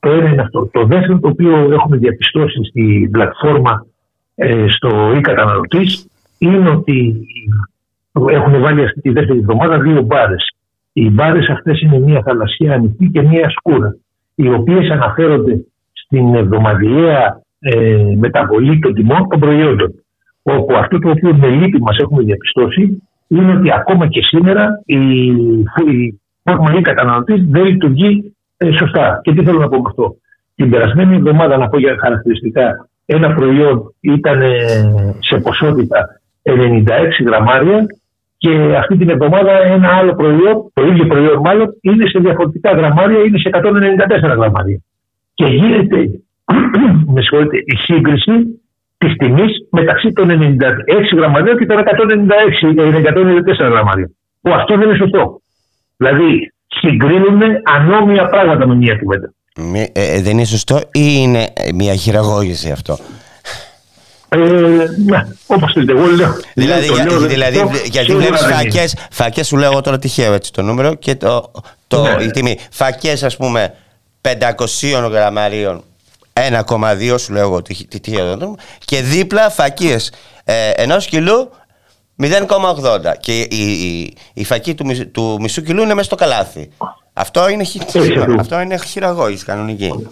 Το 0.00 0.10
ένα 0.10 0.28
είναι 0.28 0.42
αυτό. 0.42 0.68
Το 0.72 0.84
δεύτερο 0.84 1.18
το 1.18 1.28
οποίο 1.28 1.72
έχουμε 1.72 1.96
διαπιστώσει 1.96 2.64
στην 2.64 3.10
πλατφόρμα 3.10 3.86
ε, 4.34 4.64
στο 4.68 5.12
e-καταναλωτής 5.14 6.06
είναι 6.38 6.70
ότι 6.70 7.26
έχουν 8.12 8.60
βάλει 8.60 8.84
αυτή 8.84 9.00
τη 9.00 9.10
δεύτερη 9.10 9.38
εβδομάδα 9.38 9.78
δύο 9.78 10.02
μπάρες. 10.02 10.56
Οι 10.92 11.10
μπάρες 11.10 11.48
αυτές 11.48 11.80
είναι 11.80 11.98
μία 11.98 12.22
θαλασσιά 12.24 12.74
ανοιχτή 12.74 13.10
και 13.12 13.22
μία 13.22 13.50
σκούρα, 13.50 13.96
οι 14.34 14.48
οποίες 14.48 14.90
αναφέρονται 14.90 15.64
στην 15.92 16.34
εβδομαδιαία 16.34 17.40
ε, 17.58 18.04
μεταβολή 18.18 18.78
των 18.78 18.94
τιμών 18.94 19.28
των 19.28 19.40
προϊόντων. 19.40 19.94
Όπου 20.42 20.74
αυτό 20.76 20.98
το 20.98 21.10
οποίο 21.10 21.34
με 21.34 21.48
λύπη 21.48 21.78
μας 21.80 21.96
έχουμε 21.96 22.22
διαπιστώσει 22.22 23.02
είναι 23.28 23.52
ότι 23.52 23.72
ακόμα 23.72 24.06
και 24.06 24.20
σήμερα 24.22 24.82
η, 24.84 25.26
η 25.90 26.20
φόρμα 26.42 26.82
καταναλωτής 26.82 27.44
δεν 27.48 27.64
λειτουργεί 27.64 28.34
ε, 28.56 28.72
σωστά. 28.72 29.20
Και 29.22 29.32
τι 29.32 29.44
θέλω 29.44 29.58
να 29.58 29.68
πω 29.68 29.76
με 29.76 29.82
αυτό; 29.86 30.16
Την 30.54 30.70
περασμένη 30.70 31.16
εβδομάδα, 31.16 31.56
να 31.56 31.68
πω 31.68 31.78
για 31.78 31.96
χαρακτηριστικά, 32.00 32.88
ένα 33.06 33.34
προϊόν 33.34 33.94
ήταν 34.00 34.40
ε, 34.40 34.56
σε 35.18 35.40
ποσότητα 35.40 36.20
96 36.42 36.52
γραμμάρια 37.26 37.86
και 38.42 38.52
αυτή 38.76 38.96
την 38.96 39.08
εβδομάδα 39.10 39.52
ένα 39.76 39.88
άλλο 39.98 40.12
προϊόν, 40.14 40.56
το 40.72 40.82
ίδιο 40.90 41.06
προϊόν 41.06 41.38
μάλλον, 41.46 41.68
είναι 41.80 42.06
σε 42.12 42.18
διαφορετικά 42.18 42.70
γραμμάρια, 42.78 43.18
είναι 43.26 43.38
σε 43.38 43.48
194 43.52 44.36
γραμμάρια. 44.40 44.78
Και 45.34 45.46
γίνεται, 45.46 45.98
με 47.14 47.20
συγχωρείτε, 47.20 47.56
η 47.56 47.76
σύγκριση 47.86 48.32
της 48.98 49.12
τιμής 49.16 49.52
μεταξύ 49.70 50.12
των 50.12 50.26
96 50.30 51.16
γραμμαρίων 51.16 51.58
και 51.58 51.66
των 51.66 51.76
196, 51.78 51.82
194 53.66 53.70
γραμμαρίων. 53.72 54.16
Που 54.40 54.50
αυτό 54.52 54.76
δεν 54.78 54.88
είναι 54.88 54.96
σωστό. 54.96 55.40
Δηλαδή, 55.96 56.52
συγκρίνουν 56.66 57.40
ανώμια 57.76 58.24
πράγματα 58.28 58.66
με 58.66 58.74
μία 58.74 58.96
κουβέντα. 58.96 59.32
Μη- 59.56 59.90
ε, 59.92 60.16
ε, 60.16 60.22
δεν 60.22 60.32
είναι 60.32 60.44
σωστό 60.44 60.76
ή 60.76 61.06
είναι 61.22 61.42
ε, 61.42 61.72
μια 61.74 61.94
χειραγώγηση 61.94 62.70
αυτό; 62.70 62.96
Ε, 64.32 64.38
ναι, 65.06 65.26
όπως 65.46 65.72
θέλετε, 65.72 65.92
εγώ 65.92 66.06
λέω. 66.06 66.34
Δηλαδή, 66.54 66.86
το 66.86 66.94
για- 66.94 67.04
λέω, 67.04 67.18
δεν 67.18 67.28
δηλαδή 67.28 67.58
είναι 67.58 67.68
σωστό, 67.70 67.86
γιατί 67.90 68.06
σίγουρα 68.10 68.26
βλέπει 68.26 68.44
δεν 68.44 68.50
είναι. 68.60 68.70
φακές, 68.70 68.96
φακές 69.10 69.46
σου 69.46 69.56
λέω 69.56 69.70
εγώ 69.70 69.80
τώρα 69.80 69.98
τυχαίο 69.98 70.32
έτσι 70.32 70.52
το 70.52 70.62
νούμερο 70.62 70.94
και 70.94 71.14
το, 71.14 71.50
το, 71.86 72.02
Ναι. 72.02 72.22
η 72.24 72.30
τιμή. 72.30 72.58
Φακές, 72.70 73.22
ας 73.22 73.36
πούμε, 73.36 73.74
500 74.20 75.08
γραμμαρίων 75.10 75.82
1,2 76.32 77.18
σου 77.18 77.32
λέω 77.32 77.42
εγώ 77.42 77.62
τι, 77.62 77.86
τι, 77.86 78.00
τι, 78.00 78.12
και 78.84 79.00
δίπλα 79.02 79.50
φακίες 79.50 80.12
ε, 80.44 80.70
ενός 80.74 81.06
κιλού 81.06 81.50
0,80 82.22 83.16
και 83.20 83.40
η, 83.40 83.46
η, 83.50 84.12
η 84.34 84.44
φακή 84.44 84.74
του, 84.74 84.86
μισ- 84.86 85.06
του 85.12 85.36
μισού 85.40 85.62
κιλού 85.62 85.82
είναι 85.82 85.94
μέσα 85.94 86.04
στο 86.06 86.14
καλάθι. 86.16 86.68
Αυτό 87.12 87.48
είναι, 87.48 87.64
χει- 87.64 87.82
Έτσι 87.82 87.98
ακριβώς. 87.98 88.34
αυτό 88.38 88.60
είναι 88.60 88.76
χειραγώγηση 88.76 89.44
κανονική. 89.44 90.08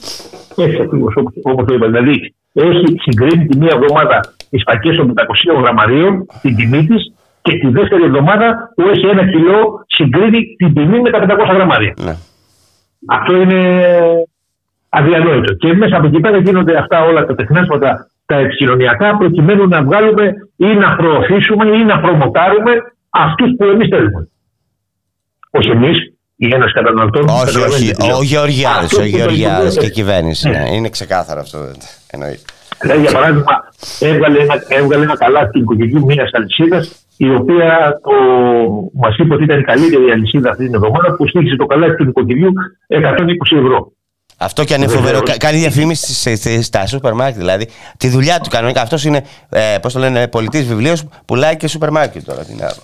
Έτσι 0.57 0.83
ακριβώς 0.83 1.15
όπως 1.43 1.67
το 1.67 1.75
είπα. 1.75 1.87
Δηλαδή, 1.87 2.35
έχει 2.53 2.85
συγκρίνει 3.01 3.47
τη 3.47 3.59
μία 3.59 3.73
εβδομάδα 3.75 4.21
τις 4.51 4.63
φακές 4.67 4.97
των 4.97 5.13
500 5.57 5.61
γραμμαρίων, 5.63 6.27
την 6.43 6.57
τιμή 6.57 6.87
της, 6.87 7.13
και 7.43 7.59
τη 7.59 7.69
δεύτερη 7.69 8.05
εβδομάδα 8.05 8.73
που 8.75 8.83
έχει 8.89 9.07
ένα 9.07 9.31
κιλό 9.31 9.85
συγκρίνει 9.87 10.41
την 10.57 10.75
τιμή 10.75 11.01
με 11.01 11.11
τα 11.11 11.19
500 11.19 11.55
γραμμάρια. 11.55 11.95
Ναι. 12.05 12.15
Αυτό 13.07 13.37
είναι 13.37 13.81
αδιανόητο. 14.89 15.55
Και 15.55 15.75
μέσα 15.75 15.97
από 15.97 16.07
εκεί 16.07 16.21
πέρα 16.21 16.39
γίνονται 16.39 16.77
αυτά 16.79 17.05
όλα 17.05 17.27
τα 17.27 17.35
τεχνάσματα 17.35 18.11
τα 18.27 18.37
επικοινωνιακά 18.37 19.17
προκειμένου 19.17 19.69
να 19.69 19.83
βγάλουμε 19.83 20.33
ή 20.57 20.67
να 20.67 20.97
προωθήσουμε 20.97 21.77
ή 21.77 21.85
να 21.85 22.01
προμοτάρουμε 22.01 22.73
αυτούς 23.11 23.51
που 23.57 23.65
εμείς 23.65 23.89
θέλουμε. 23.89 24.29
Όχι 25.51 25.71
εμείς, 25.71 25.99
η 26.45 26.49
Ένωση 26.55 26.73
Καταναλωτών. 26.73 27.29
Όχι, 27.29 27.39
καταλαβαίνετε 27.45 27.75
όχι, 27.85 27.91
τι 27.91 28.07
λέω. 28.07 28.17
ο 28.17 28.23
Γεωργιάδης, 28.23 28.85
Αυτούς 28.85 28.99
ο 28.99 29.01
που 29.01 29.17
Γεωργιάδης 29.17 29.75
τον 29.75 29.83
και 29.83 29.89
η 29.89 29.93
κυβέρνηση. 29.99 30.49
Ναι. 30.49 30.59
Ναι. 30.59 30.75
Είναι 30.75 30.89
ξεκάθαρο 30.89 31.41
αυτό. 31.41 31.59
Εννοείται. 32.11 32.43
Δηλαδή, 32.81 33.01
για 33.01 33.11
παράδειγμα, 33.13 33.55
έβγαλε 34.01 34.39
ένα, 34.43 34.55
έβγαλε 34.69 35.05
ένα 35.05 35.17
καλάθι 35.17 35.49
στην 35.49 35.61
οικογένεια 35.61 36.01
μια 36.07 36.29
αλυσίδας, 36.33 37.07
η 37.17 37.31
οποία 37.35 38.01
μας 38.95 39.17
είπε 39.19 39.35
ότι 39.35 39.45
ήταν 39.45 39.59
η 39.61 39.63
καλύτερη 39.63 40.11
αλυσίδα 40.11 40.51
αυτή 40.51 40.65
την 40.65 40.75
εβδομάδα 40.75 41.15
που 41.17 41.29
στήχησε 41.29 41.57
το 41.57 41.67
καλάθι 41.67 41.97
του 41.97 42.05
νοικοκυριού 42.05 42.53
120 42.89 43.57
ευρώ. 43.59 43.93
Αυτό 44.43 44.65
και 44.65 44.75
αν 44.75 44.83
είναι 44.83 44.91
Βεβαίως. 44.93 45.07
φοβερό. 45.11 45.25
Κα- 45.25 45.37
Κάνει 45.37 45.59
διαφήμιση 45.59 46.13
σε- 46.15 46.37
σε- 46.37 46.63
στα 46.63 46.87
σούπερ 46.87 47.13
μάρκετ. 47.13 47.39
Δηλαδή 47.39 47.69
τη 47.97 48.09
δουλειά 48.09 48.41
του 48.41 48.49
κανονικά. 48.51 48.81
Αυτός 48.83 49.05
είναι, 49.05 49.23
ε, 49.49 49.77
πώς 49.83 49.93
το 49.93 49.99
λένε, 49.99 50.29
πολιτής 50.29 50.65
βιβλίος 50.67 51.03
που 51.05 51.11
πουλάει 51.25 51.57
και 51.57 51.69
σούπερ 51.69 51.91
μάρκετ 51.91 52.25
τώρα. 52.25 52.43
Τι 52.45 52.51
να 52.53 52.57
πω. 52.59 52.65
Εντάξει. 52.65 52.81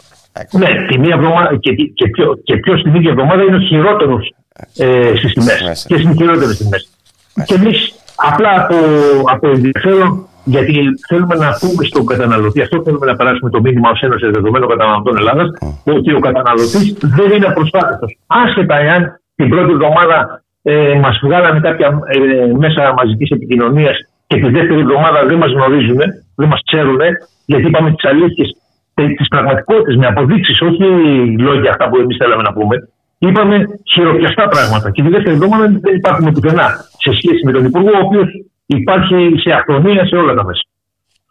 Ναι, 0.52 0.86
τη 0.88 0.98
μία 0.98 1.14
εβδομάδα 1.14 1.56
και, 1.56 1.74
και, 1.74 2.08
πιο, 2.08 2.38
και 2.44 2.56
ποιο 2.56 2.82
την 2.82 2.94
ίδια 2.94 3.10
εβδομάδα 3.10 3.42
είναι 3.42 3.56
ο 3.56 3.60
χειρότερος 3.60 4.34
ε, 4.76 5.12
στις 5.16 5.32
τιμές. 5.32 5.58
τιμές. 5.58 5.84
Και 5.88 5.96
στι 5.98 6.16
χειρότερες 6.16 6.56
τιμές. 6.56 6.88
Και 7.44 7.54
εμείς 7.54 7.94
απλά 8.16 8.50
από, 8.62 8.76
από 9.24 9.48
ενδιαφέρον, 9.48 10.28
γιατί 10.44 10.74
θέλουμε 11.08 11.34
να 11.34 11.48
πούμε 11.60 11.84
στον 11.84 12.06
καταναλωτή, 12.06 12.60
αυτό 12.60 12.82
θέλουμε 12.82 13.06
να 13.06 13.16
περάσουμε 13.16 13.50
το 13.50 13.60
μήνυμα 13.60 13.90
ως 13.90 14.00
Ένωση 14.00 14.26
Δεδομένων 14.30 14.68
Καταναλωτών 14.68 15.16
Ελλάδας, 15.16 15.48
ότι 15.84 16.12
ο 16.12 16.18
καταναλωτής 16.18 16.96
δεν 17.00 17.30
είναι 17.30 17.46
απροσπάθητο. 17.46 18.06
Άσχετα 18.26 18.76
εάν 18.80 19.20
την 19.34 19.48
πρώτη 19.48 19.70
εβδομάδα 19.72 20.42
ε, 20.62 20.98
μας 21.02 21.20
βγάλανε 21.22 21.60
κάποια 21.60 21.86
ε, 22.06 22.52
μέσα 22.56 22.92
μαζικής 22.96 23.30
επικοινωνίας 23.30 23.96
και 24.26 24.36
τη 24.36 24.48
δεύτερη 24.48 24.80
εβδομάδα 24.80 25.26
δεν 25.26 25.38
μας 25.38 25.52
γνωρίζουν, 25.52 25.98
δεν 26.34 26.48
μας 26.48 26.60
ξέρουν, 26.70 26.98
γιατί 27.44 27.66
είπαμε 27.66 27.90
τις 27.90 28.04
αλήθειες 28.04 28.56
τι 29.04 29.24
πραγματικότητε 29.28 29.96
με 29.96 30.06
αποδείξεις, 30.06 30.60
όχι 30.60 30.84
λόγια 31.38 31.70
αυτά 31.70 31.88
που 31.88 31.96
εμείς 31.96 32.16
θέλαμε 32.16 32.42
να 32.42 32.52
πούμε. 32.52 32.88
Είπαμε 33.18 33.56
χειροπιαστά 33.92 34.48
πράγματα. 34.48 34.90
Και 34.90 35.02
τη 35.02 35.08
δεύτερη 35.08 35.34
εβδομάδα 35.34 35.64
δεν 35.66 35.94
υπάρχουμε 35.94 36.32
πουθενά 36.32 36.68
σε 36.98 37.12
σχέση 37.12 37.40
με 37.44 37.52
τον 37.52 37.64
Υπουργό, 37.64 37.90
ο 37.94 38.04
οποίος 38.04 38.28
υπάρχει 38.66 39.32
σε 39.36 39.50
αυτονία 39.52 40.06
σε 40.06 40.16
όλα 40.16 40.34
τα 40.34 40.44
μέσα. 40.44 40.62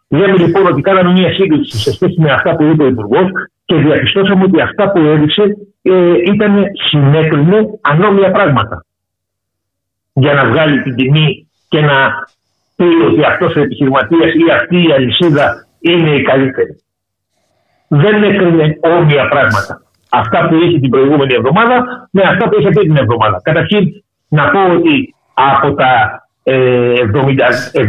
Λέμε 0.08 0.36
λοιπόν 0.36 0.66
ότι 0.66 0.80
κάναμε 0.80 1.12
μια 1.12 1.32
σύγκριση 1.32 1.78
σε 1.78 1.92
σχέση 1.92 2.20
με 2.20 2.32
αυτά 2.32 2.56
που 2.56 2.62
είπε 2.62 2.82
ο 2.82 2.86
Υπουργός 2.86 3.30
και 3.64 3.74
διαπιστώσαμε 3.74 4.44
ότι 4.44 4.60
αυτά 4.60 4.90
που 4.92 4.98
έδειξε 4.98 5.42
ε, 5.82 6.12
ήταν 6.32 6.64
συνέκρινε 6.88 7.58
ανώμια 7.80 8.30
πράγματα. 8.30 8.84
Για 10.12 10.34
να 10.34 10.44
βγάλει 10.44 10.82
την 10.82 10.94
τιμή 10.94 11.48
και 11.68 11.80
να 11.80 12.26
πει 12.76 12.84
ότι 12.84 13.24
αυτός 13.24 13.56
ο 13.56 13.60
επιχειρηματίας 13.60 14.32
ή 14.34 14.50
αυτή 14.52 14.76
η 14.88 14.92
αλυσίδα 14.92 15.66
είναι 15.80 16.10
η 16.10 16.22
καλύτερη. 16.22 16.80
Δεν 17.88 18.22
έκρινε 18.22 18.78
όμοια 18.80 19.28
πράγματα. 19.28 19.82
Αυτά 20.10 20.48
που 20.48 20.54
είχε 20.54 20.78
την 20.78 20.90
προηγούμενη 20.90 21.34
εβδομάδα 21.34 22.08
με 22.10 22.22
αυτά 22.22 22.48
που 22.48 22.58
είχε 22.58 22.68
αυτή 22.68 22.80
την 22.80 22.96
εβδομάδα. 22.96 23.40
Καταρχήν, 23.42 23.84
να 24.28 24.50
πω 24.50 24.60
ότι 24.76 25.14
από 25.34 25.74
τα 25.74 25.92
ε, 26.42 26.92
70, 27.14 27.78
76 27.78 27.88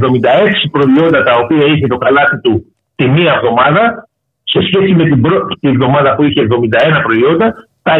προϊόντα 0.72 1.24
τα 1.24 1.34
οποία 1.44 1.66
είχε 1.66 1.88
το 1.88 1.98
καλάθι 1.98 2.42
του 2.42 2.66
τη 2.96 3.08
μία 3.08 3.34
εβδομάδα, 3.36 4.08
σε 4.44 4.60
σχέση 4.68 4.94
με 4.94 5.04
την 5.04 5.22
πρώτη 5.22 5.68
εβδομάδα 5.68 6.16
που 6.16 6.24
είχε 6.24 6.48
71 7.00 7.02
προϊόντα, 7.04 7.54
τα 7.82 7.94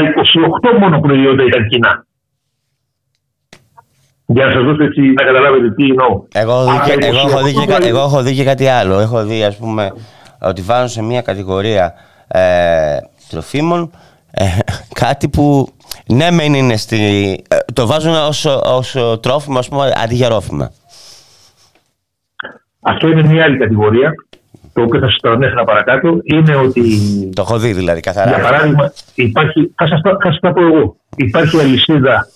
28 0.74 0.80
μόνο 0.80 1.00
προϊόντα 1.00 1.44
ήταν 1.44 1.68
κοινά. 1.68 2.06
Για 4.26 4.46
να 4.46 4.52
σας 4.52 4.64
δώσω 4.64 4.84
έτσι 4.84 5.02
να 5.02 5.24
καταλάβετε 5.24 5.70
τι 5.72 5.84
εννοώ. 5.84 6.24
Εγώ, 6.34 6.52
έχω 6.52 7.44
δει, 7.44 7.54
και, 7.54 7.88
εγώ 7.88 8.00
έχω 8.00 8.22
δει 8.22 8.34
και 8.34 8.44
κάτι 8.44 8.68
άλλο. 8.68 9.00
Έχω 9.00 9.24
δει, 9.24 9.44
ας 9.44 9.58
πούμε, 9.58 9.92
ότι 10.42 10.62
βάζουν 10.62 10.90
σε 10.90 11.02
μια 11.02 11.22
κατηγορία 11.22 11.94
ε, 12.28 12.98
τροφίμων 13.30 13.92
ε, 14.32 14.44
κάτι 14.94 15.30
που 15.30 15.68
ναι, 16.08 16.32
μεν 16.32 16.54
είναι 16.54 16.78
στη. 16.78 16.98
Ε, 17.48 17.58
το 17.74 17.88
βάζουν 17.88 18.14
ως, 18.14 18.46
ως 18.46 18.96
τρόφιμο, 19.22 19.60
ας 19.60 19.70
πούμε, 19.70 19.92
αντί 20.04 20.16
για 20.16 20.30
ρόφημα. 20.30 20.72
Αυτό 22.82 23.08
είναι 23.08 23.24
μια 23.24 23.44
άλλη 23.44 23.58
κατηγορία. 23.58 24.14
Το 24.74 24.84
οποίο 24.84 25.00
θα 25.00 25.06
σας 25.06 25.20
το 25.22 25.30
ανέφερα 25.30 25.64
παρακάτω 25.64 26.20
είναι 26.24 26.56
ότι. 26.56 26.82
Το 27.36 27.42
έχω 27.42 27.58
δει 27.58 27.74
δηλαδή, 27.74 28.00
καθαρά. 28.00 28.30
Για 28.30 28.44
παράδειγμα, 28.44 28.92
υπάρχει, 29.16 29.74
θα 29.76 29.88
σας 29.88 30.40
τα 30.40 30.54
πω 30.54 30.66
εγώ. 30.66 30.96
Υπάρχει 31.16 31.60
αλυσίδα 31.60 32.28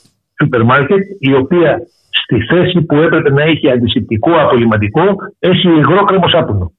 σούπερ 0.41 0.63
μάρκετ 0.63 0.99
η 1.19 1.33
οποία 1.33 1.79
στη 2.09 2.37
θέση 2.49 2.81
που 2.81 2.95
έπρεπε 2.95 3.29
να 3.29 3.43
έχει 3.43 3.71
αντισηπτικό 3.71 4.31
απολυματικό 4.41 5.03
έχει 5.39 5.67
υγρό 5.67 6.03
κρεμοσάπουνο. 6.03 6.71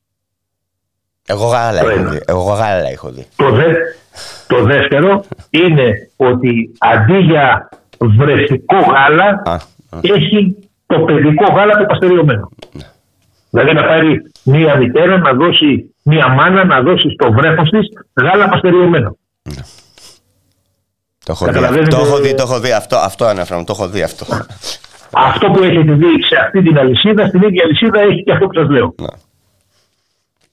Εγώ 1.27 1.47
γάλα, 1.47 1.81
έχω 1.81 2.11
δει. 2.11 2.21
Εγώ 2.27 2.43
γάλα 2.43 2.89
έχω 2.89 3.11
δει. 3.11 3.27
Το, 3.37 3.51
δε, 3.51 3.65
το 4.47 4.63
δεύτερο 4.63 5.25
είναι 5.51 5.93
ότι 6.17 6.73
αντί 6.79 7.19
για 7.19 7.69
βρεφικό 7.99 8.77
γάλα 8.77 9.43
έχει 10.01 10.57
το 10.87 10.99
παιδικό 10.99 11.53
γάλα 11.53 11.79
το 11.79 11.85
παστεριωμένο. 11.85 12.49
Ναι. 12.73 12.91
Δηλαδή 13.51 13.73
να 13.73 13.83
πάρει 13.83 14.23
μία 14.43 14.77
μητέρα 14.77 15.19
να 15.19 15.33
δώσει, 15.33 15.95
μία 16.03 16.29
μάνα 16.29 16.65
να 16.65 16.81
δώσει 16.81 17.09
στο 17.11 17.33
βρέφος 17.33 17.71
της 17.71 17.89
γάλα 18.23 18.49
παστεριωμένο. 18.49 19.17
Ναι. 19.43 19.63
Το 21.25 21.33
έχω, 21.33 21.47
δει, 21.47 21.89
το 21.89 21.97
έχω 21.97 22.19
δει, 22.19 22.35
το 22.35 22.43
έχω 22.43 22.61
δει, 22.61 22.73
αυτό, 22.73 22.97
αυτό 22.97 23.25
ανέφερα, 23.25 23.65
το 23.65 23.73
έχω 23.77 23.89
δει 23.89 24.03
αυτό. 24.03 24.27
Αυτό 25.11 25.51
που 25.51 25.63
έχετε 25.63 25.93
δει 25.93 26.23
σε 26.29 26.37
αυτή 26.45 26.63
την 26.63 26.79
αλυσίδα, 26.79 27.27
στην 27.27 27.43
ίδια 27.43 27.63
αλυσίδα 27.65 28.01
έχει 28.01 28.23
και 28.23 28.33
αυτό 28.33 28.47
που 28.47 28.55
σας 28.55 28.69
λέω. 28.69 28.95
Ναι. 29.01 29.07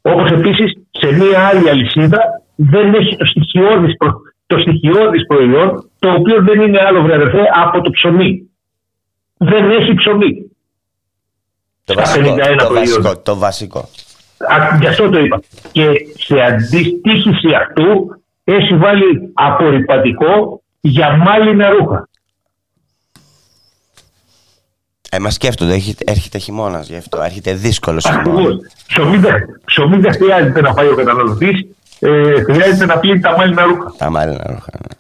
Όπως 0.02 0.32
επίσης 0.32 0.74
σε 0.92 1.12
μία 1.12 1.48
άλλη 1.48 1.70
αλυσίδα 1.70 2.20
δεν 2.56 2.94
έχει 2.94 3.16
το 3.18 3.26
στοιχειώδης, 3.26 3.98
προ... 3.98 4.10
το 4.48 4.60
στοιχειώδης 4.60 5.26
προϊόν, 5.28 5.90
το 6.00 6.12
οποίο 6.12 6.42
δεν 6.42 6.62
είναι 6.62 6.80
άλλο 6.88 7.02
βρε 7.02 7.16
από 7.54 7.82
το 7.82 7.90
ψωμί. 7.90 8.50
Δεν 9.38 9.72
έχει 9.72 9.94
ψωμί. 9.94 10.52
Το 11.84 11.94
βασικό, 11.94 12.36
το 12.58 12.74
βασικό, 12.74 13.18
το 13.18 13.38
βασικό. 13.38 13.80
Α, 14.40 14.78
γι' 14.80 14.88
αυτό 14.88 15.10
το 15.10 15.20
είπα. 15.20 15.42
Και 15.72 15.86
σε 16.18 16.42
αντιστοίχηση 16.42 17.48
αυτού 17.62 18.22
έχει 18.44 18.76
βάλει 18.76 19.32
απορριπαντικό 19.34 20.62
για 20.82 21.18
μάλινα 21.18 21.70
ρούχα. 21.70 22.09
Ε, 25.12 25.20
μα 25.20 25.30
σκέφτονται, 25.30 25.74
έρχεται 26.06 26.38
χειμώνας 26.38 26.90
γι' 26.90 26.98
αυτό. 26.98 27.22
Έρχεται 27.22 27.54
δύσκολος 27.54 28.06
χειμώνας. 28.06 28.58
Ψωμί 29.66 29.98
δεν 29.98 30.14
χρειάζεται 30.14 30.62
να 30.62 30.74
φάει 30.74 30.88
ο 30.88 30.96
καταναλωτής, 30.96 31.66
ε, 32.00 32.42
χρειάζεται 32.42 32.86
να 32.86 33.00
πλύνει 33.00 33.20
τα 33.20 33.38
μάλινα 33.38 33.64
ρούχα. 33.64 33.94
Τα 33.98 34.10
μάλινα 34.10 34.44
ρούχα, 34.48 34.72
ναι. 34.72 34.96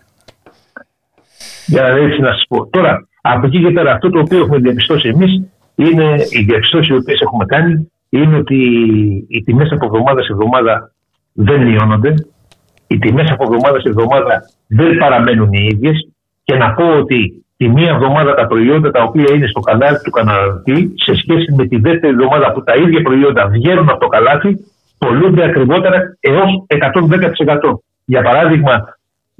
Για 1.65 1.81
να 1.81 1.87
έτσι 1.87 2.21
να 2.21 2.31
σας 2.31 2.45
πω. 2.47 2.67
Τώρα, 2.67 3.07
από 3.21 3.45
εκεί 3.45 3.63
και 3.63 3.71
πέρα, 3.71 3.91
αυτό 3.91 4.09
το 4.09 4.19
οποίο 4.19 4.39
έχουμε 4.39 4.57
διαπιστώσει 4.57 5.07
εμείς 5.07 5.41
είναι 5.75 6.15
οι 6.29 6.43
διαπιστώσεις 6.43 6.87
οι 6.87 6.93
οποίες 6.93 7.21
έχουμε 7.21 7.45
κάνει 7.45 7.91
είναι 8.09 8.37
ότι 8.37 8.57
οι 9.27 9.43
τιμές 9.43 9.71
από 9.71 9.85
εβδομάδα 9.85 10.21
σε 10.21 10.31
εβδομάδα 10.31 10.91
δεν 11.33 11.61
μειώνονται. 11.61 12.13
Οι 12.87 12.97
τιμές 12.99 13.29
από 13.31 13.43
εβδομάδα 13.43 13.79
σε 13.79 13.89
εβδομάδα 13.89 14.41
δεν 14.67 14.97
παραμένουν 14.97 15.53
οι 15.53 15.67
ίδιες. 15.71 16.09
Και 16.43 16.55
να 16.55 16.73
πω 16.73 16.97
ότι 16.97 17.45
τη 17.59 17.67
μία 17.69 17.91
εβδομάδα 17.95 18.33
τα 18.33 18.47
προϊόντα 18.47 18.91
τα 18.91 19.01
οποία 19.03 19.29
είναι 19.35 19.47
στο 19.47 19.59
καλάθι 19.59 20.03
του 20.03 20.11
καταναλωτή 20.17 20.93
σε 21.05 21.13
σχέση 21.21 21.47
με 21.57 21.63
τη 21.67 21.77
δεύτερη 21.85 22.13
εβδομάδα 22.13 22.51
που 22.51 22.63
τα 22.63 22.75
ίδια 22.75 23.01
προϊόντα 23.01 23.47
βγαίνουν 23.47 23.89
από 23.89 23.99
το 23.99 24.07
καλάθι 24.07 24.51
πολλούνται 24.97 25.43
ακριβότερα 25.43 25.97
έως 26.19 26.51
110%. 26.67 27.73
Για 28.05 28.21
παράδειγμα, 28.21 28.73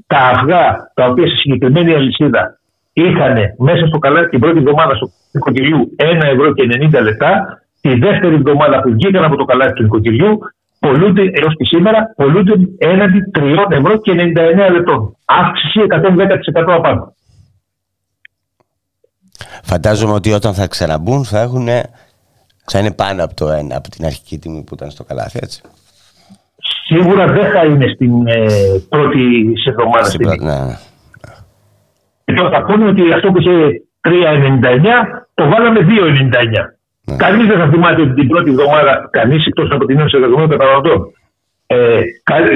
τα 0.06 0.20
αυγά 0.32 0.64
τα 0.94 1.04
οποία 1.06 1.26
σε 1.28 1.36
συγκεκριμένη 1.36 1.94
αλυσίδα 1.94 2.42
είχαν 2.92 3.36
μέσα 3.58 3.86
στο 3.86 3.98
καλάθι 3.98 4.28
την 4.28 4.40
πρώτη 4.40 4.58
εβδομάδα 4.58 4.94
στο 4.94 5.06
νοικοκυριού 5.32 5.80
1 5.98 6.24
ευρώ 6.34 6.52
και 6.54 6.64
90 6.98 7.02
λεπτά, 7.02 7.32
τη 7.80 7.94
δεύτερη 8.04 8.34
εβδομάδα 8.34 8.80
που 8.80 8.90
βγήκαν 8.90 9.24
από 9.24 9.36
το 9.36 9.44
καλάθι 9.44 9.72
του 9.72 9.82
νοικοκυριού 9.82 10.38
πολλούνται 10.78 11.22
έως 11.22 11.54
και 11.56 11.64
σήμερα 11.64 11.98
πολλούνται 12.16 12.54
έναντι 12.78 13.20
3 13.38 13.42
ευρώ 13.68 13.96
και 14.04 14.12
99 14.68 14.72
λεπτών. 14.72 15.16
Αύξηση 15.24 15.80
110% 15.88 16.72
απάνω. 16.80 17.14
Φαντάζομαι 19.62 20.12
ότι 20.12 20.32
όταν 20.32 20.54
θα 20.54 20.66
ξαναμπούν 20.66 21.24
θα 21.24 21.40
έχουν 21.40 21.68
θα 22.70 22.78
είναι 22.78 22.92
πάνω 22.92 23.24
από, 23.24 23.34
το 23.34 23.48
ένα, 23.48 23.76
από 23.76 23.90
την 23.90 24.04
αρχική 24.04 24.38
τιμή 24.38 24.62
που 24.66 24.74
ήταν 24.74 24.90
στο 24.90 25.04
καλάθι, 25.04 25.38
έτσι. 25.42 25.60
Σίγουρα 26.86 27.26
δεν 27.26 27.50
θα 27.50 27.64
είναι 27.64 27.86
στην 27.94 28.26
ε, 28.26 28.46
πρώτη 28.88 29.20
εβδομάδα. 29.68 30.04
Στην 30.04 30.20
πρώτη, 30.20 30.44
ναι, 30.44 30.58
ναι. 30.64 30.76
Και 32.24 32.32
τώρα 32.32 32.50
θα 32.50 32.62
πούνε 32.64 32.88
ότι 32.88 33.12
αυτό 33.12 33.30
που 33.30 33.38
είχε 33.38 33.82
3,99 34.08 34.12
το 35.34 35.48
βάλαμε 35.48 35.80
2,99. 35.80 36.80
Ναι. 37.04 37.16
Κανείς 37.16 37.46
δεν 37.46 37.58
θα 37.58 37.68
θυμάται 37.68 38.02
ότι 38.02 38.14
την 38.14 38.28
πρώτη 38.28 38.50
εβδομάδα, 38.50 39.08
κανείς 39.12 39.46
εκτός 39.46 39.70
από 39.70 39.84
την 39.84 39.98
Ένωση 39.98 40.16
Εργαζομένων 40.16 40.50
Καταναλωτών, 40.50 41.12
ε, 41.66 42.00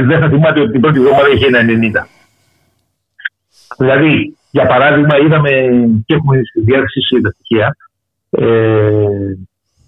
δεν 0.04 0.18
θα 0.20 0.28
θυμάται 0.28 0.60
ότι 0.60 0.70
την 0.70 0.80
πρώτη 0.80 0.98
εβδομάδα 0.98 1.28
είχε 1.34 1.46
1,90. 1.46 2.06
Δηλαδή, 3.78 4.36
για 4.56 4.66
παράδειγμα, 4.66 5.18
είδαμε 5.24 5.50
και 6.06 6.14
έχουμε 6.14 6.40
στη 6.48 6.60
διάθεση 6.60 7.20
τα 7.22 7.30
στοιχεία 7.30 7.76
ε, 8.30 8.46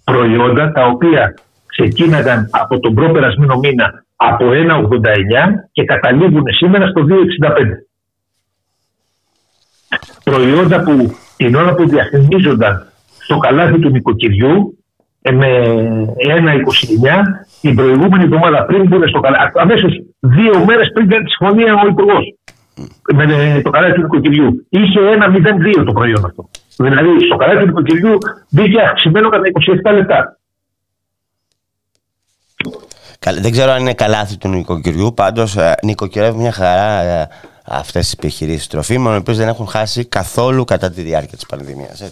προϊόντα 0.03 0.71
τα 0.71 0.85
οποία 0.85 1.33
ξεκίναγαν 1.65 2.49
από 2.51 2.79
τον 2.79 2.93
προπερασμένο 2.93 3.55
μήνα 3.57 4.03
από 4.15 4.45
1,89 4.51 4.53
και 5.71 5.83
καταλήγουν 5.83 6.43
σήμερα 6.49 6.87
στο 6.87 7.05
2,65. 7.09 7.17
Προϊόντα 10.23 10.83
που 10.83 11.17
την 11.37 11.55
ώρα 11.55 11.75
που 11.75 11.87
διαφημίζονταν 11.87 12.87
στο 13.19 13.37
καλάθι 13.37 13.79
του 13.79 13.89
νοικοκυριού 13.89 14.77
ε, 15.21 15.31
με 15.31 15.49
1,29 16.27 17.23
την 17.61 17.75
προηγούμενη 17.75 18.23
εβδομάδα 18.23 18.65
πριν 18.65 18.87
μπουν 18.87 19.07
στο 19.07 19.19
καλάθι, 19.19 19.51
αμέσως 19.53 19.91
δύο 20.19 20.65
μέρες 20.65 20.91
πριν 20.93 21.07
κάνει 21.09 21.23
τη 21.23 21.29
συμφωνία 21.29 21.73
ο 21.73 21.87
Υπουργό 21.87 22.19
με 23.13 23.61
το 23.63 23.69
καλάθι 23.69 23.93
του 23.93 24.01
νοικοκυριού. 24.01 24.65
Είχε 24.69 24.99
1,02 25.79 25.83
το 25.85 25.93
προϊόν 25.93 26.25
αυτό. 26.25 26.49
Δηλαδή 26.77 27.25
στο 27.25 27.35
καλάθι 27.35 27.59
του 27.59 27.65
νοικοκυριού 27.65 28.17
μπήκε 28.49 28.81
αυξημένο 28.81 29.29
κατά 29.29 29.43
27 29.91 29.93
λεπτά. 29.93 30.37
Δεν 33.41 33.51
ξέρω 33.51 33.71
αν 33.71 33.81
είναι 33.81 33.93
καλάθι 33.93 34.37
του 34.37 34.47
νοικοκυριού, 34.47 35.13
πάντως 35.13 35.55
ε, 35.55 35.75
νοικοκυρεύει 35.83 36.37
μια 36.37 36.51
χαρά 36.51 37.01
ε, 37.01 37.27
αυτές 37.65 38.03
τις 38.03 38.13
επιχειρήσεις 38.13 38.67
τροφίμων, 38.67 39.13
οι 39.13 39.17
οποίες 39.17 39.37
δεν 39.37 39.47
έχουν 39.47 39.67
χάσει 39.67 40.05
καθόλου 40.05 40.63
κατά 40.63 40.89
τη 40.89 41.01
διάρκεια 41.01 41.37
της 41.37 41.45
πανδημίας. 41.45 42.11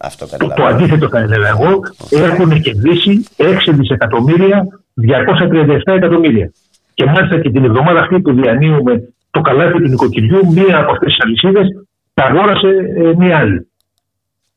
Αυτό 0.00 0.26
Το 0.56 0.64
αντίθετο 0.64 1.08
θα 1.08 1.18
έλεγα 1.18 1.48
εγώ, 1.48 1.80
έχουν 2.10 2.60
κερδίσει 2.60 3.26
6 3.36 3.44
δισεκατομμύρια 3.66 4.66
237 5.08 5.78
εκατομμύρια. 5.84 6.52
Και 6.94 7.04
μάλιστα 7.04 7.40
και 7.40 7.50
την 7.50 7.64
εβδομάδα 7.64 8.00
αυτή 8.00 8.20
που 8.20 8.32
διανύουμε 8.32 9.08
το 9.30 9.40
καλάθι 9.40 9.72
του 9.72 9.88
νοικοκυριού, 9.88 10.52
μία 10.52 10.78
από 10.78 10.90
αυτές 10.92 11.12
τις 11.12 11.24
αλυσίδες 11.24 11.66
τα 12.14 12.24
αγόρασε 12.24 12.68
ε, 12.96 13.14
μία 13.16 13.38
άλλη. 13.38 13.70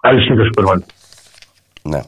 Αλυσίδα 0.02 0.44
σούπερ 0.44 0.66
Ναι. 1.82 2.02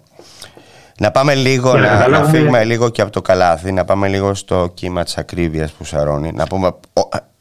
Να 0.99 1.11
πάμε 1.11 1.35
λίγο, 1.35 1.77
να, 1.77 2.07
να, 2.07 2.23
φύγουμε 2.23 2.63
λίγο 2.63 2.89
και 2.89 3.01
από 3.01 3.11
το 3.11 3.21
καλάθι, 3.21 3.71
να 3.71 3.85
πάμε 3.85 4.07
λίγο 4.07 4.33
στο 4.33 4.71
κύμα 4.73 5.03
της 5.03 5.17
ακρίβειας 5.17 5.71
που 5.71 5.83
σαρώνει. 5.83 6.31
Να 6.33 6.47
πούμε, 6.47 6.75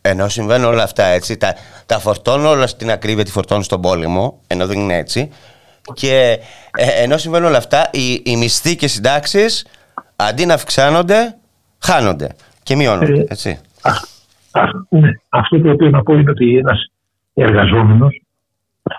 ενώ 0.00 0.28
συμβαίνουν 0.28 0.66
όλα 0.66 0.82
αυτά 0.82 1.04
έτσι, 1.04 1.36
τα, 1.36 1.54
τα 1.86 1.98
φορτώνω 1.98 2.48
όλα 2.48 2.66
στην 2.66 2.90
ακρίβεια, 2.90 3.24
τη 3.24 3.30
φορτώνω 3.30 3.62
στον 3.62 3.80
πόλεμο, 3.80 4.40
ενώ 4.46 4.66
δεν 4.66 4.78
είναι 4.78 4.96
έτσι. 4.96 5.30
Και 5.94 6.38
ε, 6.76 7.02
ενώ 7.02 7.18
συμβαίνουν 7.18 7.48
όλα 7.48 7.58
αυτά, 7.58 7.88
οι, 7.92 8.22
οι 8.24 8.36
μισθοί 8.36 8.76
και 8.76 8.88
συντάξεις 8.88 9.66
αντί 10.16 10.46
να 10.46 10.54
αυξάνονται, 10.54 11.36
χάνονται 11.78 12.28
και 12.62 12.76
μειώνονται. 12.76 13.20
Ε, 13.20 13.26
έτσι. 13.28 13.60
Ναι, 14.88 15.10
αυτό 15.28 15.60
το 15.60 15.70
οποίο 15.70 15.90
να 15.90 16.02
πω 16.02 16.14
είναι 16.14 16.30
ότι 16.30 16.56
ένας 16.56 16.92
εργαζόμενος 17.34 18.22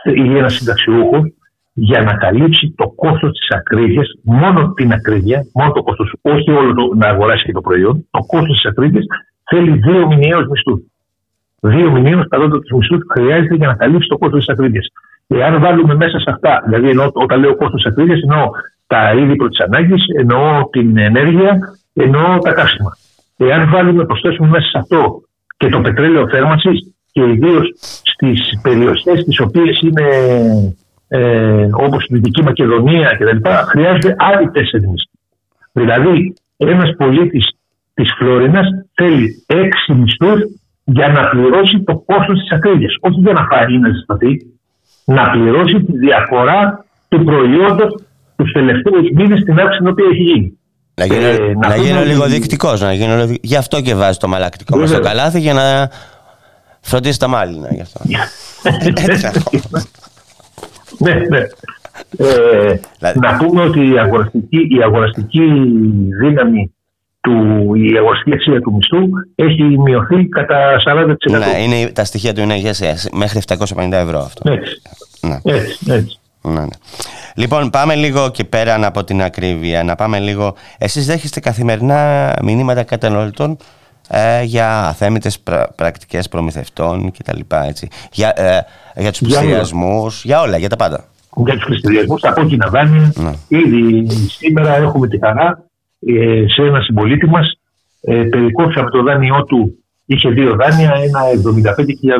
ή 0.03 0.37
ένας 0.37 0.53
συνταξιούχος 0.53 1.33
για 1.73 2.01
να 2.01 2.13
καλύψει 2.13 2.73
το 2.77 2.87
κόστος 2.87 3.31
της 3.31 3.49
ακρίβειας, 3.49 4.07
μόνο 4.23 4.73
την 4.73 4.91
ακρίβεια, 4.91 5.45
μόνο 5.53 5.71
το 5.71 5.83
κόστος, 5.83 6.15
όχι 6.21 6.51
όλο 6.51 6.73
το, 6.73 6.95
να 6.95 7.07
αγοράσει 7.07 7.45
και 7.45 7.51
το 7.51 7.61
προϊόν, 7.61 8.07
το 8.11 8.19
κόστος 8.19 8.55
της 8.61 8.65
ακρίβειας 8.65 9.05
θέλει 9.49 9.71
δύο 9.71 10.07
μηνιαίους 10.07 10.47
μισθούς. 10.47 10.81
Δύο 11.59 11.91
μηνιαίους 11.91 12.27
κατώτατου 12.27 12.77
μισθούς 12.77 13.01
χρειάζεται 13.11 13.55
για 13.55 13.67
να 13.67 13.75
καλύψει 13.75 14.07
το 14.07 14.17
κόστος 14.17 14.45
της 14.45 14.53
ακρίβειας. 14.53 14.87
Εάν 15.27 15.59
βάλουμε 15.59 15.95
μέσα 15.95 16.19
σε 16.19 16.29
αυτά, 16.29 16.63
δηλαδή 16.65 16.89
εννοώ, 16.89 17.09
όταν 17.13 17.39
λέω 17.39 17.55
κόστος 17.55 17.81
της 17.81 17.91
ακρίβειας, 17.91 18.21
εννοώ 18.21 18.49
τα 18.87 19.13
είδη 19.13 19.35
πρώτης 19.35 19.59
ανάγκης, 19.59 20.03
εννοώ 20.17 20.69
την 20.69 20.97
ενέργεια, 20.97 21.57
εννοώ 21.93 22.37
τα 22.37 22.51
καύσιμα. 22.51 22.91
Εάν 23.37 23.69
βάλουμε, 23.69 24.05
προσθέσουμε 24.05 24.47
μέσα 24.47 24.67
σε 24.67 24.77
αυτό 24.77 25.21
και 25.57 25.69
το 25.69 25.81
πετρέλαιο 25.81 26.29
θέρμανσης, 26.29 26.93
και 27.11 27.21
ιδίως 27.21 27.73
στις 28.03 28.59
περιοχές 28.61 29.23
τις 29.23 29.39
οποίες 29.39 29.81
είναι 29.81 30.07
ε, 31.07 31.67
όπως 31.71 32.05
η 32.05 32.13
Δυτική 32.13 32.43
Μακεδονία 32.43 33.17
κτλ. 33.19 33.49
χρειάζεται 33.67 34.15
άλλοι 34.17 34.51
τέσσερι 34.51 34.87
μισθοί. 34.87 35.17
Δηλαδή, 35.71 36.33
ένας 36.57 36.95
πολίτης 36.97 37.45
της 37.93 38.13
Φλόρινας 38.17 38.67
θέλει 38.93 39.43
έξι 39.47 39.93
μισθούς 39.93 40.41
για 40.83 41.07
να 41.07 41.29
πληρώσει 41.29 41.83
το 41.83 42.03
κόστος 42.05 42.39
της 42.39 42.51
ακρίβειας. 42.51 42.95
Όχι 42.99 43.19
για 43.19 43.33
να 43.33 43.45
φάει 43.45 43.73
ή 43.73 43.77
να 43.77 43.89
ζεσταθεί, 43.89 44.37
να 45.05 45.29
πληρώσει 45.29 45.83
τη 45.83 45.97
διαφορά 45.97 46.85
του 47.09 47.23
προϊόντος 47.23 48.03
τους 48.35 48.51
τελευταίους 48.51 49.09
μήνες 49.13 49.39
στην 49.39 49.59
αύξηση 49.59 49.77
την 49.77 49.87
οποία 49.87 50.05
έχει 50.11 50.23
γίνει. 50.23 50.59
Να 50.95 51.05
γίνω, 51.05 51.25
ε, 51.25 51.37
να, 51.55 51.67
να 51.67 51.75
γίνω 51.75 52.03
λίγο 52.03 52.25
διοικητικό. 52.25 52.73
Γι' 53.41 53.55
αυτό 53.55 53.81
και 53.81 53.95
βάζει 53.95 54.17
το 54.17 54.27
μαλακτικό 54.27 54.77
μας 54.77 54.89
στο 54.89 54.99
καλάθι 54.99 55.39
για 55.39 55.53
να 55.53 55.89
φροντίσει 56.81 57.19
τα 57.19 57.27
μάλινα. 57.27 57.73
Γι 57.73 57.81
αυτό. 57.81 58.01
ναι, 60.97 61.13
ναι. 61.13 61.47
Ε, 62.17 62.79
να 63.13 63.37
πούμε 63.37 63.61
ότι 63.63 63.91
η 63.93 63.99
αγοραστική, 63.99 64.57
η 64.57 64.81
αγοραστική 64.83 65.43
δύναμη 66.21 66.73
του, 67.21 67.31
η 67.75 67.97
αγοραστική 67.97 68.33
αξία 68.33 68.61
του 68.61 68.73
μισθού 68.73 69.09
έχει 69.35 69.63
μειωθεί 69.63 70.25
κατά 70.25 70.81
40%. 70.87 71.15
Ναι, 71.29 71.61
είναι, 71.61 71.91
τα 71.91 72.03
στοιχεία 72.03 72.33
του 72.33 72.41
είναι 72.41 72.55
μέχρι 73.11 73.41
750 73.47 73.91
ευρώ 73.91 74.19
αυτό. 74.19 74.51
Έτσι. 74.51 74.81
Ναι. 75.21 75.39
έτσι, 75.43 75.77
έτσι. 75.87 76.19
Ναι, 76.41 76.59
ναι. 76.59 76.67
Λοιπόν, 77.36 77.69
πάμε 77.69 77.95
λίγο 77.95 78.31
και 78.31 78.43
πέραν 78.43 78.84
από 78.84 79.03
την 79.03 79.21
ακρίβεια. 79.21 79.84
Να 79.84 79.95
πάμε 79.95 80.19
λίγο. 80.19 80.55
Εσείς 80.77 81.05
δέχεστε 81.05 81.39
καθημερινά 81.39 82.34
μηνύματα 82.41 82.84
καταναλωτών 82.84 83.57
ε, 84.09 84.43
για 84.43 84.88
αθέμητες 84.88 85.39
πρα, 85.39 85.73
πρακτικές 85.75 86.29
προμηθευτών 86.29 87.11
κτλ. 87.11 87.39
Έτσι. 87.67 87.88
Για, 88.11 88.34
ε, 88.36 88.59
για 89.01 89.11
τους 89.11 89.19
πληστηριασμούς, 89.19 90.23
για 90.23 90.41
όλα, 90.41 90.57
για 90.57 90.69
τα 90.69 90.75
πάντα. 90.75 91.05
Για 91.36 91.53
τους 91.53 91.65
πληστηριασμούς, 91.65 92.21
τα 92.21 92.31
κόκκινα 92.31 92.69
δάνεια. 92.69 93.13
Ναι. 93.15 93.31
Ήδη 93.47 94.07
σήμερα 94.09 94.75
έχουμε 94.75 95.07
τη 95.07 95.19
χαρά 95.19 95.63
ε, 95.99 96.45
σε 96.47 96.61
ένα 96.61 96.81
συμπολίτη 96.81 97.27
μας. 97.27 97.57
Ε, 98.01 98.23
περικόψαμε 98.23 98.89
το 98.89 99.03
δάνειό 99.03 99.43
του, 99.43 99.84
είχε 100.05 100.29
δύο 100.29 100.55
δάνεια, 100.55 100.91
ένα 101.03 101.19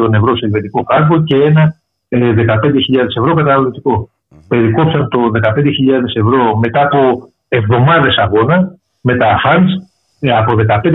75.000 0.08 0.14
ευρώ 0.14 0.38
σε 0.38 0.46
ελβετικό 0.46 0.84
κάργο 0.84 1.24
και 1.24 1.36
ένα 1.36 1.76
15.000 2.10 2.18
ε, 2.18 3.20
ευρώ 3.20 3.34
καταναλωτικό. 3.34 4.10
Περικόψαν 4.54 5.08
το 5.10 5.20
15.000 5.44 6.22
ευρώ 6.22 6.58
μετά 6.58 6.82
από 6.82 7.30
εβδομάδες 7.48 8.16
αγώνα 8.18 8.76
με 9.02 9.16
τα 9.16 9.42
funds 9.44 9.72
ε, 10.20 10.32
από 10.32 10.54
15.000 10.84 10.90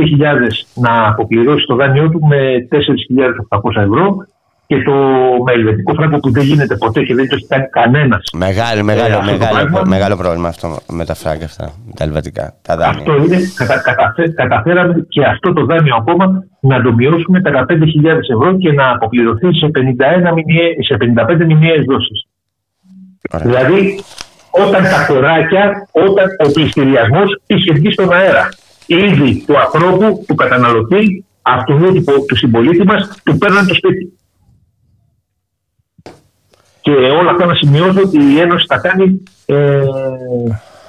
να 0.74 1.08
αποπληρώσει 1.08 1.66
το 1.66 1.74
δάνειό 1.74 2.08
του 2.10 2.20
με 2.26 2.38
4.800 3.48 3.82
ευρώ 3.82 4.16
και 4.66 4.82
το 4.82 4.92
με 5.44 5.52
ελβετικό 5.52 5.94
φράγκο 5.94 6.18
που 6.18 6.30
δεν 6.30 6.44
γίνεται 6.44 6.76
ποτέ 6.76 7.02
και 7.02 7.14
δεν 7.14 7.28
το 7.28 7.34
έχει 7.34 7.46
κάνει 7.46 7.68
κανένας. 7.68 8.22
Μεγάλο, 8.32 8.84
μεγάλο, 8.84 9.14
ε, 9.14 9.32
μεγάλο, 9.32 9.86
μεγάλο 9.86 10.16
πρόβλημα 10.16 10.48
αυτό 10.48 10.76
με 10.88 11.04
τα 11.04 11.14
φράγκα 11.14 11.44
αυτά, 11.44 11.72
τα 11.96 12.04
ελβετικά. 12.04 12.54
Τα 12.62 12.76
δάνεια. 12.76 12.98
Αυτό 12.98 13.16
είναι, 13.16 13.38
κατα, 13.56 13.78
καταφέ, 13.78 14.28
καταφέραμε 14.28 15.06
και 15.08 15.24
αυτό 15.24 15.52
το 15.52 15.64
δάνειο 15.64 15.94
ακόμα 15.98 16.44
να 16.60 16.82
το 16.82 16.92
μειώσουμε 16.92 17.40
κατά 17.40 17.66
5.000 17.68 17.74
ευρώ 18.34 18.56
και 18.56 18.72
να 18.72 18.90
αποπληρωθεί 18.90 19.54
σε, 19.54 19.70
51 19.74 20.32
μηνιαίες, 20.34 20.74
σε 20.88 20.96
55 20.96 21.44
μηνιαίες 21.46 21.84
δόσεις. 23.30 23.46
Δηλαδή, 23.46 24.00
όταν 24.50 24.82
τα 24.82 25.04
χωράκια, 25.06 25.88
όταν 25.90 26.26
ο 26.46 26.52
πληστηριασμός 26.52 27.40
είχε 27.46 27.72
βγει 27.72 27.92
στον 27.92 28.12
αέρα 28.12 28.48
ήδη 28.86 29.44
του 29.46 29.58
ανθρώπου, 29.58 30.24
του 30.26 30.34
καταναλωτή, 30.34 31.24
αυτού 31.42 32.04
του 32.28 32.36
συμπολίτη 32.36 32.84
μας, 32.84 33.20
του 33.24 33.38
παίρνουν 33.38 33.66
το 33.66 33.74
σπίτι. 33.74 34.12
Και 36.80 36.90
όλα 36.90 37.30
αυτά 37.30 37.46
να 37.46 37.54
σημειώσω 37.54 38.00
ότι 38.00 38.18
η 38.18 38.40
Ένωση 38.40 38.66
τα 38.66 38.78
κάνει 38.78 39.22
ε, 39.46 39.82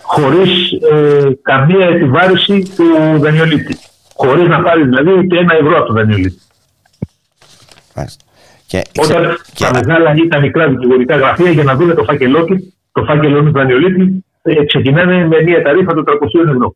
χωρίς 0.01 0.71
ε, 0.91 1.29
καμία 1.41 1.85
επιβάρηση 1.85 2.73
του 2.75 3.19
δανειολήπτη. 3.19 3.77
Χωρίς 4.15 4.47
να 4.47 4.61
πάρει 4.61 4.83
δηλαδή 4.83 5.11
ούτε 5.11 5.37
ένα 5.37 5.53
ευρώ 5.55 5.77
από 5.77 5.85
τον 5.85 5.95
δανειολήπτη. 5.95 6.41
Και, 8.69 8.81
Όταν 9.03 9.37
και... 9.53 9.63
τα 9.63 9.71
μεγάλα 9.73 10.13
ή 10.15 10.27
τα 10.27 10.39
μικρά 10.39 10.69
δικηγορικά 10.69 11.15
γραφεία 11.15 11.51
για 11.51 11.63
να 11.63 11.75
δουν 11.75 11.95
το 11.95 12.03
φάκελό 12.03 12.45
τους, 12.45 12.61
το 12.91 13.03
φάκελό 13.03 13.43
του 13.43 13.51
δανειολήπτη, 13.51 14.25
ε, 14.41 14.65
ξεκινάνε 14.65 15.27
με 15.27 15.41
μια 15.41 15.61
ταρήφα 15.61 15.93
των 15.93 16.03
300 16.07 16.11
ευρώ 16.53 16.75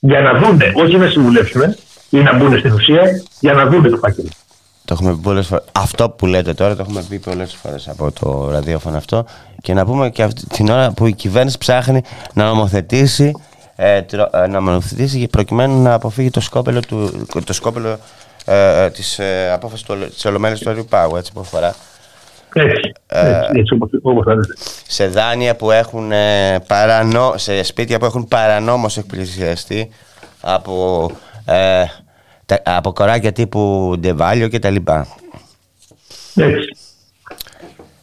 για 0.00 0.20
να 0.20 0.38
δουν, 0.38 0.60
όχι 0.74 0.96
να 0.96 1.08
συμβουλεύσουν 1.08 1.62
ή 2.10 2.18
να 2.18 2.36
μπουν 2.36 2.58
στην 2.58 2.72
ουσία, 2.72 3.02
για 3.40 3.52
να 3.52 3.66
δουν 3.66 3.90
το 3.90 3.96
φάκελο. 3.96 4.28
Το 4.84 4.94
έχουμε 4.94 5.14
πει 5.14 5.20
πολλές 5.22 5.46
φορές. 5.46 5.64
Αυτό 5.72 6.10
που 6.10 6.26
λέτε 6.26 6.54
τώρα 6.54 6.76
το 6.76 6.82
έχουμε 6.82 7.04
πει 7.08 7.18
πολλές 7.18 7.54
φορές 7.54 7.88
από 7.88 8.12
το 8.20 8.50
ραδιόφωνο 8.50 8.96
αυτό. 8.96 9.24
Και 9.62 9.74
να 9.74 9.84
πούμε 9.84 10.10
και 10.10 10.22
αυτή 10.22 10.46
την 10.46 10.68
ώρα 10.68 10.92
που 10.92 11.06
η 11.06 11.12
κυβέρνηση 11.12 11.58
ψάχνει 11.58 12.02
να 12.34 12.44
νομοθετήσει, 12.44 13.32
ε, 13.76 13.96
ε 13.96 14.46
να 14.46 14.60
νομοθετήσει 14.60 15.28
προκειμένου 15.30 15.82
να 15.82 15.94
αποφύγει 15.94 16.30
το 16.30 16.40
σκόπελο, 16.40 16.80
του, 16.80 17.26
το 17.44 17.52
σκόπελο 17.52 17.98
ε, 18.44 18.84
ε 18.84 18.90
της 18.90 19.18
ε, 19.18 19.50
απόφασης 19.52 19.86
του, 19.86 19.96
της 19.98 20.60
του 20.60 20.70
Αριού 20.70 20.86
Πάγου, 20.88 21.16
έτσι 21.16 21.32
που 21.32 21.40
αφορά. 21.40 21.74
Έτσι, 22.54 22.92
έτσι, 23.52 23.74
όπως, 23.74 24.24
σε 24.86 25.06
δάνεια 25.06 25.56
που 25.56 25.70
έχουν 25.70 26.12
ε, 26.12 26.58
παρανό, 26.66 27.34
σε 27.36 27.62
σπίτια 27.62 27.98
που 27.98 28.04
έχουν 28.04 28.28
παρανόμως 28.28 28.96
εκπλησιαστεί 28.96 29.90
από, 30.40 31.10
ε, 31.44 31.84
από 32.62 32.92
κοράκια 32.92 33.32
τύπου 33.32 33.94
Ντεβάλιο 33.98 34.48
και 34.48 34.58
τα 34.58 34.70
λοιπά. 34.70 35.06
Έτσι. 36.34 36.76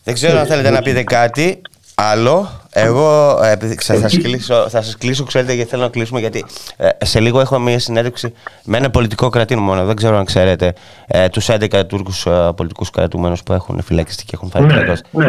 Δεν 0.04 0.14
ξέρω 0.14 0.40
αν 0.40 0.46
θέλετε 0.46 0.70
να 0.70 0.82
πείτε 0.82 1.04
κάτι 1.04 1.62
άλλο. 1.96 2.50
Εγώ 2.80 3.40
ε, 3.44 3.56
θα, 3.76 3.96
σας 3.96 4.18
κλείσω, 4.18 4.70
θα 4.70 4.82
σας 4.82 4.98
κλείσω, 4.98 5.24
ξέρετε, 5.24 5.54
γιατί 5.54 5.70
θέλω 5.70 5.82
να 5.82 5.90
κλείσουμε, 5.90 6.20
γιατί 6.20 6.46
ε, 6.78 7.06
σε 7.06 7.20
λίγο 7.20 7.40
έχω 7.40 7.60
μια 7.60 7.80
συνέντευξη 7.80 8.34
με 8.64 8.78
ένα 8.78 8.90
πολιτικό 8.90 9.30
κρατήμα 9.30 9.62
μόνο. 9.62 9.86
Δεν 9.86 9.96
ξέρω 9.96 10.18
αν 10.18 10.26
ξέρετε 10.26 10.74
ε, 11.08 11.30
τους 11.30 11.48
11 11.52 11.86
Τούρκους 11.88 12.26
ε, 12.26 12.52
πολιτικούς 12.56 12.90
κρατούμενους 12.90 13.44
που 13.44 13.54
έχουν 13.54 13.82
φυλακιστεί 13.82 14.24
και 14.26 14.32
έχουν 14.34 14.50
φάει 14.50 14.62
ναι, 14.62 14.74
ναι, 14.76 14.84
ναι, 15.12 15.28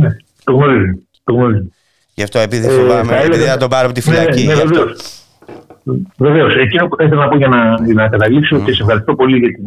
ναι, 0.00 0.16
το 0.44 0.52
γνωρίζω. 0.52 0.98
Το 1.24 1.32
γνωρίζω. 1.32 1.64
Γι' 2.14 2.22
αυτό 2.22 2.38
επειδή 2.38 2.68
φοβάμαι, 2.68 3.16
ε, 3.16 3.24
επειδή 3.24 3.42
θα 3.42 3.56
τον 3.56 3.68
πάρω 3.68 3.84
από 3.84 3.94
τη 3.94 4.00
φυλακή. 4.00 4.46
Ναι, 4.46 4.54
ναι, 4.54 4.62
Βεβαίως. 6.16 6.54
Εκείνο 6.54 6.86
που 6.86 6.96
θα 6.96 7.04
ήθελα 7.04 7.24
να 7.24 7.28
πω 7.28 7.36
για 7.36 7.48
να, 7.48 7.84
για 7.84 7.94
να 7.94 8.08
καταλήξω 8.08 8.56
mm. 8.56 8.64
και 8.64 8.72
σε 8.72 8.82
ευχαριστώ 8.82 9.14
πολύ 9.14 9.38
για 9.38 9.48
την 9.48 9.64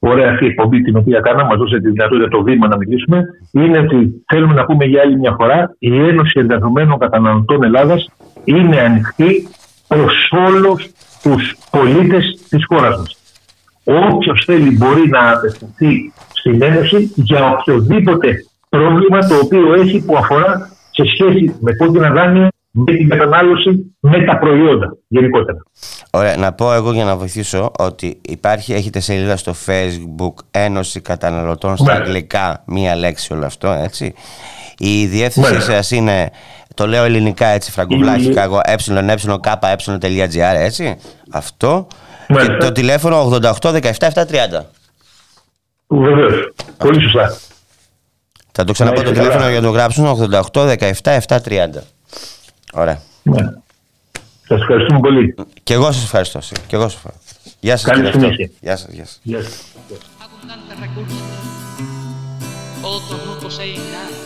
ωραία 0.00 0.30
αυτή 0.30 0.46
εκπομπή 0.46 0.82
την 0.82 0.96
οποία 0.96 1.20
κάναμε, 1.20 1.48
μας 1.48 1.58
δώσετε 1.58 1.80
τη 1.80 1.90
δυνατότητα 1.90 2.28
το 2.28 2.42
βήμα 2.42 2.68
να 2.68 2.76
μιλήσουμε, 2.76 3.24
είναι 3.52 3.78
ότι 3.78 4.24
θέλουμε 4.26 4.54
να 4.54 4.64
πούμε 4.64 4.84
για 4.84 5.02
άλλη 5.02 5.18
μια 5.18 5.34
φορά 5.38 5.74
η 5.78 5.98
Ένωση 6.08 6.40
Εργαζομένων 6.40 6.98
Καταναλωτών 6.98 7.62
Ελλάδας 7.62 8.10
είναι 8.44 8.80
ανοιχτή 8.80 9.48
προς 9.88 10.32
όλους 10.48 10.90
τους 11.22 11.56
πολίτες 11.70 12.46
της 12.48 12.64
χώρας 12.68 12.96
μας. 12.96 13.18
Όποιος 13.84 14.42
θέλει 14.46 14.76
μπορεί 14.76 15.08
να 15.08 15.32
απευθυνθεί 15.32 16.12
στην 16.32 16.62
Ένωση 16.62 17.12
για 17.14 17.50
οποιοδήποτε 17.50 18.34
πρόβλημα 18.68 19.18
το 19.18 19.34
οποίο 19.42 19.74
έχει 19.74 20.04
που 20.04 20.16
αφορά 20.16 20.70
σε 20.90 21.04
σχέση 21.04 21.58
με 21.60 21.72
κόκκινα 21.72 22.10
δάνεια 22.10 22.50
με 22.70 22.92
την 22.96 23.08
κατανάλωση 23.08 23.94
με 24.00 24.24
τα 24.24 24.38
προϊόντα 24.38 24.96
γενικότερα. 25.08 25.58
Ωραία, 26.10 26.36
να 26.36 26.52
πω 26.52 26.72
εγώ 26.72 26.92
για 26.92 27.04
να 27.04 27.16
βοηθήσω 27.16 27.72
ότι 27.78 28.20
υπάρχει, 28.22 28.72
έχετε 28.72 29.00
σελίδα 29.00 29.36
στο 29.36 29.54
facebook 29.66 30.34
Ένωση 30.50 31.00
Καταναλωτών 31.00 31.76
στα 31.76 31.92
ναι. 31.92 31.98
αγγλικά, 31.98 32.62
μία 32.66 32.96
λέξη 32.96 33.32
όλο 33.32 33.46
αυτό, 33.46 33.68
έτσι. 33.68 34.14
Η 34.78 35.06
διεύθυνση 35.06 35.52
ναι. 35.52 35.60
σας 35.60 35.90
είναι, 35.90 36.30
το 36.74 36.86
λέω 36.86 37.04
ελληνικά 37.04 37.46
έτσι, 37.46 37.70
φραγκοβλάχικα, 37.70 38.42
εγώ 38.42 38.60
εεεκε.gr, 38.64 40.54
έτσι, 40.54 40.96
αυτό. 41.30 41.86
Ναι. 42.28 42.42
Και 42.42 42.52
το 42.52 42.72
τηλέφωνο 42.72 43.38
88 43.42 43.52
17 43.60 43.80
730. 43.90 44.22
Βεβαίως, 45.86 46.52
πολύ 46.76 47.00
σωστά. 47.00 47.36
Θα 48.52 48.64
το 48.64 48.72
ξαναπώ 48.72 49.02
το 49.02 49.10
τηλέφωνο 49.10 49.48
για 49.48 49.60
να 49.60 49.66
το 49.66 49.72
γράψουν, 49.72 50.28
88 50.52 50.76
17 50.78 51.18
730. 51.28 51.68
Ωραία. 52.73 53.01
Ναι. 53.23 53.43
Σα 54.47 54.55
ευχαριστούμε 54.55 54.99
πολύ. 54.99 55.35
Και 55.63 55.73
εγώ 55.73 55.91
σα 55.91 56.01
ευχαριστώ. 56.01 56.39
Και 56.67 56.75
εγώ 56.75 56.89
σας 56.89 56.93
ευχαριστώ. 56.93 57.49
Γεια 57.59 57.77
σα. 57.77 57.89
Καλή 57.89 58.11
συνέχεια. 58.11 58.49
Γεια 58.61 58.77
σα. 58.77 58.91
Γεια 58.91 59.05
σας. 59.05 59.19
Γεια 59.23 59.41
σας. 59.41 59.63
Otros 62.97 63.19
no 63.27 63.33
poseen 63.43 63.81
nada. 63.95 64.17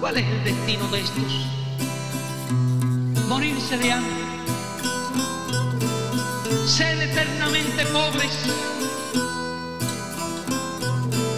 ¿Cuál 0.00 0.16
es 0.16 0.26
el 0.34 0.40
destino 0.44 0.84
de 0.88 0.98
estos? 1.06 1.32
Morirse 3.28 3.76
de 3.82 3.92
hambre. 3.92 4.24
Ser 6.66 7.00
eternamente 7.08 7.80
pobres. 7.96 8.34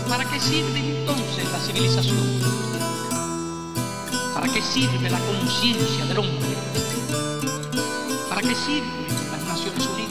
¿Para 0.09 0.25
qué 0.31 0.39
sirve 0.41 0.79
entonces 0.79 1.45
la 1.53 1.59
civilización? 1.67 2.19
¿Para 4.40 4.54
qué 4.54 4.62
sirve 4.62 5.10
la 5.10 5.18
conciencia 5.18 6.06
del 6.06 6.20
hombre? 6.20 6.56
¿Para 8.30 8.42
qué 8.42 8.54
sirven 8.54 9.08
las 9.32 9.44
Naciones 9.48 9.88
Unidas? 9.88 10.07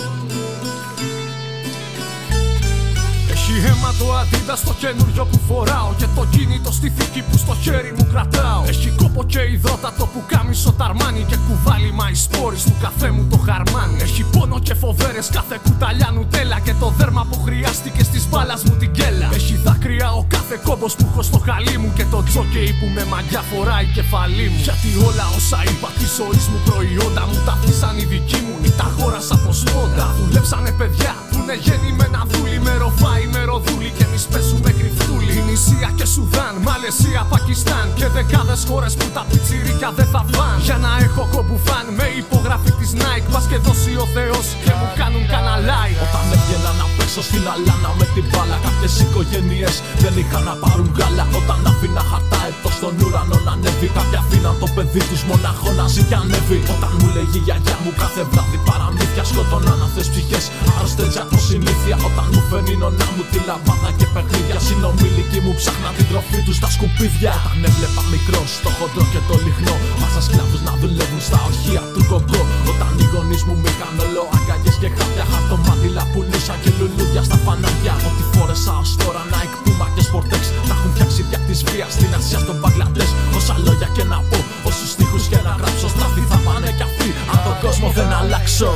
Το 3.99 4.13
αντίδα 4.13 4.57
στο 4.57 4.73
καινούριο 4.83 5.25
που 5.25 5.41
φοράω 5.49 5.91
Και 5.99 6.07
το 6.15 6.27
κινητό 6.31 6.73
στη 6.73 6.89
θήκη 6.97 7.23
που 7.31 7.37
στο 7.39 7.55
χέρι 7.63 7.93
μου 7.99 8.07
κρατάω. 8.13 8.63
Έχει 8.67 8.91
κόπο 8.91 9.25
και 9.25 9.41
υδρότατο 9.53 10.07
που 10.07 10.23
κάμισο 10.27 10.73
ταρμάνι 10.73 11.25
Και 11.29 11.37
κουβάλι 11.49 11.93
μα 11.93 12.07
σπόρι 12.15 12.57
του 12.57 12.75
καφέ 12.81 13.11
μου 13.11 13.27
το 13.31 13.37
χαρμάνι. 13.47 13.97
Έχει 14.03 14.23
πόνο 14.33 14.59
και 14.59 14.75
φοβέρες 14.75 15.29
κάθε 15.33 15.57
κουταλιά 15.65 16.11
νουτέλα 16.15 16.59
Και 16.59 16.75
το 16.81 16.93
δέρμα 16.99 17.27
που 17.31 17.43
χρειάστηκε 17.45 18.03
στις 18.03 18.29
μπάλας 18.29 18.63
μου 18.65 18.75
την 18.77 18.91
κέλα. 18.93 19.29
Έχει 19.35 19.55
δάκρυα 19.65 20.09
ο 20.13 20.25
κάθε 20.29 20.61
κόμπος 20.65 20.95
που 20.97 21.07
έχω 21.11 21.23
στο 21.23 21.39
χαλί 21.39 21.79
μου 21.79 21.93
Και 21.97 22.05
το 22.11 22.23
τζόκεϊ 22.23 22.73
που 22.79 22.87
με 22.95 23.05
μαγιά 23.05 23.43
φοράει 23.51 23.87
κεφαλή 23.95 24.49
μου. 24.53 24.61
Γιατί 24.67 24.89
όλα 25.09 25.27
όσα 25.37 25.61
είπα 25.71 25.89
της 25.99 26.11
ζωής 26.19 26.45
μου 26.51 26.59
προϊόντα 26.69 27.23
μου 27.29 27.39
Τα 27.47 27.53
αφήσαν 27.53 27.99
οι 27.99 28.05
δικοί 28.13 28.39
μου 28.47 28.55
ή 28.69 28.71
τα 28.81 28.89
χώρασα 28.97 29.35
από 29.35 29.53
σπόντα 29.53 30.07
Δουλέψανε 30.19 30.71
παιδιά 30.79 31.15
που 31.47 31.53
είναι 31.53 31.63
γεννημένα 31.69 32.21
δούλοι 32.31 32.59
Με 32.67 32.75
ροφάι, 32.83 33.25
με 33.35 33.43
ροδούλοι 33.51 33.91
και 33.97 34.05
εμείς 34.09 34.25
παίζουμε 34.33 34.71
κρυφτούλοι 34.79 35.33
Ινησία 35.43 35.89
και 35.99 36.07
Σουδάν, 36.13 36.55
Μαλαισία, 36.67 37.23
Πακιστάν 37.33 37.87
Και 37.99 38.07
δεκάδες 38.17 38.63
χώρες 38.69 38.93
που 38.99 39.07
τα 39.15 39.23
πιτσιρίκια 39.31 39.91
δεν 39.99 40.09
θα 40.15 40.23
φαν 40.33 40.57
Για 40.67 40.79
να 40.85 40.91
έχω 41.07 41.23
κομπουφάν 41.35 41.87
με 41.99 42.07
υπογραφή 42.23 42.73
της 42.79 42.91
Nike 43.03 43.27
Πας 43.33 43.45
και 43.51 43.59
δώσει 43.67 43.93
ο 44.05 44.07
Θεός 44.17 44.47
και 44.65 44.73
μου 44.79 44.89
κάνουν 45.01 45.25
καναλάι 45.33 45.93
Όταν 46.07 46.25
έβγαινα 46.37 46.71
να 46.81 46.87
παίξω 46.97 47.23
στην 47.29 47.45
αλάνα 47.53 47.91
με 47.99 48.07
την 48.15 48.25
μπάλα 48.31 48.57
Κάποιες 48.65 48.95
οικογένειες 49.03 49.75
δεν 50.03 50.15
είχαν 50.21 50.43
να 50.51 50.55
πάρουν 50.63 50.89
γάλα. 50.99 51.25
Όταν 51.41 51.59
αφήνα 51.71 52.03
χαρτά 52.11 52.41
εδώ 52.51 52.71
στον 52.79 52.95
ουρανό 53.05 53.39
να 53.47 53.53
ανέβει. 53.57 53.89
Κάποια 53.99 54.19
αφήναν 54.25 54.55
το 54.63 54.67
παιδί 54.75 55.03
τους 55.11 55.23
μονάχο 55.29 55.69
να 55.79 55.85
ζει 55.93 56.03
και 56.09 56.17
ανέβει. 56.23 56.59
Όταν 56.75 56.93
μου 56.99 57.09
λέγει 57.17 57.39
η 57.41 57.45
γιαγιά 57.47 57.77
μου 57.83 57.91
κάθε 58.03 58.23
βράδυ 58.31 58.59
παραμύθια 58.69 59.25
Σκότωναν 59.31 59.81
αυτές 59.87 60.07
ψυχές. 60.13 60.45
Άρρωστες 60.77 61.11
για 61.17 61.25
το 61.33 61.39
συνήθεια 61.49 61.97
Όταν 62.09 62.27
μου 62.33 62.43
φέρνει 62.49 62.73
η 62.77 62.79
νονά 62.83 63.09
μου 63.15 63.25
τη 63.31 63.39
λαβάδα 63.49 63.91
και 63.99 64.07
παιχνίδια. 64.15 64.59
Συνομιλικοί 64.69 65.39
μου 65.45 65.53
ψάχνα 65.59 65.91
την 65.97 66.07
τροφή 66.11 66.39
τους 66.47 66.57
στα 66.61 66.69
σκουπίδια. 66.75 67.33
Όταν 67.39 67.59
έβλεπα 67.69 68.03
μικρό 68.15 68.43
στο 68.57 68.71
χοντρό 68.77 69.05
και 69.13 69.21
το 69.29 69.35
λιχνό 69.45 69.77
Μάσα 70.01 70.21
σκλάβους 70.27 70.61
να 70.69 70.73
δουλεύουν 70.81 71.21
στα 71.29 71.39
ορχεία 71.49 71.83
του 71.95 72.03
κογκό 72.11 72.43
Όταν 72.73 72.93
οι 73.01 73.05
γονείς 73.13 73.43
μου 73.47 73.55
με 73.63 73.69
είχαν 73.73 73.97
όλο 74.05 74.23
αγκαγιές 74.37 74.77
και 74.83 74.89
χάπια 74.97 75.25
Χαρτομάτιλα 75.31 76.05
πουλούσαν 76.13 76.59
και 76.63 76.71
λουλούδια 76.79 77.23
στα 77.29 77.37
φανάρια. 77.45 77.95
Ό,τι 78.09 78.23
φόρεσα 78.33 78.73
ως 78.83 78.91
τώρα 79.03 79.23
Nike, 79.33 79.57
Puma 79.65 79.87
και 79.95 80.03
Sportex 80.09 80.43
Τα 80.69 80.73
έχουν 80.77 80.91
φτιάξει 80.95 81.21
δια 81.29 81.41
της 81.49 81.59
βίας 81.69 81.93
στην 81.97 82.11
Ασία 82.19 82.39
στον 82.45 82.59
Μπαγκλαντές 82.67 83.11
Όσα 83.37 83.57
λόγια 83.67 83.89
και 83.97 84.05
να 84.05 84.17
πω, 84.29 84.39
όσους 84.69 84.91
στίχους 84.91 85.27
και 85.27 85.39
να 85.47 85.53
γράψω 85.59 85.89
Στραφή 85.89 86.23
θα 86.31 86.39
πάνε 86.45 86.71
κι 86.77 86.83
αυτοί. 86.83 87.09
Αν 87.33 87.39
τον 87.45 87.57
κόσμο 87.65 87.89
δεν 87.99 88.13
αλλάξω 88.13 88.71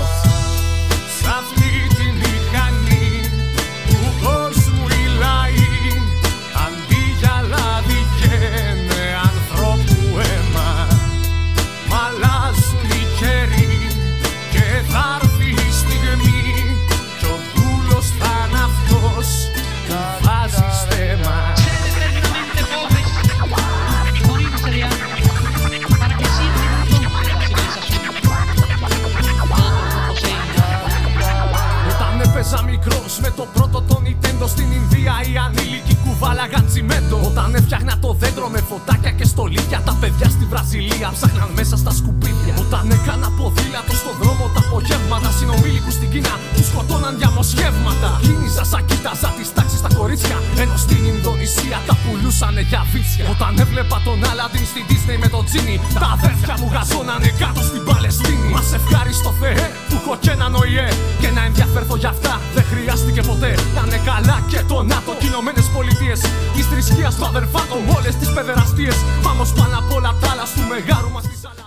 με 33.25 33.31
το 33.39 33.45
πρώτο 33.55 33.79
το 33.89 33.97
Nintendo 34.05 34.47
στην 34.55 34.69
Ινδία 34.79 35.15
οι 35.29 35.33
ανήλικοι 35.47 35.95
κουβάλαγαν 36.05 36.65
τσιμέντο. 36.71 37.17
Όταν 37.31 37.49
έφτιαχνα 37.59 37.95
το 38.05 38.11
δέντρο 38.21 38.49
με 38.55 38.61
φωτάκια 38.69 39.13
και 39.19 39.27
στολίδια, 39.33 39.81
τα 39.89 39.95
παιδιά 40.01 40.29
στη 40.37 40.45
Βραζιλία 40.51 41.09
ψάχναν 41.17 41.51
μέσα 41.59 41.77
στα 41.83 41.93
σκουπίδια. 41.99 42.55
Όταν 42.65 42.85
έκανα 42.97 43.29
ποδήλατο 43.37 43.95
στον 44.01 44.15
δρόμο 44.21 44.45
τα 44.55 44.61
απογεύματα, 44.67 45.31
συνομήλικου 45.39 45.93
στην 45.99 46.09
Κίνα 46.13 46.35
τους 46.55 46.67
σκοτώναν 46.71 47.15
διαμοσχεύματα. 47.21 48.11
Κίνηζα 48.25 48.65
σαν 48.73 48.83
κοίταζα 48.89 49.31
τις 49.37 49.49
τάξεις 49.57 49.79
στα 49.83 49.91
κορίτσια, 49.99 50.37
ενώ 50.63 50.77
στην 50.85 51.03
Ινδονησία 51.13 51.79
τα 51.89 51.95
πουλούσανε 52.03 52.63
για 52.71 52.83
βίτσια. 52.93 53.25
Όταν 53.35 53.53
έβλεπα 53.65 53.99
τον 54.07 54.19
Άλαντιν 54.31 54.67
στην 54.73 54.85
Disney 54.91 55.17
με 55.25 55.29
τον 55.35 55.43
Τζίνι, 55.49 55.77
τα 56.03 56.09
αδέρφια 56.17 56.55
μου 56.61 56.69
γαζώνανε 56.75 57.31
κάτω 57.43 57.63
στην 57.71 57.83
Παλαιστίνη. 57.89 58.49
Μας 58.55 58.69
ευχάριστο 58.79 59.31
Θεέ 59.41 59.67
που 59.89 59.95
έχω 60.01 60.15
και 60.23 60.31
έναν 60.37 60.53
ΟΗΕ 60.61 60.89
και 61.23 61.31
να 61.37 61.43
ενδιαφέρθω 61.49 61.97
για 62.03 62.11
αυτά 62.17 62.35
δεν 62.55 62.65
χρειάστηκε 62.71 63.10
ποτέ. 63.19 63.55
Να 63.75 63.83
είναι 63.87 64.01
καλά 64.05 64.37
και 64.51 64.61
το 64.69 64.83
ΝΑΤΟ 64.83 65.13
και 65.19 65.27
Ηνωμένε 65.27 65.63
Πολιτείες. 65.75 66.21
Της 66.55 66.67
θρησκείας 66.67 67.15
του 67.15 67.25
αδερφάτων, 67.25 67.79
όλες 67.97 68.15
τις 68.17 68.33
παιδεραστίες. 68.33 68.97
Πάμε 69.23 69.45
πάνω 69.59 69.79
απ' 69.79 69.93
όλα 69.95 70.11
τα 70.21 70.31
άλλα 70.31 70.43
του 70.55 70.63
μεγάρου 70.69 71.11
μας 71.11 71.23
της 71.23 71.39
ζάλα. 71.43 71.65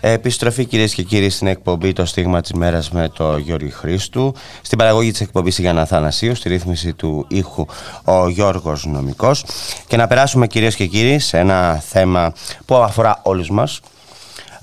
Επιστροφή 0.00 0.64
κυρίες 0.64 0.94
και 0.94 1.02
κύριοι 1.02 1.30
στην 1.30 1.46
εκπομπή 1.46 1.92
Το 1.92 2.04
Στίγμα 2.04 2.40
της 2.40 2.52
Μέρας 2.52 2.90
με 2.90 3.08
το 3.08 3.36
Γιώργη 3.36 3.70
Χρήστου. 3.70 4.34
Στην 4.62 4.78
παραγωγή 4.78 5.10
της 5.10 5.20
εκπομπής 5.20 5.58
η 5.58 5.62
Γιάννα 5.62 5.84
Θανασίου, 5.84 6.34
στη 6.34 6.48
ρύθμιση 6.48 6.92
του 6.92 7.24
ήχου 7.28 7.66
ο 8.04 8.28
Γιώργος 8.28 8.86
Νομικός. 8.86 9.44
Και 9.86 9.96
να 9.96 10.06
περάσουμε 10.06 10.46
κυρίες 10.46 10.74
και 10.74 10.86
κύριοι 10.86 11.18
σε 11.18 11.38
ένα 11.38 11.82
θέμα 11.88 12.32
που 12.64 12.74
αφορά 12.74 13.20
όλους 13.22 13.50
μας. 13.50 13.80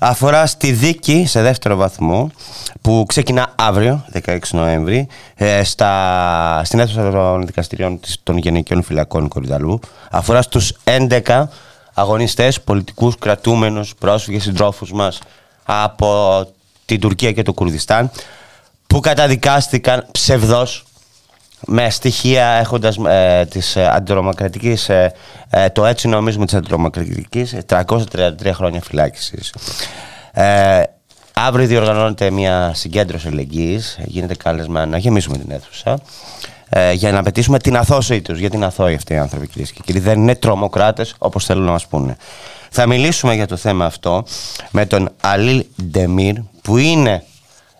Αφορά 0.02 0.46
στη 0.46 0.72
δίκη 0.72 1.24
σε 1.26 1.42
δεύτερο 1.42 1.76
βαθμό 1.76 2.30
που 2.82 3.04
ξεκινά 3.08 3.52
αύριο, 3.56 4.04
16 4.12 4.38
Νοέμβρη, 4.50 5.08
ε, 5.34 5.64
στα, 5.64 6.62
στην 6.64 6.78
αίθουσα 6.78 7.10
των 7.10 7.46
δικαστηριών 7.46 8.00
της- 8.00 8.16
των 8.22 8.36
Γενικών 8.36 8.82
Φυλακών 8.82 9.28
Κορυδαλού. 9.28 9.80
Αφορά 10.10 10.42
στους 10.42 10.72
11 10.84 11.48
αγωνιστές, 11.94 12.60
πολιτικούς, 12.60 13.18
κρατούμενους, 13.18 13.94
πρόσφυγες, 13.94 14.42
συντρόφους 14.42 14.92
μας 14.92 15.18
από 15.64 16.44
την 16.84 17.00
Τουρκία 17.00 17.32
και 17.32 17.42
το 17.42 17.52
Κουρδιστάν 17.52 18.10
που 18.86 19.00
καταδικάστηκαν 19.00 20.06
ψευδός 20.12 20.84
με 21.66 21.90
στοιχεία 21.90 22.46
έχοντας 22.46 22.96
ε, 23.06 23.46
της 23.50 23.76
ε, 23.76 23.88
αντιτρομοκρατικής, 23.92 24.88
ε, 24.88 25.12
ε, 25.50 25.68
το 25.70 25.84
έτσι 25.86 26.08
νομίζουμε 26.08 26.44
της 26.44 26.54
αντιτρομοκρατικής, 26.54 27.52
ε, 27.52 27.62
333 27.66 28.52
χρόνια 28.52 28.80
φυλάκισης. 28.80 29.54
Ε, 30.32 30.82
αύριο 31.46 31.66
διοργανώνεται 31.66 32.30
μια 32.30 32.72
συγκέντρωση 32.74 33.28
ελεγγύης, 33.28 33.98
γίνεται 34.04 34.34
κάλεσμα 34.34 34.86
να 34.86 34.98
γεμίσουμε 34.98 35.38
την 35.38 35.50
αίθουσα 35.50 36.00
ε, 36.68 36.92
για 36.92 37.12
να 37.12 37.22
πετύσουμε 37.22 37.58
την 37.58 37.76
αθώση 37.76 38.22
τους. 38.22 38.38
Γιατί 38.38 38.56
είναι 38.56 38.64
αθώοι 38.64 38.94
αυτοί 38.94 39.12
οι 39.12 39.16
άνθρωποι 39.16 39.46
κυρίες 39.46 39.72
και 39.72 39.80
κύριοι; 39.84 39.98
Δεν 39.98 40.20
είναι 40.20 40.34
τρομοκράτες 40.34 41.14
όπως 41.18 41.44
θέλουν 41.44 41.64
να 41.64 41.70
μας 41.70 41.86
πούνε. 41.86 42.16
Θα 42.70 42.86
μιλήσουμε 42.86 43.34
για 43.34 43.46
το 43.46 43.56
θέμα 43.56 43.84
αυτό 43.84 44.24
με 44.70 44.86
τον 44.86 45.08
Αλίλ 45.20 45.64
Ντεμίρ 45.82 46.34
που 46.62 46.76
είναι 46.76 47.24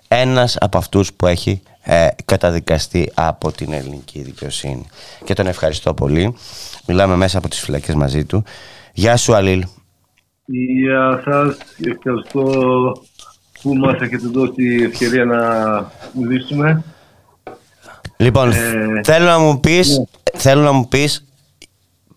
ένας 0.09 0.57
από 0.61 0.79
αυτούς 0.79 1.13
που 1.13 1.27
έχει 1.27 1.63
ε, 1.83 2.07
καταδικαστεί 2.25 3.11
από 3.15 3.53
την 3.53 3.73
ελληνική 3.73 4.23
δικαιοσύνη. 4.23 4.87
Και 5.25 5.35
τον 5.35 5.47
ευχαριστώ 5.47 5.95
πολύ. 5.95 6.35
Μιλάμε 6.87 7.17
μέσα 7.17 7.39
από 7.39 7.49
τις 7.49 7.61
φυλακές 7.61 7.95
μαζί 7.95 8.25
του. 8.25 8.45
Γεια 8.93 9.17
σου 9.17 9.35
Αλίλ. 9.35 9.65
Γεια 10.45 11.23
σας, 11.25 11.57
ευχαριστώ 11.79 12.43
που 13.63 13.75
μας 13.75 14.01
έχετε 14.01 14.29
δώσει 14.33 14.81
ευκαιρία 14.83 15.25
να 15.25 15.41
μιλήσουμε. 16.15 16.85
Λοιπόν, 18.17 18.51
Ε, 18.51 19.01
θέλω 19.05 19.25
να 19.25 19.39
μου 19.39 19.61
πεις, 19.61 20.05
θέλω 20.35 20.63
να 20.63 20.73
μου 20.73 20.89
πεις 20.89 21.25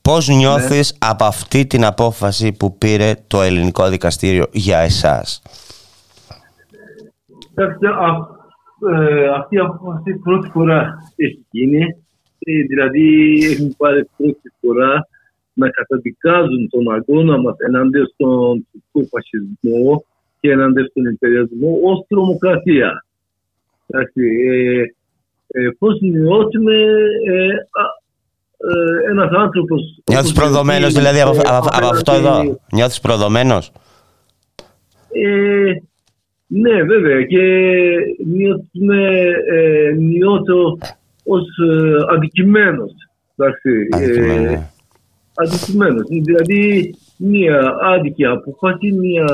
πώς 0.02 0.28
νιώθεις 0.28 0.96
από 1.00 1.24
αυτή 1.26 1.66
την 1.66 1.86
απόφαση 1.86 2.52
που 2.52 2.78
πήρε 2.78 3.14
το 3.28 3.42
ελληνικό 3.42 3.90
δικαστήριο 3.90 4.46
για 4.52 4.78
εσάς; 4.78 5.42
Κοιτάξτε, 7.40 7.88
α- 7.88 8.32
ε, 9.00 9.28
αυτή 9.38 9.56
η 9.56 9.60
απόφαση 9.60 10.14
πρώτη 10.24 10.50
φορά 10.50 10.94
έχει 11.16 11.46
γίνει. 11.52 11.82
Ε, 12.40 12.62
δηλαδή 12.70 13.38
έχουν 13.52 13.76
πάρει 13.78 14.10
πρώτη 14.18 14.52
φορά 14.62 15.08
να 15.54 15.70
καταδικάζουν 15.70 16.70
τον 16.70 16.94
αγώνα 16.94 17.38
μας 17.42 17.56
εναντίον 17.58 18.06
στον 18.14 18.68
τουρκικό 18.72 19.18
φασισμό 19.18 20.06
και 20.44 20.52
εναντίον 20.52 20.88
στον 20.90 21.06
υπεριασμό 21.06 21.80
ως 21.84 22.06
τρομοκρατία. 22.08 23.06
Εντάξει, 23.88 24.22
ε, 24.50 24.82
ε, 25.48 25.70
πώς 25.80 26.00
νιώθουμε 26.02 26.74
ε, 27.28 27.46
α, 27.82 27.84
ε, 28.58 29.10
ένας 29.12 29.32
άνθρωπος... 29.32 29.82
Νιώθεις 30.10 30.32
όπως 30.32 30.44
προδομένος 30.44 30.88
εσύ, 30.88 30.98
δηλαδή 30.98 31.22
από, 31.22 31.36
ε, 31.36 31.40
από- 31.44 31.70
από 31.72 31.88
αυτό 31.88 32.12
απέναντι- 32.12 32.48
εδώ; 32.50 32.60
Νιώθεις 32.72 33.00
προδομένος; 33.00 33.72
ε, 35.12 35.72
ναι, 36.48 36.84
βέβαια. 36.84 37.24
Και 37.24 37.42
νιώθουμε, 38.26 39.08
ε, 39.52 39.92
νιώθω 39.98 40.78
ως 41.26 41.44
ε, 41.72 42.16
αδικημένος. 42.16 42.92
Εντάξει, 43.38 43.88
Αδικημένο, 43.92 44.34
ε, 44.34 44.50
ναι. 44.50 44.70
αδικημένος. 45.34 46.08
Δηλαδή, 46.10 46.96
μια 47.18 47.76
άδικη 47.82 48.26
απόφαση, 48.26 48.92
μια 48.92 49.26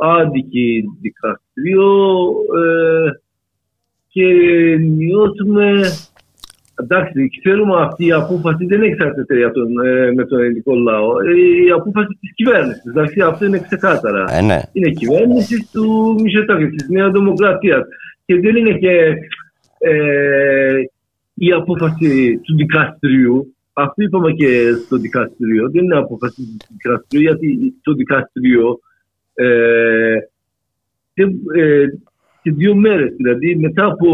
άδικη 0.00 0.84
δικαστήριο 1.00 2.30
ε, 2.56 3.10
και 4.08 4.26
νιώθουμε 4.78 5.80
εντάξει, 6.82 7.30
ξέρουμε 7.40 7.82
αυτή 7.82 8.06
η 8.06 8.12
απόφαση 8.12 8.66
δεν 8.66 8.82
εξαρτάται 8.82 9.36
για 9.36 9.50
τον, 9.50 9.86
ε, 9.86 10.12
με 10.12 10.24
τον 10.24 10.40
ελληνικό 10.40 10.74
λαό. 10.74 11.20
Ε, 11.20 11.64
η 11.66 11.70
απόφαση 11.70 12.18
της 12.20 12.34
κυβέρνησης. 12.34 12.84
Εντάξει, 12.84 13.20
αυτό 13.20 13.44
είναι 13.44 13.58
ξεκάθαρα. 13.58 14.24
Ε, 14.28 14.40
ναι. 14.40 14.60
Είναι 14.72 14.90
κυβέρνηση 14.90 15.68
του 15.72 16.16
Μισετάκη, 16.22 16.66
της 16.66 16.88
Νέας 16.88 17.12
Δημοκρατίας. 17.12 17.82
Και 18.26 18.40
δεν 18.40 18.56
είναι 18.56 18.78
και 18.78 19.14
ε, 19.78 20.80
η 21.34 21.52
απόφαση 21.52 22.40
του 22.44 22.56
δικαστηρίου. 22.56 23.54
Αυτό 23.72 24.02
είπαμε 24.02 24.32
και 24.32 24.72
στο 24.84 24.96
δικαστήριο. 24.96 25.70
Δεν 25.70 25.84
είναι 25.84 25.96
απόφαση 25.96 26.42
του 26.42 26.74
δικαστηρίου, 26.76 27.26
γιατί 27.26 27.74
το 27.82 27.92
δικαστήριο 27.92 28.78
ε, 29.44 30.16
και, 31.14 31.22
ε, 31.60 31.86
και 32.42 32.52
δύο 32.52 32.74
μέρες, 32.74 33.14
δηλαδή 33.16 33.56
μετά 33.56 33.84
από, 33.84 34.08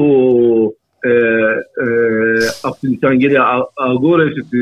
ε, 1.01 1.11
ε, 1.11 2.47
από 2.63 2.77
την 2.81 2.93
εισαγγελία, 2.93 3.45
αγόρευση 3.75 4.41
τη 4.41 4.59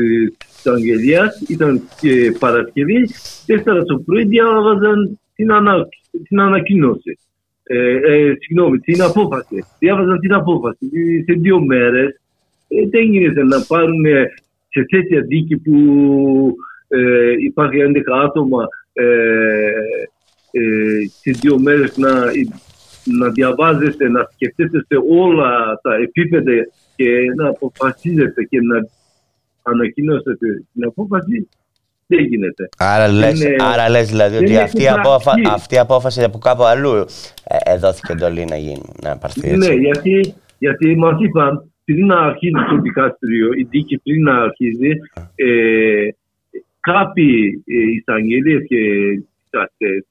εισαγγελία, 0.57 1.31
ήταν 1.47 1.81
και 2.01 2.35
Παρασκευή, 2.39 3.09
τέσσερα 3.45 3.83
το 3.83 3.99
πρωί 4.05 4.25
διάβαζαν 4.25 5.19
την, 5.35 5.51
ανα, 5.51 5.87
την 6.27 6.39
ανακοίνωση. 6.39 7.17
Ε, 7.63 7.95
ε, 7.95 8.35
συγγνώμη, 8.39 8.79
την 8.79 9.01
απόφαση. 9.01 9.65
Διάβαζαν 9.79 10.19
την 10.19 10.33
απόφαση. 10.33 10.87
Σε 11.25 11.33
δύο 11.33 11.59
μέρες 11.65 12.19
ε, 12.67 12.87
δεν 12.89 13.03
γίνεται 13.03 13.43
να 13.43 13.61
πάρουν 13.67 14.05
σε 14.69 14.85
τέτοια 14.89 15.21
δίκη 15.21 15.57
που 15.57 15.75
ε, 16.87 17.31
υπάρχει 17.39 17.77
11 17.81 17.99
άτομα 18.23 18.67
ε, 18.93 19.05
ε, 20.59 21.07
σε 21.21 21.31
δύο 21.41 21.59
μέρες 21.59 21.97
να, 21.97 22.11
να 23.03 23.29
διαβάζετε, 23.29 24.09
να 24.09 24.29
σκεφτείτε 24.33 24.77
σε 24.87 24.95
όλα 25.09 25.79
τα 25.81 25.95
επίπεδα 25.95 26.51
και 26.95 27.05
να 27.35 27.47
αποφασίζετε 27.47 28.43
και 28.43 28.61
να 28.61 28.77
ανακοινώσετε 29.63 30.47
την 30.73 30.85
απόφαση 30.85 31.47
δεν 32.07 32.25
γίνεται. 32.25 32.69
Άρα 32.77 33.07
λες, 33.07 33.41
Είναι- 33.43 33.55
άρα 33.59 33.89
λες 33.89 34.09
δηλαδή 34.09 34.33
δεν 34.33 34.43
ότι 34.43 34.51
είναι 34.51 34.61
αυτή 34.61 34.81
η, 34.81 34.85
στην 34.85 34.99
απόφα, 34.99 35.31
αρχή. 35.31 35.47
αυτή 35.47 35.75
η 35.75 35.77
απόφαση 35.77 36.23
από 36.23 36.37
κάπου 36.37 36.63
αλλού 36.63 36.95
ε, 37.43 37.71
ε, 37.73 37.77
δόθηκε 37.77 38.11
εντολή 38.11 38.45
να 38.45 38.55
γίνει, 38.57 38.89
να 39.03 39.17
πάρθει 39.17 39.41
έτσι. 39.49 39.57
Ναι, 39.57 39.73
γιατί, 39.73 40.33
γιατί 40.57 40.95
μας 40.95 41.17
είπαν 41.21 41.71
πριν 41.85 42.05
να 42.05 42.19
αρχίσει 42.19 42.53
το 42.69 42.81
δικαστήριο, 42.81 43.49
η 43.53 43.67
δίκη 43.69 43.97
πριν 43.97 44.23
να 44.23 44.35
αρχίζει, 44.41 44.89
ε, 45.35 46.07
κάποιοι 46.79 47.63
ε, 47.65 47.91
εισαγγελίες 47.97 48.63
και 48.67 48.77
δικαστές, 49.43 50.05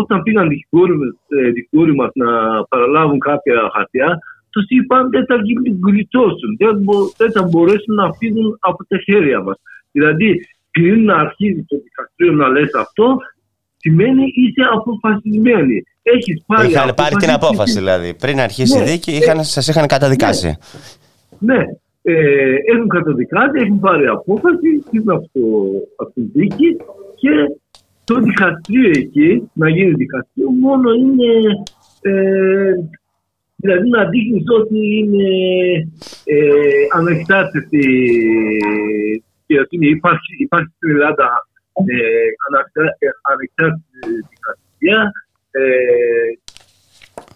όταν 0.00 0.22
πήγαν 0.22 0.48
δικηγόροι, 0.48 0.94
μας- 0.96 1.16
ε, 1.28 1.50
δικηγόροι 1.50 1.94
μα 1.94 2.10
να 2.14 2.30
παραλάβουν 2.68 3.18
κάποια 3.18 3.70
χαρτιά, 3.74 4.18
τους 4.50 4.64
είπαν 4.68 5.10
δεν 5.10 5.24
θα 5.28 5.34
γλυ- 5.34 5.78
γλιτώσουν, 5.86 6.50
δεν, 6.58 6.76
μπο- 6.82 7.10
δεν 7.16 7.30
θα 7.32 7.42
μπορέσουν 7.42 7.94
να 7.94 8.12
φύγουν 8.12 8.56
από 8.60 8.84
τα 8.88 8.96
χέρια 8.98 9.42
μας. 9.42 9.56
Δηλαδή, 9.92 10.40
πριν 10.70 11.04
να 11.04 11.14
αρχίσει 11.14 11.64
το 11.68 11.76
δικαστήριο 11.84 12.32
να 12.32 12.48
λες 12.48 12.74
αυτό, 12.74 13.16
σημαίνει 13.76 14.22
είσαι 14.34 14.62
αποφασισμένη. 14.72 15.82
Έχεις 16.02 16.42
πάρει 16.46 16.68
Είχαν 16.68 16.94
πάρει 16.94 17.14
την 17.14 17.28
και- 17.28 17.34
απόφαση 17.34 17.78
δηλαδή. 17.78 18.14
Πριν 18.14 18.40
αρχίσει 18.40 18.76
η 18.76 18.80
Ναι. 18.80 18.86
δίκη, 18.90 19.10
είχαν, 19.12 19.44
σας 19.44 19.68
είχαν 19.68 19.86
καταδικάσει. 19.86 20.56
Ναι, 21.38 21.64
ε, 22.02 22.54
έχουν 22.72 22.88
καταδικάσει, 22.88 23.58
έχουν 23.64 23.80
πάρει 23.80 24.06
απόφαση 24.06 24.84
πριν 24.90 25.10
από, 25.10 25.28
το, 25.32 25.40
από 25.96 26.12
τη 26.14 26.20
δίκη 26.20 26.76
και 27.16 27.30
το 28.10 28.20
δικαστήριο 28.20 28.90
εκεί, 29.04 29.50
να 29.52 29.68
γίνει 29.68 29.92
δικαστήριο, 30.04 30.50
μόνο 30.50 30.88
είναι 30.92 31.32
ε, 32.00 32.72
δηλαδή 33.56 33.88
να 33.88 34.04
δείχνεις 34.08 34.44
ότι 34.60 34.78
είναι 34.98 35.28
ε, 36.24 36.38
ανεξάρτητη 36.98 37.86
δικαιοσύνη. 39.46 39.86
Υπάρχει, 39.88 40.32
υπάρχει 40.38 40.72
στην 40.76 40.90
Ελλάδα 40.90 41.28
ε, 41.72 41.94
αναξα- 42.48 42.96
ε, 42.98 43.08
ανεξάρτητη 43.32 43.98
δικαστήρια, 44.30 45.12
ε, 45.50 45.60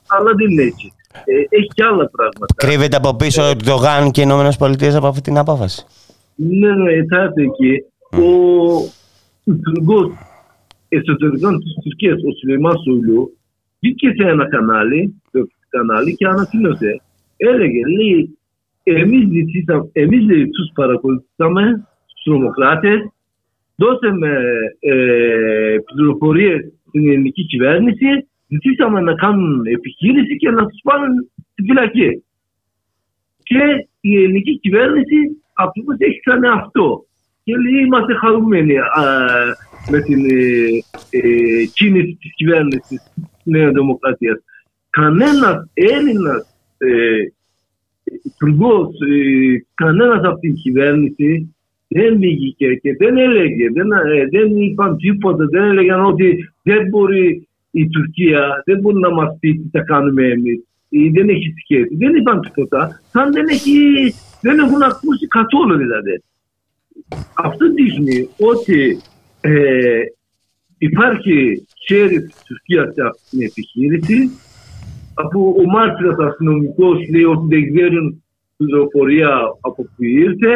αλλά 0.07 0.31
δεν 0.35 0.51
είναι 0.51 0.63
έτσι. 0.63 0.93
Ε, 1.25 1.57
έχει 1.57 1.71
και 1.75 1.85
άλλα 1.85 2.11
πράγματα. 2.11 2.55
Κρύβεται 2.57 2.97
από 2.97 3.17
πίσω 3.17 3.57
το 3.65 3.75
ΓΑΝ 3.75 4.11
και 4.11 4.21
οι 4.21 4.25
Ηνωμένες 4.27 4.57
Πολιτείες 4.57 4.95
από 4.95 5.07
αυτή 5.07 5.21
την 5.21 5.39
απόφαση. 5.39 5.85
Ναι, 6.35 6.75
ναι, 6.75 6.93
εξάρτηται 6.93 7.43
εκεί. 7.43 7.85
Ο 8.11 8.27
υπουργό 9.45 10.17
εσωτερικών 10.97 11.59
τη 11.59 11.69
Τουρκία, 11.83 12.13
ο 12.13 12.31
Σουλεϊμάν 12.39 12.77
Σουλού, 12.85 13.39
βγήκε 13.81 14.09
σε 14.17 14.29
ένα 14.29 14.49
κανάλι, 14.49 15.23
το 15.31 15.47
κανάλι 15.69 16.17
και 16.17 16.27
ανακοίνωσε. 16.27 17.03
Έλεγε, 17.37 17.81
λέει, 17.97 18.39
εμείς, 18.83 19.29
ζητήσαμε, 19.29 19.91
εμείς 19.93 20.23
λέει, 20.29 20.45
τους 20.51 20.71
παρακολουθήσαμε, 20.75 21.63
τους 22.07 22.23
τρομοκράτες, 22.25 23.01
δώσαμε 23.77 24.31
ε, 24.81 25.77
πληροφορίες 25.95 26.73
στην 26.89 27.09
ελληνική 27.09 27.45
κυβέρνηση, 27.47 28.07
ζητήσαμε 28.49 29.01
να 29.01 29.15
κάνουν 29.15 29.67
επιχείρηση 29.67 30.37
και 30.37 30.51
να 30.51 30.67
τους 30.67 30.81
πάρουν 30.83 31.31
στη 31.53 31.63
φυλακή. 31.63 32.25
Και 33.43 33.89
η 34.01 34.23
ελληνική 34.23 34.59
κυβέρνηση 34.59 35.17
ακριβώς 35.55 35.97
έχει 35.99 36.21
κάνει 36.21 36.49
αυτό. 36.49 37.07
Και 37.45 37.57
λέει 37.57 37.85
είμαστε 37.85 38.15
χαρούμενοι 38.15 38.79
α, 38.79 38.85
με 39.91 40.01
την 40.01 40.25
ε, 40.31 40.39
ε, 41.11 41.65
κίνηση 41.75 42.19
της 42.21 42.35
κυβέρνησης 42.35 42.87
της 42.89 43.13
Νέας 43.45 43.73
Δημοκρατίας. 43.73 44.39
Κανένας 44.91 45.71
Έλληνας 45.75 46.55
ε, 46.79 47.33
υπουργός, 48.23 48.89
ε, 48.89 49.65
κανένας 49.75 50.25
από 50.25 50.39
την 50.39 50.55
κυβέρνηση 50.55 51.55
δεν 51.89 52.17
βγήκε 52.17 52.75
και 52.75 52.97
δεν 52.97 53.17
έλεγε, 53.17 53.71
δεν, 53.73 53.93
ε, 53.93 54.29
δεν 54.31 54.57
είπαν 54.57 54.97
τίποτα, 54.97 55.45
δεν 55.51 55.63
έλεγαν 55.63 56.05
ότι 56.05 56.53
δεν 56.63 56.89
μπορεί 56.89 57.49
η 57.71 57.89
Τουρκία, 57.89 58.63
δεν 58.65 58.81
μπορεί 58.81 58.99
να 58.99 59.11
μας 59.11 59.37
πει 59.41 59.55
τι 59.55 59.69
θα 59.79 59.81
κάνουμε 59.85 60.27
εμείς 60.27 60.65
ή 60.89 61.09
δεν 61.09 61.29
έχει 61.29 61.55
σχέση. 61.63 61.97
Δεν 61.97 62.15
είπαν 62.15 62.41
τίποτα, 62.41 63.01
σαν 63.11 63.33
δεν, 63.33 63.47
έχει, 63.49 63.79
δεν 64.41 64.59
έχουν 64.59 64.83
ακούσει 64.83 65.27
καθόλου 65.27 65.77
δηλαδή. 65.77 66.23
Αυτό 67.35 67.73
δείχνει 67.73 68.29
ότι 68.39 69.01
ε, 69.47 70.03
υπάρχει 70.79 71.67
χέρι 71.87 72.23
της 72.23 72.43
Τουρκίας 72.47 72.95
σε 72.95 73.03
αυτή 73.03 73.23
την 73.31 73.43
επιχείρηση 73.43 74.31
αφού 75.15 75.55
ο 75.59 75.65
μάρτυρας 75.71 76.17
αστυνομικός 76.19 76.99
λέει 77.13 77.25
ότι 77.25 77.47
δεν 77.49 77.75
ξέρουν 77.75 78.23
πληροφορία 78.57 79.33
από 79.61 79.83
που 79.83 80.05
ήρθε 80.05 80.55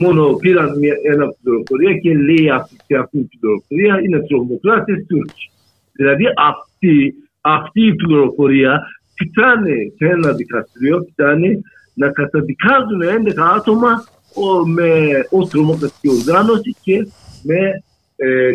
μόνο 0.00 0.34
πήραν 0.34 0.78
μια, 0.78 0.94
ένα 1.02 1.26
πληροφορία 1.42 1.98
και 1.98 2.14
λέει 2.14 2.50
αυτή, 2.50 2.76
και 2.86 2.96
αυτή 2.96 3.18
η 3.18 3.28
πληροφορία 3.38 4.00
είναι 4.04 4.26
τρομοκράτες 4.28 5.06
Τούρκοι. 5.08 5.50
Δηλαδή 5.92 6.24
αυτή, 6.36 7.14
αυτή 7.40 7.86
η 7.86 7.94
πληροφορία 7.94 8.82
φτάνει 9.14 9.92
σε 9.96 10.04
ένα 10.06 10.32
δικαστήριο, 10.32 11.06
φτάνει 11.12 11.60
να 11.94 12.08
καταδικάζουν 12.10 13.02
11 13.02 13.32
άτομα 13.56 14.04
ο, 14.34 14.66
με, 14.66 14.90
ως 15.30 15.48
τρομοκρατική 15.48 16.08
οργάνωση 16.08 16.76
και 16.82 17.06
με 17.46 17.82
ε, 18.16 18.50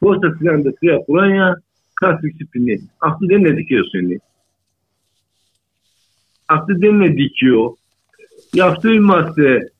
333 0.00 0.98
χρόνια 1.06 1.62
κάθριξη 1.94 2.44
ποινή. 2.44 2.90
Αυτό 2.98 3.26
δεν 3.26 3.38
είναι 3.38 3.50
δικαιοσύνη. 3.50 4.22
Αυτό 6.44 6.74
δεν 6.78 6.90
είναι 6.94 7.08
δίκαιο. 7.08 7.78
Γι' 8.50 8.60
αυτό 8.60 8.88
είμαστε 8.92 9.72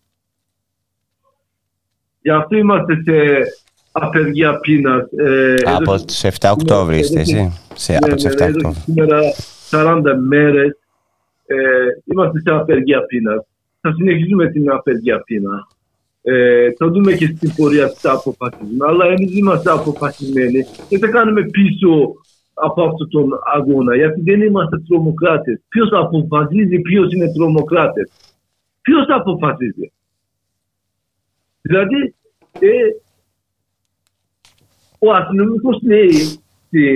Γι' 2.21 2.31
αυτό 2.31 2.57
είμαστε 2.57 2.95
σε 2.95 3.43
απεργία 3.93 4.59
πείνας. 4.61 5.09
Ε, 5.17 5.55
Από 5.65 5.93
εδώ- 5.95 6.05
τις 6.05 6.25
7 6.25 6.51
Οκτώβρη 6.53 6.95
Ναι, 6.95 7.01
είστε 7.01 7.21
εδώ 7.21 7.39
έτσι. 7.45 7.61
Σε, 7.75 7.93
ναι, 7.93 7.99
από 8.03 8.15
τις 8.15 8.25
ναι, 8.25 8.31
7 8.31 8.41
εδώ 8.41 8.51
και 8.61 8.67
Οκτώβρη. 8.67 8.81
σήμερα 8.81 9.21
40 9.71 10.17
μέρες 10.29 10.79
ε, 11.47 11.57
είμαστε 12.05 12.41
σε 12.41 12.51
απεργία 12.55 13.01
πείνας. 13.07 13.47
Θα 13.81 13.93
συνεχίσουμε 13.93 14.51
την 14.51 14.71
απεργία 14.71 15.21
πείνα. 15.21 15.69
Ε, 16.31 16.73
θα 16.77 16.89
δούμε 16.89 17.13
και 17.13 17.27
στην 17.27 17.55
πορεία 17.55 17.89
τι 17.89 17.99
θα 17.99 18.13
αποφασίσουμε. 18.13 18.87
Αλλά 18.89 19.05
εμείς 19.07 19.37
είμαστε 19.37 19.71
αποφασισμένοι 19.71 20.65
και 20.89 20.99
θα 20.99 21.09
κάνουμε 21.09 21.43
πίσω 21.43 22.15
από 22.55 22.83
αυτόν 22.83 23.09
τον 23.09 23.29
αγώνα. 23.55 23.97
Γιατί 23.97 24.21
δεν 24.21 24.43
είμαστε 24.43 24.79
τρομοκράτες. 24.89 25.61
Ποιος 25.69 25.89
αποφασίζει 25.93 26.81
ποιος 26.81 27.13
είναι 27.13 27.33
τρομοκράτες. 27.33 28.11
Ποιος 28.83 29.07
αποφασίζει. 29.09 29.93
Δηλαδή, 31.61 32.15
ε, 32.59 32.69
ο 34.99 35.13
αστυνομικός 35.13 35.81
λέει 35.83 36.11
στη, 36.11 36.87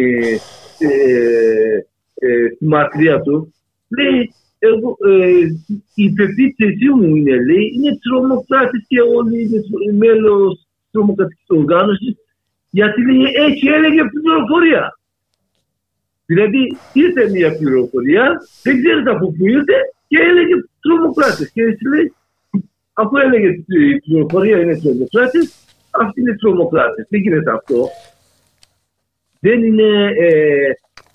ε, 0.79 1.77
ε, 2.15 2.49
στη 2.55 2.65
μακριά 2.65 3.21
του, 3.21 3.55
λέει, 3.89 4.35
εγώ, 4.69 4.97
ε, 5.11 5.47
η 5.95 6.11
πεποίθησή 6.13 6.89
μου 6.89 7.17
είναι, 7.17 7.35
λέει, 7.49 7.67
είναι 7.75 7.99
τρομοκράτης 8.05 8.85
και 8.89 9.01
όλοι 9.01 9.43
είναι 9.43 9.61
τρο- 9.69 9.95
μέλος 10.03 10.55
της 10.55 10.89
τρομοκρατικής 10.91 11.49
οργάνωσης, 11.49 12.15
γιατί 12.71 12.99
λέει, 13.07 13.31
έτσι 13.47 13.67
έλεγε 13.67 14.03
πληροφορία. 14.15 14.99
Δηλαδή, 16.27 16.77
ήρθε 16.93 17.31
μια 17.31 17.57
πληροφορία, 17.59 18.25
δεν 18.63 18.75
ξέρετε 18.83 19.11
από 19.11 19.27
πού 19.33 19.47
ήρθε 19.47 19.79
και 20.09 20.19
έλεγε 20.19 20.55
τρομοκράτες. 20.81 21.51
Και 21.53 21.63
έτσι 21.63 21.85
λέει, 21.89 22.15
αφού 22.93 23.17
έλεγε 23.17 23.49
η 23.49 24.01
πληροφορία 24.01 24.59
είναι 24.61 24.81
τρομοκράτης, 24.81 25.47
αυτοί 25.91 26.21
είναι 26.21 26.37
τρομοκράτες. 26.37 27.07
Δεν 27.09 27.21
γίνεται 27.21 27.53
αυτό. 27.53 27.89
Δεν 29.41 29.65
είναι 29.65 29.91
ε, 30.19 30.71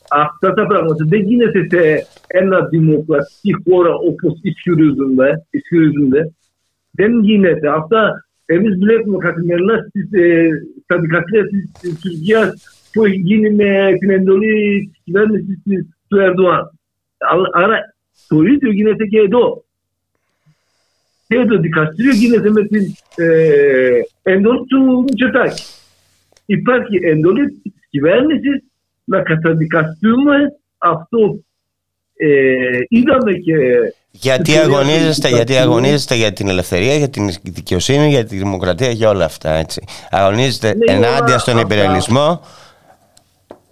αυτά 0.09 0.53
τα 0.53 0.65
πράγματα. 0.67 1.05
Δεν 1.07 1.21
γίνεται 1.21 1.67
σε 1.69 2.07
ένα 2.27 2.65
δημοκρατική 2.65 3.55
χώρα 3.63 3.93
όπως 3.93 4.39
ισχυρίζονται. 4.41 5.45
ισχυρίζονται. 5.49 6.33
Δεν 6.91 7.19
γίνεται. 7.23 7.69
Αυτά 7.69 8.27
εμείς 8.45 8.77
βλέπουμε 8.77 9.17
καθημερινά 9.17 9.85
στις, 9.89 10.11
ε, 10.11 10.49
στα 10.83 10.99
δικαστήρια 10.99 11.47
της, 11.47 11.71
της 11.79 11.99
Τουρκίας 11.99 12.53
που 12.91 13.05
έχει 13.05 13.17
γίνει 13.17 13.49
με 13.49 13.93
την 13.99 14.09
εντολή 14.09 14.89
της 14.91 15.01
κυβέρνησης 15.03 15.59
του 16.07 16.17
Ερντοάν. 16.17 16.71
Άρα 17.53 17.95
το 18.27 18.41
ίδιο 18.41 18.71
γίνεται 18.71 19.05
και 19.05 19.19
εδώ. 19.19 19.63
Και 21.27 21.45
το 21.45 21.59
δικαστήριο 21.59 22.11
γίνεται 22.11 22.49
με 22.49 22.67
την 22.67 22.81
ε, 23.15 23.99
εντολή 24.23 24.65
του 24.67 25.03
Μητσοτάκη. 25.07 25.63
Υπάρχει 26.45 26.99
εντολή 27.03 27.49
της 27.49 27.73
κυβέρνησης 27.89 28.63
να 29.09 29.21
καταδικαστούμε 29.21 30.35
αυτό. 30.77 31.39
Ε, 32.19 32.79
είδαμε 32.89 33.33
και 33.33 33.53
γιατί 34.11 34.57
αγωνίζεστε, 34.57 35.29
γιατί 35.29 35.55
αγωνίζεστε 35.55 36.15
για 36.15 36.33
την 36.33 36.47
ελευθερία, 36.47 36.95
για 36.95 37.09
την 37.09 37.29
δικαιοσύνη, 37.43 38.09
για 38.09 38.25
τη 38.25 38.37
δημοκρατία, 38.37 38.89
για 38.89 39.09
όλα 39.09 39.25
αυτά, 39.25 39.51
έτσι. 39.51 39.81
Αγωνίζεστε 40.09 40.73
Ναι, 40.75 40.91
ενάντια 40.93 41.37
στον 41.37 41.57
αυτά- 41.57 41.73
υπερελισμό. 41.75 42.41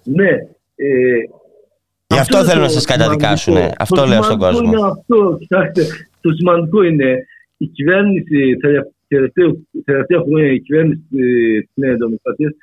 Ναι. 0.04 0.30
Ε, 0.76 0.86
Γι' 2.08 2.20
αυτό 2.20 2.38
είναι 2.38 2.48
θέλουν 2.48 2.62
να 2.62 2.68
το 2.68 2.74
σας 2.74 2.86
καταδικάσουν. 2.86 3.54
σημαντικό. 3.54 3.76
Αυτό 3.80 3.96
Το 3.96 4.06
λέω 4.06 4.24
στον 4.24 4.40
σημαντικό 4.40 4.62
κόσμο. 4.62 4.78
Είναι 4.78 4.88
αυτό. 4.88 5.38
Κοιτάξτε, 5.40 5.86
το 6.22 6.30
σημαντικό 6.34 6.84
είναι 6.84 7.26
η 7.58 7.66
κυβέρνηση, 7.68 8.58
τα 8.62 8.88
τελευταία, 9.08 9.48
τελευταία 9.86 10.20
χρόνια 10.26 10.52
η 10.52 10.60
κυβέρνηση 10.62 11.02
της 11.10 11.70
Νέας 11.74 11.98
Δημοκρατίας 11.98 12.52
ε, 12.52 12.56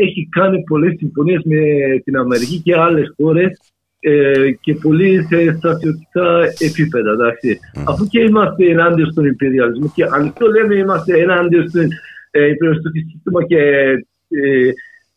έχει 0.00 0.28
κάνει 0.30 0.62
πολλές 0.62 0.94
συμφωνίες 0.98 1.42
με 1.44 1.56
την 2.04 2.16
Αμερική 2.16 2.60
και 2.60 2.76
άλλες 2.76 3.12
χώρες 3.16 3.58
ε, 4.00 4.50
και 4.60 4.74
πολύ 4.74 5.22
σε 5.22 5.56
στρατιωτικά 5.56 6.40
επίπεδα. 6.58 7.12
εντάξει. 7.12 7.58
Αφού 7.86 8.06
και 8.06 8.20
είμαστε 8.20 8.70
ενάντια 8.70 9.06
στον 9.06 9.24
υπεριαλισμό 9.24 9.92
και 9.94 10.04
ανοιχτό 10.10 10.46
λέμε 10.46 10.74
είμαστε 10.74 11.20
ενάντια 11.20 11.68
στον 11.68 11.88
ε, 12.30 12.48
υπεριαλιστικό 12.48 12.94
σύστημα 13.10 13.44
και 13.46 13.58
ε, 14.28 14.70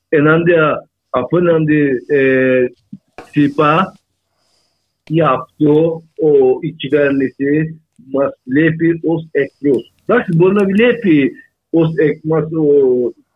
ενάντια 0.09 0.89
απέναντι 1.09 1.89
ε, 2.07 2.65
ΣΥΠΑ 3.31 3.93
γι' 5.07 5.21
αυτό 5.21 6.03
ο, 6.21 6.29
η 6.61 6.71
κυβέρνηση 6.71 7.81
μας 8.11 8.39
βλέπει 8.43 8.99
ως 9.03 9.27
εχθρός. 9.31 9.93
Εντάξει, 10.05 10.35
μπορεί 10.35 10.53
να 10.53 10.65
βλέπει 10.65 11.31
ως 11.69 11.89
εχθρός 11.95 12.47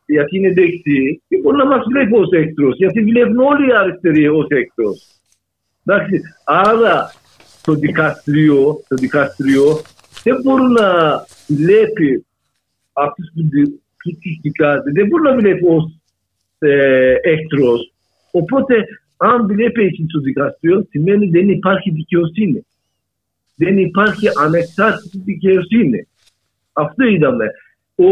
γιατί 0.05 0.37
είναι 0.37 0.53
δεξί 0.53 1.21
και 1.27 1.37
μπορεί 1.41 1.57
να 1.57 1.65
μας 1.65 1.85
βλέπει 1.89 2.13
ως 2.13 2.29
εχθρός 2.31 2.75
γιατί 2.77 3.01
βλέπουν 3.01 3.37
όλοι 3.37 3.67
οι 3.69 3.75
αριστεροί 3.75 4.27
ως 4.27 4.47
εχθρός. 4.49 5.07
Εντάξει, 5.85 6.21
άρα 6.45 7.11
το 7.63 7.73
δικαστήριο, 7.73 8.79
το 8.87 8.95
δικαστήριο 8.95 9.81
δεν 10.23 10.41
μπορεί 10.41 10.63
να 10.63 10.89
βλέπει 11.47 12.25
αυτούς 12.93 13.31
που 13.33 13.41
δι- 13.41 13.69
που 14.03 14.11
τους 14.21 14.39
δικάζουν, 14.41 14.93
δεν 14.93 15.07
μπορεί 15.07 15.23
να 15.23 15.35
βλέπει 15.35 15.65
ως 15.65 15.99
ε, 16.59 17.15
εχθρός. 17.21 17.93
Οπότε, 18.31 18.85
αν 19.17 19.47
βλέπει 19.47 19.83
έτσι 19.83 20.05
το 20.05 20.19
δικαστήριο, 20.19 20.87
σημαίνει 20.89 21.27
δεν 21.27 21.49
υπάρχει 21.49 21.91
δικαιοσύνη. 21.91 22.65
Δεν 23.55 23.77
υπάρχει 23.77 24.27
ανεξάρτητη 24.39 25.17
δικαιοσύνη. 25.25 26.07
Αυτό 26.73 27.05
είδαμε. 27.05 27.45
Ο, 27.95 28.05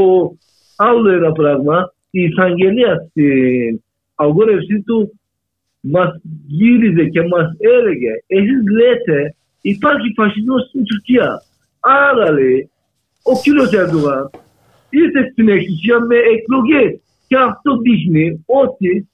άλλο 0.76 1.10
ένα 1.10 1.32
πράγμα, 1.32 1.94
η 2.10 2.22
εισαγγελία 2.24 3.08
στην 3.10 3.84
αγόρευσή 4.16 4.82
του 4.82 5.20
μας 5.80 6.22
γύριζε 6.48 7.04
και 7.06 7.22
μας 7.22 7.56
έλεγε 7.60 8.12
εσείς 8.28 8.62
λέτε 8.72 9.36
υπάρχει 9.62 10.14
φασισμός 10.16 10.68
στην 10.68 10.84
Τουρκία. 10.84 11.44
Άρα 11.80 12.32
λέει 12.32 12.70
ο 13.24 13.42
κύριος 13.42 13.72
Ερντογάν 13.74 14.30
ήρθε 14.90 15.30
στην 15.32 15.50
εξουσία 15.50 16.00
με 16.00 16.16
εκλογές 16.16 17.00
και 17.28 17.36
αυτό 17.38 17.78
δείχνει 17.78 18.44
ότι 18.46 19.10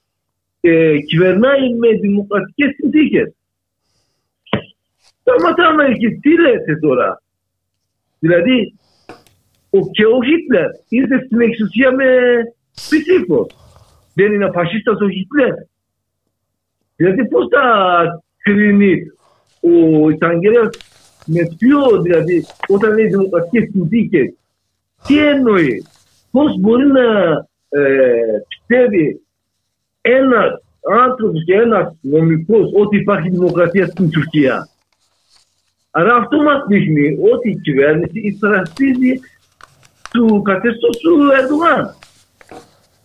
ε, 0.61 0.98
κυβερνάει 0.99 1.73
με 1.73 1.88
δημοκρατικές 2.02 2.76
συνθήκες. 2.76 3.34
Σταματάμε 5.22 5.84
και 5.94 6.10
τι 6.10 6.40
λέτε 6.41 6.76
τώρα; 6.81 7.22
Δηλαδή 8.19 8.73
ο, 9.70 9.80
και 9.91 10.06
ο 10.06 10.24
Χίτλερ 10.24 10.70
ήρθε 10.90 11.24
στην 11.26 11.41
εξουσία 11.41 11.91
με 11.91 12.06
ψήφο. 12.76 13.48
Δεν 14.14 14.34
είναι 14.34 14.52
φασίστας 14.54 15.00
ο 15.02 15.10
Χίτλερ. 15.10 15.54
Δηλαδή 16.96 17.28
πώς 17.28 17.48
θα 17.52 17.64
κρίνει 18.38 18.96
ο 19.62 20.10
εισαγγελέας 20.10 20.78
με 21.26 21.41
ποιο, 21.58 22.02
δηλαδή, 22.02 22.46
όταν 22.68 22.94
λέει 22.94 23.08
δημοκρατικές 23.08 23.70
συνθήκες, 23.72 24.34
τι 25.08 25.26
εννοεί, 25.26 25.86
πώς 26.32 26.60
μπορεί 26.60 26.86
να 26.88 27.30
ε, 27.70 28.44
πιστεύει 28.48 29.22
ένας 30.02 30.62
άνθρωπος 31.00 31.44
και 31.46 31.54
ένας 31.54 31.96
νομικός 32.02 32.72
ότι 32.74 32.98
υπάρχει 32.98 33.30
δημοκρατία 33.30 33.86
στην 33.86 34.10
Τουρκία. 34.10 34.70
Άρα 35.91 36.16
αυτό 36.16 36.38
μας 36.44 36.66
δείχνει 36.68 37.18
ότι 37.34 37.50
η 37.50 37.60
κυβέρνηση 37.60 38.20
υπερασπίζει 38.20 39.20
του 40.11 40.41
καθεστώς 40.41 40.98
του 40.98 41.14
Ερντογάν. 41.38 41.84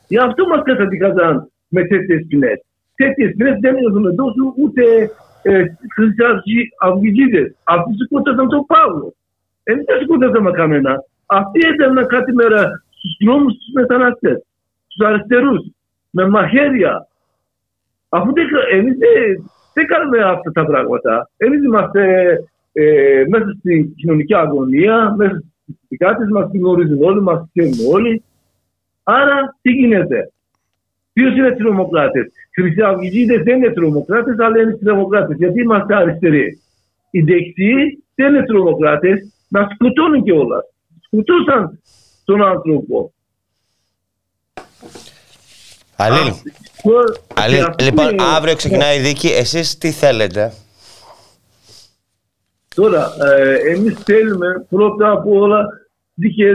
Γι' 0.09 0.19
αυτό 0.19 0.47
μας 0.47 0.63
καταδικάζαν 0.63 1.51
με 1.69 1.85
τέτοιες 1.85 2.27
ποινές. 2.29 2.65
Τέτοιες 2.95 3.35
ποινές 3.37 3.59
δεν 3.61 3.77
έχουν 3.77 4.15
δώσει 4.15 4.41
ούτε 4.57 4.85
ε, 5.43 5.65
χρυσαυγητές. 5.95 7.55
Αυτοί 7.65 7.91
σκότωσαν 8.05 8.49
τον 8.49 8.67
Παύλο. 8.67 9.15
Εμείς 9.63 9.85
δεν 9.85 10.01
σκότωσαμε 10.03 10.51
κανένα. 10.51 11.05
Αυτοί 11.27 11.59
ήταν 11.75 12.07
κάτι 12.07 12.33
μέρα 12.33 12.85
στους 12.91 13.17
δρόμους 13.25 13.53
τους 13.53 13.73
μεταναστές, 13.75 14.47
στους 14.87 15.07
αριστερούς, 15.07 15.67
με 16.11 16.29
μαχαίρια. 16.29 17.09
Αφού 18.09 18.33
δεν, 18.33 18.47
εμείς 18.73 18.97
δεν, 18.97 19.51
δεν 19.75 19.87
κάνουμε 19.87 20.19
αυτά 20.19 20.51
τα 20.51 20.65
πράγματα. 20.65 21.31
Εμείς 21.37 21.65
είμαστε 21.65 22.03
ε, 22.73 23.25
μέσα 23.29 23.55
στην 23.59 23.95
κοινωνική 23.95 24.35
αγωνία, 24.35 25.15
μέσα 25.17 25.43
στις 25.95 26.07
δικάτες 26.09 26.29
μας 26.31 26.51
γνωρίζουν 26.55 27.03
όλοι, 27.03 27.21
μας 27.23 27.47
ξέρουν 27.53 27.95
όλοι. 27.95 28.23
Άρα 29.03 29.57
τι 29.63 29.71
γίνεται; 29.71 30.33
Ποιος 31.13 31.37
είναι 31.37 31.53
τρομοκράτε. 31.53 32.31
Χρυσαυγητέ 32.55 33.43
δεν 33.43 33.57
είναι 33.57 33.73
τρομοκράτες, 33.73 34.39
αλλά 34.39 34.61
είναι 34.61 34.77
τρομοκράτες. 34.85 35.37
Γιατί 35.37 35.61
είμαστε 35.61 35.95
αριστεροί; 35.97 36.61
Οι 37.11 37.21
δεξιοί 37.21 38.05
δεν 38.15 38.35
είναι 38.35 38.45
τρομοκράτες, 38.47 39.33
να 39.49 39.69
σκοτώνουν 39.75 40.23
κιόλας. 40.23 40.65
Σκοτώσαν 41.01 41.81
τον 42.25 42.43
άνθρωπο. 42.43 43.13
Αλήλ, 45.97 46.33
Το- 46.83 47.15
Αλήλ, 47.35 47.59
και 47.59 47.65
αυτό 47.65 47.85
λοιπόν, 47.85 48.09
είναι- 48.09 48.23
αύριο 48.23 48.57
ξεκινάει 48.57 48.97
η 48.97 49.01
δίκη. 49.01 49.29
Εσείς 49.29 49.79
τι 49.79 49.91
θέλετε; 49.91 50.53
Τώρα, 52.75 53.09
ε, 53.25 53.55
εμείς 53.73 53.95
θέλουμε 54.05 54.67
πρώτα 54.69 55.11
απ' 55.11 55.27
όλα 55.27 55.67
δικαι- 55.67 55.67
δικαι- 55.67 55.67
δικαι- 55.67 55.84
Δίκαιη 56.15 56.55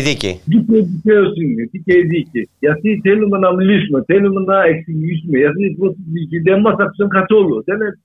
δίκη. 0.00 0.40
δίκαιη 0.44 0.80
δικαιοσύνη, 0.82 1.64
δίκαιη 1.70 2.02
δίκη. 2.02 2.48
Γιατί 2.58 3.00
θέλουμε 3.02 3.38
να 3.38 3.54
μιλήσουμε, 3.54 4.04
θέλουμε 4.06 4.40
να 4.40 4.62
εξηγήσουμε. 4.62 5.38
Γιατί 5.38 5.64
η 5.64 5.74
πρώτη 5.74 5.98
δίκη 6.12 6.38
δεν 6.38 6.60
μας 6.60 6.76
άκουσαν 6.78 7.08
καθόλου. 7.08 7.62
Δεν 7.64 7.80
ε, 7.80 7.98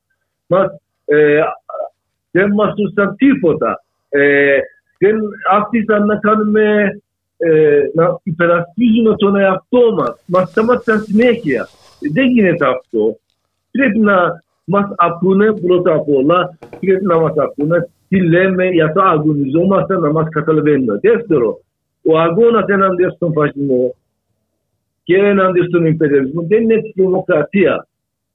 μας, 0.48 0.68
ε, 1.06 1.42
δεν 2.32 2.52
μας 2.52 2.70
άκουσαν 2.70 3.16
τίποτα. 3.16 3.84
Ε, 4.10 4.58
δεν 4.98 5.16
άφησαν 5.52 6.06
να 6.06 6.16
κάνουμε, 6.16 6.64
ε, 7.38 7.82
να 7.94 8.20
υπερασπίζουμε 8.24 9.16
τον 9.16 9.36
εαυτό 9.36 9.94
μας. 9.98 10.24
Μας 10.26 10.50
σταμάτησαν 10.50 11.02
συνέχεια. 11.02 11.70
Δεν 12.14 12.28
γίνεται 12.28 12.66
αυτό. 12.66 13.20
Πρέπει 13.72 14.00
να 14.00 14.44
μας 14.64 14.94
ακούνε 14.98 15.54
πρώτα 15.54 15.94
απ' 15.94 16.10
όλα, 16.10 16.58
πρέπει 16.80 17.06
να 17.06 17.20
μας 17.20 17.34
ακούνε 17.38 17.90
τι 18.10 18.20
λέμε, 18.20 18.66
για 18.66 18.86
αυτό 18.86 19.02
αγωνιζόμαστε 19.02 19.98
να 19.98 20.12
μας 20.12 20.28
καταλαβαίνουν. 20.30 21.00
Δεύτερο, 21.02 21.60
ο 22.04 22.20
αγώνας 22.20 22.66
ενάντια 22.68 23.10
στον 23.10 23.34
φασισμό 23.34 23.96
και 25.04 25.18
ενάντια 25.18 25.64
στον 25.64 25.86
υπεριαλισμό 25.86 26.46
δεν 26.48 26.62
είναι 26.62 26.82
τρομοκρατία. 26.96 27.88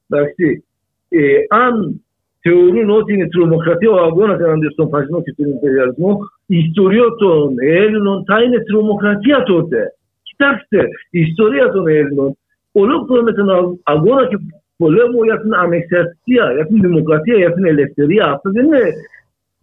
Εντάξει. 0.09 0.63
Ε, 1.09 1.19
αν 1.49 2.03
θεωρούν 2.41 2.89
ότι 2.89 3.13
είναι 3.13 3.27
τρομοκρατία 3.27 3.89
ο 3.89 4.03
αγώνας 4.03 4.39
ενάντια 4.39 4.69
στον 4.69 4.89
φασισμό 4.89 5.21
και 5.21 5.33
τον 5.37 5.49
υπεριαλισμό, 5.49 6.19
η 6.45 6.57
ιστορία 6.57 7.07
των 7.19 7.55
Έλληνων 7.59 8.23
θα 8.25 8.41
είναι 8.41 8.63
τρομοκρατία 8.63 9.43
τότε. 9.43 9.95
Κοιτάξτε, 10.23 10.79
η 11.09 11.19
ιστορία 11.19 11.71
των 11.71 11.87
Έλληνων 11.87 12.37
ολόκληρο 12.71 13.23
με 13.23 13.31
τον 13.31 13.79
αγώνα 13.83 14.27
και 14.27 14.37
πολέμο 14.77 15.23
για 15.23 15.41
την 15.41 15.53
ανεξαρτησία, 15.55 16.51
για 16.53 16.65
την 16.65 16.81
δημοκρατία, 16.81 17.37
για 17.37 17.53
την 17.53 17.65
ελευθερία. 17.65 18.25
Αυτό 18.25 18.51
δεν 18.51 18.65
είναι 18.65 18.83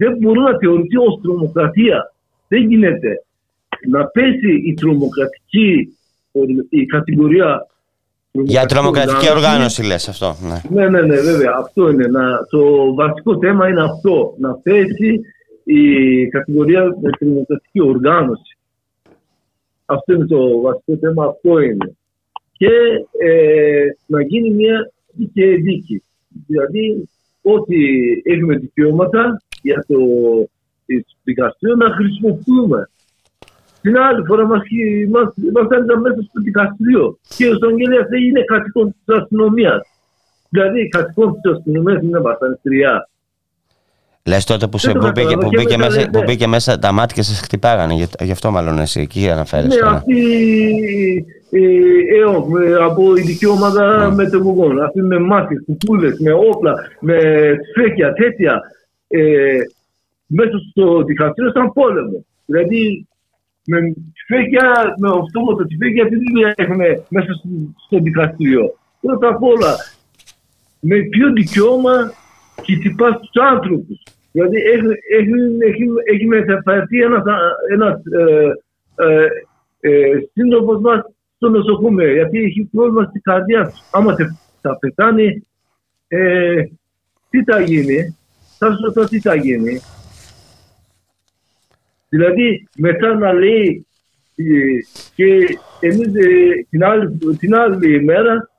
δεν 0.02 0.16
μπορεί 0.20 0.40
να 0.40 0.58
θεωρηθεί 0.58 0.96
ως 0.96 1.20
τρομοκρατία. 1.22 2.12
Δεν 2.48 2.68
γίνεται 2.68 3.24
να 3.88 4.06
πέσει 4.06 4.52
η 4.64 4.74
τρομοκρατική 4.74 5.96
η 6.68 6.86
κατηγορία 6.86 7.66
για 8.32 8.66
τρομοκρατική 8.66 9.30
οργάνωση 9.30 9.82
λες 9.84 10.08
αυτό. 10.08 10.36
Ναι. 10.42 10.60
ναι, 10.70 10.88
ναι, 10.88 11.00
ναι, 11.00 11.20
βέβαια. 11.20 11.54
Αυτό 11.58 11.90
είναι. 11.90 12.06
Να, 12.06 12.46
το 12.50 12.94
βασικό 12.94 13.38
θέμα 13.38 13.68
είναι 13.68 13.82
αυτό. 13.82 14.34
Να 14.38 14.54
πέσει 14.54 15.20
η 15.64 15.82
κατηγορία 16.26 16.96
με 17.02 17.10
τρομοκρατική 17.18 17.80
οργάνωση. 17.82 18.56
Αυτό 19.84 20.12
είναι 20.12 20.26
το 20.26 20.60
βασικό 20.60 20.96
θέμα. 21.00 21.24
Αυτό 21.24 21.58
είναι. 21.58 21.96
Και 22.52 22.70
ε, 23.18 23.84
να 24.06 24.22
γίνει 24.22 24.50
μια 24.50 24.92
δίκαιη 25.12 25.56
δίκη. 25.56 26.02
Δηλαδή, 26.46 27.08
ότι 27.42 27.82
έχουμε 28.24 28.56
δικαιώματα 28.56 29.42
για 29.62 29.84
το 29.88 29.98
δικαστήριο 31.24 31.76
να 31.76 31.90
χρησιμοποιούμε. 31.90 32.90
Την 33.80 33.96
άλλη 33.98 34.24
φορά 34.26 34.46
μας, 34.46 34.62
μας, 35.10 35.32
μας 35.52 35.66
έριζαν 35.70 36.00
μέσα 36.00 36.20
στο 36.28 36.40
δικαστήριο 36.40 37.18
και 37.36 37.48
ο 37.48 37.54
Στογγέλιας 37.54 38.08
είναι 38.26 38.42
κατοικών 38.44 38.94
της 39.04 39.16
αστυνομίας. 39.16 39.80
Δηλαδή 40.48 40.88
κατοικών 40.88 41.40
της 41.40 41.52
αστυνομίας 41.52 42.02
είναι 42.02 42.18
βασανιστριά. 42.18 43.08
Λες 44.26 44.44
τότε 44.44 44.66
που, 44.66 44.78
σε, 44.78 44.92
που, 44.92 45.10
μπήκε, 45.14 45.36
που, 45.36 45.48
μπήκε 45.48 45.76
μέσα, 45.76 46.08
που 46.12 46.22
μπήκε 46.22 46.46
μέσα 46.46 46.78
τα 46.78 46.92
μάτια 46.92 47.14
και 47.16 47.22
σε 47.22 47.42
χτυπάγανε, 47.42 47.94
γι, 47.94 48.06
γι' 48.20 48.32
αυτό 48.32 48.50
μάλλον 48.50 48.78
εσύ 48.78 49.00
εκεί 49.00 49.30
αναφέρεσαι. 49.30 49.78
Ναι, 49.78 49.90
αυτή 49.90 50.22
ε, 51.50 51.58
ε, 51.58 52.74
από 52.84 53.16
ειδική 53.16 53.46
ομάδα 53.46 54.08
mm. 54.08 54.14
μετεβογών, 54.14 54.82
αυτή 54.82 55.02
με 55.02 55.18
μάτια, 55.18 55.62
κουκούλες, 55.66 56.18
με 56.18 56.32
όπλα, 56.32 56.74
με 57.00 57.18
σφέκια, 57.70 58.12
τέτοια. 58.12 58.60
Ε, 59.14 59.58
μέσα 60.26 60.58
στο 60.70 61.02
δικαστήριο 61.02 61.50
ήταν 61.50 61.72
πόλεμο. 61.72 62.24
Δηλαδή 62.46 63.06
με 63.66 63.78
τυφέκια, 64.14 64.94
με 64.98 65.08
αυτόματο 65.08 65.64
τυφέκια, 65.66 66.08
τι 66.08 66.16
δουλειά 66.16 66.54
έχουν 66.56 66.80
μέσα 67.08 67.32
στο, 67.32 67.48
στο 67.86 67.98
δικαστήριο. 67.98 68.74
Πρώτα 69.00 69.28
απ' 69.28 69.42
όλα, 69.42 69.76
με 70.80 70.96
ποιο 71.02 71.32
δικαίωμα 71.32 72.12
χτυπάς 72.60 73.18
τους 73.20 73.42
άνθρωπους. 73.42 74.02
Δηλαδή 74.32 74.56
έχει, 74.56 74.86
έχει, 75.18 75.30
έχει, 75.68 75.84
έχει 76.12 76.26
μεταφερθεί 76.26 77.00
ένας 77.00 77.22
ένας, 77.70 78.00
ε, 78.04 78.52
ε, 78.94 79.26
ε, 79.80 80.18
σύντροφος 80.32 80.80
μας 80.80 81.04
στο 81.36 81.48
νοσοκομείο 81.48 82.12
γιατί 82.12 82.38
έχει 82.38 82.68
πρόβλημα 82.72 83.04
στην 83.04 83.22
καρδιά 83.22 83.72
Άμα 83.90 84.16
θα 84.60 84.78
πεθάνει, 84.78 85.46
ε, 86.08 86.62
τι 87.30 87.44
θα 87.44 87.60
γίνει, 87.60 88.16
θα 88.62 88.72
σου 88.72 88.84
ρωτώ 88.84 89.04
τι 89.04 89.20
θα 89.20 89.34
γίνει. 89.34 89.80
Δηλαδή 92.08 92.68
μετά 92.76 93.14
να 93.14 93.32
λέει 93.32 93.86
ε, 94.36 94.44
και 95.14 95.58
εμείς 95.80 96.14
ε, 96.14 96.66
την 96.70 96.84
άλλη, 96.84 97.18
την 97.38 97.54
άλλη 97.54 98.04
μέρα 98.04 98.50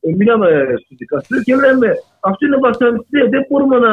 ε, 0.00 0.14
μιλάμε 0.16 0.48
στο 0.84 0.94
δικαστήριο 0.98 1.42
και 1.42 1.56
λέμε 1.56 1.88
αυτό 2.20 2.46
είναι 2.46 2.56
βασανιστήρια, 2.56 3.28
δεν 3.28 3.46
μπορούμε 3.48 3.78
να 3.78 3.92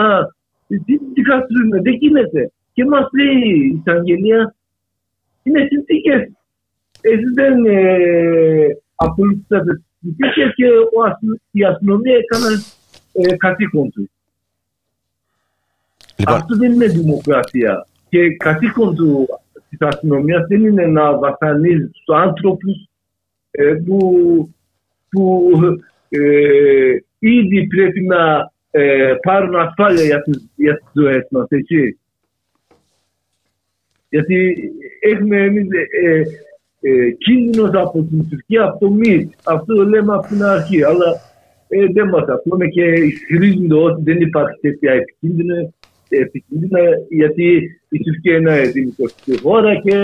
δικαστήριο 1.14 1.82
δεν 1.82 1.94
γίνεται. 1.94 2.52
Και 2.74 2.86
μας 2.86 3.08
λέει 3.18 3.38
η 3.54 3.80
εισαγγελία 3.80 4.56
είναι 5.44 5.68
συνθήκες. 5.70 6.32
Εσείς 7.02 7.34
δεν 7.34 7.66
ε, 7.66 8.68
ακολουθήσατε 8.96 9.74
τις 9.74 9.86
συνθήκες 10.00 10.54
και 10.56 10.68
η 11.52 11.64
αστυνομία 11.64 12.16
έκανε 12.16 12.64
ε, 13.14 13.36
καθήκον 13.36 13.92
τους. 13.92 14.10
Λοιπόν. 16.26 16.42
Αυτό 16.42 16.58
δεν 16.58 16.72
είναι 16.72 16.86
δημοκρατία. 16.86 17.88
Και 18.10 18.36
καθήκον 18.36 18.96
του 18.96 19.28
της 19.70 19.88
αστυνομίας 19.88 20.48
δεν 20.48 20.66
είναι 20.66 20.86
να 20.86 21.18
βασανίζει 21.18 21.88
τους 21.88 22.16
άνθρωπους 22.16 22.90
ε, 23.52 23.74
που, 23.86 24.00
που 25.10 25.52
ε, 26.10 26.98
ήδη 27.20 27.68
πρέπει 27.68 28.02
να 28.02 28.52
ε, 28.72 29.14
πάρουν 29.22 29.56
ασφάλεια 29.56 30.04
για 30.04 30.22
τις, 30.22 30.50
για 30.56 30.76
τις 30.76 30.88
ζωές 30.94 31.28
μας, 31.32 31.48
έτσι. 31.50 32.00
Γιατί 34.10 34.56
έχουμε 35.00 35.38
εμείς 35.38 35.68
ε, 36.04 36.24
ε, 36.80 37.12
κίνδυνος 37.12 37.70
από 37.74 38.04
την 38.04 38.30
Τουρκία, 38.30 38.64
από 38.64 38.80
το 38.80 38.92
ΜΙΤ. 38.92 39.32
Αυτό 39.44 39.76
το 39.76 39.84
λέμε 39.84 40.14
από 40.14 40.28
την 40.28 40.44
αρχή, 40.44 40.84
αλλά 40.84 41.06
ε, 41.68 41.86
δεν 41.94 42.08
μας 42.08 42.28
ακούνε 42.28 42.68
και 42.68 42.84
ισχυρίζονται 42.84 43.76
ότι 43.76 44.02
δεν 44.04 44.22
υπάρχει 44.22 44.60
τέτοια 44.62 44.92
επικίνδυνο 44.92 45.74
επικίνδυνα 46.22 46.80
γιατί 47.10 47.48
η 47.90 48.00
Τουρκία 48.04 48.38
είναι 48.38 48.62
δημοκρατική 48.62 49.40
χώρα 49.40 49.76
και 49.76 49.98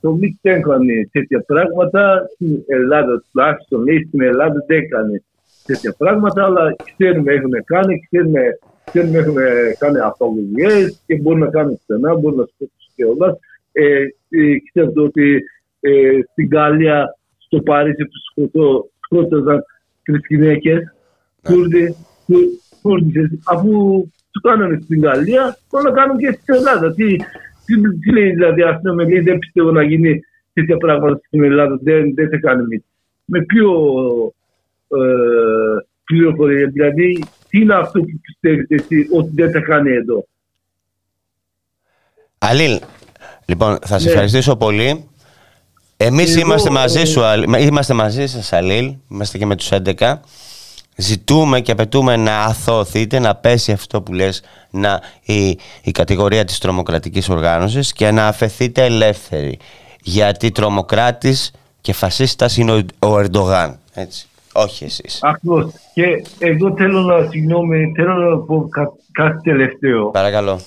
το 0.00 0.12
ΜΙΚ 0.12 0.34
δεν 0.42 0.54
έκανε 0.54 1.08
τέτοια 1.12 1.40
πράγματα. 1.46 2.26
Στην 2.34 2.62
Ελλάδα 2.66 3.24
τουλάχιστον 3.30 3.84
λέει 3.84 4.04
στην 4.08 4.22
Ελλάδα 4.22 4.64
δεν 4.66 4.78
έκανε 4.78 5.22
τέτοια 5.66 5.94
πράγματα, 5.98 6.44
αλλά 6.44 6.76
ξέρουμε 6.96 7.32
έχουν 7.32 7.52
κάνει, 7.64 8.00
ξέρουμε, 8.08 8.40
ξέρουμε 8.84 9.18
έχουν 9.18 9.36
κάνει 9.78 9.98
απαγωγές 9.98 11.02
και 11.06 11.16
μπορούν 11.16 11.40
να 11.40 11.50
κάνουν 11.50 11.78
στενά, 11.82 12.14
μπορούν 12.14 12.38
να 12.38 12.44
σκοτώσουν 12.44 12.92
και 12.96 13.04
όλας. 13.04 13.38
Ε, 13.72 14.02
ε, 14.28 14.56
ξέρετε 14.70 15.00
ότι 15.00 15.42
ε, 15.80 16.18
στην 16.30 16.48
Γαλλία, 16.52 17.16
στο 17.38 17.60
Παρίσι 17.60 18.04
του 18.04 18.90
σκότωσαν 19.00 19.64
τρεις 20.02 20.20
γυναίκες, 20.28 20.94
Κούρδοι, 21.42 21.94
αφού 23.44 24.04
τους 24.34 24.42
κάνανε 24.42 24.78
στην 24.82 25.02
Γαλλία, 25.02 25.58
μπορούν 25.70 25.92
να 25.92 26.00
κάνουν 26.00 26.18
και 26.18 26.38
στην 26.42 26.54
Ελλάδα. 26.54 26.94
Τι, 26.94 27.16
τι, 27.64 27.98
τι 28.00 28.12
λέει 28.12 28.30
δηλαδή 28.30 28.60
η 28.60 28.64
αστυνομία, 28.64 29.06
λέει 29.06 29.20
δεν 29.20 29.38
πιστεύω 29.38 29.70
να 29.70 29.82
γίνει 29.82 30.20
τέτοια 30.52 30.76
πράγματα 30.76 31.20
στην 31.26 31.44
Ελλάδα, 31.44 31.78
δεν, 31.82 32.14
δεν 32.14 32.28
θα 32.28 32.36
κάνει 32.36 32.62
μύτη. 32.66 32.84
Με 33.24 33.40
ποιο 33.42 33.70
ε, 34.88 35.04
πληροφορία, 36.04 36.66
δηλαδή 36.66 37.24
τι 37.48 37.60
είναι 37.60 37.74
αυτό 37.74 38.00
που 38.00 38.20
πιστεύετε 38.22 38.74
εσύ 38.74 39.08
ότι 39.12 39.30
δεν 39.34 39.50
θα 39.50 39.60
κάνει 39.60 39.90
εδώ; 39.90 40.26
Αλήλ, 42.38 42.80
λοιπόν 43.46 43.78
θα 43.86 43.98
σε 43.98 44.04
ναι. 44.04 44.10
ευχαριστήσω 44.10 44.56
πολύ. 44.56 45.08
Εμείς 45.96 46.36
είμαστε 46.36 46.70
μαζί 46.70 47.04
σου, 47.04 47.20
είμαστε 47.58 47.94
μαζί 47.94 48.26
σας 48.26 48.52
Αλήλ, 48.52 48.94
είμαστε 49.10 49.38
και 49.38 49.46
με 49.46 49.56
τους 49.56 49.68
11 49.72 50.14
ζητούμε 50.96 51.60
και 51.60 51.72
απαιτούμε 51.72 52.16
να 52.16 52.40
αθωωθείτε, 52.40 53.18
να 53.18 53.34
πέσει 53.34 53.72
αυτό 53.72 54.02
που 54.02 54.12
λες 54.12 54.42
να, 54.70 55.00
η, 55.24 55.58
η 55.82 55.90
κατηγορία 55.90 56.44
της 56.44 56.58
τρομοκρατικής 56.58 57.28
οργάνωσης 57.28 57.92
και 57.92 58.10
να 58.10 58.26
αφαιθείτε 58.26 58.84
ελεύθεροι. 58.84 59.58
Γιατί 60.02 60.50
τρομοκράτης 60.50 61.52
και 61.80 61.92
φασίστας 61.92 62.56
είναι 62.56 62.72
ο, 62.72 63.08
ο 63.08 63.18
Ερντογάν. 63.18 63.78
Έτσι. 63.94 64.26
Όχι 64.52 64.84
εσείς. 64.84 65.18
Ακριβώς. 65.22 65.72
Και 65.94 66.04
εγώ 66.38 66.74
θέλω 66.76 67.00
να, 67.00 67.28
συγγνώμη, 67.30 67.92
θέλω 67.96 68.14
να 68.14 68.38
πω 68.38 68.68
κά, 68.68 68.92
κάτι 69.12 69.42
τελευταίο. 69.42 70.10
Παρακαλώ. 70.10 70.60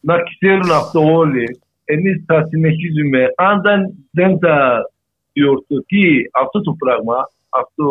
Να 0.00 0.16
ξέρουν 0.22 0.70
αυτό 0.70 1.00
όλοι. 1.00 1.60
Εμείς 1.84 2.22
θα 2.26 2.46
συνεχίζουμε. 2.48 3.26
Αν 3.36 3.60
δεν, 3.60 3.80
δεν 4.10 4.38
θα 4.38 4.80
διορθωθεί 5.32 6.30
αυτό 6.42 6.60
το 6.60 6.72
πράγμα, 6.78 7.14
αυτό 7.48 7.86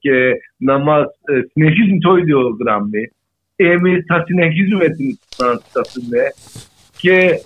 και 0.00 0.32
να 0.56 0.78
μας 0.78 1.04
ε, 1.24 1.40
συνεχίσουν 1.52 2.00
το 2.00 2.16
ίδιο 2.16 2.56
γράμμι. 2.60 3.12
Εμείς 3.56 4.04
θα 4.06 4.24
συνεχίζουμε 4.26 4.88
την 4.88 5.16
αντισταθούμε 5.52 6.18
και 6.98 7.40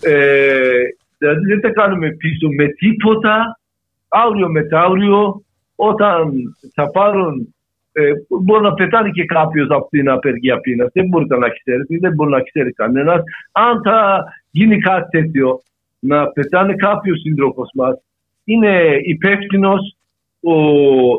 ε, 0.00 0.82
δηλαδή 1.18 1.46
δεν 1.46 1.60
τα 1.60 1.70
κάνουμε 1.70 2.10
πίσω 2.10 2.48
με 2.56 2.66
τίποτα. 2.66 3.60
Αύριο 4.08 4.48
μετάωριο, 4.48 5.42
όταν 5.74 6.32
θα 6.74 6.90
πάρουν 6.90 7.54
ε, 7.92 8.12
μπορεί 8.28 8.62
να 8.62 8.74
πετάνε 8.74 9.10
και 9.10 9.24
κάποιος 9.24 9.68
από 9.70 9.88
την 9.88 10.08
απεργία 10.08 10.60
πείνας. 10.60 10.90
Δεν 10.92 11.06
μπορείτε 11.06 11.38
να 11.38 11.48
ξέρετε, 11.48 11.96
δεν 12.00 12.14
μπορεί 12.14 12.30
να 12.30 12.40
ξέρει 12.40 12.72
κανένας. 12.72 13.22
Αν 13.52 13.82
θα 13.82 14.24
γίνει 14.50 14.78
κάτι 14.78 15.08
τέτοιο, 15.18 15.60
να 15.98 16.26
πετάνε 16.26 16.74
κάποιος 16.74 17.20
σύντροφος 17.20 17.70
μας, 17.74 18.02
είναι 18.44 18.98
υπεύθυνος 19.02 19.96
ο, 20.42 20.54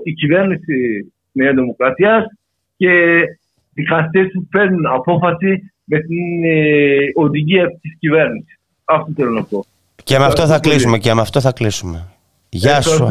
η 0.04 0.14
κυβέρνηση 0.14 1.12
Νέα 1.32 1.54
Δημοκρατία 1.54 2.26
και 2.78 3.22
δικαστέ 3.74 4.24
που 4.24 4.48
παίρνουν 4.52 4.86
απόφαση 4.86 5.74
με 5.84 6.00
την 6.00 6.44
ε, 6.44 6.98
οδηγία 7.16 7.68
της 7.82 7.98
κυβέρνησης. 8.00 8.60
Αυτό 8.86 9.12
θέλω 9.16 9.32
να 9.32 9.44
πω. 9.44 9.66
Και 10.04 10.18
με 10.18 10.26
αυτό 10.26 10.46
θα 10.46 10.60
κλείσουμε. 10.60 10.98
Και 10.98 11.14
με 11.14 11.22
αυτό 11.22 11.40
θα 11.40 11.52
κλείσουμε. 11.52 12.08
Γεια 12.50 12.82
σου. 12.82 13.06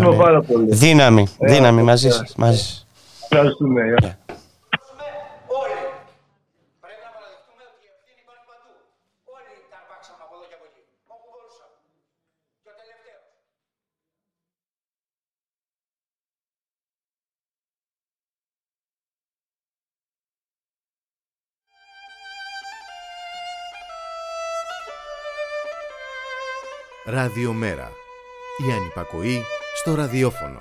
Δύναμη. 0.68 1.26
Δύναμη 1.40 1.82
μαζί 1.82 2.10
σας. 2.10 2.36
Ευχαριστούμε. 3.30 3.82
Ραδιομέρα. 27.12 27.90
Η 28.68 28.72
ανυπακοή 28.72 29.42
στο 29.78 29.94
ραδιόφωνο. 29.94 30.58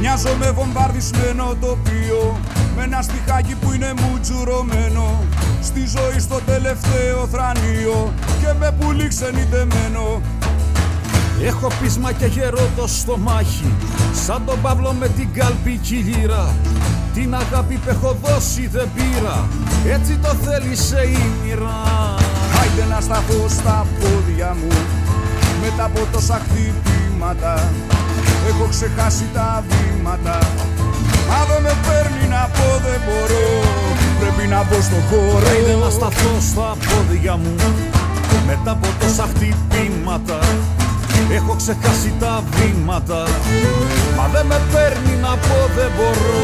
Μοιάζω 0.00 0.36
με 0.38 0.50
βομβαρδισμένο 0.50 1.56
τοπίο 1.60 2.40
Με 2.76 2.82
ένα 2.82 3.02
στιχάκι 3.02 3.54
που 3.54 3.72
είναι 3.72 3.92
μουτζουρωμένο 4.00 5.24
Στη 5.62 5.86
ζωή 5.86 6.20
στο 6.20 6.40
τελευταίο 6.46 7.26
θρανίο 7.26 8.12
Και 8.40 8.52
με 8.58 8.74
πουλί 8.80 9.08
ξενιτεμένο 9.08 10.22
Έχω 11.40 11.68
πείσμα 11.80 12.12
και 12.12 12.26
γερό 12.26 12.68
το 12.76 12.86
στομάχι 12.86 13.72
Σαν 14.26 14.42
τον 14.46 14.60
Παύλο 14.62 14.92
με 14.92 15.08
την 15.08 15.28
κάλπη 15.32 15.80
κυλήρα. 15.82 16.54
Την 17.14 17.34
αγάπη 17.34 17.74
που 17.74 17.90
έχω 17.90 18.16
δώσει 18.22 18.66
δεν 18.66 18.88
πήρα 18.94 19.48
Έτσι 19.86 20.16
το 20.16 20.28
θέλησε 20.28 21.00
η 21.02 21.22
μοίρα 21.42 21.80
Άιντε 22.60 22.94
να 22.94 23.00
σταθώ 23.00 23.48
στα 23.48 23.86
πόδια 24.00 24.56
μου 24.60 24.72
Μετά 25.62 25.84
από 25.84 26.00
τόσα 26.12 26.40
χτυπήματα. 26.44 27.70
Έχω 28.48 28.66
ξεχάσει 28.70 29.24
τα 29.34 29.64
βήματα 29.68 30.38
Μα 31.28 31.44
δεν 31.48 31.62
με 31.62 31.74
παίρνει 31.86 32.28
να 32.28 32.42
πω 32.56 32.68
δεν 32.86 33.00
μπορώ. 33.04 33.46
Πρέπει 34.20 34.48
να 34.48 34.60
μπω 34.62 34.80
στο 34.88 35.00
χώρο. 35.08 35.46
Άιντε 35.48 35.74
να 35.84 35.90
σταθώ 35.90 36.32
στα 36.50 36.76
πόδια 36.86 37.36
μου 37.36 37.54
Μετά 38.46 38.70
από 38.70 38.88
τόσα 39.00 39.26
χτυπήματα 39.32 40.38
Έχω 41.30 41.54
ξεχάσει 41.56 42.12
τα 42.20 42.42
βήματα. 42.50 43.26
Μα 44.16 44.26
δεν 44.32 44.46
με 44.46 44.60
παίρνει 44.72 45.16
να 45.20 45.28
πω 45.28 45.58
δεν 45.76 45.90
μπορώ. 45.96 46.42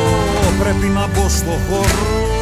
Πρέπει 0.59 0.87
να 0.87 1.07
μπω 1.07 1.29
στο 1.29 1.55
χώρο 1.69 2.38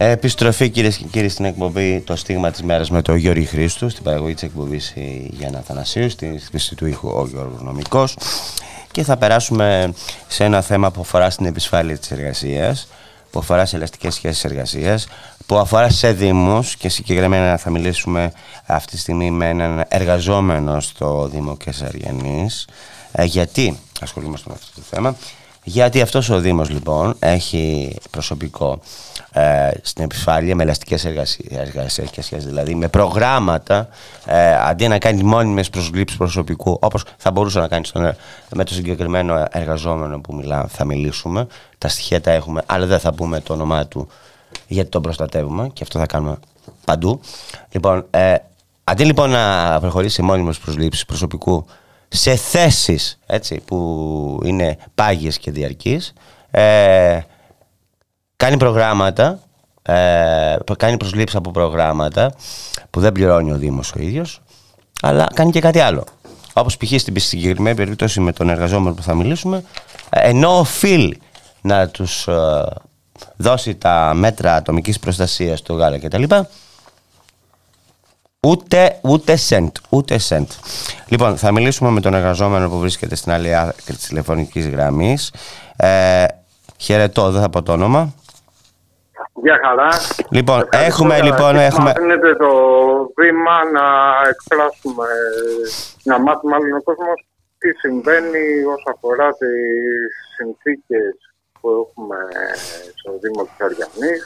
Επιστροφή 0.00 0.68
κυρίες 0.68 0.96
και 0.96 1.04
κύριοι 1.04 1.28
στην 1.28 1.44
εκπομπή 1.44 2.00
Το 2.00 2.16
Στίγμα 2.16 2.50
της 2.50 2.62
Μέρας 2.62 2.90
με 2.90 3.02
τον 3.02 3.16
Γιώργη 3.16 3.44
Χρήστου, 3.44 3.88
στην 3.88 4.02
παραγωγή 4.02 4.34
της 4.34 4.42
εκπομπής 4.42 4.90
η 4.90 5.30
Γιάννα 5.38 5.60
Θανασίου, 5.60 6.10
στην 6.10 6.40
χρήση 6.40 6.74
του 6.74 6.86
ήχου 6.86 7.08
ο 7.08 7.26
Γιώργος 7.26 7.62
Νομικός 7.62 8.16
και 8.90 9.02
θα 9.02 9.16
περάσουμε 9.16 9.92
σε 10.28 10.44
ένα 10.44 10.60
θέμα 10.60 10.90
που 10.90 11.00
αφορά 11.00 11.30
στην 11.30 11.46
επισφάλεια 11.46 11.98
της 11.98 12.10
εργασίας, 12.10 12.88
που 13.30 13.38
αφορά 13.38 13.66
σε 13.66 13.76
ελαστικές 13.76 14.14
σχέσεις 14.14 14.44
εργασίας, 14.44 15.06
που 15.46 15.56
αφορά 15.56 15.88
σε 15.88 16.12
δήμους 16.12 16.76
και 16.76 16.88
συγκεκριμένα 16.88 17.56
θα 17.56 17.70
μιλήσουμε 17.70 18.32
αυτή 18.66 18.92
τη 18.92 18.98
στιγμή 18.98 19.30
με 19.30 19.48
έναν 19.48 19.84
εργαζόμενο 19.88 20.80
στο 20.80 21.28
Δήμο 21.32 21.56
Κεσαριανής. 21.56 22.66
Ε, 23.12 23.24
γιατί 23.24 23.78
ασχολούμαστε 24.00 24.48
με 24.48 24.54
αυτό 24.58 24.80
το 24.80 24.86
θέμα, 24.90 25.16
γιατί 25.68 26.00
αυτός 26.00 26.30
ο 26.30 26.38
Δήμος 26.38 26.70
λοιπόν 26.70 27.16
έχει 27.18 27.96
προσωπικό 28.10 28.80
ε, 29.32 29.70
στην 29.82 30.04
επισφάλεια 30.04 30.54
με 30.54 30.62
ελαστικές 30.62 31.04
εργασίες, 31.04 31.58
εργασίες 31.58 32.10
και 32.10 32.22
σχέσεις, 32.22 32.46
δηλαδή 32.46 32.74
με 32.74 32.88
προγράμματα 32.88 33.88
ε, 34.26 34.54
αντί 34.54 34.88
να 34.88 34.98
κάνει 34.98 35.22
μόνιμες 35.22 35.70
προσλήψεις 35.70 36.18
προσωπικού 36.18 36.78
όπως 36.80 37.04
θα 37.16 37.30
μπορούσε 37.30 37.58
να 37.58 37.68
κάνει 37.68 37.86
στον, 37.86 38.04
ε, 38.04 38.16
με 38.54 38.64
το 38.64 38.74
συγκεκριμένο 38.74 39.46
εργαζόμενο 39.50 40.20
που 40.20 40.34
μιλά, 40.34 40.66
θα 40.68 40.84
μιλήσουμε. 40.84 41.46
Τα 41.78 41.88
στοιχεία 41.88 42.20
τα 42.20 42.30
έχουμε 42.30 42.62
αλλά 42.66 42.86
δεν 42.86 42.98
θα 42.98 43.12
πούμε 43.12 43.40
το 43.40 43.52
όνομά 43.52 43.86
του 43.86 44.08
γιατί 44.66 44.90
τον 44.90 45.02
προστατεύουμε 45.02 45.68
και 45.72 45.82
αυτό 45.82 45.98
θα 45.98 46.06
κάνουμε 46.06 46.38
παντού. 46.84 47.20
Λοιπόν, 47.70 48.06
ε, 48.10 48.34
αντί 48.84 49.04
λοιπόν 49.04 49.30
να 49.30 49.76
προχωρήσει 49.80 50.14
σε 50.14 50.22
μόνιμες 50.22 50.58
προσλήψεις 50.58 51.04
προσωπικού 51.04 51.66
σε 52.08 52.36
θέσεις 52.36 53.18
έτσι, 53.26 53.60
που 53.64 54.40
είναι 54.44 54.76
πάγιες 54.94 55.38
και 55.38 55.50
διαρκείς 55.50 56.12
ε, 56.50 57.20
κάνει 58.36 58.56
προγράμματα 58.56 59.38
ε, 59.82 60.56
κάνει 60.76 60.96
προσλήψεις 60.96 61.36
από 61.38 61.50
προγράμματα 61.50 62.34
που 62.90 63.00
δεν 63.00 63.12
πληρώνει 63.12 63.52
ο 63.52 63.56
Δήμος 63.56 63.92
ο 63.92 64.00
ίδιος 64.00 64.42
αλλά 65.02 65.26
κάνει 65.34 65.50
και 65.50 65.60
κάτι 65.60 65.78
άλλο 65.78 66.04
όπως 66.52 66.76
π.χ. 66.76 67.00
στην 67.00 67.20
συγκεκριμένη 67.20 67.76
περίπτωση 67.76 68.20
με 68.20 68.32
τον 68.32 68.48
εργαζόμενο 68.48 68.94
που 68.94 69.02
θα 69.02 69.14
μιλήσουμε 69.14 69.64
ε, 70.10 70.28
ενώ 70.28 70.58
οφείλει 70.58 71.20
να 71.60 71.88
τους 71.88 72.28
ε, 72.28 72.64
δώσει 73.36 73.74
τα 73.74 74.12
μέτρα 74.14 74.54
ατομικής 74.54 74.98
προστασίας 74.98 75.62
του 75.62 75.76
γάλα 75.76 75.98
κτλ 75.98 76.22
Ούτε, 78.48 78.98
ούτε 79.02 79.36
σεντ, 79.36 79.70
ούτε 79.88 80.18
σεντ. 80.18 80.48
Λοιπόν, 81.08 81.36
θα 81.36 81.52
μιλήσουμε 81.52 81.90
με 81.90 82.00
τον 82.00 82.14
εργαζόμενο 82.14 82.68
που 82.68 82.78
βρίσκεται 82.78 83.14
στην 83.14 83.32
άλλη 83.32 83.56
άκρη 83.56 83.94
της 83.96 84.06
τηλεφωνικής 84.06 84.68
γραμμής. 84.68 85.32
Ε, 85.76 86.24
χαιρετώ, 86.78 87.30
δεν 87.30 87.40
θα 87.40 87.50
πω 87.50 87.62
το 87.62 87.72
όνομα. 87.72 88.12
Γεια 89.42 89.58
χαρά. 89.64 89.88
Λοιπόν, 90.30 90.60
Ευχαριστώ 90.60 90.86
έχουμε, 90.92 91.14
για- 91.14 91.24
λοιπόν, 91.24 91.52
και 91.52 91.62
έχουμε... 91.64 91.84
Μας 91.84 91.94
δίνετε 91.98 92.36
το 92.36 92.50
βήμα 93.16 93.56
να 93.76 93.86
εκφράσουμε, 94.32 95.06
να 96.02 96.18
μάθουμε 96.20 96.54
άλλο 96.54 96.76
ο 96.76 96.82
κόσμος 96.82 97.18
τι 97.58 97.70
συμβαίνει 97.72 98.44
όσον 98.74 98.92
αφορά 98.96 99.28
τις 99.40 100.10
συνθήκες 100.36 101.12
που 101.60 101.68
έχουμε 101.82 102.18
στο 103.00 103.10
Δήμο 103.22 103.42
της 103.48 103.58
Αριανής 103.66 104.22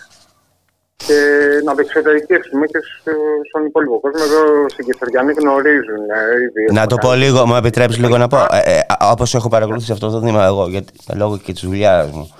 και 1.06 1.18
να 1.64 1.74
το 1.74 1.80
εξωτερικεύσουμε 1.86 2.66
και 2.66 2.78
στο- 3.00 3.12
στον 3.48 3.64
υπόλοιπο 3.66 4.00
κόσμο. 4.00 4.20
Εδώ 4.28 4.68
στην 4.68 4.84
Κεσαριανή 4.86 5.32
γνωρίζουν 5.40 6.02
ε, 6.18 6.42
ήδη. 6.44 6.72
Να 6.78 6.86
το 6.86 6.96
πω 6.96 7.14
λίγο, 7.14 7.46
μου 7.46 7.54
επιτρέψεις 7.54 8.00
λίγο 8.00 8.16
να 8.18 8.28
πω. 8.28 8.36
Ε, 8.38 8.58
ε, 8.64 8.80
Όπως 9.00 9.34
έχω 9.34 9.48
παρακολουθήσει 9.48 9.92
αυτό 9.92 10.10
το 10.10 10.18
Δήμο 10.20 10.40
εγώ, 10.42 10.68
γιατί, 10.68 10.92
λόγω 11.14 11.38
και 11.38 11.52
της 11.52 11.62
δουλειάς 11.62 12.10
μου. 12.10 12.34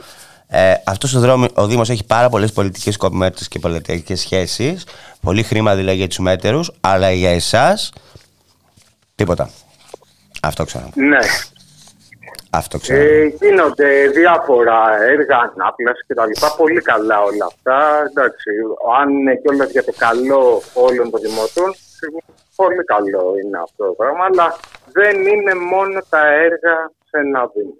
Ε, 0.55 0.74
Αυτός 0.86 1.14
ο, 1.14 1.20
δρόμο, 1.20 1.47
ο 1.55 1.66
Δήμος 1.66 1.90
έχει 1.90 2.05
πάρα 2.06 2.28
πολλές 2.28 2.52
πολιτικές 2.52 2.97
κομμέτρε 2.97 3.44
και 3.48 3.59
πολιτικές 3.59 4.20
σχέσεις. 4.20 4.86
Πολύ 5.22 5.43
χρήμα 5.43 5.74
δηλαδή 5.74 5.97
για 5.97 6.09
τους 6.09 6.18
μέτερους, 6.18 6.70
αλλά 6.80 7.10
για 7.10 7.30
εσάς 7.30 7.93
τίποτα. 9.14 9.51
Αυτό 10.43 10.64
ξέρω. 10.64 10.89
Ναι. 10.94 11.18
Αυτό 12.54 12.78
ξέρω. 12.78 13.02
Ε, 13.02 13.24
γίνονται 13.26 14.08
διάφορα 14.08 15.02
έργα 15.02 15.38
ανάπλαση 15.54 16.02
και 16.06 16.14
τα 16.14 16.26
λοιπά. 16.26 16.54
Πολύ 16.56 16.80
καλά 16.80 17.22
όλα 17.22 17.46
αυτά. 17.52 17.78
Εντάξει, 18.10 18.50
αν 18.98 19.08
είναι 19.10 19.36
κιόλας 19.36 19.70
για 19.70 19.84
το 19.84 19.92
καλό 19.96 20.62
όλων 20.74 21.10
των 21.10 21.20
δημοτών, 21.20 21.70
πολύ 22.56 22.84
καλό 22.84 23.34
είναι 23.42 23.58
αυτό 23.66 23.86
το 23.86 23.92
πράγμα. 23.92 24.24
Αλλά 24.24 24.46
δεν 24.92 25.16
είναι 25.26 25.54
μόνο 25.54 26.00
τα 26.08 26.26
έργα 26.26 26.74
σε 27.08 27.16
ένα 27.24 27.50
Δήμο. 27.54 27.76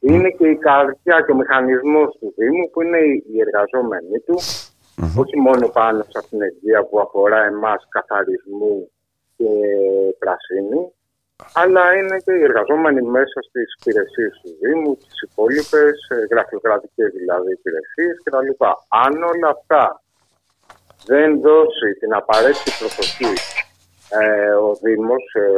Είναι 0.00 0.30
και 0.38 0.48
η 0.48 0.56
καρδιά 0.56 1.16
και 1.24 1.32
ο 1.32 1.34
μηχανισμός 1.34 2.16
του 2.18 2.34
Δήμου 2.36 2.70
που 2.70 2.82
είναι 2.82 2.98
οι 2.98 3.24
οι 3.30 3.40
εργαζόμενοι 3.46 4.18
του. 4.26 4.36
Όχι 5.22 5.36
μόνο 5.40 5.68
πάνω 5.68 6.02
σε 6.02 6.18
αυτήν 6.20 6.38
την 6.38 6.42
ενεργεία 6.42 6.80
που 6.88 7.00
αφορά 7.00 7.44
εμάς 7.44 7.86
καθαρισμού 7.88 8.90
και 9.36 9.50
πρασίνη, 10.18 10.82
αλλά 11.52 11.94
είναι 11.96 12.16
και 12.24 12.32
οι 12.32 12.42
εργαζόμενοι 12.42 13.02
μέσα 13.02 13.38
στις 13.48 13.74
υπηρεσίες 13.78 14.40
του 14.42 14.50
Δήμου, 14.60 14.96
τις 14.96 15.22
υπόλοιπες 15.22 15.96
ε, 16.08 16.16
γραφειοκρατικές 16.30 17.10
δηλαδή 17.20 17.52
υπηρεσίες 17.52 18.14
κτλ. 18.22 18.50
Αν 18.88 19.22
όλα 19.22 19.48
αυτά 19.56 20.02
δεν 21.06 21.40
δώσει 21.40 21.88
την 22.00 22.14
απαραίτητη 22.14 22.70
προσοχή 22.78 23.32
ε, 24.20 24.52
ο 24.66 24.74
Δήμος 24.82 25.24
ε, 25.34 25.48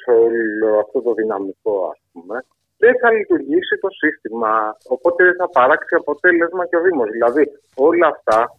σε 0.00 0.10
όλο 0.10 0.78
αυτό 0.78 1.02
το 1.02 1.12
δυναμικό 1.14 1.88
ας 1.92 2.00
πούμε 2.12 2.44
δεν 2.84 2.94
θα 3.00 3.10
λειτουργήσει 3.10 3.78
το 3.80 3.88
σύστημα. 3.90 4.76
Οπότε 4.88 5.24
δεν 5.24 5.36
θα 5.36 5.48
παράξει 5.48 5.94
αποτέλεσμα 5.94 6.66
και 6.66 6.76
ο 6.76 6.80
Δήμος. 6.80 7.10
Δηλαδή 7.10 7.44
όλα 7.74 8.06
αυτά 8.06 8.56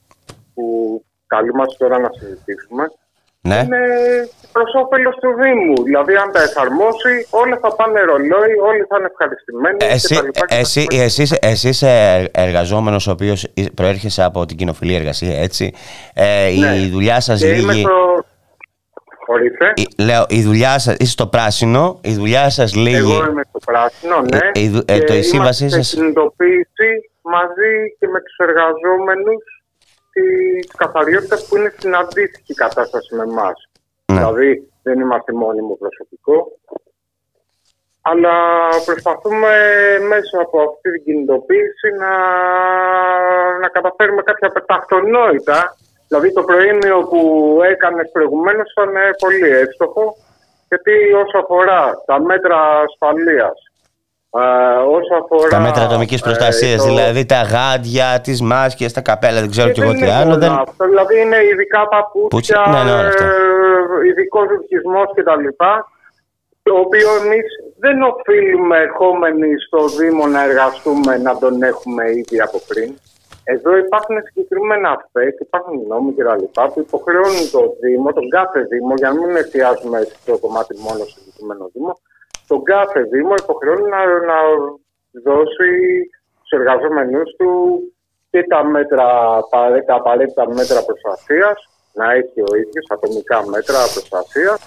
που 0.53 0.65
καλούμαστε 1.27 1.75
τώρα 1.83 1.99
να 1.99 2.09
συζητήσουμε 2.13 2.83
Ναι. 3.45 3.55
είναι 3.65 3.77
προς 4.51 4.73
όφελος 4.83 5.15
του 5.15 5.33
Δήμου. 5.41 5.83
Δηλαδή, 5.83 6.15
αν 6.15 6.31
τα 6.31 6.41
εφαρμόσει, 6.41 7.27
όλα 7.29 7.57
θα 7.61 7.75
πάνε 7.75 7.99
ρολόι, 7.99 8.53
όλοι 8.69 8.85
θα 8.89 8.95
είναι 8.97 9.07
ευχαριστημένοι. 9.11 9.77
Εσύ, 9.79 10.15
κτλ. 10.15 10.55
εσύ, 10.55 10.87
εσύ, 10.91 11.37
εσύ 11.41 11.67
είσαι 11.69 11.89
εργαζόμενος 12.33 13.07
ο 13.07 13.11
οποίος 13.11 13.47
προέρχεσαι 13.75 14.23
από 14.23 14.45
την 14.45 14.57
κοινοφιλή 14.57 14.93
εργασία, 14.95 15.41
έτσι. 15.41 15.73
Ε, 16.13 16.49
Ναι. 16.59 16.75
Η 16.77 16.89
δουλειά 16.89 17.19
σας 17.19 17.39
Και 17.39 17.47
είμαι 17.47 17.71
λύγει... 17.73 17.81
στο... 17.81 18.23
Ορίστε. 19.27 19.73
η- 19.75 20.03
Λέω, 20.03 20.25
η 20.29 20.41
δουλειά 20.41 20.79
σας, 20.79 20.95
είσαι 20.99 21.11
στο 21.11 21.27
πράσινο, 21.27 21.99
η 22.03 22.13
δουλειά 22.13 22.49
σας 22.49 22.75
λύγει... 22.75 22.95
Εγώ 22.95 23.25
είμαι 23.29 23.43
στο 23.49 23.59
πράσινο, 23.65 24.21
ναι. 24.21 24.37
Ε, 24.37 24.59
η 24.61 24.67
δου- 24.69 24.91
ε, 24.91 24.97
Και 24.97 25.03
το- 25.03 25.13
η 25.13 25.21
σύμβασή 25.21 25.63
είμαστε 25.63 25.77
σας- 25.81 25.87
σε 25.87 25.95
κινητοποίηση 25.95 26.89
μαζί 27.21 27.71
και 27.99 28.07
με 28.07 28.19
τους 28.21 28.35
εργαζόμενους 28.47 29.43
της 30.15 30.71
καθαριότητας 30.77 31.47
που 31.47 31.57
είναι 31.57 31.73
στην 31.77 31.95
αντίστοιχη 31.95 32.53
κατάσταση 32.53 33.15
με 33.15 33.23
εμάς. 33.23 33.69
Ναι. 34.05 34.17
Δηλαδή 34.17 34.71
δεν 34.83 34.99
είμαστε 34.99 35.33
μόνιμο 35.33 35.75
προσωπικό. 35.75 36.37
Αλλά 38.01 38.35
προσπαθούμε 38.85 39.53
μέσα 40.07 40.41
από 40.41 40.61
αυτή 40.61 40.91
την 40.91 41.03
κινητοποίηση 41.03 41.89
να, 41.99 42.13
να 43.59 43.67
καταφέρουμε 43.67 44.21
κάποια 44.21 44.49
πεταχτονόητα. 44.49 45.75
Δηλαδή 46.07 46.33
το 46.33 46.43
προήμιο 46.43 46.97
που 47.09 47.19
έκανες 47.63 48.09
προηγουμένως 48.11 48.71
ήταν 48.71 48.95
ε, 48.95 49.09
πολύ 49.19 49.49
εύστοχο. 49.49 50.15
Γιατί 50.67 51.13
όσο 51.13 51.37
αφορά 51.37 52.03
τα 52.05 52.21
μέτρα 52.21 52.57
ασφαλείας, 52.87 53.57
ε, 53.64 53.64
όσο 54.97 55.13
αφορά... 55.23 55.47
Τα 55.49 55.59
μέτρα 55.59 55.83
ατομικής 55.83 56.19
ε, 56.21 56.23
προστασίας, 56.23 56.81
το- 56.81 56.87
δηλαδή 56.87 57.25
τα 57.25 57.41
γάντια, 57.41 58.07
τις 58.23 58.41
μάσκες, 58.41 58.93
τα 58.93 59.01
καπέλα, 59.01 59.39
δεν 59.39 59.49
ξέρω 59.49 59.67
και 59.67 59.73
κι 59.73 59.81
εγώ 59.81 59.89
δεν 59.91 59.99
τι 59.99 60.05
είναι 60.05 60.13
άλλο. 60.15 60.25
μόνο 60.29 60.39
Δεν... 60.39 60.51
Αυτό, 60.51 60.85
δηλαδή 60.91 61.19
είναι 61.21 61.37
ειδικά 61.51 61.87
παπούτσια, 61.87 62.27
Πούτσια, 62.29 62.61
ναι, 62.73 62.83
ναι, 62.83 62.91
όλα 62.99 63.07
αυτά. 63.07 63.23
ε, 63.25 64.07
ειδικός 64.07 64.45
ρουχισμός 64.53 65.07
κτλ. 65.15 65.47
Το 66.67 66.73
οποίο 66.85 67.09
εμείς 67.23 67.47
δεν 67.83 67.97
οφείλουμε 68.11 68.77
ερχόμενοι 68.87 69.49
στο 69.67 69.79
Δήμο 69.99 70.23
να 70.27 70.41
εργαστούμε 70.43 71.17
να 71.17 71.37
τον 71.41 71.63
έχουμε 71.71 72.03
ήδη 72.21 72.37
από 72.47 72.57
πριν. 72.69 72.89
Εδώ 73.53 73.71
υπάρχουν 73.77 74.15
συγκεκριμένα 74.25 74.87
ΑΦΕ 74.95 75.25
και 75.35 75.43
υπάρχουν 75.49 75.75
νόμοι 75.91 76.11
κτλ. 76.17 76.43
που 76.73 76.79
υποχρεώνουν 76.87 77.45
το 77.55 77.61
Δήμο, 77.81 78.07
τον 78.17 78.27
κάθε 78.37 78.59
Δήμο, 78.71 78.93
για 79.01 79.09
να 79.09 79.15
μην 79.19 79.35
εστιάζουμε 79.35 79.97
στο 80.21 80.33
κομμάτι 80.43 80.73
μόνο 80.85 81.01
στο 81.09 81.19
συγκεκριμένο 81.19 81.63
Δήμο, 81.73 81.91
τον 82.47 82.63
κάθε 82.63 83.01
Δήμο 83.01 83.33
υποχρεώνει 83.43 83.89
να, 83.89 84.05
να 84.05 84.37
δώσει 85.23 85.69
στους 86.35 86.49
εργαζόμενου 86.49 87.21
του 87.37 87.79
και 88.29 88.43
τα, 88.43 88.63
μέτρα, 88.63 89.07
τα 89.85 89.93
απαραίτητα 89.95 90.47
μέτρα 90.53 90.83
προστασίας, 90.85 91.69
να 91.93 92.11
έχει 92.13 92.39
ο 92.41 92.55
ίδιος 92.55 92.85
ατομικά 92.89 93.47
μέτρα 93.47 93.79
προστασίας, 93.93 94.59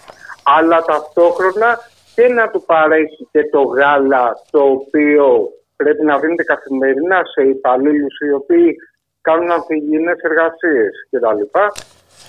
αλλά 0.42 0.82
ταυτόχρονα 0.82 1.78
και 2.14 2.28
να 2.28 2.50
του 2.50 2.62
παρέχει 2.62 3.28
και 3.30 3.48
το 3.50 3.62
γάλα 3.62 4.36
το 4.50 4.62
οποίο 4.62 5.48
πρέπει 5.76 6.04
να 6.04 6.18
δίνεται 6.18 6.42
καθημερινά 6.42 7.20
σε 7.34 7.42
υπαλλήλους 7.48 8.18
οι 8.18 8.32
οποίοι 8.32 8.76
κάνουν 9.20 9.50
ανθυγιεινές 9.50 10.18
εργασίες 10.20 10.92
κτλ. 11.10 11.58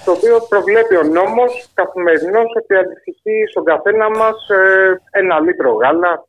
Το 0.06 0.12
οποίο 0.12 0.46
προβλέπει 0.50 0.96
ο 0.96 1.04
νόμος 1.04 1.70
καθημερινώς 1.74 2.50
ότι 2.58 2.76
αντιστοιχεί 2.76 3.38
στον 3.52 3.64
καθένα 3.64 4.10
μας 4.10 4.50
ε, 4.50 5.20
ένα 5.20 5.40
λίτρο 5.40 5.72
γάλα 5.74 6.28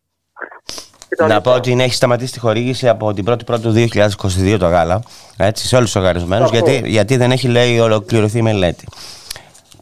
κτλ. 1.08 1.24
Να 1.26 1.40
πω 1.40 1.54
ότι 1.54 1.76
έχει 1.80 1.94
σταματήσει 1.94 2.32
τη 2.32 2.40
χορήγηση 2.40 2.88
από 2.88 3.12
την 3.12 3.24
1η 3.28 3.44
Πρώτου 3.46 3.72
2022 3.74 4.56
το 4.58 4.66
γάλα 4.66 5.02
έτσι, 5.38 5.66
σε 5.66 5.76
όλους 5.76 5.92
τους 5.92 6.00
οργανισμένου, 6.00 6.46
Σαφώς. 6.46 6.58
γιατί, 6.58 6.88
γιατί 6.88 7.16
δεν 7.16 7.30
έχει 7.30 7.48
λέει 7.48 7.78
ολοκληρωθεί 7.78 8.38
η 8.38 8.42
μελέτη. 8.42 8.86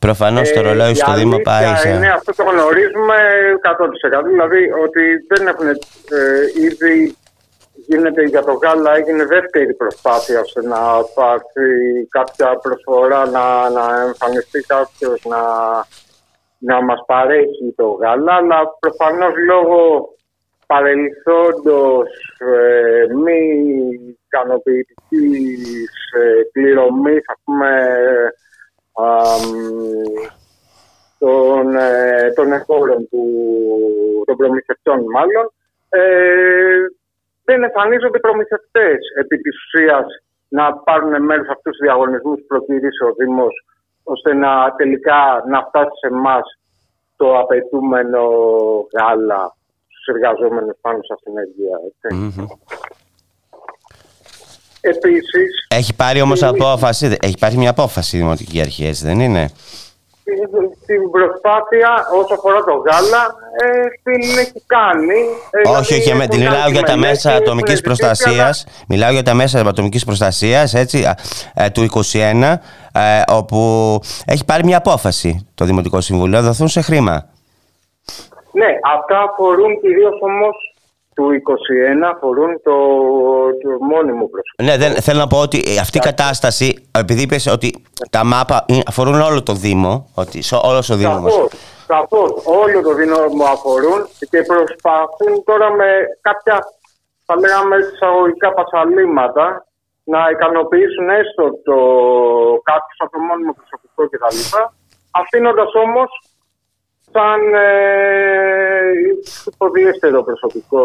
Προφανώς 0.01 0.52
το 0.52 0.60
Ε, 0.60 0.62
ρολόι 0.62 0.90
η 0.90 0.94
στο 0.94 1.12
Δήμο 1.15 1.35
αλήθεια 1.35 1.52
πάει 1.52 1.77
σε. 1.77 1.89
Είναι 1.89 2.10
αυτό 2.10 2.35
το 2.35 2.43
γνωρίζουμε 2.43 3.16
100%. 4.20 4.23
Δηλαδή 4.31 4.62
ότι 4.85 5.02
δεν 5.28 5.47
έχουν 5.47 5.69
ε, 5.69 5.77
ήδη 6.66 7.16
γίνεται 7.89 8.23
για 8.23 8.43
το 8.43 8.52
γάλα, 8.52 8.94
έγινε 8.97 9.24
δεύτερη 9.24 9.74
προσπάθεια 9.74 10.40
ώστε 10.40 10.62
να 10.62 10.81
πάρθει 11.15 11.70
κάποια 12.09 12.59
προσφορά, 12.62 13.27
να, 13.27 13.70
να 13.70 14.02
εμφανιστεί 14.06 14.60
κάποιος 14.60 15.24
να, 15.24 15.43
να 16.59 16.82
μας 16.82 17.05
παρέχει 17.06 17.73
το 17.77 17.86
γάλα, 17.86 18.35
αλλά 18.35 18.59
προφανώς 18.81 19.35
λόγω 19.47 20.09
παρελθόντος 20.66 22.09
ε, 22.39 23.15
μη 23.15 23.40
ικανοποιητικής 24.24 25.90
ε, 26.19 26.43
πληρωμής, 26.52 27.23
ας 27.27 27.40
πούμε, 27.44 27.70
αμ, 28.93 29.43
των, 31.19 31.77
ε, 31.77 32.32
των 32.35 32.52
εφόρων 32.52 33.09
του, 33.09 33.24
των 34.27 34.36
προμηθευτών 34.36 35.01
μάλλον, 35.15 35.52
ε, 35.89 36.01
δεν 37.49 37.62
εμφανίζονται 37.69 38.19
προμηθευτές 38.27 38.99
επί 39.23 39.37
της 39.45 39.55
ουσίας 39.62 40.07
να 40.59 40.65
πάρουν 40.87 41.12
μέρος 41.29 41.47
σε 41.47 41.53
αυτούς 41.57 41.73
τους 41.77 41.85
διαγωνισμούς 41.87 42.37
που 42.41 42.47
προκυρήσει 42.53 43.03
ο 43.09 43.12
Δήμος 43.19 43.55
ώστε 44.15 44.31
να 44.43 44.53
τελικά 44.81 45.20
να 45.53 45.59
φτάσει 45.69 45.95
σε 46.01 46.07
εμάς 46.15 46.47
το 47.16 47.39
απαιτούμενο 47.39 48.23
γάλα 48.97 49.43
στους 49.93 50.07
εργαζόμενους 50.15 50.77
πάνω 50.81 50.99
σε 51.07 51.12
αυτήν 51.16 51.33
την 51.35 51.43
ενέργεια. 51.43 51.77
έτσι. 51.89 52.07
Μμμ. 52.15 52.47
Επίσης, 54.81 55.66
Έχει 55.69 55.95
πάρει 55.97 56.20
όμως 56.20 56.43
Εμείς- 56.43 56.61
απόφαση. 56.61 57.16
Έχει 57.20 57.39
πάρει 57.39 57.57
μια 57.57 57.70
απόφαση 57.70 58.16
η 58.16 58.20
Δημοτική 58.20 58.61
Αρχή, 58.61 58.85
έτσι 58.87 59.05
δεν 59.05 59.20
είναι; 59.20 59.49
στην- 60.23 60.70
στην 60.83 61.11
προσπάθεια 61.11 61.91
όσο 62.20 62.35
αφορά 62.35 62.61
το 62.69 62.75
γάλα 62.87 63.23
ε, 63.25 63.48
την 64.02 64.39
έχει 64.39 64.62
κάνει. 64.66 65.18
Ε, 65.51 65.68
όχι, 65.68 65.94
δηλαδή 65.94 66.09
όχι, 66.09 66.14
με, 66.14 66.24
έχουν 66.24 66.39
μιλάω 66.39 66.59
κάνει 66.59 66.72
για 66.72 66.82
τα 66.82 66.97
μελέτη, 66.97 67.09
μέσα 67.09 67.30
έχουν 67.30 67.43
ατομικής 67.43 67.76
ζητήσει, 67.76 67.82
προστασίας. 67.82 68.64
αλλά- 68.66 68.85
Μιλάω 68.89 69.10
για 69.12 69.22
τα 69.22 69.35
μέσα 69.35 69.60
ατομικής 69.60 70.05
προστασίας, 70.05 70.74
έτσι, 70.74 71.05
α, 71.05 71.16
ε, 71.55 71.70
του 71.70 71.82
21, 71.82 72.60
ε, 72.93 73.22
όπου 73.28 73.59
έχει 74.26 74.44
πάρει 74.44 74.64
μια 74.64 74.76
απόφαση 74.76 75.47
το 75.55 75.64
Δημοτικό 75.64 76.01
Συμβούλιο 76.01 76.39
να 76.39 76.44
δοθούν 76.47 76.68
σε 76.68 76.80
χρήμα. 76.80 77.26
Ναι, 78.52 78.66
αυτά 78.97 79.18
αφορούν 79.30 79.80
κυρίως 79.80 80.18
όμως 80.20 80.56
του 81.14 81.32
21, 81.32 82.09
αφορούν 82.14 82.60
το, 82.62 82.72
το 83.62 83.85
μόνιμο 83.85 84.26
προσωπικό. 84.28 84.62
Ναι, 84.64 84.76
δεν, 84.76 85.02
θέλω 85.02 85.18
να 85.18 85.26
πω 85.26 85.39
ότι 85.39 85.62
αυτή 85.80 85.97
η 85.98 86.01
κατάσταση, 86.01 86.89
επειδή 86.90 87.22
είπες 87.22 87.47
ότι 87.47 87.82
τα 88.10 88.24
μάπα 88.24 88.64
ε, 88.68 88.78
αφορούν 88.86 89.20
όλο 89.20 89.43
το 89.43 89.52
Δήμο, 89.52 90.10
ότι 90.14 90.43
σε 90.43 90.55
όλος 90.62 90.90
ο 90.90 90.97
Δήμος 90.97 91.20
μας. 91.20 91.32
Σαφώς, 91.90 92.28
σαφώς, 92.31 92.56
όλο 92.62 92.78
το 92.86 92.93
δίνομο 92.94 93.44
αφορούν 93.55 94.01
και 94.31 94.43
προσπαθούν 94.51 95.32
τώρα 95.48 95.69
με 95.70 95.89
κάποια, 96.20 96.56
θα 97.27 97.35
λέγαμε 97.43 97.77
εισαγωγικά 97.77 98.48
πασαλήματα, 98.59 99.66
να 100.12 100.20
ικανοποιήσουν 100.35 101.09
έστω 101.20 101.44
το 101.69 101.77
κάποιο 102.70 102.94
από 103.05 103.12
το 103.12 103.19
μόνιμο 103.28 103.52
προσωπικό 103.59 104.01
κτλ. 104.10 104.39
Αφήνοντας 105.20 105.70
όμως 105.85 106.09
σαν 107.12 107.55
ε, 107.55 108.90
υποδιέστερο 109.47 110.23
προσωπικό. 110.23 110.81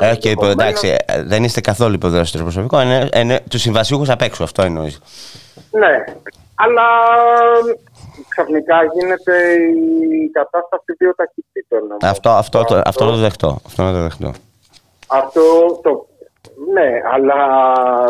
ε, 0.00 0.10
Ε, 0.10 0.16
και 0.16 0.30
υπο, 0.30 0.44
ενδεχομένως. 0.46 0.82
εντάξει, 0.82 1.04
ε, 1.06 1.22
δεν 1.22 1.44
είστε 1.44 1.60
καθόλου 1.60 1.94
υποδραστήριο 1.94 2.46
προσωπικό. 2.46 2.80
Είναι, 2.80 3.08
είναι 3.16 3.40
τους 3.50 3.60
συμβασιούχους 3.60 4.08
απ' 4.10 4.20
έξω, 4.22 4.44
αυτό 4.44 4.62
εννοείς. 4.62 5.00
Ναι, 5.70 6.04
αλλά 6.54 6.82
ξαφνικά 8.28 8.84
γίνεται 8.84 9.36
η 10.14 10.30
κατάσταση 10.32 10.92
δύο 10.98 11.14
ταχυτήτων. 11.14 11.82
όμως. 11.82 12.02
Αυτό, 12.02 12.30
αυτό, 12.30 12.64
το, 12.64 12.82
αυτό 12.84 13.04
να 13.04 13.10
το 13.10 13.16
δεχτώ. 13.16 13.58
Αυτό 13.66 13.82
να 13.82 13.92
το 13.92 14.02
δεχτώ. 14.02 14.32
Αυτό 15.08 15.42
το. 15.82 16.06
Ναι, 16.72 16.90
αλλά 17.12 17.38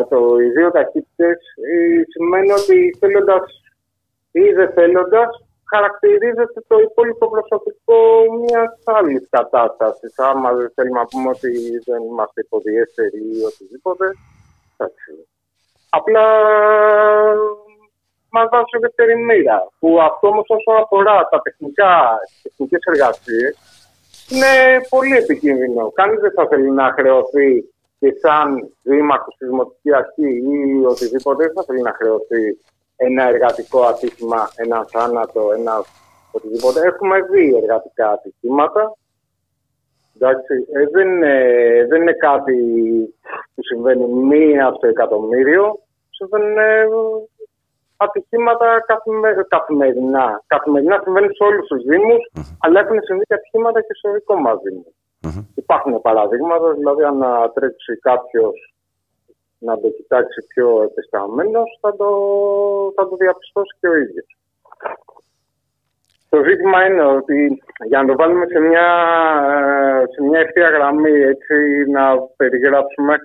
το, 0.08 0.18
οι 0.38 0.48
δύο 0.56 0.70
ταχύτητε 0.70 1.38
σημαίνει 2.12 2.52
ότι 2.52 2.96
θέλοντας 3.00 3.42
ή 4.32 4.52
δεν 4.52 4.72
θέλοντας 4.72 5.28
χαρακτηρίζεται 5.74 6.60
το 6.66 6.76
υπόλοιπο 6.78 7.30
προσωπικό 7.30 7.98
μιας 8.40 8.72
άλλης 8.84 9.26
κατάστασης. 9.30 10.18
Άμα 10.18 10.52
δεν 10.52 10.72
θέλουμε 10.74 10.98
να 10.98 11.06
πούμε 11.06 11.28
ότι 11.28 11.50
δεν 11.84 12.02
είμαστε 12.02 12.40
υποδιέστεροι 12.40 13.18
ή 13.18 13.42
οτιδήποτε. 13.50 14.06
εντάξει. 14.76 15.10
Απλά 15.88 16.26
μα 18.34 18.42
δώσει 18.52 18.76
δεύτερη 18.80 19.16
μοίρα. 19.26 19.58
Που 19.78 20.00
αυτό 20.08 20.28
όμως 20.28 20.46
όσο 20.56 20.72
αφορά 20.82 21.28
τα 21.30 21.38
τεχνικά, 21.46 21.94
τεχνικές 22.42 22.82
εργασίες 22.92 23.52
είναι 24.30 24.52
πολύ 24.88 25.16
επικίνδυνο. 25.16 25.90
Κανείς 25.98 26.20
δεν 26.20 26.32
θα 26.36 26.46
θέλει 26.50 26.70
να 26.70 26.86
χρεωθεί 26.96 27.50
και 27.98 28.10
σαν 28.22 28.46
δήμαρχος 28.82 29.34
στη 29.34 29.44
Δημοτικής 29.46 29.92
Αρχής 29.92 30.36
ή 30.56 30.84
οτιδήποτε 30.92 31.44
δεν 31.44 31.52
θα 31.56 31.62
θέλει 31.66 31.82
να 31.82 31.94
χρεωθεί 31.98 32.44
ένα 32.96 33.22
εργατικό 33.32 33.80
ατύχημα, 33.82 34.50
ένα 34.56 34.86
θάνατο, 34.92 35.42
ένα 35.58 35.84
οτιδήποτε. 36.30 36.80
Έχουμε 36.90 37.16
δει 37.30 37.56
εργατικά 37.62 38.10
ατυχήματα 38.10 38.82
Εντάξει, 40.16 40.54
ε, 40.72 40.86
δεν, 40.92 41.08
είναι, 41.08 41.34
δεν 41.88 42.00
είναι 42.00 42.12
κάτι 42.12 42.54
που 43.54 43.62
συμβαίνει 43.62 44.06
μία 44.06 44.72
στο 44.76 44.86
εκατομμύριο. 44.86 45.78
Συμβαίνουν 46.10 46.58
ε, 46.58 46.86
ατυχήματα 47.96 48.84
καθημε- 48.86 49.48
καθημερινά. 49.48 50.42
Καθημερινά 50.46 51.00
συμβαίνουν 51.02 51.34
σε 51.34 51.44
όλους 51.44 51.66
τους 51.66 51.82
Δήμους, 51.82 52.22
αλλά 52.60 52.80
έχουν 52.80 53.02
συμβεί 53.02 53.24
και 53.24 53.34
ατυχήματα 53.34 53.80
και 53.80 53.94
στο 53.98 54.12
δικό 54.12 54.34
μας 54.40 54.58
Δήμο. 54.64 54.84
Υπάρχουν 55.54 56.00
παραδείγματα, 56.00 56.72
δηλαδή 56.72 57.02
αν 57.02 57.18
τρέξει 57.54 57.98
κάποιος 57.98 58.74
να 59.58 59.80
το 59.80 59.88
κοιτάξει 59.88 60.46
πιο 60.46 60.82
επισταμμένος, 60.82 61.78
θα 61.80 61.96
το, 61.96 62.08
θα 62.96 63.08
το 63.08 63.16
διαπιστώσει 63.16 63.76
και 63.80 63.88
ο 63.88 63.96
ίδιος. 63.96 64.36
Το 66.28 66.42
ζήτημα 66.48 66.86
είναι 66.86 67.04
ότι 67.04 67.62
για 67.86 68.02
να 68.02 68.06
το 68.06 68.14
βάλουμε 68.16 68.46
σε 68.46 68.58
μια, 68.58 68.88
ε, 69.50 70.04
σε 70.12 70.22
μια 70.22 70.40
ευθεία 70.40 70.68
γραμμή, 70.68 71.10
έτσι, 71.10 71.54
να 71.90 72.02
περιγράψουμε, 72.36 73.16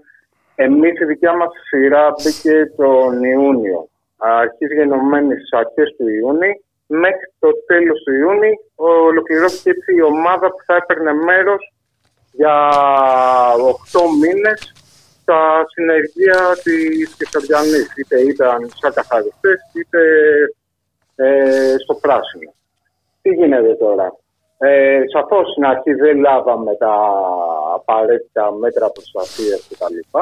εμείς 0.56 1.00
η 1.00 1.06
δικιά 1.06 1.34
μας 1.36 1.50
σειρά 1.70 2.14
μπήκε 2.24 2.74
τον 2.76 3.24
Ιούνιο. 3.24 3.88
Αρχίζει 4.22 4.74
γενομένης 4.74 5.38
στις 5.38 5.60
αρχές 5.60 5.96
του 5.98 6.08
Ιούνιου, 6.08 6.64
μέχρι 6.86 7.34
το 7.40 7.50
τέλος 7.66 8.04
του 8.04 8.14
Ιούνιου 8.14 8.56
ολοκληρώθηκε 8.76 9.70
έτσι 9.70 9.96
η 9.96 10.02
ομάδα 10.02 10.48
που 10.48 10.64
θα 10.66 10.76
έπαιρνε 10.76 11.14
μέρος 11.14 11.74
για 12.32 12.56
8 13.94 14.00
μήνες 14.22 14.74
στα 15.22 15.66
συνεργεία 15.74 16.40
της 16.64 17.16
Κεσαριανής. 17.18 17.94
Είτε 17.98 18.20
ήταν 18.20 18.70
σαν 18.80 18.94
καθαριστές, 18.94 19.60
είτε 19.74 20.02
ε, 21.16 21.76
στο 21.84 21.94
πράσινο. 21.94 22.54
Τι 23.22 23.30
γίνεται 23.30 23.76
τώρα; 23.76 24.16
Ε, 24.58 25.02
Σαφώς 25.14 25.52
στην 25.52 25.66
αρχή 25.66 25.94
δεν 25.94 26.20
λάβαμε 26.20 26.76
τα 26.76 26.96
απαραίτητα 27.76 28.52
μέτρα 28.52 28.90
προστασίας 28.90 29.68
κτλ. 29.70 30.18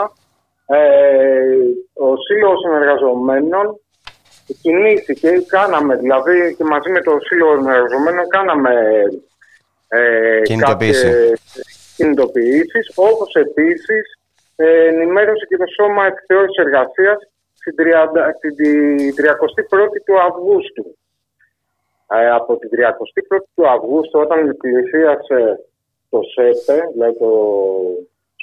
Ε, 0.67 0.79
ο 1.93 2.15
Σύλλογο 2.17 2.55
των 2.61 2.73
Εργαζομένων 2.81 3.79
κινήθηκε, 4.61 5.29
κάναμε 5.47 5.95
δηλαδή 5.95 6.55
και 6.57 6.63
μαζί 6.63 6.89
με 6.89 7.01
το 7.01 7.17
Σύλλογο 7.19 7.55
των 7.55 7.67
Εργαζομένων 7.67 8.27
κάναμε 8.27 8.73
ε, 9.87 10.41
Κινητοποίηση. 10.41 11.01
κάποιες 11.01 11.41
κινητοποιήσεις, 11.95 12.91
όπως 12.95 13.33
επίσης 13.33 14.19
ε, 14.55 14.87
ενημέρωσε 14.87 15.45
και 15.49 15.57
το 15.57 15.65
Σώμα 15.77 16.05
Επιθεώρησης 16.05 16.63
Εργασίας 16.65 17.17
την 17.63 17.75
30 17.77 18.31
την 18.39 18.55
31η 19.17 19.99
του 20.05 20.19
Αυγούστου. 20.27 20.97
Ε, 22.09 22.29
από 22.29 22.57
την 22.57 22.69
31η 22.73 23.39
του 23.55 23.69
Αυγούστου 23.69 24.19
όταν 24.19 24.57
πλησίασε 24.57 25.59
το 26.09 26.19
ΣΕΠΕ, 26.33 26.79
δηλαδή 26.93 27.17
το 27.17 27.31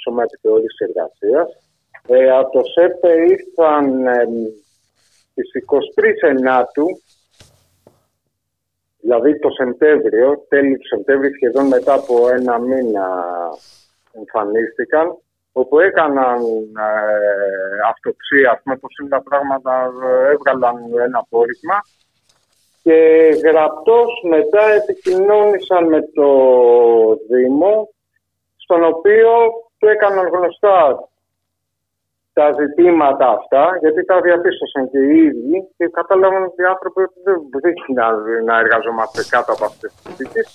Σώμα 0.03 0.23
Επιθεώρησης 0.23 0.79
Εργασίας, 0.79 1.47
ε, 2.07 2.29
από 2.29 2.51
το 2.51 2.61
ΣΕΠΕ 2.63 3.13
ήρθαν 3.13 4.07
ε, 4.07 4.25
στις 5.31 5.63
23 6.23 6.29
Ενάτου, 6.29 6.85
δηλαδή 9.01 9.39
το 9.39 9.49
Σεπτέμβριο, 9.49 10.45
τέλη 10.47 10.77
του 10.77 10.87
Σεπτέμβριου, 10.87 11.35
σχεδόν 11.35 11.67
μετά 11.67 11.93
από 11.93 12.29
ένα 12.29 12.59
μήνα 12.59 13.07
εμφανίστηκαν, 14.11 15.17
όπου 15.51 15.79
έκαναν 15.79 16.41
ε, 16.77 17.87
αυτοψία, 17.89 18.51
ας 18.51 18.59
πούμε, 18.63 18.77
πώς 18.77 18.97
είναι 18.99 19.09
τα 19.09 19.21
πράγματα, 19.21 19.91
ε, 20.03 20.31
έβγαλαν 20.31 20.75
ένα 21.05 21.19
απόρριπμα 21.19 21.79
και 22.83 23.29
γραπτός 23.43 24.11
μετά 24.29 24.63
επικοινώνησαν 24.71 25.87
με 25.87 26.01
το 26.01 26.29
Δήμο, 27.29 27.89
στον 28.55 28.83
οποίο 28.83 29.29
του 29.77 29.87
έκαναν 29.87 30.27
γνωστά 30.27 31.09
τα 32.39 32.45
ζητήματα 32.59 33.27
αυτά, 33.37 33.63
γιατί 33.83 33.99
τα 34.09 34.17
διαπίστωσαν 34.25 34.83
και 34.91 34.99
οι 35.07 35.15
ίδιοι 35.29 35.57
και 35.77 35.85
κατάλαβαν 35.97 36.43
ότι 36.49 36.59
οι 36.63 36.69
άνθρωποι 36.73 37.01
δεν 37.25 37.37
βρίσκουν 37.55 37.93
να, 38.01 38.07
να 38.49 38.55
εργαζόμαστε 38.63 39.19
κάτω 39.33 39.49
από 39.55 39.63
αυτές 39.69 39.89
τις 39.93 40.01
συνθήκες 40.05 40.45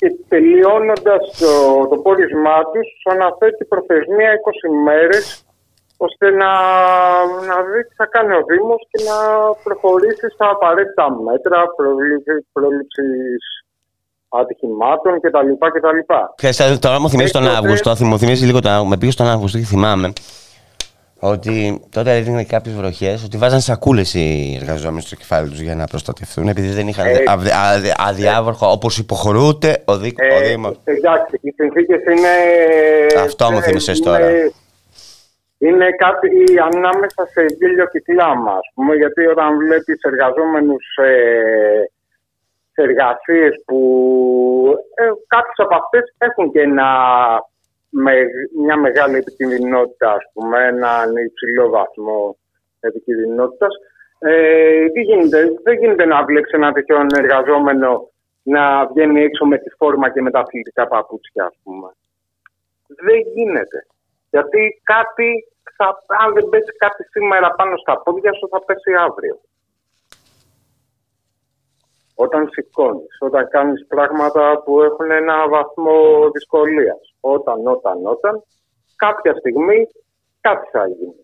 και 0.00 0.08
τελειώνοντας 0.32 1.22
το, 1.42 1.52
το 1.90 1.96
πόρισμά 2.04 2.58
τους, 2.72 2.86
τους 2.92 3.04
αναθέτει 3.14 3.62
προθεσμία 3.72 4.30
20 4.50 4.86
μέρες 4.88 5.24
ώστε 6.06 6.26
να, 6.42 6.50
να 7.50 7.56
δει 7.68 7.80
τι 7.88 7.94
θα 8.00 8.06
κάνει 8.14 8.32
ο 8.40 8.42
Δήμος 8.50 8.82
και 8.90 8.98
να 9.10 9.16
προχωρήσει 9.66 10.26
στα 10.34 10.46
απαραίτητα 10.54 11.04
μέτρα 11.28 11.58
πρόληψης 12.52 13.42
ατυχημάτων 14.40 15.12
κτλ. 15.22 15.50
κτλ. 15.74 15.98
Ξέρεις, 16.34 16.78
τώρα 16.78 17.00
μου 17.00 17.08
θυμίζει 17.12 17.32
τον 17.32 17.42
Έκτοτε- 17.42 17.64
Αύγουστο, 17.64 18.04
μου 18.08 18.18
θυμίζει 18.18 18.44
λίγο 18.46 18.60
τον 18.60 18.70
Αύγουστο, 18.70 18.90
με 18.92 18.96
πήγες 19.00 19.14
στον 19.14 19.26
Αύγουστο 19.34 19.58
και 19.58 19.64
θυμάμαι 19.64 20.12
ότι 21.20 21.80
τότε 21.90 22.16
έδινε 22.16 22.44
κάποιες 22.44 22.74
βροχές 22.74 23.24
ότι 23.24 23.36
βάζαν 23.36 23.60
σακούλες 23.60 24.14
οι 24.14 24.58
εργαζόμενοι 24.60 25.00
στο 25.02 25.16
κεφάλι 25.16 25.48
τους 25.48 25.60
για 25.60 25.74
να 25.74 25.86
προστατευτούν 25.86 26.48
επειδή 26.48 26.68
δεν 26.68 26.88
είχαν 26.88 27.06
Έτσι. 27.06 27.24
αδι- 27.26 27.52
αδι- 27.74 27.94
αδιάβροχο 27.98 28.70
όπως 28.70 28.98
υποχρεούται 28.98 29.82
ο, 29.84 29.96
Δήμο. 29.96 30.14
ο 30.32 30.34
Ε, 30.42 30.48
Δήμος. 30.48 30.80
Εντάξει, 30.84 31.38
οι 31.42 31.50
συνθήκες 31.56 32.02
είναι. 32.04 32.34
Αυτό 33.24 33.50
μου 33.50 33.58
ε, 33.58 33.62
θύμισες 33.62 33.98
είναι- 33.98 34.06
τώρα. 34.06 34.28
Είναι 35.58 35.86
κάτι 35.90 36.28
ανάμεσα 36.72 37.22
σε 37.32 37.42
γέλιο 37.58 37.86
και 37.92 38.00
κλάμα, 38.00 38.52
ας 38.52 38.68
πούμε, 38.74 38.94
γιατί 38.94 39.26
όταν 39.26 39.56
βλέπεις 39.58 39.98
εργαζόμενους 40.02 40.84
σε, 40.94 41.08
σε 42.72 42.80
εργασίες 42.88 43.52
που 43.66 43.78
ε, 44.94 45.04
κάποιες 45.26 45.56
από 45.64 45.74
αυτές 45.82 46.14
έχουν 46.18 46.52
και 46.52 46.60
ένα, 46.60 46.88
με, 47.90 48.12
μια 48.64 48.76
μεγάλη 48.76 49.16
επικινδυνότητα, 49.16 50.12
ας 50.12 50.24
πούμε, 50.32 50.66
έναν 50.66 51.16
υψηλό 51.16 51.68
βαθμό 51.68 52.36
επικινδυνότητας. 52.80 53.74
Ε, 54.18 54.88
τι 54.88 55.00
γίνεται, 55.00 55.38
δεν 55.62 55.78
γίνεται 55.78 56.04
να 56.04 56.24
βλέπεις 56.24 56.52
ένα 56.52 56.72
τέτοιο 56.72 57.06
εργαζόμενο 57.16 58.10
να 58.42 58.86
βγαίνει 58.86 59.22
έξω 59.22 59.44
με 59.46 59.58
τη 59.58 59.70
φόρμα 59.70 60.10
και 60.10 60.22
με 60.22 60.30
τα 60.30 60.38
αθλητικά 60.38 60.88
παπούτσια, 60.88 61.44
ας 61.44 61.56
πούμε. 61.62 61.88
Δεν 62.86 63.18
γίνεται. 63.34 63.86
Γιατί 64.30 64.80
κάτι, 64.82 65.28
θα, 65.76 66.04
αν 66.24 66.32
δεν 66.32 66.48
πέσει 66.48 66.72
κάτι 66.76 67.02
σήμερα 67.04 67.50
πάνω 67.50 67.76
στα 67.76 68.02
πόδια 68.02 68.32
σου, 68.32 68.48
θα 68.48 68.64
πέσει 68.64 68.94
αύριο. 68.94 69.40
Όταν 72.24 72.48
σηκώνεις, 72.52 73.16
όταν 73.18 73.48
κάνεις 73.48 73.86
πράγματα 73.86 74.62
που 74.64 74.82
έχουν 74.82 75.10
ένα 75.10 75.48
βαθμό 75.48 76.30
δυσκολίας. 76.32 77.14
Όταν, 77.20 77.66
όταν, 77.66 78.06
όταν, 78.06 78.42
κάποια 78.96 79.34
στιγμή 79.38 79.86
κάτι 80.40 80.68
θα 80.72 80.86
γίνει. 80.86 81.14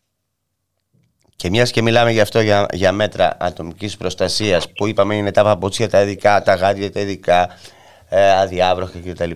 Και 1.36 1.48
μιας 1.50 1.70
και 1.70 1.82
μιλάμε 1.82 2.10
γι' 2.10 2.20
αυτό 2.20 2.40
για, 2.40 2.66
για 2.72 2.92
μέτρα 2.92 3.36
ατομικής 3.40 3.96
προστασίας 3.96 4.72
που 4.72 4.86
είπαμε 4.86 5.14
είναι 5.14 5.30
τα 5.32 5.42
παπούτσια 5.42 5.88
τα 5.88 6.02
ειδικά, 6.02 6.42
τα 6.42 6.54
γάντια 6.54 6.92
τα 6.92 7.00
ειδικά, 7.00 7.48
ε, 8.10 8.32
αδιάβροχα 8.40 8.98
κτλ. 8.98 9.30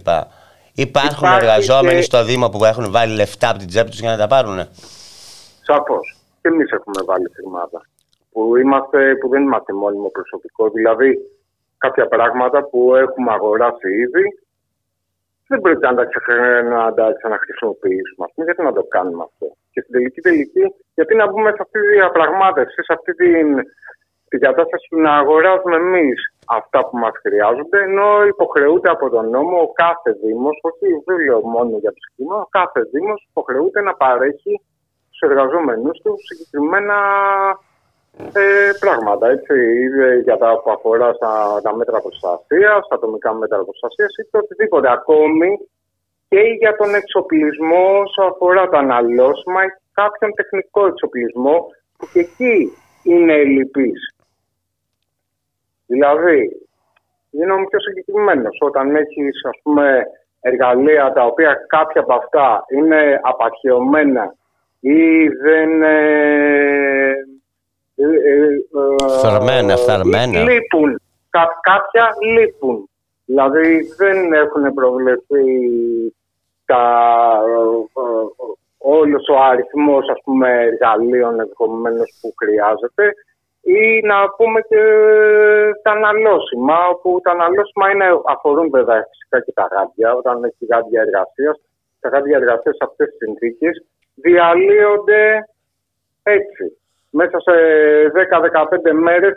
Υπάρχουν 0.75 1.29
Υπάρχει 1.29 1.45
εργαζόμενοι 1.45 1.97
και- 1.97 2.03
στο 2.03 2.25
Δήμο 2.25 2.49
που 2.49 2.65
έχουν 2.65 2.91
βάλει 2.91 3.15
λεφτά 3.15 3.49
από 3.51 3.59
την 3.59 3.69
τσέπη 3.69 3.91
τους 3.91 4.01
για 4.01 4.11
να 4.11 4.17
τα 4.17 4.27
πάρουν. 4.27 4.59
Σαφώς. 5.63 6.17
Και 6.41 6.49
εμείς 6.49 6.71
έχουμε 6.71 7.03
βάλει 7.07 7.31
χρήματα. 7.35 7.81
Που, 8.33 8.57
είμαστε, 8.57 9.17
που 9.21 9.29
δεν 9.29 9.43
είμαστε 9.43 9.73
μόνιμο 9.73 10.09
προσωπικό. 10.09 10.71
Δηλαδή, 10.71 11.19
κάποια 11.85 12.07
πράγματα 12.15 12.59
που 12.69 12.95
έχουμε 12.95 13.31
αγοράσει 13.33 13.89
ήδη 14.05 14.25
δεν 15.51 15.61
πρέπει 15.61 15.85
να 15.89 15.95
τα, 15.95 16.05
ξεχ- 16.11 16.65
να 16.75 16.95
τα 16.95 17.05
ξαναχρησιμοποιήσουμε. 17.19 18.23
Ας 18.27 18.33
πούμε, 18.33 18.45
γιατί 18.49 18.63
να 18.69 18.73
το 18.79 18.83
κάνουμε 18.95 19.23
αυτό; 19.29 19.47
Και 19.73 19.81
στην 19.81 19.93
τελική 19.97 20.21
τελική, 20.21 20.65
γιατί 20.97 21.13
να 21.21 21.27
μπούμε 21.29 21.51
σε 21.51 21.63
αυτή 21.65 21.79
τη 21.81 21.89
διαπραγμάτευση, 21.99 22.79
σε 22.89 22.93
αυτή 22.99 23.13
την, 23.15 23.47
την 24.31 24.41
κατάσταση 24.47 24.87
του 24.91 25.01
να 25.07 25.13
αγοράζουμε 25.23 25.77
εμείς 25.77 26.21
αυτά 26.59 26.79
που 26.87 26.97
μας 27.05 27.15
χρειάζονται, 27.25 27.79
ενώ 27.89 28.09
υποχρεούται 28.33 28.89
από 28.97 29.11
τον 29.15 29.25
νόμο 29.35 29.57
ο 29.67 29.73
κάθε 29.83 30.11
Δήμος, 30.23 30.57
όχι 30.69 30.87
δεν 31.07 31.19
λέω 31.27 31.41
μόνο 31.57 31.73
για 31.83 31.93
το 31.97 32.01
σχήμα, 32.09 32.37
ο 32.37 32.49
κάθε 32.59 32.81
Δήμος 32.93 33.27
υποχρεούται 33.31 33.81
να 33.81 33.93
παρέχει 33.95 34.55
στους 35.09 35.21
εργαζόμενους 35.29 35.97
του 36.03 36.13
συγκεκριμένα 36.27 36.97
ε, 38.19 38.71
πράγματα. 38.81 39.29
Έτσι, 39.29 39.55
είτε 39.83 40.17
για 40.17 40.37
τα 40.37 40.61
που 40.63 40.71
αφορά 40.71 41.13
στα, 41.13 41.61
τα 41.63 41.77
μέτρα 41.77 42.01
προστασίας, 42.01 42.89
τα 42.89 42.95
ατομικά 42.95 43.35
μέτρα 43.35 43.65
προστασίας 43.65 44.17
ή 44.17 44.29
το 44.31 44.39
οτιδήποτε. 44.39 44.91
Ακόμη 44.91 45.59
και 46.29 46.41
για 46.59 46.77
τον 46.77 46.95
εξοπλισμό 46.95 48.01
όσο 48.01 48.23
αφορά 48.23 48.69
τα 48.69 48.79
αναλώσιμα 48.79 49.65
ή 49.65 49.69
κάποιον 49.93 50.35
τεχνικό 50.35 50.87
εξοπλισμό 50.87 51.67
που 51.97 52.07
και 52.13 52.21
εκεί 52.21 52.73
είναι 53.03 53.33
ελλειπής. 53.33 54.15
Δηλαδή, 55.87 56.67
γίνομαι 57.31 57.67
πιο 57.67 57.81
συγκεκριμένος. 57.81 58.59
Όταν 58.61 58.97
έχεις 58.97 59.45
ας 59.45 59.61
πούμε 59.63 60.03
εργαλεία 60.41 61.13
τα 61.13 61.25
οποία 61.25 61.65
κάποια 61.67 62.01
από 62.01 62.15
αυτά 62.15 62.65
είναι 62.77 63.21
απαρχαιωμένα 63.23 64.35
ή 64.81 65.29
δεν. 65.29 65.83
Ε, 65.83 65.89
ε, 65.89 67.11
ε, 67.11 67.11
ε, 67.11 67.40
Φθαρμένα, 69.09 69.77
φθαρμένα. 69.77 70.43
Λείπουν. 70.43 71.01
Κα- 71.31 71.59
κάποια 71.61 72.15
λείπουν. 72.35 72.89
Δηλαδή 73.25 73.95
δεν 73.97 74.33
έχουν 74.33 74.75
προβλεφθεί 74.75 75.45
τα, 76.65 76.83
ε, 77.47 78.01
ε, 78.01 78.27
όλος 78.79 79.29
ο 79.29 79.37
αριθμός 79.51 80.09
ας 80.09 80.21
πούμε, 80.25 80.49
εργαλείων 80.63 81.41
ενδεχομένως 81.41 82.19
που 82.21 82.33
χρειάζεται 82.41 83.15
ή 83.63 84.01
να 84.07 84.29
πούμε 84.37 84.61
και 84.61 84.83
τα 85.83 85.91
αναλώσιμα, 85.91 86.89
όπου 86.89 87.21
τα 87.23 87.31
αναλώσιμα 87.31 87.91
είναι, 87.91 88.07
αφορούν 88.27 88.71
βέβαια 88.71 89.07
φυσικά 89.11 89.41
και 89.45 89.53
τα 89.53 89.69
γάντια, 89.73 90.15
όταν 90.15 90.45
έχει 90.45 90.65
γάντια 90.71 91.01
εργασίας. 91.01 91.61
Τα 92.01 92.09
γάντια 92.09 92.37
εργασίας 92.37 92.77
σε 92.77 92.85
αυτές 92.89 93.09
τις 93.09 93.17
συνθήκες 93.17 93.85
διαλύονται 94.15 95.49
έτσι. 96.23 96.80
Μέσα 97.11 97.41
σε 97.41 97.53
10-15 98.89 98.93
μέρες, 98.93 99.35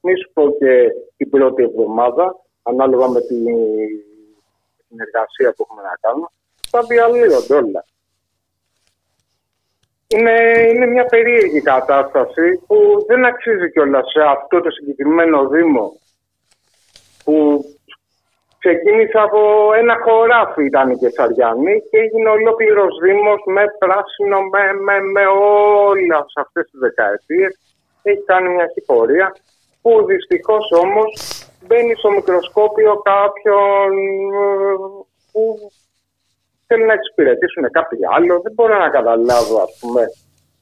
μη 0.00 0.12
σου 0.16 0.30
πω 0.32 0.50
και 0.58 0.88
την 1.16 1.30
πρώτη 1.30 1.62
εβδομάδα, 1.62 2.36
ανάλογα 2.62 3.08
με 3.08 3.20
την, 3.20 3.44
την 4.88 5.00
εργασία 5.00 5.52
που 5.52 5.66
έχουμε 5.68 5.82
να 5.82 5.96
κάνουμε, 6.00 6.26
θα 6.70 6.82
διαλύονται 6.82 7.54
όλα. 7.54 7.84
Είναι, 10.08 10.66
είναι 10.72 10.86
μια 10.86 11.04
περίεργη 11.04 11.60
κατάσταση 11.60 12.62
που 12.66 13.04
δεν 13.06 13.24
αξίζει 13.24 13.70
κιόλας 13.70 14.10
σε 14.10 14.22
αυτό 14.22 14.60
το 14.60 14.70
συγκεκριμένο 14.70 15.48
Δήμο 15.48 16.00
που 17.24 17.64
ξεκίνησε 18.58 19.18
από 19.18 19.40
ένα 19.80 19.96
χωράφι 20.04 20.64
ήταν 20.64 20.90
η 20.90 20.96
Κεσαριανή 20.96 21.76
και 21.90 21.98
έγινε 21.98 22.28
ολόκληρος 22.28 22.98
Δήμος 23.02 23.42
με 23.46 23.64
πράσινο, 23.78 24.38
με, 24.52 24.64
με, 24.86 25.00
με 25.00 25.24
όλα 25.88 26.18
σε 26.32 26.40
αυτές 26.44 26.64
τις 26.70 26.80
δεκαετίες. 26.80 27.52
Έχει 28.02 28.22
κάνει 28.22 28.48
μια 28.48 28.68
πορεία 28.86 29.36
που 29.82 30.04
δυστυχώς 30.04 30.66
όμως 30.82 31.10
μπαίνει 31.66 31.94
στο 31.94 32.10
μικροσκόπιο 32.10 32.92
κάποιον 32.96 33.90
ε, 34.28 34.74
που 35.32 35.42
θέλει 36.66 36.84
να 36.86 36.92
εξυπηρετήσουν 36.92 37.70
κάποιοι 37.70 37.98
άλλο. 38.16 38.40
Δεν 38.40 38.52
μπορώ 38.52 38.78
να 38.78 38.88
καταλάβω, 38.88 39.56
ας 39.62 39.78
πούμε, 39.80 40.02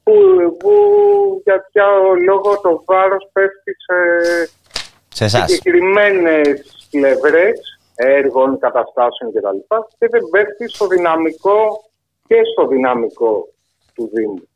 που, 0.04 0.14
που 0.58 0.72
για 1.44 1.66
ποιο 1.72 1.86
λόγο 2.24 2.60
το 2.60 2.82
βάρος 2.86 3.28
πέφτει 3.32 3.72
σε, 3.86 5.28
σε 5.28 5.28
συγκεκριμένες 5.28 6.86
πλευρές 6.90 7.73
έργων, 7.94 8.58
καταστάσεων 8.58 9.32
κτλ. 9.32 9.74
Και 9.98 10.08
δεν 10.10 10.22
πέφτει 10.30 10.68
στο 10.68 10.86
δυναμικό 10.86 11.84
και 12.26 12.36
στο 12.52 12.66
δυναμικό 12.66 13.48
του 13.94 14.10
Δήμου. 14.12 14.48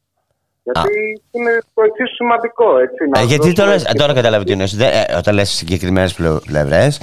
Γιατί 0.62 1.22
είναι 1.30 1.58
το 1.74 1.82
εξίσου 1.82 2.14
σημαντικό, 2.14 2.78
έτσι. 2.78 3.10
Ε, 3.16 3.22
γιατί 3.24 3.52
τώρα, 3.52 3.76
τώρα 3.98 4.14
καταλάβει 4.14 4.44
τι 4.44 4.52
εννοείς. 4.52 4.80
Ε, 4.80 5.14
όταν 5.16 5.34
λες 5.34 5.48
συγκεκριμένες 5.50 6.14
πλευρές, 6.46 7.00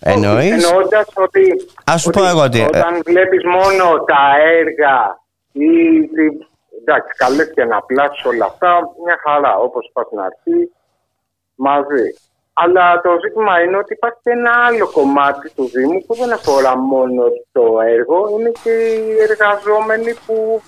εννοείς... 0.00 0.64
Εννοώντας 0.64 1.06
ότι, 1.14 1.42
Ας 1.86 2.00
σου 2.00 2.10
πω 2.10 2.26
εγώ 2.26 2.42
ότι... 2.42 2.60
ε, 2.60 2.64
όταν 2.64 3.02
βλέπεις 3.04 3.44
μόνο 3.44 4.04
τα 4.04 4.22
έργα 4.58 5.20
ή... 5.52 5.68
τη- 6.14 6.46
Εντάξει, 6.80 7.12
καλές 7.16 7.50
και 7.54 7.64
να 7.64 7.82
πλάσεις 7.82 8.24
όλα 8.24 8.44
αυτά, 8.44 8.88
μια 9.04 9.18
χαρά, 9.24 9.58
όπως 9.58 9.86
είπα 9.88 10.02
στην 10.06 10.18
αρχή, 10.18 10.72
μαζί. 11.54 12.06
Αλλά 12.58 13.00
το 13.00 13.10
ζήτημα 13.22 13.62
είναι 13.62 13.76
ότι 13.76 13.92
υπάρχει 13.92 14.18
και 14.22 14.30
ένα 14.30 14.52
άλλο 14.66 14.90
κομμάτι 14.92 15.50
του 15.54 15.68
Δήμου 15.74 16.00
που 16.06 16.14
δεν 16.14 16.32
αφορά 16.32 16.76
μόνο 16.76 17.22
το 17.52 17.80
έργο, 17.80 18.28
είναι 18.32 18.52
και 18.62 18.70
οι 18.70 19.16
εργαζόμενοι 19.28 20.12
που 20.26 20.62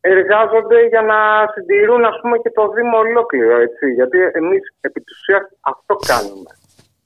εργάζονται 0.00 0.86
για 0.86 1.02
να 1.02 1.18
συντηρούν 1.54 2.04
ας 2.04 2.18
πούμε 2.20 2.38
και 2.38 2.50
το 2.50 2.68
Δήμο 2.68 2.98
ολόκληρο, 2.98 3.56
έτσι. 3.56 3.92
Γιατί 3.92 4.18
εμείς 4.32 4.62
επί 4.80 5.00
της 5.00 5.18
ουσίας 5.18 5.42
αυτό 5.60 5.94
κάνουμε. 5.94 6.50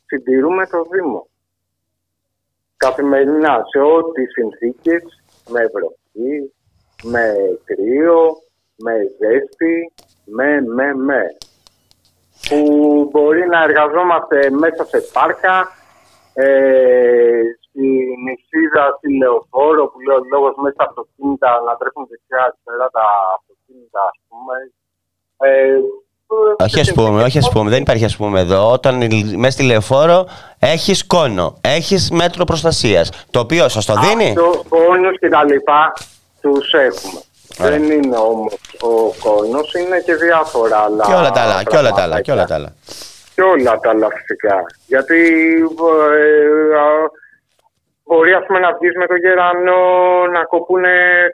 Συντηρούμε 0.06 0.66
το 0.66 0.82
Δήμο. 0.90 1.28
Καθημερινά 2.76 3.64
σε 3.70 3.78
ό,τι 3.78 4.24
συνθήκες, 4.26 5.02
με 5.48 5.60
βροχή, 5.72 6.52
με 7.02 7.34
κρύο, 7.64 8.22
με 8.76 8.94
ζέστη, 9.18 9.92
με, 10.24 10.60
με, 10.60 10.94
με. 10.94 11.36
Που 12.48 12.58
μπορεί 13.10 13.46
να 13.48 13.62
εργαζόμαστε 13.62 14.50
μέσα 14.50 14.84
σε 14.84 14.98
πάρκα, 15.12 15.56
ε, 16.34 17.40
στη 17.64 17.84
νησίδα, 18.24 18.84
στη 18.96 19.08
λεωφόρο 19.20 19.82
που 19.90 19.98
λέει 20.06 20.16
ο 20.16 20.22
λόγος 20.32 20.54
μέσα 20.64 20.80
από 20.84 21.00
αυτοκίνητα 21.00 21.50
να 21.66 21.72
τρέχουν 21.76 22.06
δεξιά 22.10 22.40
αριστερά 22.46 22.86
τα 22.96 23.04
αυτοκίνητα 23.36 24.00
ας 24.12 24.18
πούμε. 24.28 24.54
Ε, 25.48 25.78
Όχι 26.64 26.80
ας 26.80 26.92
πούμε, 26.92 27.22
όχι 27.22 27.38
ας 27.38 27.50
πούμε, 27.50 27.70
δεν 27.70 27.80
υπάρχει 27.82 28.04
ας 28.04 28.16
πούμε 28.16 28.40
εδώ. 28.40 28.72
Όταν 28.72 28.94
μέσα 29.36 29.50
στη 29.50 29.62
λεωφόρο 29.62 30.26
έχεις 30.58 31.06
κόνο, 31.06 31.56
έχεις 31.60 32.10
μέτρο 32.10 32.44
προστασίας, 32.44 33.10
το 33.30 33.38
οποίο 33.40 33.68
σας 33.68 33.84
το 33.84 33.94
δίνει. 33.94 34.28
Αυτό, 34.28 34.62
κόνους 34.68 35.18
και 35.18 35.28
τα 35.28 35.44
λοιπά 35.44 35.92
τους 36.40 36.72
έχουμε. 36.72 37.20
Δεν 37.58 37.82
είναι 37.82 38.16
όμως 38.16 38.54
ο 38.80 38.94
κόνος, 39.24 39.74
είναι 39.74 39.98
και 40.06 40.14
διάφορα 40.14 40.78
άλλα. 40.78 41.04
Και 41.04 41.14
όλα 41.20 41.30
τα 41.30 41.40
άλλα, 41.40 41.62
και 41.62 41.76
όλα 41.76 41.92
τα 41.98 42.02
άλλα, 42.02 42.16
πραγματάκια. 42.18 42.22
και 42.22 42.32
όλα 42.32 42.44
τα 42.46 42.54
άλλα. 42.54 42.70
Και 43.34 43.42
όλα 43.42 43.78
τα 43.82 43.90
άλλα 43.90 44.08
φυσικά. 44.16 44.56
Γιατί 44.86 45.20
ε, 46.18 46.78
α, 46.82 46.86
μπορεί 48.04 48.32
ας 48.32 48.44
πούμε, 48.46 48.58
να 48.58 48.70
βγεις 48.76 48.94
με 49.00 49.06
το 49.06 49.16
γερανό, 49.24 49.82
να 50.36 50.42
κοπούν 50.52 50.84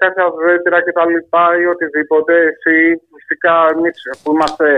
κάποια 0.02 0.26
δέντρα 0.44 0.78
και 0.84 0.92
τα 0.98 1.04
λοιπά 1.12 1.44
ή 1.62 1.64
οτιδήποτε. 1.72 2.34
Εσύ 2.50 2.74
φυσικά 3.16 3.54
εμείς 3.74 3.96
που 4.22 4.32
είμαστε 4.32 4.68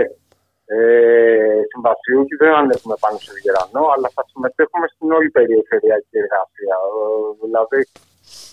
ε, 0.73 1.59
συμβασιούχοι 1.71 2.35
δεν 2.41 2.53
ανέβουμε 2.61 2.97
πάνω 3.03 3.17
σε 3.25 3.31
γερανό, 3.43 3.83
αλλά 3.93 4.07
θα 4.15 4.23
συμμετέχουμε 4.29 4.87
στην 4.93 5.07
όλη 5.17 5.29
περιφερειακή 5.37 6.15
εργασία. 6.23 6.75
Ε, 6.89 6.97
δηλαδή, 7.43 7.79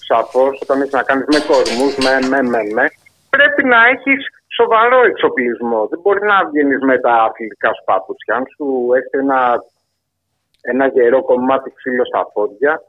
σαφώς 0.09 0.59
όταν 0.63 0.81
έχεις 0.81 0.93
να 0.93 1.03
κάνεις 1.03 1.25
με 1.27 1.41
κορμούς, 1.51 1.95
με, 2.05 2.29
με, 2.29 2.43
με, 2.43 2.61
με, 2.75 2.85
πρέπει 3.31 3.65
να 3.65 3.79
έχεις 3.87 4.21
σοβαρό 4.59 5.05
εξοπλισμό. 5.05 5.87
Δεν 5.91 5.99
μπορείς 6.03 6.23
να 6.23 6.37
βγαίνεις 6.49 6.81
με 6.81 6.99
τα 6.99 7.13
αθλητικά 7.15 7.69
σου 7.69 7.85
παπούτσια. 7.85 8.35
Αν 8.37 8.45
σου 8.55 8.67
έχει 8.99 9.17
ένα, 9.23 9.41
ένα 10.61 10.87
γερό 10.87 11.23
κομμάτι 11.25 11.73
ξύλο 11.77 12.05
στα 12.05 12.27
πόδια, 12.33 12.83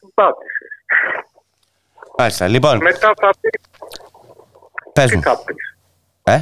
του 0.00 0.10
πάτησες. 0.14 0.72
Μάλιστα, 2.18 2.48
λοιπόν, 2.48 2.76
Μετά 2.82 3.12
θα 3.20 3.30
πει, 3.40 3.50
πες 4.92 5.10
τι 5.10 5.16
μου. 5.16 5.22
θα 5.22 5.34
πεις; 5.44 5.76
Ε; 6.24 6.38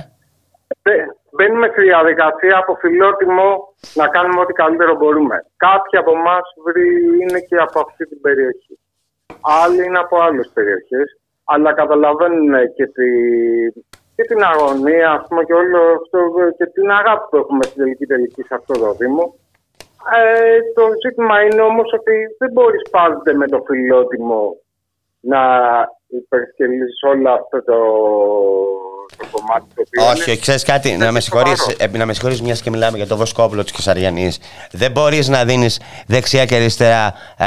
Μπε- 0.83 1.17
Μπαίνουμε 1.31 1.69
στη 1.73 1.83
διαδικασία 1.83 2.57
από 2.59 2.75
φιλότιμο 2.75 3.75
να 3.95 4.09
κάνουμε 4.09 4.41
ό,τι 4.41 4.53
καλύτερο 4.53 4.95
μπορούμε. 4.97 5.37
Κάποιοι 5.57 5.99
από 5.99 6.11
εμάς 6.11 6.45
είναι 7.23 7.41
και 7.41 7.57
από 7.57 7.81
αυτή 7.81 8.07
την 8.07 8.21
περιοχή. 8.21 8.79
Άλλοι 9.41 9.85
είναι 9.85 9.99
από 9.99 10.21
άλλες 10.21 10.51
περιοχές. 10.55 11.21
Αλλά 11.45 11.73
καταλαβαίνουν 11.73 12.55
και, 12.75 12.87
τη, 12.87 13.09
και 14.15 14.23
την 14.23 14.43
αγωνία 14.43 15.11
ας 15.11 15.27
πούμε, 15.29 15.45
και, 15.45 15.55
όλο 15.55 15.79
αυτό, 16.01 16.19
και 16.57 16.67
την 16.67 16.91
αγάπη 16.91 17.25
που 17.31 17.37
έχουμε 17.37 17.63
στην 17.63 17.83
τελική 17.83 18.07
τελική 18.07 18.43
σε 18.43 18.55
αυτό 18.55 18.73
το 18.79 18.93
Δήμο. 18.93 19.35
Ε, 20.17 20.59
το 20.75 20.83
ζήτημα 21.05 21.43
είναι 21.43 21.61
όμως 21.61 21.93
ότι 21.93 22.15
δεν 22.39 22.51
μπορείς 22.53 22.91
πάντοτε 22.91 23.35
με 23.35 23.47
το 23.47 23.63
φιλότιμο 23.67 24.57
να 25.21 25.43
υπερσκελίσεις 26.07 27.03
όλο 27.03 27.31
αυτό 27.31 27.63
το, 27.63 27.73
το 27.73 28.88
κομμάτι 29.31 29.65
το 29.75 29.83
οποίο 29.87 30.03
είναι- 30.03 30.23
Όχι, 30.31 30.39
ξέρεις 30.39 30.63
κάτι, 30.63 30.97
να 30.97 31.13
με 31.13 31.21
συγχωρείς, 31.21 31.67
ε, 31.79 31.87
να 31.87 32.07
με 32.07 32.13
συγχωρείς 32.13 32.43
μιας 32.43 32.63
και 32.63 32.71
μιλάμε 32.71 32.97
για 32.97 33.07
το 33.07 33.17
Βοσκόπουλο 33.17 33.63
της 33.63 33.73
Κεσαριανής. 33.73 34.39
Δεν 34.71 34.91
μπορείς 34.91 35.29
να 35.29 35.45
δίνεις 35.45 35.81
δεξιά 36.07 36.45
και 36.45 36.55
αριστερά 36.55 37.15
ε, 37.37 37.45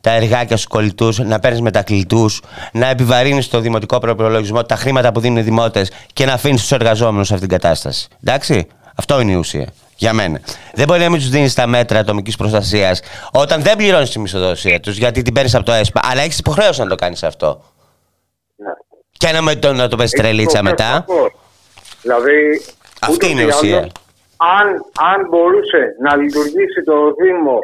τα 0.00 0.10
εργάκια 0.10 0.56
στους 0.56 0.66
κολλητούς, 0.66 1.18
να 1.18 1.38
παίρνεις 1.40 1.60
μετακλητούς, 1.60 2.42
να 2.72 2.86
επιβαρύνεις 2.86 3.48
το 3.48 3.60
δημοτικό 3.60 3.98
προπολογισμό, 3.98 4.62
τα 4.64 4.76
χρήματα 4.76 5.12
που 5.12 5.20
δίνουν 5.20 5.36
οι 5.38 5.42
δημότες 5.42 5.90
και 6.12 6.24
να 6.26 6.32
αφήνεις 6.32 6.60
τους 6.60 6.72
εργαζόμενους 6.72 7.26
σε 7.26 7.34
αυτήν 7.34 7.48
την 7.48 7.58
κατάσταση. 7.58 8.08
Εντάξει, 8.24 8.66
αυτό 8.94 9.20
είναι 9.20 9.32
η 9.32 9.34
ουσία. 9.34 9.66
Για 9.96 10.12
μένα. 10.12 10.40
Δεν 10.74 10.86
μπορεί 10.86 11.00
να 11.00 11.10
μην 11.10 11.20
τους 11.20 11.28
δίνεις 11.28 11.54
τα 11.54 11.66
μέτρα 11.66 11.98
ατομικής 11.98 12.36
προστασίας 12.36 13.00
όταν 13.32 13.62
δεν 13.62 13.76
πληρώνεις 13.76 14.10
τη 14.10 14.18
μισθοδοσία 14.18 14.80
τους 14.80 14.96
γιατί 14.96 15.22
την 15.22 15.34
παίρνεις 15.34 15.54
από 15.54 15.64
το 15.64 15.72
ΕΣΠΑ. 15.72 16.00
Αλλά 16.04 16.22
έχεις 16.22 16.38
υποχρέωση 16.38 16.80
να 16.80 16.86
το 16.86 16.94
κάνεις 16.94 17.22
αυτό. 17.22 17.62
Ναι. 18.56 18.70
Και 19.22 19.32
να, 19.32 19.42
με 19.42 19.54
το, 19.62 19.72
να 19.72 19.88
το 19.88 19.96
πες 19.96 20.10
τρελίτσα 20.10 20.58
Έχει 20.58 20.68
μετά. 20.70 20.90
σαφώς. 20.92 21.30
Δηλαδή, 22.02 22.38
Αυτή 23.06 23.14
ούτως 23.14 23.30
είναι 23.30 23.42
η 23.42 23.48
ή 23.50 23.52
ουσία. 23.54 23.78
άλλως, 23.78 23.92
Αν, 24.58 24.66
αν 25.12 25.18
μπορούσε 25.28 25.82
να 26.04 26.10
λειτουργήσει 26.16 26.80
το 26.90 26.96
Δήμο, 27.20 27.56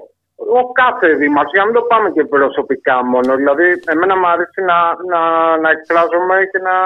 ο 0.60 0.72
κάθε 0.80 1.08
Δήμαρχος, 1.20 1.52
για 1.52 1.62
να 1.62 1.66
μην 1.68 1.74
το 1.80 1.82
πάμε 1.92 2.08
και 2.10 2.24
προσωπικά 2.24 3.04
μόνο, 3.12 3.30
δηλαδή 3.40 3.66
εμένα 3.92 4.14
μου 4.18 4.28
αρέσει 4.34 4.60
να, 4.70 4.78
να, 5.12 5.20
να 5.62 5.68
εκφράζομαι 5.70 6.36
και 6.52 6.58
να 6.68 6.76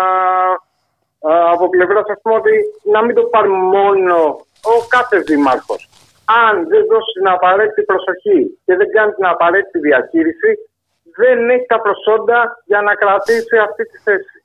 α, 1.31 1.51
από 1.55 1.69
πλευράς 1.69 2.07
ας 2.15 2.19
πούμε 2.23 2.35
ότι 2.35 2.55
να 2.94 3.01
μην 3.05 3.15
το 3.19 3.23
πάρει 3.23 3.49
μόνο 3.49 4.16
ο 4.73 4.74
κάθε 4.94 5.19
Δήμαρχος. 5.28 5.89
Αν 6.47 6.55
δεν 6.69 6.82
δώσει 6.90 7.11
την 7.19 7.28
απαραίτητη 7.28 7.82
προσοχή 7.90 8.39
και 8.65 8.77
δεν 8.77 8.89
κάνει 8.97 9.12
την 9.12 9.27
απαραίτητη 9.27 9.78
διαχείριση, 9.78 10.51
δεν 11.20 11.51
έχει 11.51 11.66
τα 11.73 11.81
προσόντα 11.81 12.62
για 12.65 12.81
να 12.82 12.94
κρατήσει 12.94 13.57
αυτή 13.69 13.85
τη 13.90 13.99
θέση. 14.07 14.36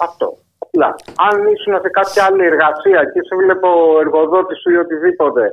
Αυτό. 0.00 0.36
Απλά. 0.58 0.94
Αν 1.30 1.46
ήσουν 1.52 1.80
σε 1.80 1.88
κάποια 1.88 2.24
άλλη 2.24 2.44
εργασία 2.44 3.04
και 3.12 3.20
σε 3.22 3.36
βλέπω 3.36 3.68
ο 3.92 4.00
εργοδότης 4.00 4.60
σου 4.60 4.70
ή 4.70 4.76
οτιδήποτε 4.76 5.44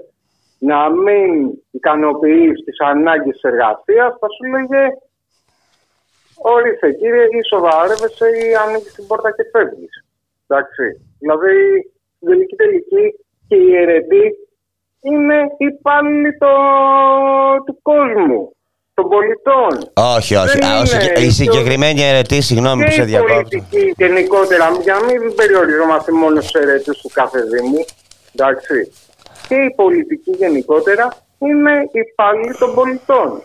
να 0.59 0.89
μην 0.89 1.51
ικανοποιείς 1.71 2.63
τις 2.63 2.79
ανάγκες 2.79 3.33
της 3.33 3.41
εργασίας, 3.41 4.17
θα 4.19 4.27
σου 4.35 4.43
λέγε 4.51 4.83
ορίστε 6.35 6.91
κύριε, 6.91 7.23
ή 7.23 7.41
σοβαρεύεσαι 7.49 8.27
ή 8.29 8.55
ανοίγεις 8.55 8.93
την 8.93 9.07
πόρτα 9.07 9.31
και 9.31 9.43
φεύγεις. 9.51 10.05
Εντάξει. 10.47 10.83
Δηλαδή, 11.19 11.55
στην 12.15 12.27
τελική 12.29 12.55
τελική 12.55 13.25
και 13.47 13.55
οι 13.55 13.75
αιρετοί 13.75 14.25
είναι 15.01 15.43
υπάλληλοι 15.57 16.37
το- 16.37 17.63
του 17.65 17.79
κόσμου, 17.81 18.55
των 18.97 19.09
πολιτών. 19.09 19.91
Όχι, 19.93 20.35
όχι. 20.35 20.57
Δεν 20.59 20.69
Α, 20.69 20.75
ο 20.75 20.77
είναι 20.77 20.85
συγκε- 20.87 21.17
Η 21.19 21.25
το- 21.25 21.31
συγκεκριμένη 21.31 22.01
αιρετή, 22.03 22.41
συγγνώμη 22.41 22.83
που 22.83 22.89
και 22.89 22.95
σε 22.95 23.01
η 23.01 23.05
διακόπτω. 23.05 23.33
πολιτική 23.33 23.93
γενικότερα, 23.97 24.65
για 24.83 24.93
να 24.93 25.05
μην 25.05 25.35
περιοριζόμαστε 25.35 26.11
μόνο 26.11 26.41
στου 26.41 26.57
αιρετούς 26.57 26.97
του 27.01 27.09
κάθε 27.13 27.39
Δήμου. 27.51 27.85
Εντάξει. 28.35 28.91
Και 29.47 29.55
η 29.55 29.73
πολιτική 29.75 30.31
γενικότερα 30.31 31.07
είναι 31.39 31.71
υπάλληλοι 31.91 32.53
των 32.59 32.73
πολιτών. 32.73 33.41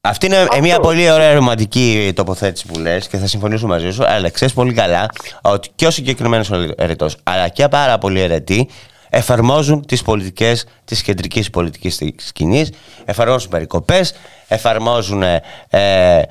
Αυτή 0.00 0.26
είναι 0.26 0.46
μια 0.60 0.80
πολύ 0.80 1.10
ωραία 1.10 1.34
ρομαντική 1.34 2.12
τοποθέτηση 2.14 2.66
που 2.66 2.78
λες 2.78 3.08
και 3.08 3.16
θα 3.16 3.26
συμφωνήσω 3.26 3.66
μαζί 3.66 3.90
σου. 3.90 4.04
Αλλά 4.06 4.30
ξέρεις 4.30 4.54
πολύ 4.54 4.72
καλά 4.72 5.08
ότι 5.42 5.68
και 5.74 5.86
ο 5.86 5.90
συγκεκριμένος 5.90 6.50
ερετό 6.76 7.06
αλλά 7.22 7.48
και 7.48 7.68
πάρα 7.68 7.98
πολλοί 7.98 8.20
ερετοί 8.20 8.68
εφαρμόζουν 9.16 9.86
τις 9.86 10.02
πολιτικές 10.02 10.66
της 10.84 11.02
κεντρικής 11.02 11.50
πολιτικής 11.50 12.00
σκηνής, 12.16 12.70
εφαρμόζουν 13.04 13.50
περικοπές, 13.50 14.14
εφαρμόζουν 14.48 15.22
ε, 15.22 15.42
ε, 15.70 16.22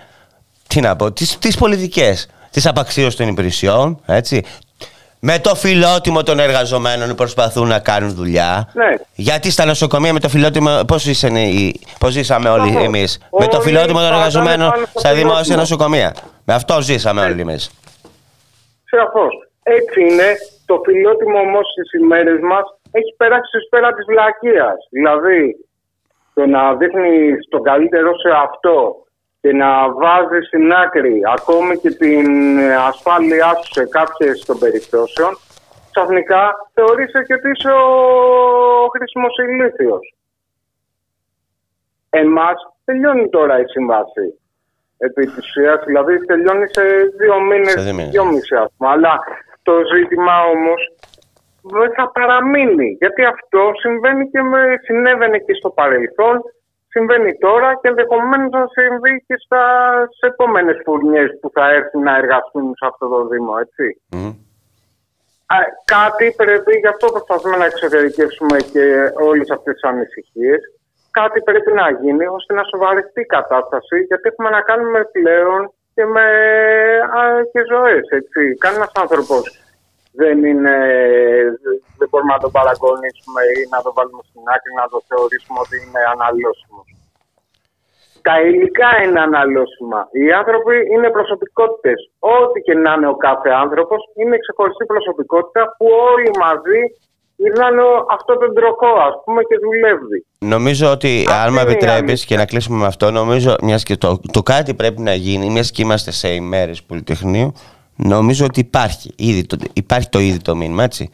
τι 0.67 0.79
να 0.79 0.95
πω, 0.95 1.11
τις, 1.11 1.37
τις 1.39 1.57
πολιτικές 1.57 2.27
της 2.51 2.65
απαξίωσης 2.65 3.15
των 3.15 3.27
υπηρεσιών, 3.27 3.99
έτσι. 4.05 4.43
Με 5.19 5.39
το 5.39 5.55
φιλότιμο 5.55 6.23
των 6.23 6.39
εργαζομένων 6.39 7.15
προσπαθούν 7.15 7.67
να 7.67 7.79
κάνουν 7.79 8.13
δουλειά. 8.15 8.69
Ναι. 8.73 8.85
Γιατί 9.15 9.51
στα 9.51 9.65
νοσοκομεία 9.65 10.13
με 10.13 10.19
το 10.19 10.29
φιλότιμο, 10.29 10.81
πώς, 10.87 11.05
ήσανε, 11.05 11.41
οι- 11.43 11.79
πώς 11.99 12.11
ζήσαμε 12.11 12.49
όλοι 12.49 12.67
Σαφώς. 12.67 12.83
εμείς; 12.83 13.17
Με 13.39 13.47
το 13.47 13.55
Όλοι 13.57 13.65
φιλότιμο 13.65 13.99
των 13.99 14.07
πατάνε 14.09 14.15
εργαζομένων 14.15 14.69
πάνω 14.69 14.85
στο 14.89 14.99
στα 14.99 15.09
δημόσια 15.13 15.33
φιλότιμο. 15.43 15.59
νοσοκομεία. 15.59 16.15
Με 16.43 16.53
αυτό 16.53 16.81
ζήσαμε 16.81 17.21
όλοι 17.21 17.41
εμείς. 17.41 17.69
Σαφώς. 18.89 19.33
Έτσι 19.63 19.99
είναι. 20.01 20.29
Το 20.65 20.75
φιλότιμο 20.85 21.37
όμως 21.39 21.65
στις 21.73 21.99
ημέρες 22.01 22.39
μας 22.51 22.65
έχει 22.97 23.11
περάσει 23.17 23.47
στη 23.47 23.59
σφαίρα 23.65 23.93
της 23.93 24.05
βλακείας. 24.05 24.77
Δηλαδή, 24.89 25.41
το 26.33 26.45
να 26.45 26.75
δείχνει 26.75 27.35
τον 27.49 27.63
καλύτερο 27.63 28.11
σε 28.23 28.29
αυτό 28.47 28.77
και 29.41 29.51
να 29.53 29.69
βάζει 29.93 30.39
στην 30.47 30.73
άκρη 30.73 31.21
ακόμη 31.37 31.77
και 31.77 31.89
την 31.89 32.27
ασφάλειά 32.89 33.53
σου 33.55 33.73
σε 33.73 33.85
κάποιες 33.87 34.45
των 34.45 34.57
περιπτώσεων, 34.59 35.31
ξαφνικά 35.91 36.41
θεωρείσαι 36.73 37.23
και 37.27 37.33
ότι 37.33 37.49
είσαι 37.49 37.71
ο 37.71 37.89
χρήσιμο 38.93 39.27
ηλίθιο. 39.49 39.99
Εμάς 42.09 42.55
τελειώνει 42.85 43.29
τώρα 43.29 43.59
η 43.59 43.65
σύμβαση. 43.67 44.39
Επί 44.97 45.25
της 45.25 45.37
ουσίας, 45.37 45.83
δηλαδή 45.85 46.25
τελειώνει 46.25 46.65
σε 46.71 46.81
δύο 47.17 47.39
μήνες, 47.41 47.71
Σε 47.71 47.79
δύο 47.81 47.93
μήνες. 47.93 48.09
δυόμιση 48.11 48.55
ας 48.55 48.67
πούμε. 48.77 48.89
Αλλά 48.91 49.19
το 49.63 49.73
ζήτημα 49.95 50.35
όμως 50.55 50.81
δεν 51.13 51.14
θα 51.95 52.11
παραμείνει. 52.11 52.97
Γιατί 52.99 53.23
αυτό 53.23 53.71
συμβαίνει 53.79 54.29
και 54.29 54.41
με, 54.41 54.61
συνέβαινε 54.83 55.37
και 55.37 55.53
στο 55.53 55.69
παρελθόν, 55.69 56.41
συμβαίνει 56.87 57.37
τώρα 57.37 57.69
και 57.81 57.87
ενδεχομένως 57.87 58.49
να 58.51 58.65
συμβεί 58.67 59.23
και 59.27 59.35
στα 59.45 59.63
στις 60.05 60.29
επόμενες 60.29 60.77
φουρνιές 60.85 61.29
που 61.41 61.49
θα 61.53 61.69
έρθουν 61.69 62.03
να 62.03 62.15
εργαστούν 62.17 62.65
σε 62.79 62.85
αυτό 62.91 63.07
το 63.07 63.27
Δήμο, 63.27 63.53
έτσι. 63.65 63.87
Α, 65.53 65.57
κάτι 65.85 66.33
πρέπει, 66.37 66.71
γι' 66.83 66.87
αυτό 66.87 67.05
προσπαθούμε 67.07 67.57
να 67.57 67.65
εξωτερικεύσουμε 67.65 68.57
και 68.73 68.85
όλες 69.29 69.49
αυτές 69.55 69.73
τις 69.73 69.83
ανησυχίες. 69.83 70.61
Κάτι 71.11 71.41
πρέπει 71.41 71.71
να 71.71 71.85
γίνει 72.01 72.25
ώστε 72.27 72.53
να 72.53 72.63
σοβαρευτεί 72.63 73.21
η 73.21 73.31
κατάσταση, 73.37 73.97
γιατί 74.09 74.29
έχουμε 74.31 74.49
να 74.49 74.61
κάνουμε 74.61 74.99
πλέον 75.15 75.73
και 75.95 76.05
με 76.05 76.25
α, 77.19 77.21
και 77.51 77.61
ζωές, 77.73 78.05
έτσι. 78.09 78.41
Κανένας 78.63 78.91
άνθρωπος 79.03 79.64
δεν 80.19 80.37
είναι, 80.51 80.75
δεν 81.99 82.07
μπορούμε 82.09 82.33
να 82.35 82.41
τον 82.43 82.51
παραγωνίσουμε 82.57 83.41
ή 83.57 83.59
να 83.73 83.79
το 83.85 83.89
βάλουμε 83.97 84.23
στην 84.29 84.43
άκρη, 84.53 84.71
να 84.81 84.87
το 84.91 84.97
θεωρήσουμε 85.09 85.59
ότι 85.65 85.75
είναι 85.83 86.01
αναλώσιμος. 86.13 86.87
Τα 88.27 88.35
υλικά 88.49 88.91
είναι 89.03 89.21
αναλώσιμα. 89.29 90.01
Οι 90.19 90.25
άνθρωποι 90.39 90.75
είναι 90.93 91.09
προσωπικότητες. 91.17 91.99
Ό,τι 92.37 92.57
και 92.65 92.75
να 92.83 92.91
είναι 92.93 93.09
ο 93.13 93.17
κάθε 93.27 93.49
άνθρωπος, 93.63 93.99
είναι 94.21 94.35
ξεχωριστή 94.43 94.85
προσωπικότητα 94.93 95.61
που 95.77 95.85
όλοι 96.11 96.29
μαζί 96.43 96.79
ήρθαν 97.35 97.75
αυτό 98.09 98.37
τον 98.37 98.53
τροχό, 98.53 98.93
ας 99.09 99.15
πούμε, 99.23 99.41
και 99.49 99.57
δουλεύει. 99.65 100.25
Νομίζω 100.39 100.91
ότι 100.91 101.25
αν 101.43 101.53
με 101.53 101.61
είναι 101.61 101.69
η 101.69 101.73
επιτρέπεις 101.73 102.09
αλήθεια. 102.09 102.25
και 102.27 102.35
να 102.35 102.45
κλείσουμε 102.45 102.77
με 102.77 102.85
αυτό, 102.85 103.11
νομίζω 103.11 103.55
μιας 103.61 103.83
και 103.83 103.95
το, 103.95 104.19
το 104.31 104.43
κάτι 104.43 104.73
πρέπει 104.73 105.01
να 105.01 105.13
γίνει, 105.13 105.49
μιας 105.49 105.71
και 105.71 105.81
είμαστε 105.81 106.11
σε 106.11 106.27
ημέρες 106.27 106.83
Πολυτεχνείου, 106.83 107.53
νομίζω 107.95 108.45
ότι 108.45 108.59
υπάρχει 108.59 109.13
ήδη 109.17 109.45
το, 109.45 109.57
υπάρχει 109.73 110.09
το 110.09 110.19
ήδη 110.19 110.39
το 110.39 110.55
μήνυμα, 110.55 110.83
έτσι. 110.83 111.09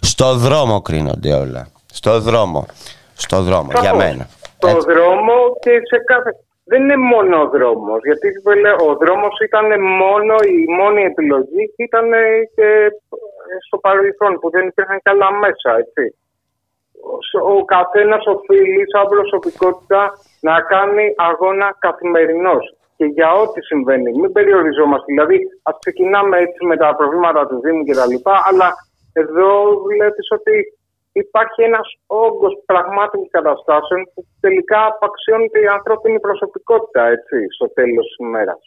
Στο 0.00 0.34
δρόμο 0.34 0.80
κρίνονται 0.82 1.32
όλα. 1.32 1.68
Στο 1.92 2.20
δρόμο. 2.20 2.66
Στο 3.14 3.42
δρόμο, 3.42 3.68
για 3.70 3.82
Σαφώς. 3.82 3.98
μένα. 4.02 4.24
Στο 4.56 4.68
Έτσι. 4.68 4.86
δρόμο 4.92 5.32
και 5.64 5.70
σε 5.90 5.98
κάθε. 6.10 6.30
Δεν 6.70 6.82
είναι 6.82 6.96
μόνο 6.96 7.34
ο 7.42 7.48
δρόμος. 7.48 8.00
Γιατί 8.08 8.28
βέβαια, 8.48 8.74
ο 8.88 8.90
δρόμος 9.02 9.34
ήταν 9.48 9.66
μόνο 10.02 10.34
η 10.56 10.58
μόνη 10.78 11.02
επιλογή 11.02 11.62
και 11.74 11.82
ήταν 11.88 12.06
και 12.54 12.68
στο 13.66 13.76
παρελθόν 13.78 14.32
που 14.40 14.50
δεν 14.50 14.66
υπήρχαν 14.66 15.00
καλά 15.02 15.28
μέσα, 15.32 15.70
έτσι. 15.82 16.04
Ο- 17.40 17.52
Ο 17.56 17.64
καθένας 17.74 18.22
οφείλει 18.34 18.82
σαν 18.92 19.04
προσωπικότητα 19.14 20.02
να 20.40 20.54
κάνει 20.72 21.04
αγώνα 21.16 21.76
καθημερινώ. 21.78 22.56
Και 22.98 23.04
για 23.04 23.30
ό,τι 23.42 23.60
συμβαίνει. 23.70 24.10
Μην 24.20 24.32
περιοριζόμαστε. 24.32 25.04
Δηλαδή, 25.12 25.36
ας 25.62 25.76
ξεκινάμε 25.78 26.36
έτσι 26.38 26.60
με 26.70 26.76
τα 26.76 26.96
προβλήματα 26.96 27.46
του 27.46 27.60
Δήμου 27.60 27.84
κτλ. 27.84 28.14
Αλλά 28.48 28.68
εδώ 29.12 29.50
βλέπεις 29.86 30.26
ότι 30.30 30.54
υπάρχει 31.12 31.62
ένας 31.62 31.88
όγκος 32.06 32.62
πραγμάτων 32.66 33.22
και 33.22 33.28
καταστάσεων 33.38 34.00
που 34.14 34.20
τελικά 34.40 34.80
απαξιώνεται 34.86 35.60
η 35.60 35.66
ανθρώπινη 35.66 36.20
προσωπικότητα 36.20 37.02
έτσι, 37.06 37.36
στο 37.54 37.66
τέλος 37.78 38.06
της 38.06 38.26
ημέρας. 38.26 38.60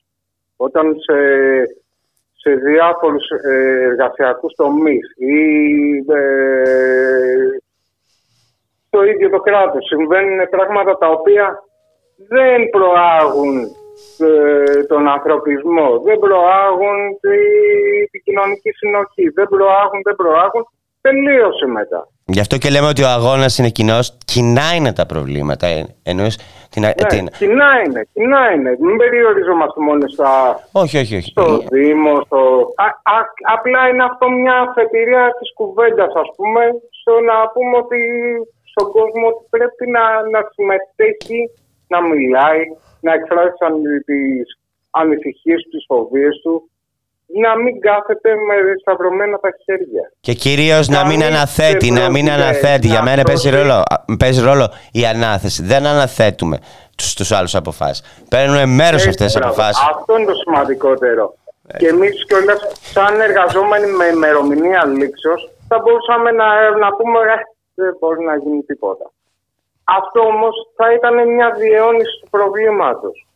Όταν 0.55 0.85
σε, 1.05 1.17
σε 2.41 2.49
διάφορους 2.55 3.25
ε, 3.29 3.83
εργασιακούς 3.89 4.53
τομείς 4.55 5.05
ή 5.17 5.37
ε, 6.13 7.45
στο 8.87 9.03
ίδιο 9.03 9.29
το 9.29 9.39
κράτος 9.39 9.85
συμβαίνουν 9.85 10.49
πράγματα 10.49 10.97
τα 10.97 11.09
οποία 11.09 11.63
δεν 12.27 12.69
προάγουν 12.69 13.57
ε, 13.57 13.80
τον 14.87 15.07
ανθρωπισμό, 15.15 15.87
δεν 16.05 16.17
προάγουν 16.25 16.95
τη, 17.23 17.37
την 18.11 18.21
κοινωνική 18.23 18.71
συνοχή, 18.79 19.25
δεν 19.37 19.47
προάγουν, 19.53 19.99
δεν 20.07 20.15
προάγουν, 20.15 20.63
τελείωσε 21.01 21.65
μετά. 21.77 22.07
Γι' 22.25 22.39
αυτό 22.39 22.57
και 22.57 22.69
λέμε 22.69 22.87
ότι 22.87 23.03
ο 23.03 23.07
αγώνας 23.07 23.57
είναι 23.57 23.69
κοινός. 23.69 24.17
Κοινά 24.25 24.67
είναι 24.75 24.93
τα 24.93 25.05
προβλήματα. 25.05 25.67
Ε, 25.67 25.85
Εννοείς 26.03 26.35
την, 26.71 26.81
Ναι, 26.81 26.93
την, 26.93 27.27
κοινά 27.41 27.71
είναι, 27.85 28.01
κοινά 28.13 28.51
είναι. 28.53 28.71
Μην 28.79 28.97
περιοριζόμαστε 28.97 29.79
μόνο 29.87 30.07
στα, 30.07 30.31
όχι, 30.71 30.97
όχι, 31.03 31.15
όχι. 31.19 31.29
στο 31.29 31.45
Δήμο, 31.71 32.13
στο... 32.25 32.39
Α, 32.85 32.87
α, 33.15 33.17
απλά 33.55 33.81
είναι 33.89 34.03
αυτό 34.03 34.29
μια 34.29 34.57
αφετηρία 34.67 35.25
της 35.39 35.49
κουβέντας, 35.59 36.11
ας 36.23 36.29
πούμε, 36.35 36.61
στο 36.99 37.13
να 37.29 37.37
πούμε 37.53 37.75
ότι 37.83 37.99
στον 38.71 38.87
κόσμο 38.95 39.25
ότι 39.31 39.43
πρέπει 39.55 39.83
να, 39.95 40.03
να 40.33 40.39
συμμετέχει, 40.53 41.39
να 41.93 41.99
μιλάει, 42.11 42.61
να 43.05 43.11
εκφράσει 43.17 43.51
τις 43.55 43.61
ανη- 43.67 44.03
τις 44.09 44.47
ανησυχίες 45.01 45.59
του, 45.63 45.69
τις 45.69 45.83
φοβίες 45.87 46.35
του, 46.43 46.53
να 47.43 47.51
μην 47.61 47.79
κάθεται 47.87 48.29
με 48.47 48.55
σταυρωμένα 48.81 49.37
τα 49.39 49.49
χέρια. 49.63 50.03
Και 50.19 50.33
κυρίως 50.33 50.87
να 50.87 50.99
Να 51.01 51.07
μην 51.07 51.17
μην 51.17 51.25
αναθέτει, 51.31 51.91
να 51.91 52.09
μην 52.09 52.25
πρόκειται 52.25 52.31
αναθέτει. 52.43 52.87
Για 52.87 52.97
να 53.01 53.03
μένα 53.03 53.23
παίζει 53.23 53.49
πρόκειται- 53.49 53.69
ρόλο, 53.69 53.83
α, 53.93 54.15
παίζει 54.21 54.41
ρόλο 54.49 54.65
η 54.91 55.05
ανάθεση. 55.13 55.63
Δεν 55.63 55.85
αναθέτουμε 55.85 56.57
στου 56.95 57.35
άλλους 57.35 57.55
αποφάσεις. 57.55 58.01
Παίρνουμε 58.29 58.65
μέρος 58.65 59.01
σε 59.01 59.09
αυτές 59.09 59.25
τις 59.25 59.35
Έτσι, 59.35 59.37
μπράβο. 59.37 59.53
αποφάσεις. 59.53 59.83
Αυτό 59.95 60.17
είναι 60.17 60.25
το 60.31 60.37
σημαντικότερο. 60.43 61.23
Και 61.77 61.87
εμείς 61.87 62.25
κιόλας, 62.27 62.59
σαν 62.93 63.21
εργαζόμενοι 63.21 63.87
με 63.99 64.05
ημερομηνία 64.05 64.85
λήξεως, 64.85 65.41
θα 65.67 65.79
μπορούσαμε 65.79 66.31
να, 66.31 66.47
να 66.83 66.89
πούμε 66.97 67.19
«Ε, 67.19 67.37
δεν 67.73 67.95
μπορεί 67.99 68.23
να 68.25 68.35
γίνει 68.43 68.61
τίποτα. 68.63 69.05
Αυτό 69.83 70.19
όμως 70.19 70.55
θα 70.75 70.93
ήταν 70.93 71.33
μια 71.33 71.51
διαιώνιση 71.51 72.19
του 72.21 72.29
προβλήματος. 72.29 73.27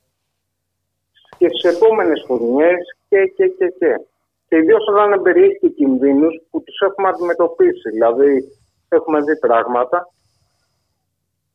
Και 1.37 1.47
στις 1.49 1.75
επόμενες 1.75 2.23
χρονιές 2.25 2.97
και, 3.09 3.25
και, 3.35 3.47
και, 3.47 3.67
και. 3.79 3.99
Και 4.47 4.55
ιδίως 4.55 4.87
όταν 4.87 5.21
περιέχει 5.21 5.59
και 5.59 5.69
κινδύνους 5.69 6.41
που 6.49 6.63
τους 6.63 6.79
έχουμε 6.79 7.07
αντιμετωπίσει. 7.07 7.89
Δηλαδή, 7.89 8.57
έχουμε 8.89 9.19
δει 9.21 9.39
πράγματα. 9.39 10.09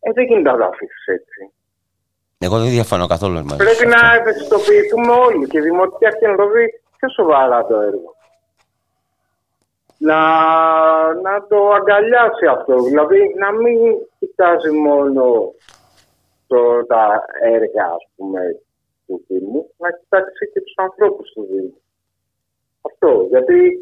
Ε, 0.01 0.13
δεν 0.13 0.25
γίνεται 0.25 0.51
να 0.51 0.59
τα 0.59 0.67
αφήσει 0.67 1.13
έτσι. 1.13 1.53
Εγώ 2.39 2.59
δεν 2.59 2.69
διαφωνώ 2.69 3.07
καθόλου 3.07 3.35
μαζί. 3.35 3.49
σου. 3.49 3.57
Πρέπει 3.57 3.87
να 3.87 4.15
ευαισθητοποιηθούμε 4.15 5.13
όλοι 5.13 5.47
και 5.47 5.59
η 5.59 5.61
Δημοτική 5.61 6.07
Αρχή 6.07 6.27
να 6.27 6.37
το 6.37 6.47
δει 6.51 6.65
πιο 6.97 7.09
σοβαρά 7.09 7.67
το 7.67 7.77
έργο. 7.81 8.15
Να, 9.99 10.21
να 11.15 11.47
το 11.49 11.71
αγκαλιάσει 11.73 12.47
αυτό. 12.47 12.83
Δηλαδή 12.83 13.35
να 13.39 13.53
μην 13.53 13.79
κοιτάζει 14.21 14.71
μόνο 14.71 15.55
το, 16.47 16.87
τα 16.87 17.25
έργα 17.43 17.85
ας 17.85 18.05
πούμε 18.17 18.41
του 19.07 19.25
Δήμου, 19.29 19.71
να 19.77 19.91
κοιτάξει 19.91 20.51
και 20.53 20.61
τους 20.61 20.75
ανθρώπους 20.77 21.33
του 21.33 21.47
δίνει. 21.51 21.75
Αυτό. 22.81 23.27
Γιατί 23.29 23.79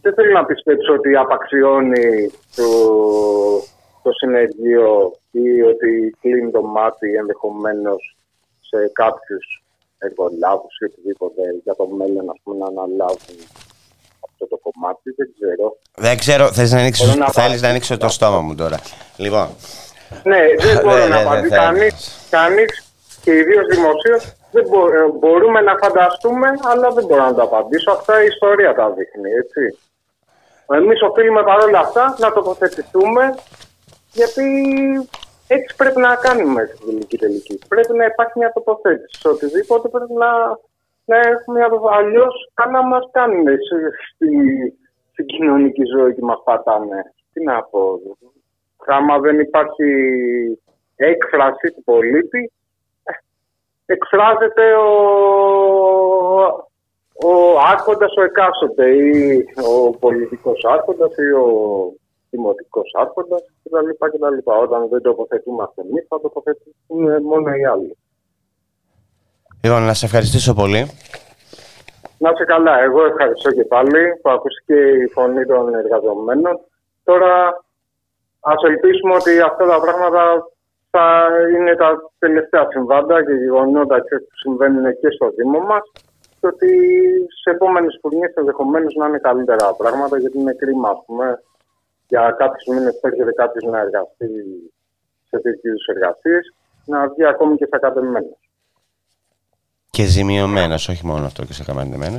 δεν 0.00 0.14
θέλω 0.14 0.32
να 0.32 0.44
πιστέψω 0.44 0.92
ότι 0.92 1.16
απαξιώνει 1.16 2.30
το, 2.56 2.68
το 4.02 4.12
συνεργείο 4.12 5.12
ή 5.30 5.62
ότι 5.62 6.16
κλείνει 6.20 6.50
το 6.50 6.62
μάτι 6.62 7.14
ενδεχομένως 7.14 8.16
σε 8.60 8.90
κάποιους 8.92 9.64
εργολάβους 9.98 10.78
ή 10.80 10.84
οτιδήποτε 10.84 11.42
για 11.64 11.74
το 11.74 11.86
μέλλον 11.86 12.30
ας 12.30 12.40
πούμε, 12.42 12.58
να 12.58 12.66
αναλάβουν 12.66 13.36
αυτό 14.28 14.46
το 14.46 14.56
κομμάτι. 14.64 15.10
Δεν 15.16 15.28
ξέρω. 15.34 15.76
Δεν 15.96 16.18
ξέρω, 16.18 16.52
θέλεις 16.52 16.72
να 16.72 16.78
ανοίξεις, 16.80 17.06
Μπορώ 17.06 17.18
να 17.18 17.28
θέλεις 17.30 17.48
πάρω- 17.50 17.62
να 17.62 17.68
ανοίξω 17.68 17.96
το 17.96 18.08
στόμα 18.08 18.40
μου 18.40 18.54
τώρα. 18.54 18.78
Λοιπόν, 19.16 19.48
Ναι, 20.22 20.40
δεν 20.58 20.80
μπορώ 20.84 20.96
Δεν- 21.00 21.08
να 21.08 21.16
δεν- 21.16 21.26
απαντήσω. 21.26 21.48
δεν- 21.54 21.60
Κανείς, 21.60 22.26
κανείς 22.30 22.84
και 23.22 23.30
ιδίω 23.32 23.62
δημοσίως 23.70 24.22
δεν 24.50 24.64
μπο- 24.68 24.88
ε, 24.94 25.06
μπορούμε 25.18 25.60
να 25.60 25.74
φανταστούμε, 25.82 26.48
αλλά 26.70 26.88
δεν 26.90 27.04
μπορώ 27.04 27.24
να 27.24 27.34
το 27.34 27.42
απαντήσω. 27.42 27.90
Αυτά 27.90 28.22
η 28.22 28.26
ιστορία 28.26 28.74
τα 28.74 28.86
δείχνει, 28.90 29.30
έτσι. 29.42 29.78
Εμείς 30.72 31.02
οφείλουμε 31.02 31.42
παρόλα 31.42 31.78
αυτά 31.78 32.14
να 32.18 32.32
τοποθετηθούμε, 32.32 33.34
γιατί 34.12 34.44
έτσι 35.46 35.76
πρέπει 35.76 36.00
να 36.00 36.14
κάνουμε 36.14 36.70
στην 36.74 36.86
τελική 36.88 37.16
τελική. 37.18 37.58
Πρέπει 37.68 37.92
να 37.96 38.04
υπάρχει 38.04 38.32
μια 38.38 38.52
τοποθέτηση. 38.52 39.20
Σε 39.20 39.28
οτιδήποτε 39.28 39.88
πρέπει 39.88 40.12
να, 40.12 40.28
να 41.10 41.18
έχουμε 41.18 41.58
μια 41.58 41.68
Αλλιώς, 41.98 42.34
κάνα 42.54 42.82
μας 42.82 43.04
κάνουν 43.12 43.46
στη- 43.46 43.94
στη- 44.14 44.78
στην 45.12 45.26
κοινωνική 45.26 45.84
ζωή 45.96 46.14
και 46.14 46.22
μας 46.22 46.40
πατάνε. 46.44 47.00
Τι 47.32 47.42
να 47.44 47.62
πω. 47.62 48.00
Άμα 48.86 49.18
δεν 49.18 49.40
υπάρχει 49.40 49.90
έκφραση 50.96 51.66
του 51.74 51.82
πολίτη, 51.84 52.52
ε, 53.02 53.12
εκφράζεται 53.92 54.74
ο, 54.74 54.88
ο 57.28 57.58
άρχοντας 57.72 58.14
ο 58.16 58.22
εκάστοτε 58.22 58.90
ή 58.90 59.44
ο 59.74 59.90
πολιτικός 59.90 60.64
άρχοντας 60.64 61.16
ή 61.16 61.32
ο 61.32 61.46
δημοτικός 62.30 62.90
άρχοντας 62.94 63.42
κτλ. 63.62 63.88
κτλ. 63.98 64.50
Όταν 64.62 64.88
δεν 64.88 65.02
τοποθετούμαστε 65.02 65.80
εμείς 65.80 66.06
θα 66.08 66.20
τοποθετηθούν 66.20 67.22
μόνο 67.22 67.54
οι 67.54 67.64
άλλοι. 67.64 67.96
Λοιπόν, 69.62 69.82
να 69.82 69.94
σε 69.94 70.04
ευχαριστήσω 70.04 70.54
πολύ. 70.54 70.90
Να 72.18 72.30
είσαι 72.30 72.44
καλά. 72.44 72.80
Εγώ 72.80 73.04
ευχαριστώ 73.04 73.50
και 73.50 73.64
πάλι 73.64 74.00
που 74.22 74.30
ακούστηκε 74.30 74.74
η 74.74 75.06
φωνή 75.06 75.46
των 75.46 75.74
εργαζομένων. 75.74 76.60
Τώρα 77.04 77.64
ας 78.40 78.62
ελπίσουμε 78.62 79.14
ότι 79.14 79.40
αυτά 79.40 79.66
τα 79.66 79.80
πράγματα 79.80 80.22
θα 80.90 81.28
είναι 81.54 81.74
τα 81.74 82.10
τελευταία 82.18 82.66
συμβάντα 82.70 83.24
και 83.24 83.32
γεγονότα 83.32 84.00
και 84.00 84.16
που 84.18 84.36
συμβαίνουν 84.42 84.84
και 85.00 85.10
στο 85.10 85.26
Δήμο 85.36 85.60
μας 85.60 85.82
και 86.40 86.46
ότι 86.46 86.70
σε 87.42 87.50
επόμενες 87.50 87.98
χρονιές 88.00 88.32
ενδεχομένως 88.34 88.94
να 88.94 89.06
είναι 89.06 89.18
καλύτερα 89.18 89.74
πράγματα 89.74 90.18
γιατί 90.18 90.38
είναι 90.38 90.54
κρίμα 90.54 90.88
ας 90.88 91.02
πούμε 91.06 91.42
για 92.08 92.34
κάποιους 92.38 92.66
μήνες 92.66 92.98
που 93.00 93.06
έρχεται 93.06 93.32
κάποιος 93.32 93.64
να 93.72 93.78
εργαστεί 93.80 94.28
σε 95.28 95.36
τέτοιους 95.38 95.62
είδους 95.62 95.86
εργασίες 95.86 96.54
να 96.84 97.08
βγει 97.08 97.24
ακόμη 97.24 97.56
και 97.56 97.66
στακατεμένος. 97.66 98.39
Και 100.00 100.06
ζημιωμένος, 100.06 100.88
όχι 100.88 101.06
μόνο 101.06 101.26
αυτό 101.26 101.44
και 101.44 101.52
σε 101.52 101.64
καμαρινεμένο. 101.64 102.16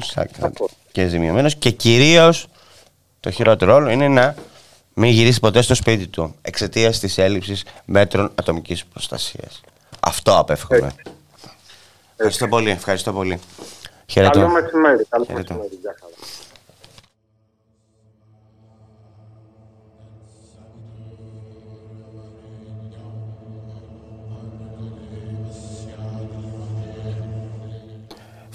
Και 0.91 1.07
ζημιωμένος 1.07 1.55
και 1.55 1.69
κυρίως 1.69 2.47
το 3.19 3.31
χειρότερο 3.31 3.73
όλο 3.75 3.89
είναι 3.89 4.07
να 4.07 4.35
μην 4.93 5.11
γυρίσει 5.11 5.39
ποτέ 5.39 5.61
στο 5.61 5.75
σπίτι 5.75 6.07
του 6.07 6.35
εξαιτίας 6.41 6.99
της 6.99 7.17
έλλειψης 7.17 7.63
μέτρων 7.85 8.31
ατομικής 8.35 8.85
προστασίας. 8.85 9.61
Αυτό 9.99 10.37
απέφχομαι. 10.37 10.91
Ευχαριστώ 12.15 12.47
πολύ. 12.47 12.69
Ευχαριστώ 12.69 13.13
πολύ. 13.13 13.39
Χαιρετώ. 14.05 14.39
Καλό 14.39 14.51
μεσημέρι. 14.51 15.05
Καλό 15.09 15.25
Χαιρετώ. 15.25 15.53
μεσημέρι. 15.53 15.79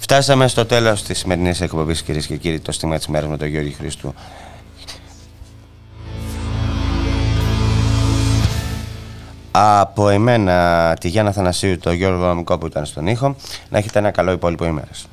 Φτάσαμε 0.09 0.47
στο 0.47 0.65
τέλος 0.65 1.03
της 1.03 1.19
σημερινής 1.19 1.61
εκπομπής 1.61 2.01
κυρίες 2.01 2.25
και 2.25 2.35
κύριοι 2.35 2.59
το 2.59 2.71
στήμα 2.71 2.97
της 2.97 3.07
μέρας 3.07 3.29
με 3.29 3.37
τον 3.37 3.47
Γιώργη 3.47 3.71
Χριστού. 3.71 4.13
Από 9.51 10.09
εμένα 10.09 10.95
τη 10.99 11.07
Γιάννα 11.07 11.31
Θανασίου, 11.31 11.77
τον 11.77 11.93
Γιώργο 11.93 12.25
Αμικό 12.25 12.57
που 12.57 12.65
ήταν 12.65 12.85
στον 12.85 13.07
ήχο, 13.07 13.35
να 13.69 13.77
έχετε 13.77 13.99
ένα 13.99 14.11
καλό 14.11 14.31
υπόλοιπο 14.31 14.65
ημέρας. 14.65 15.07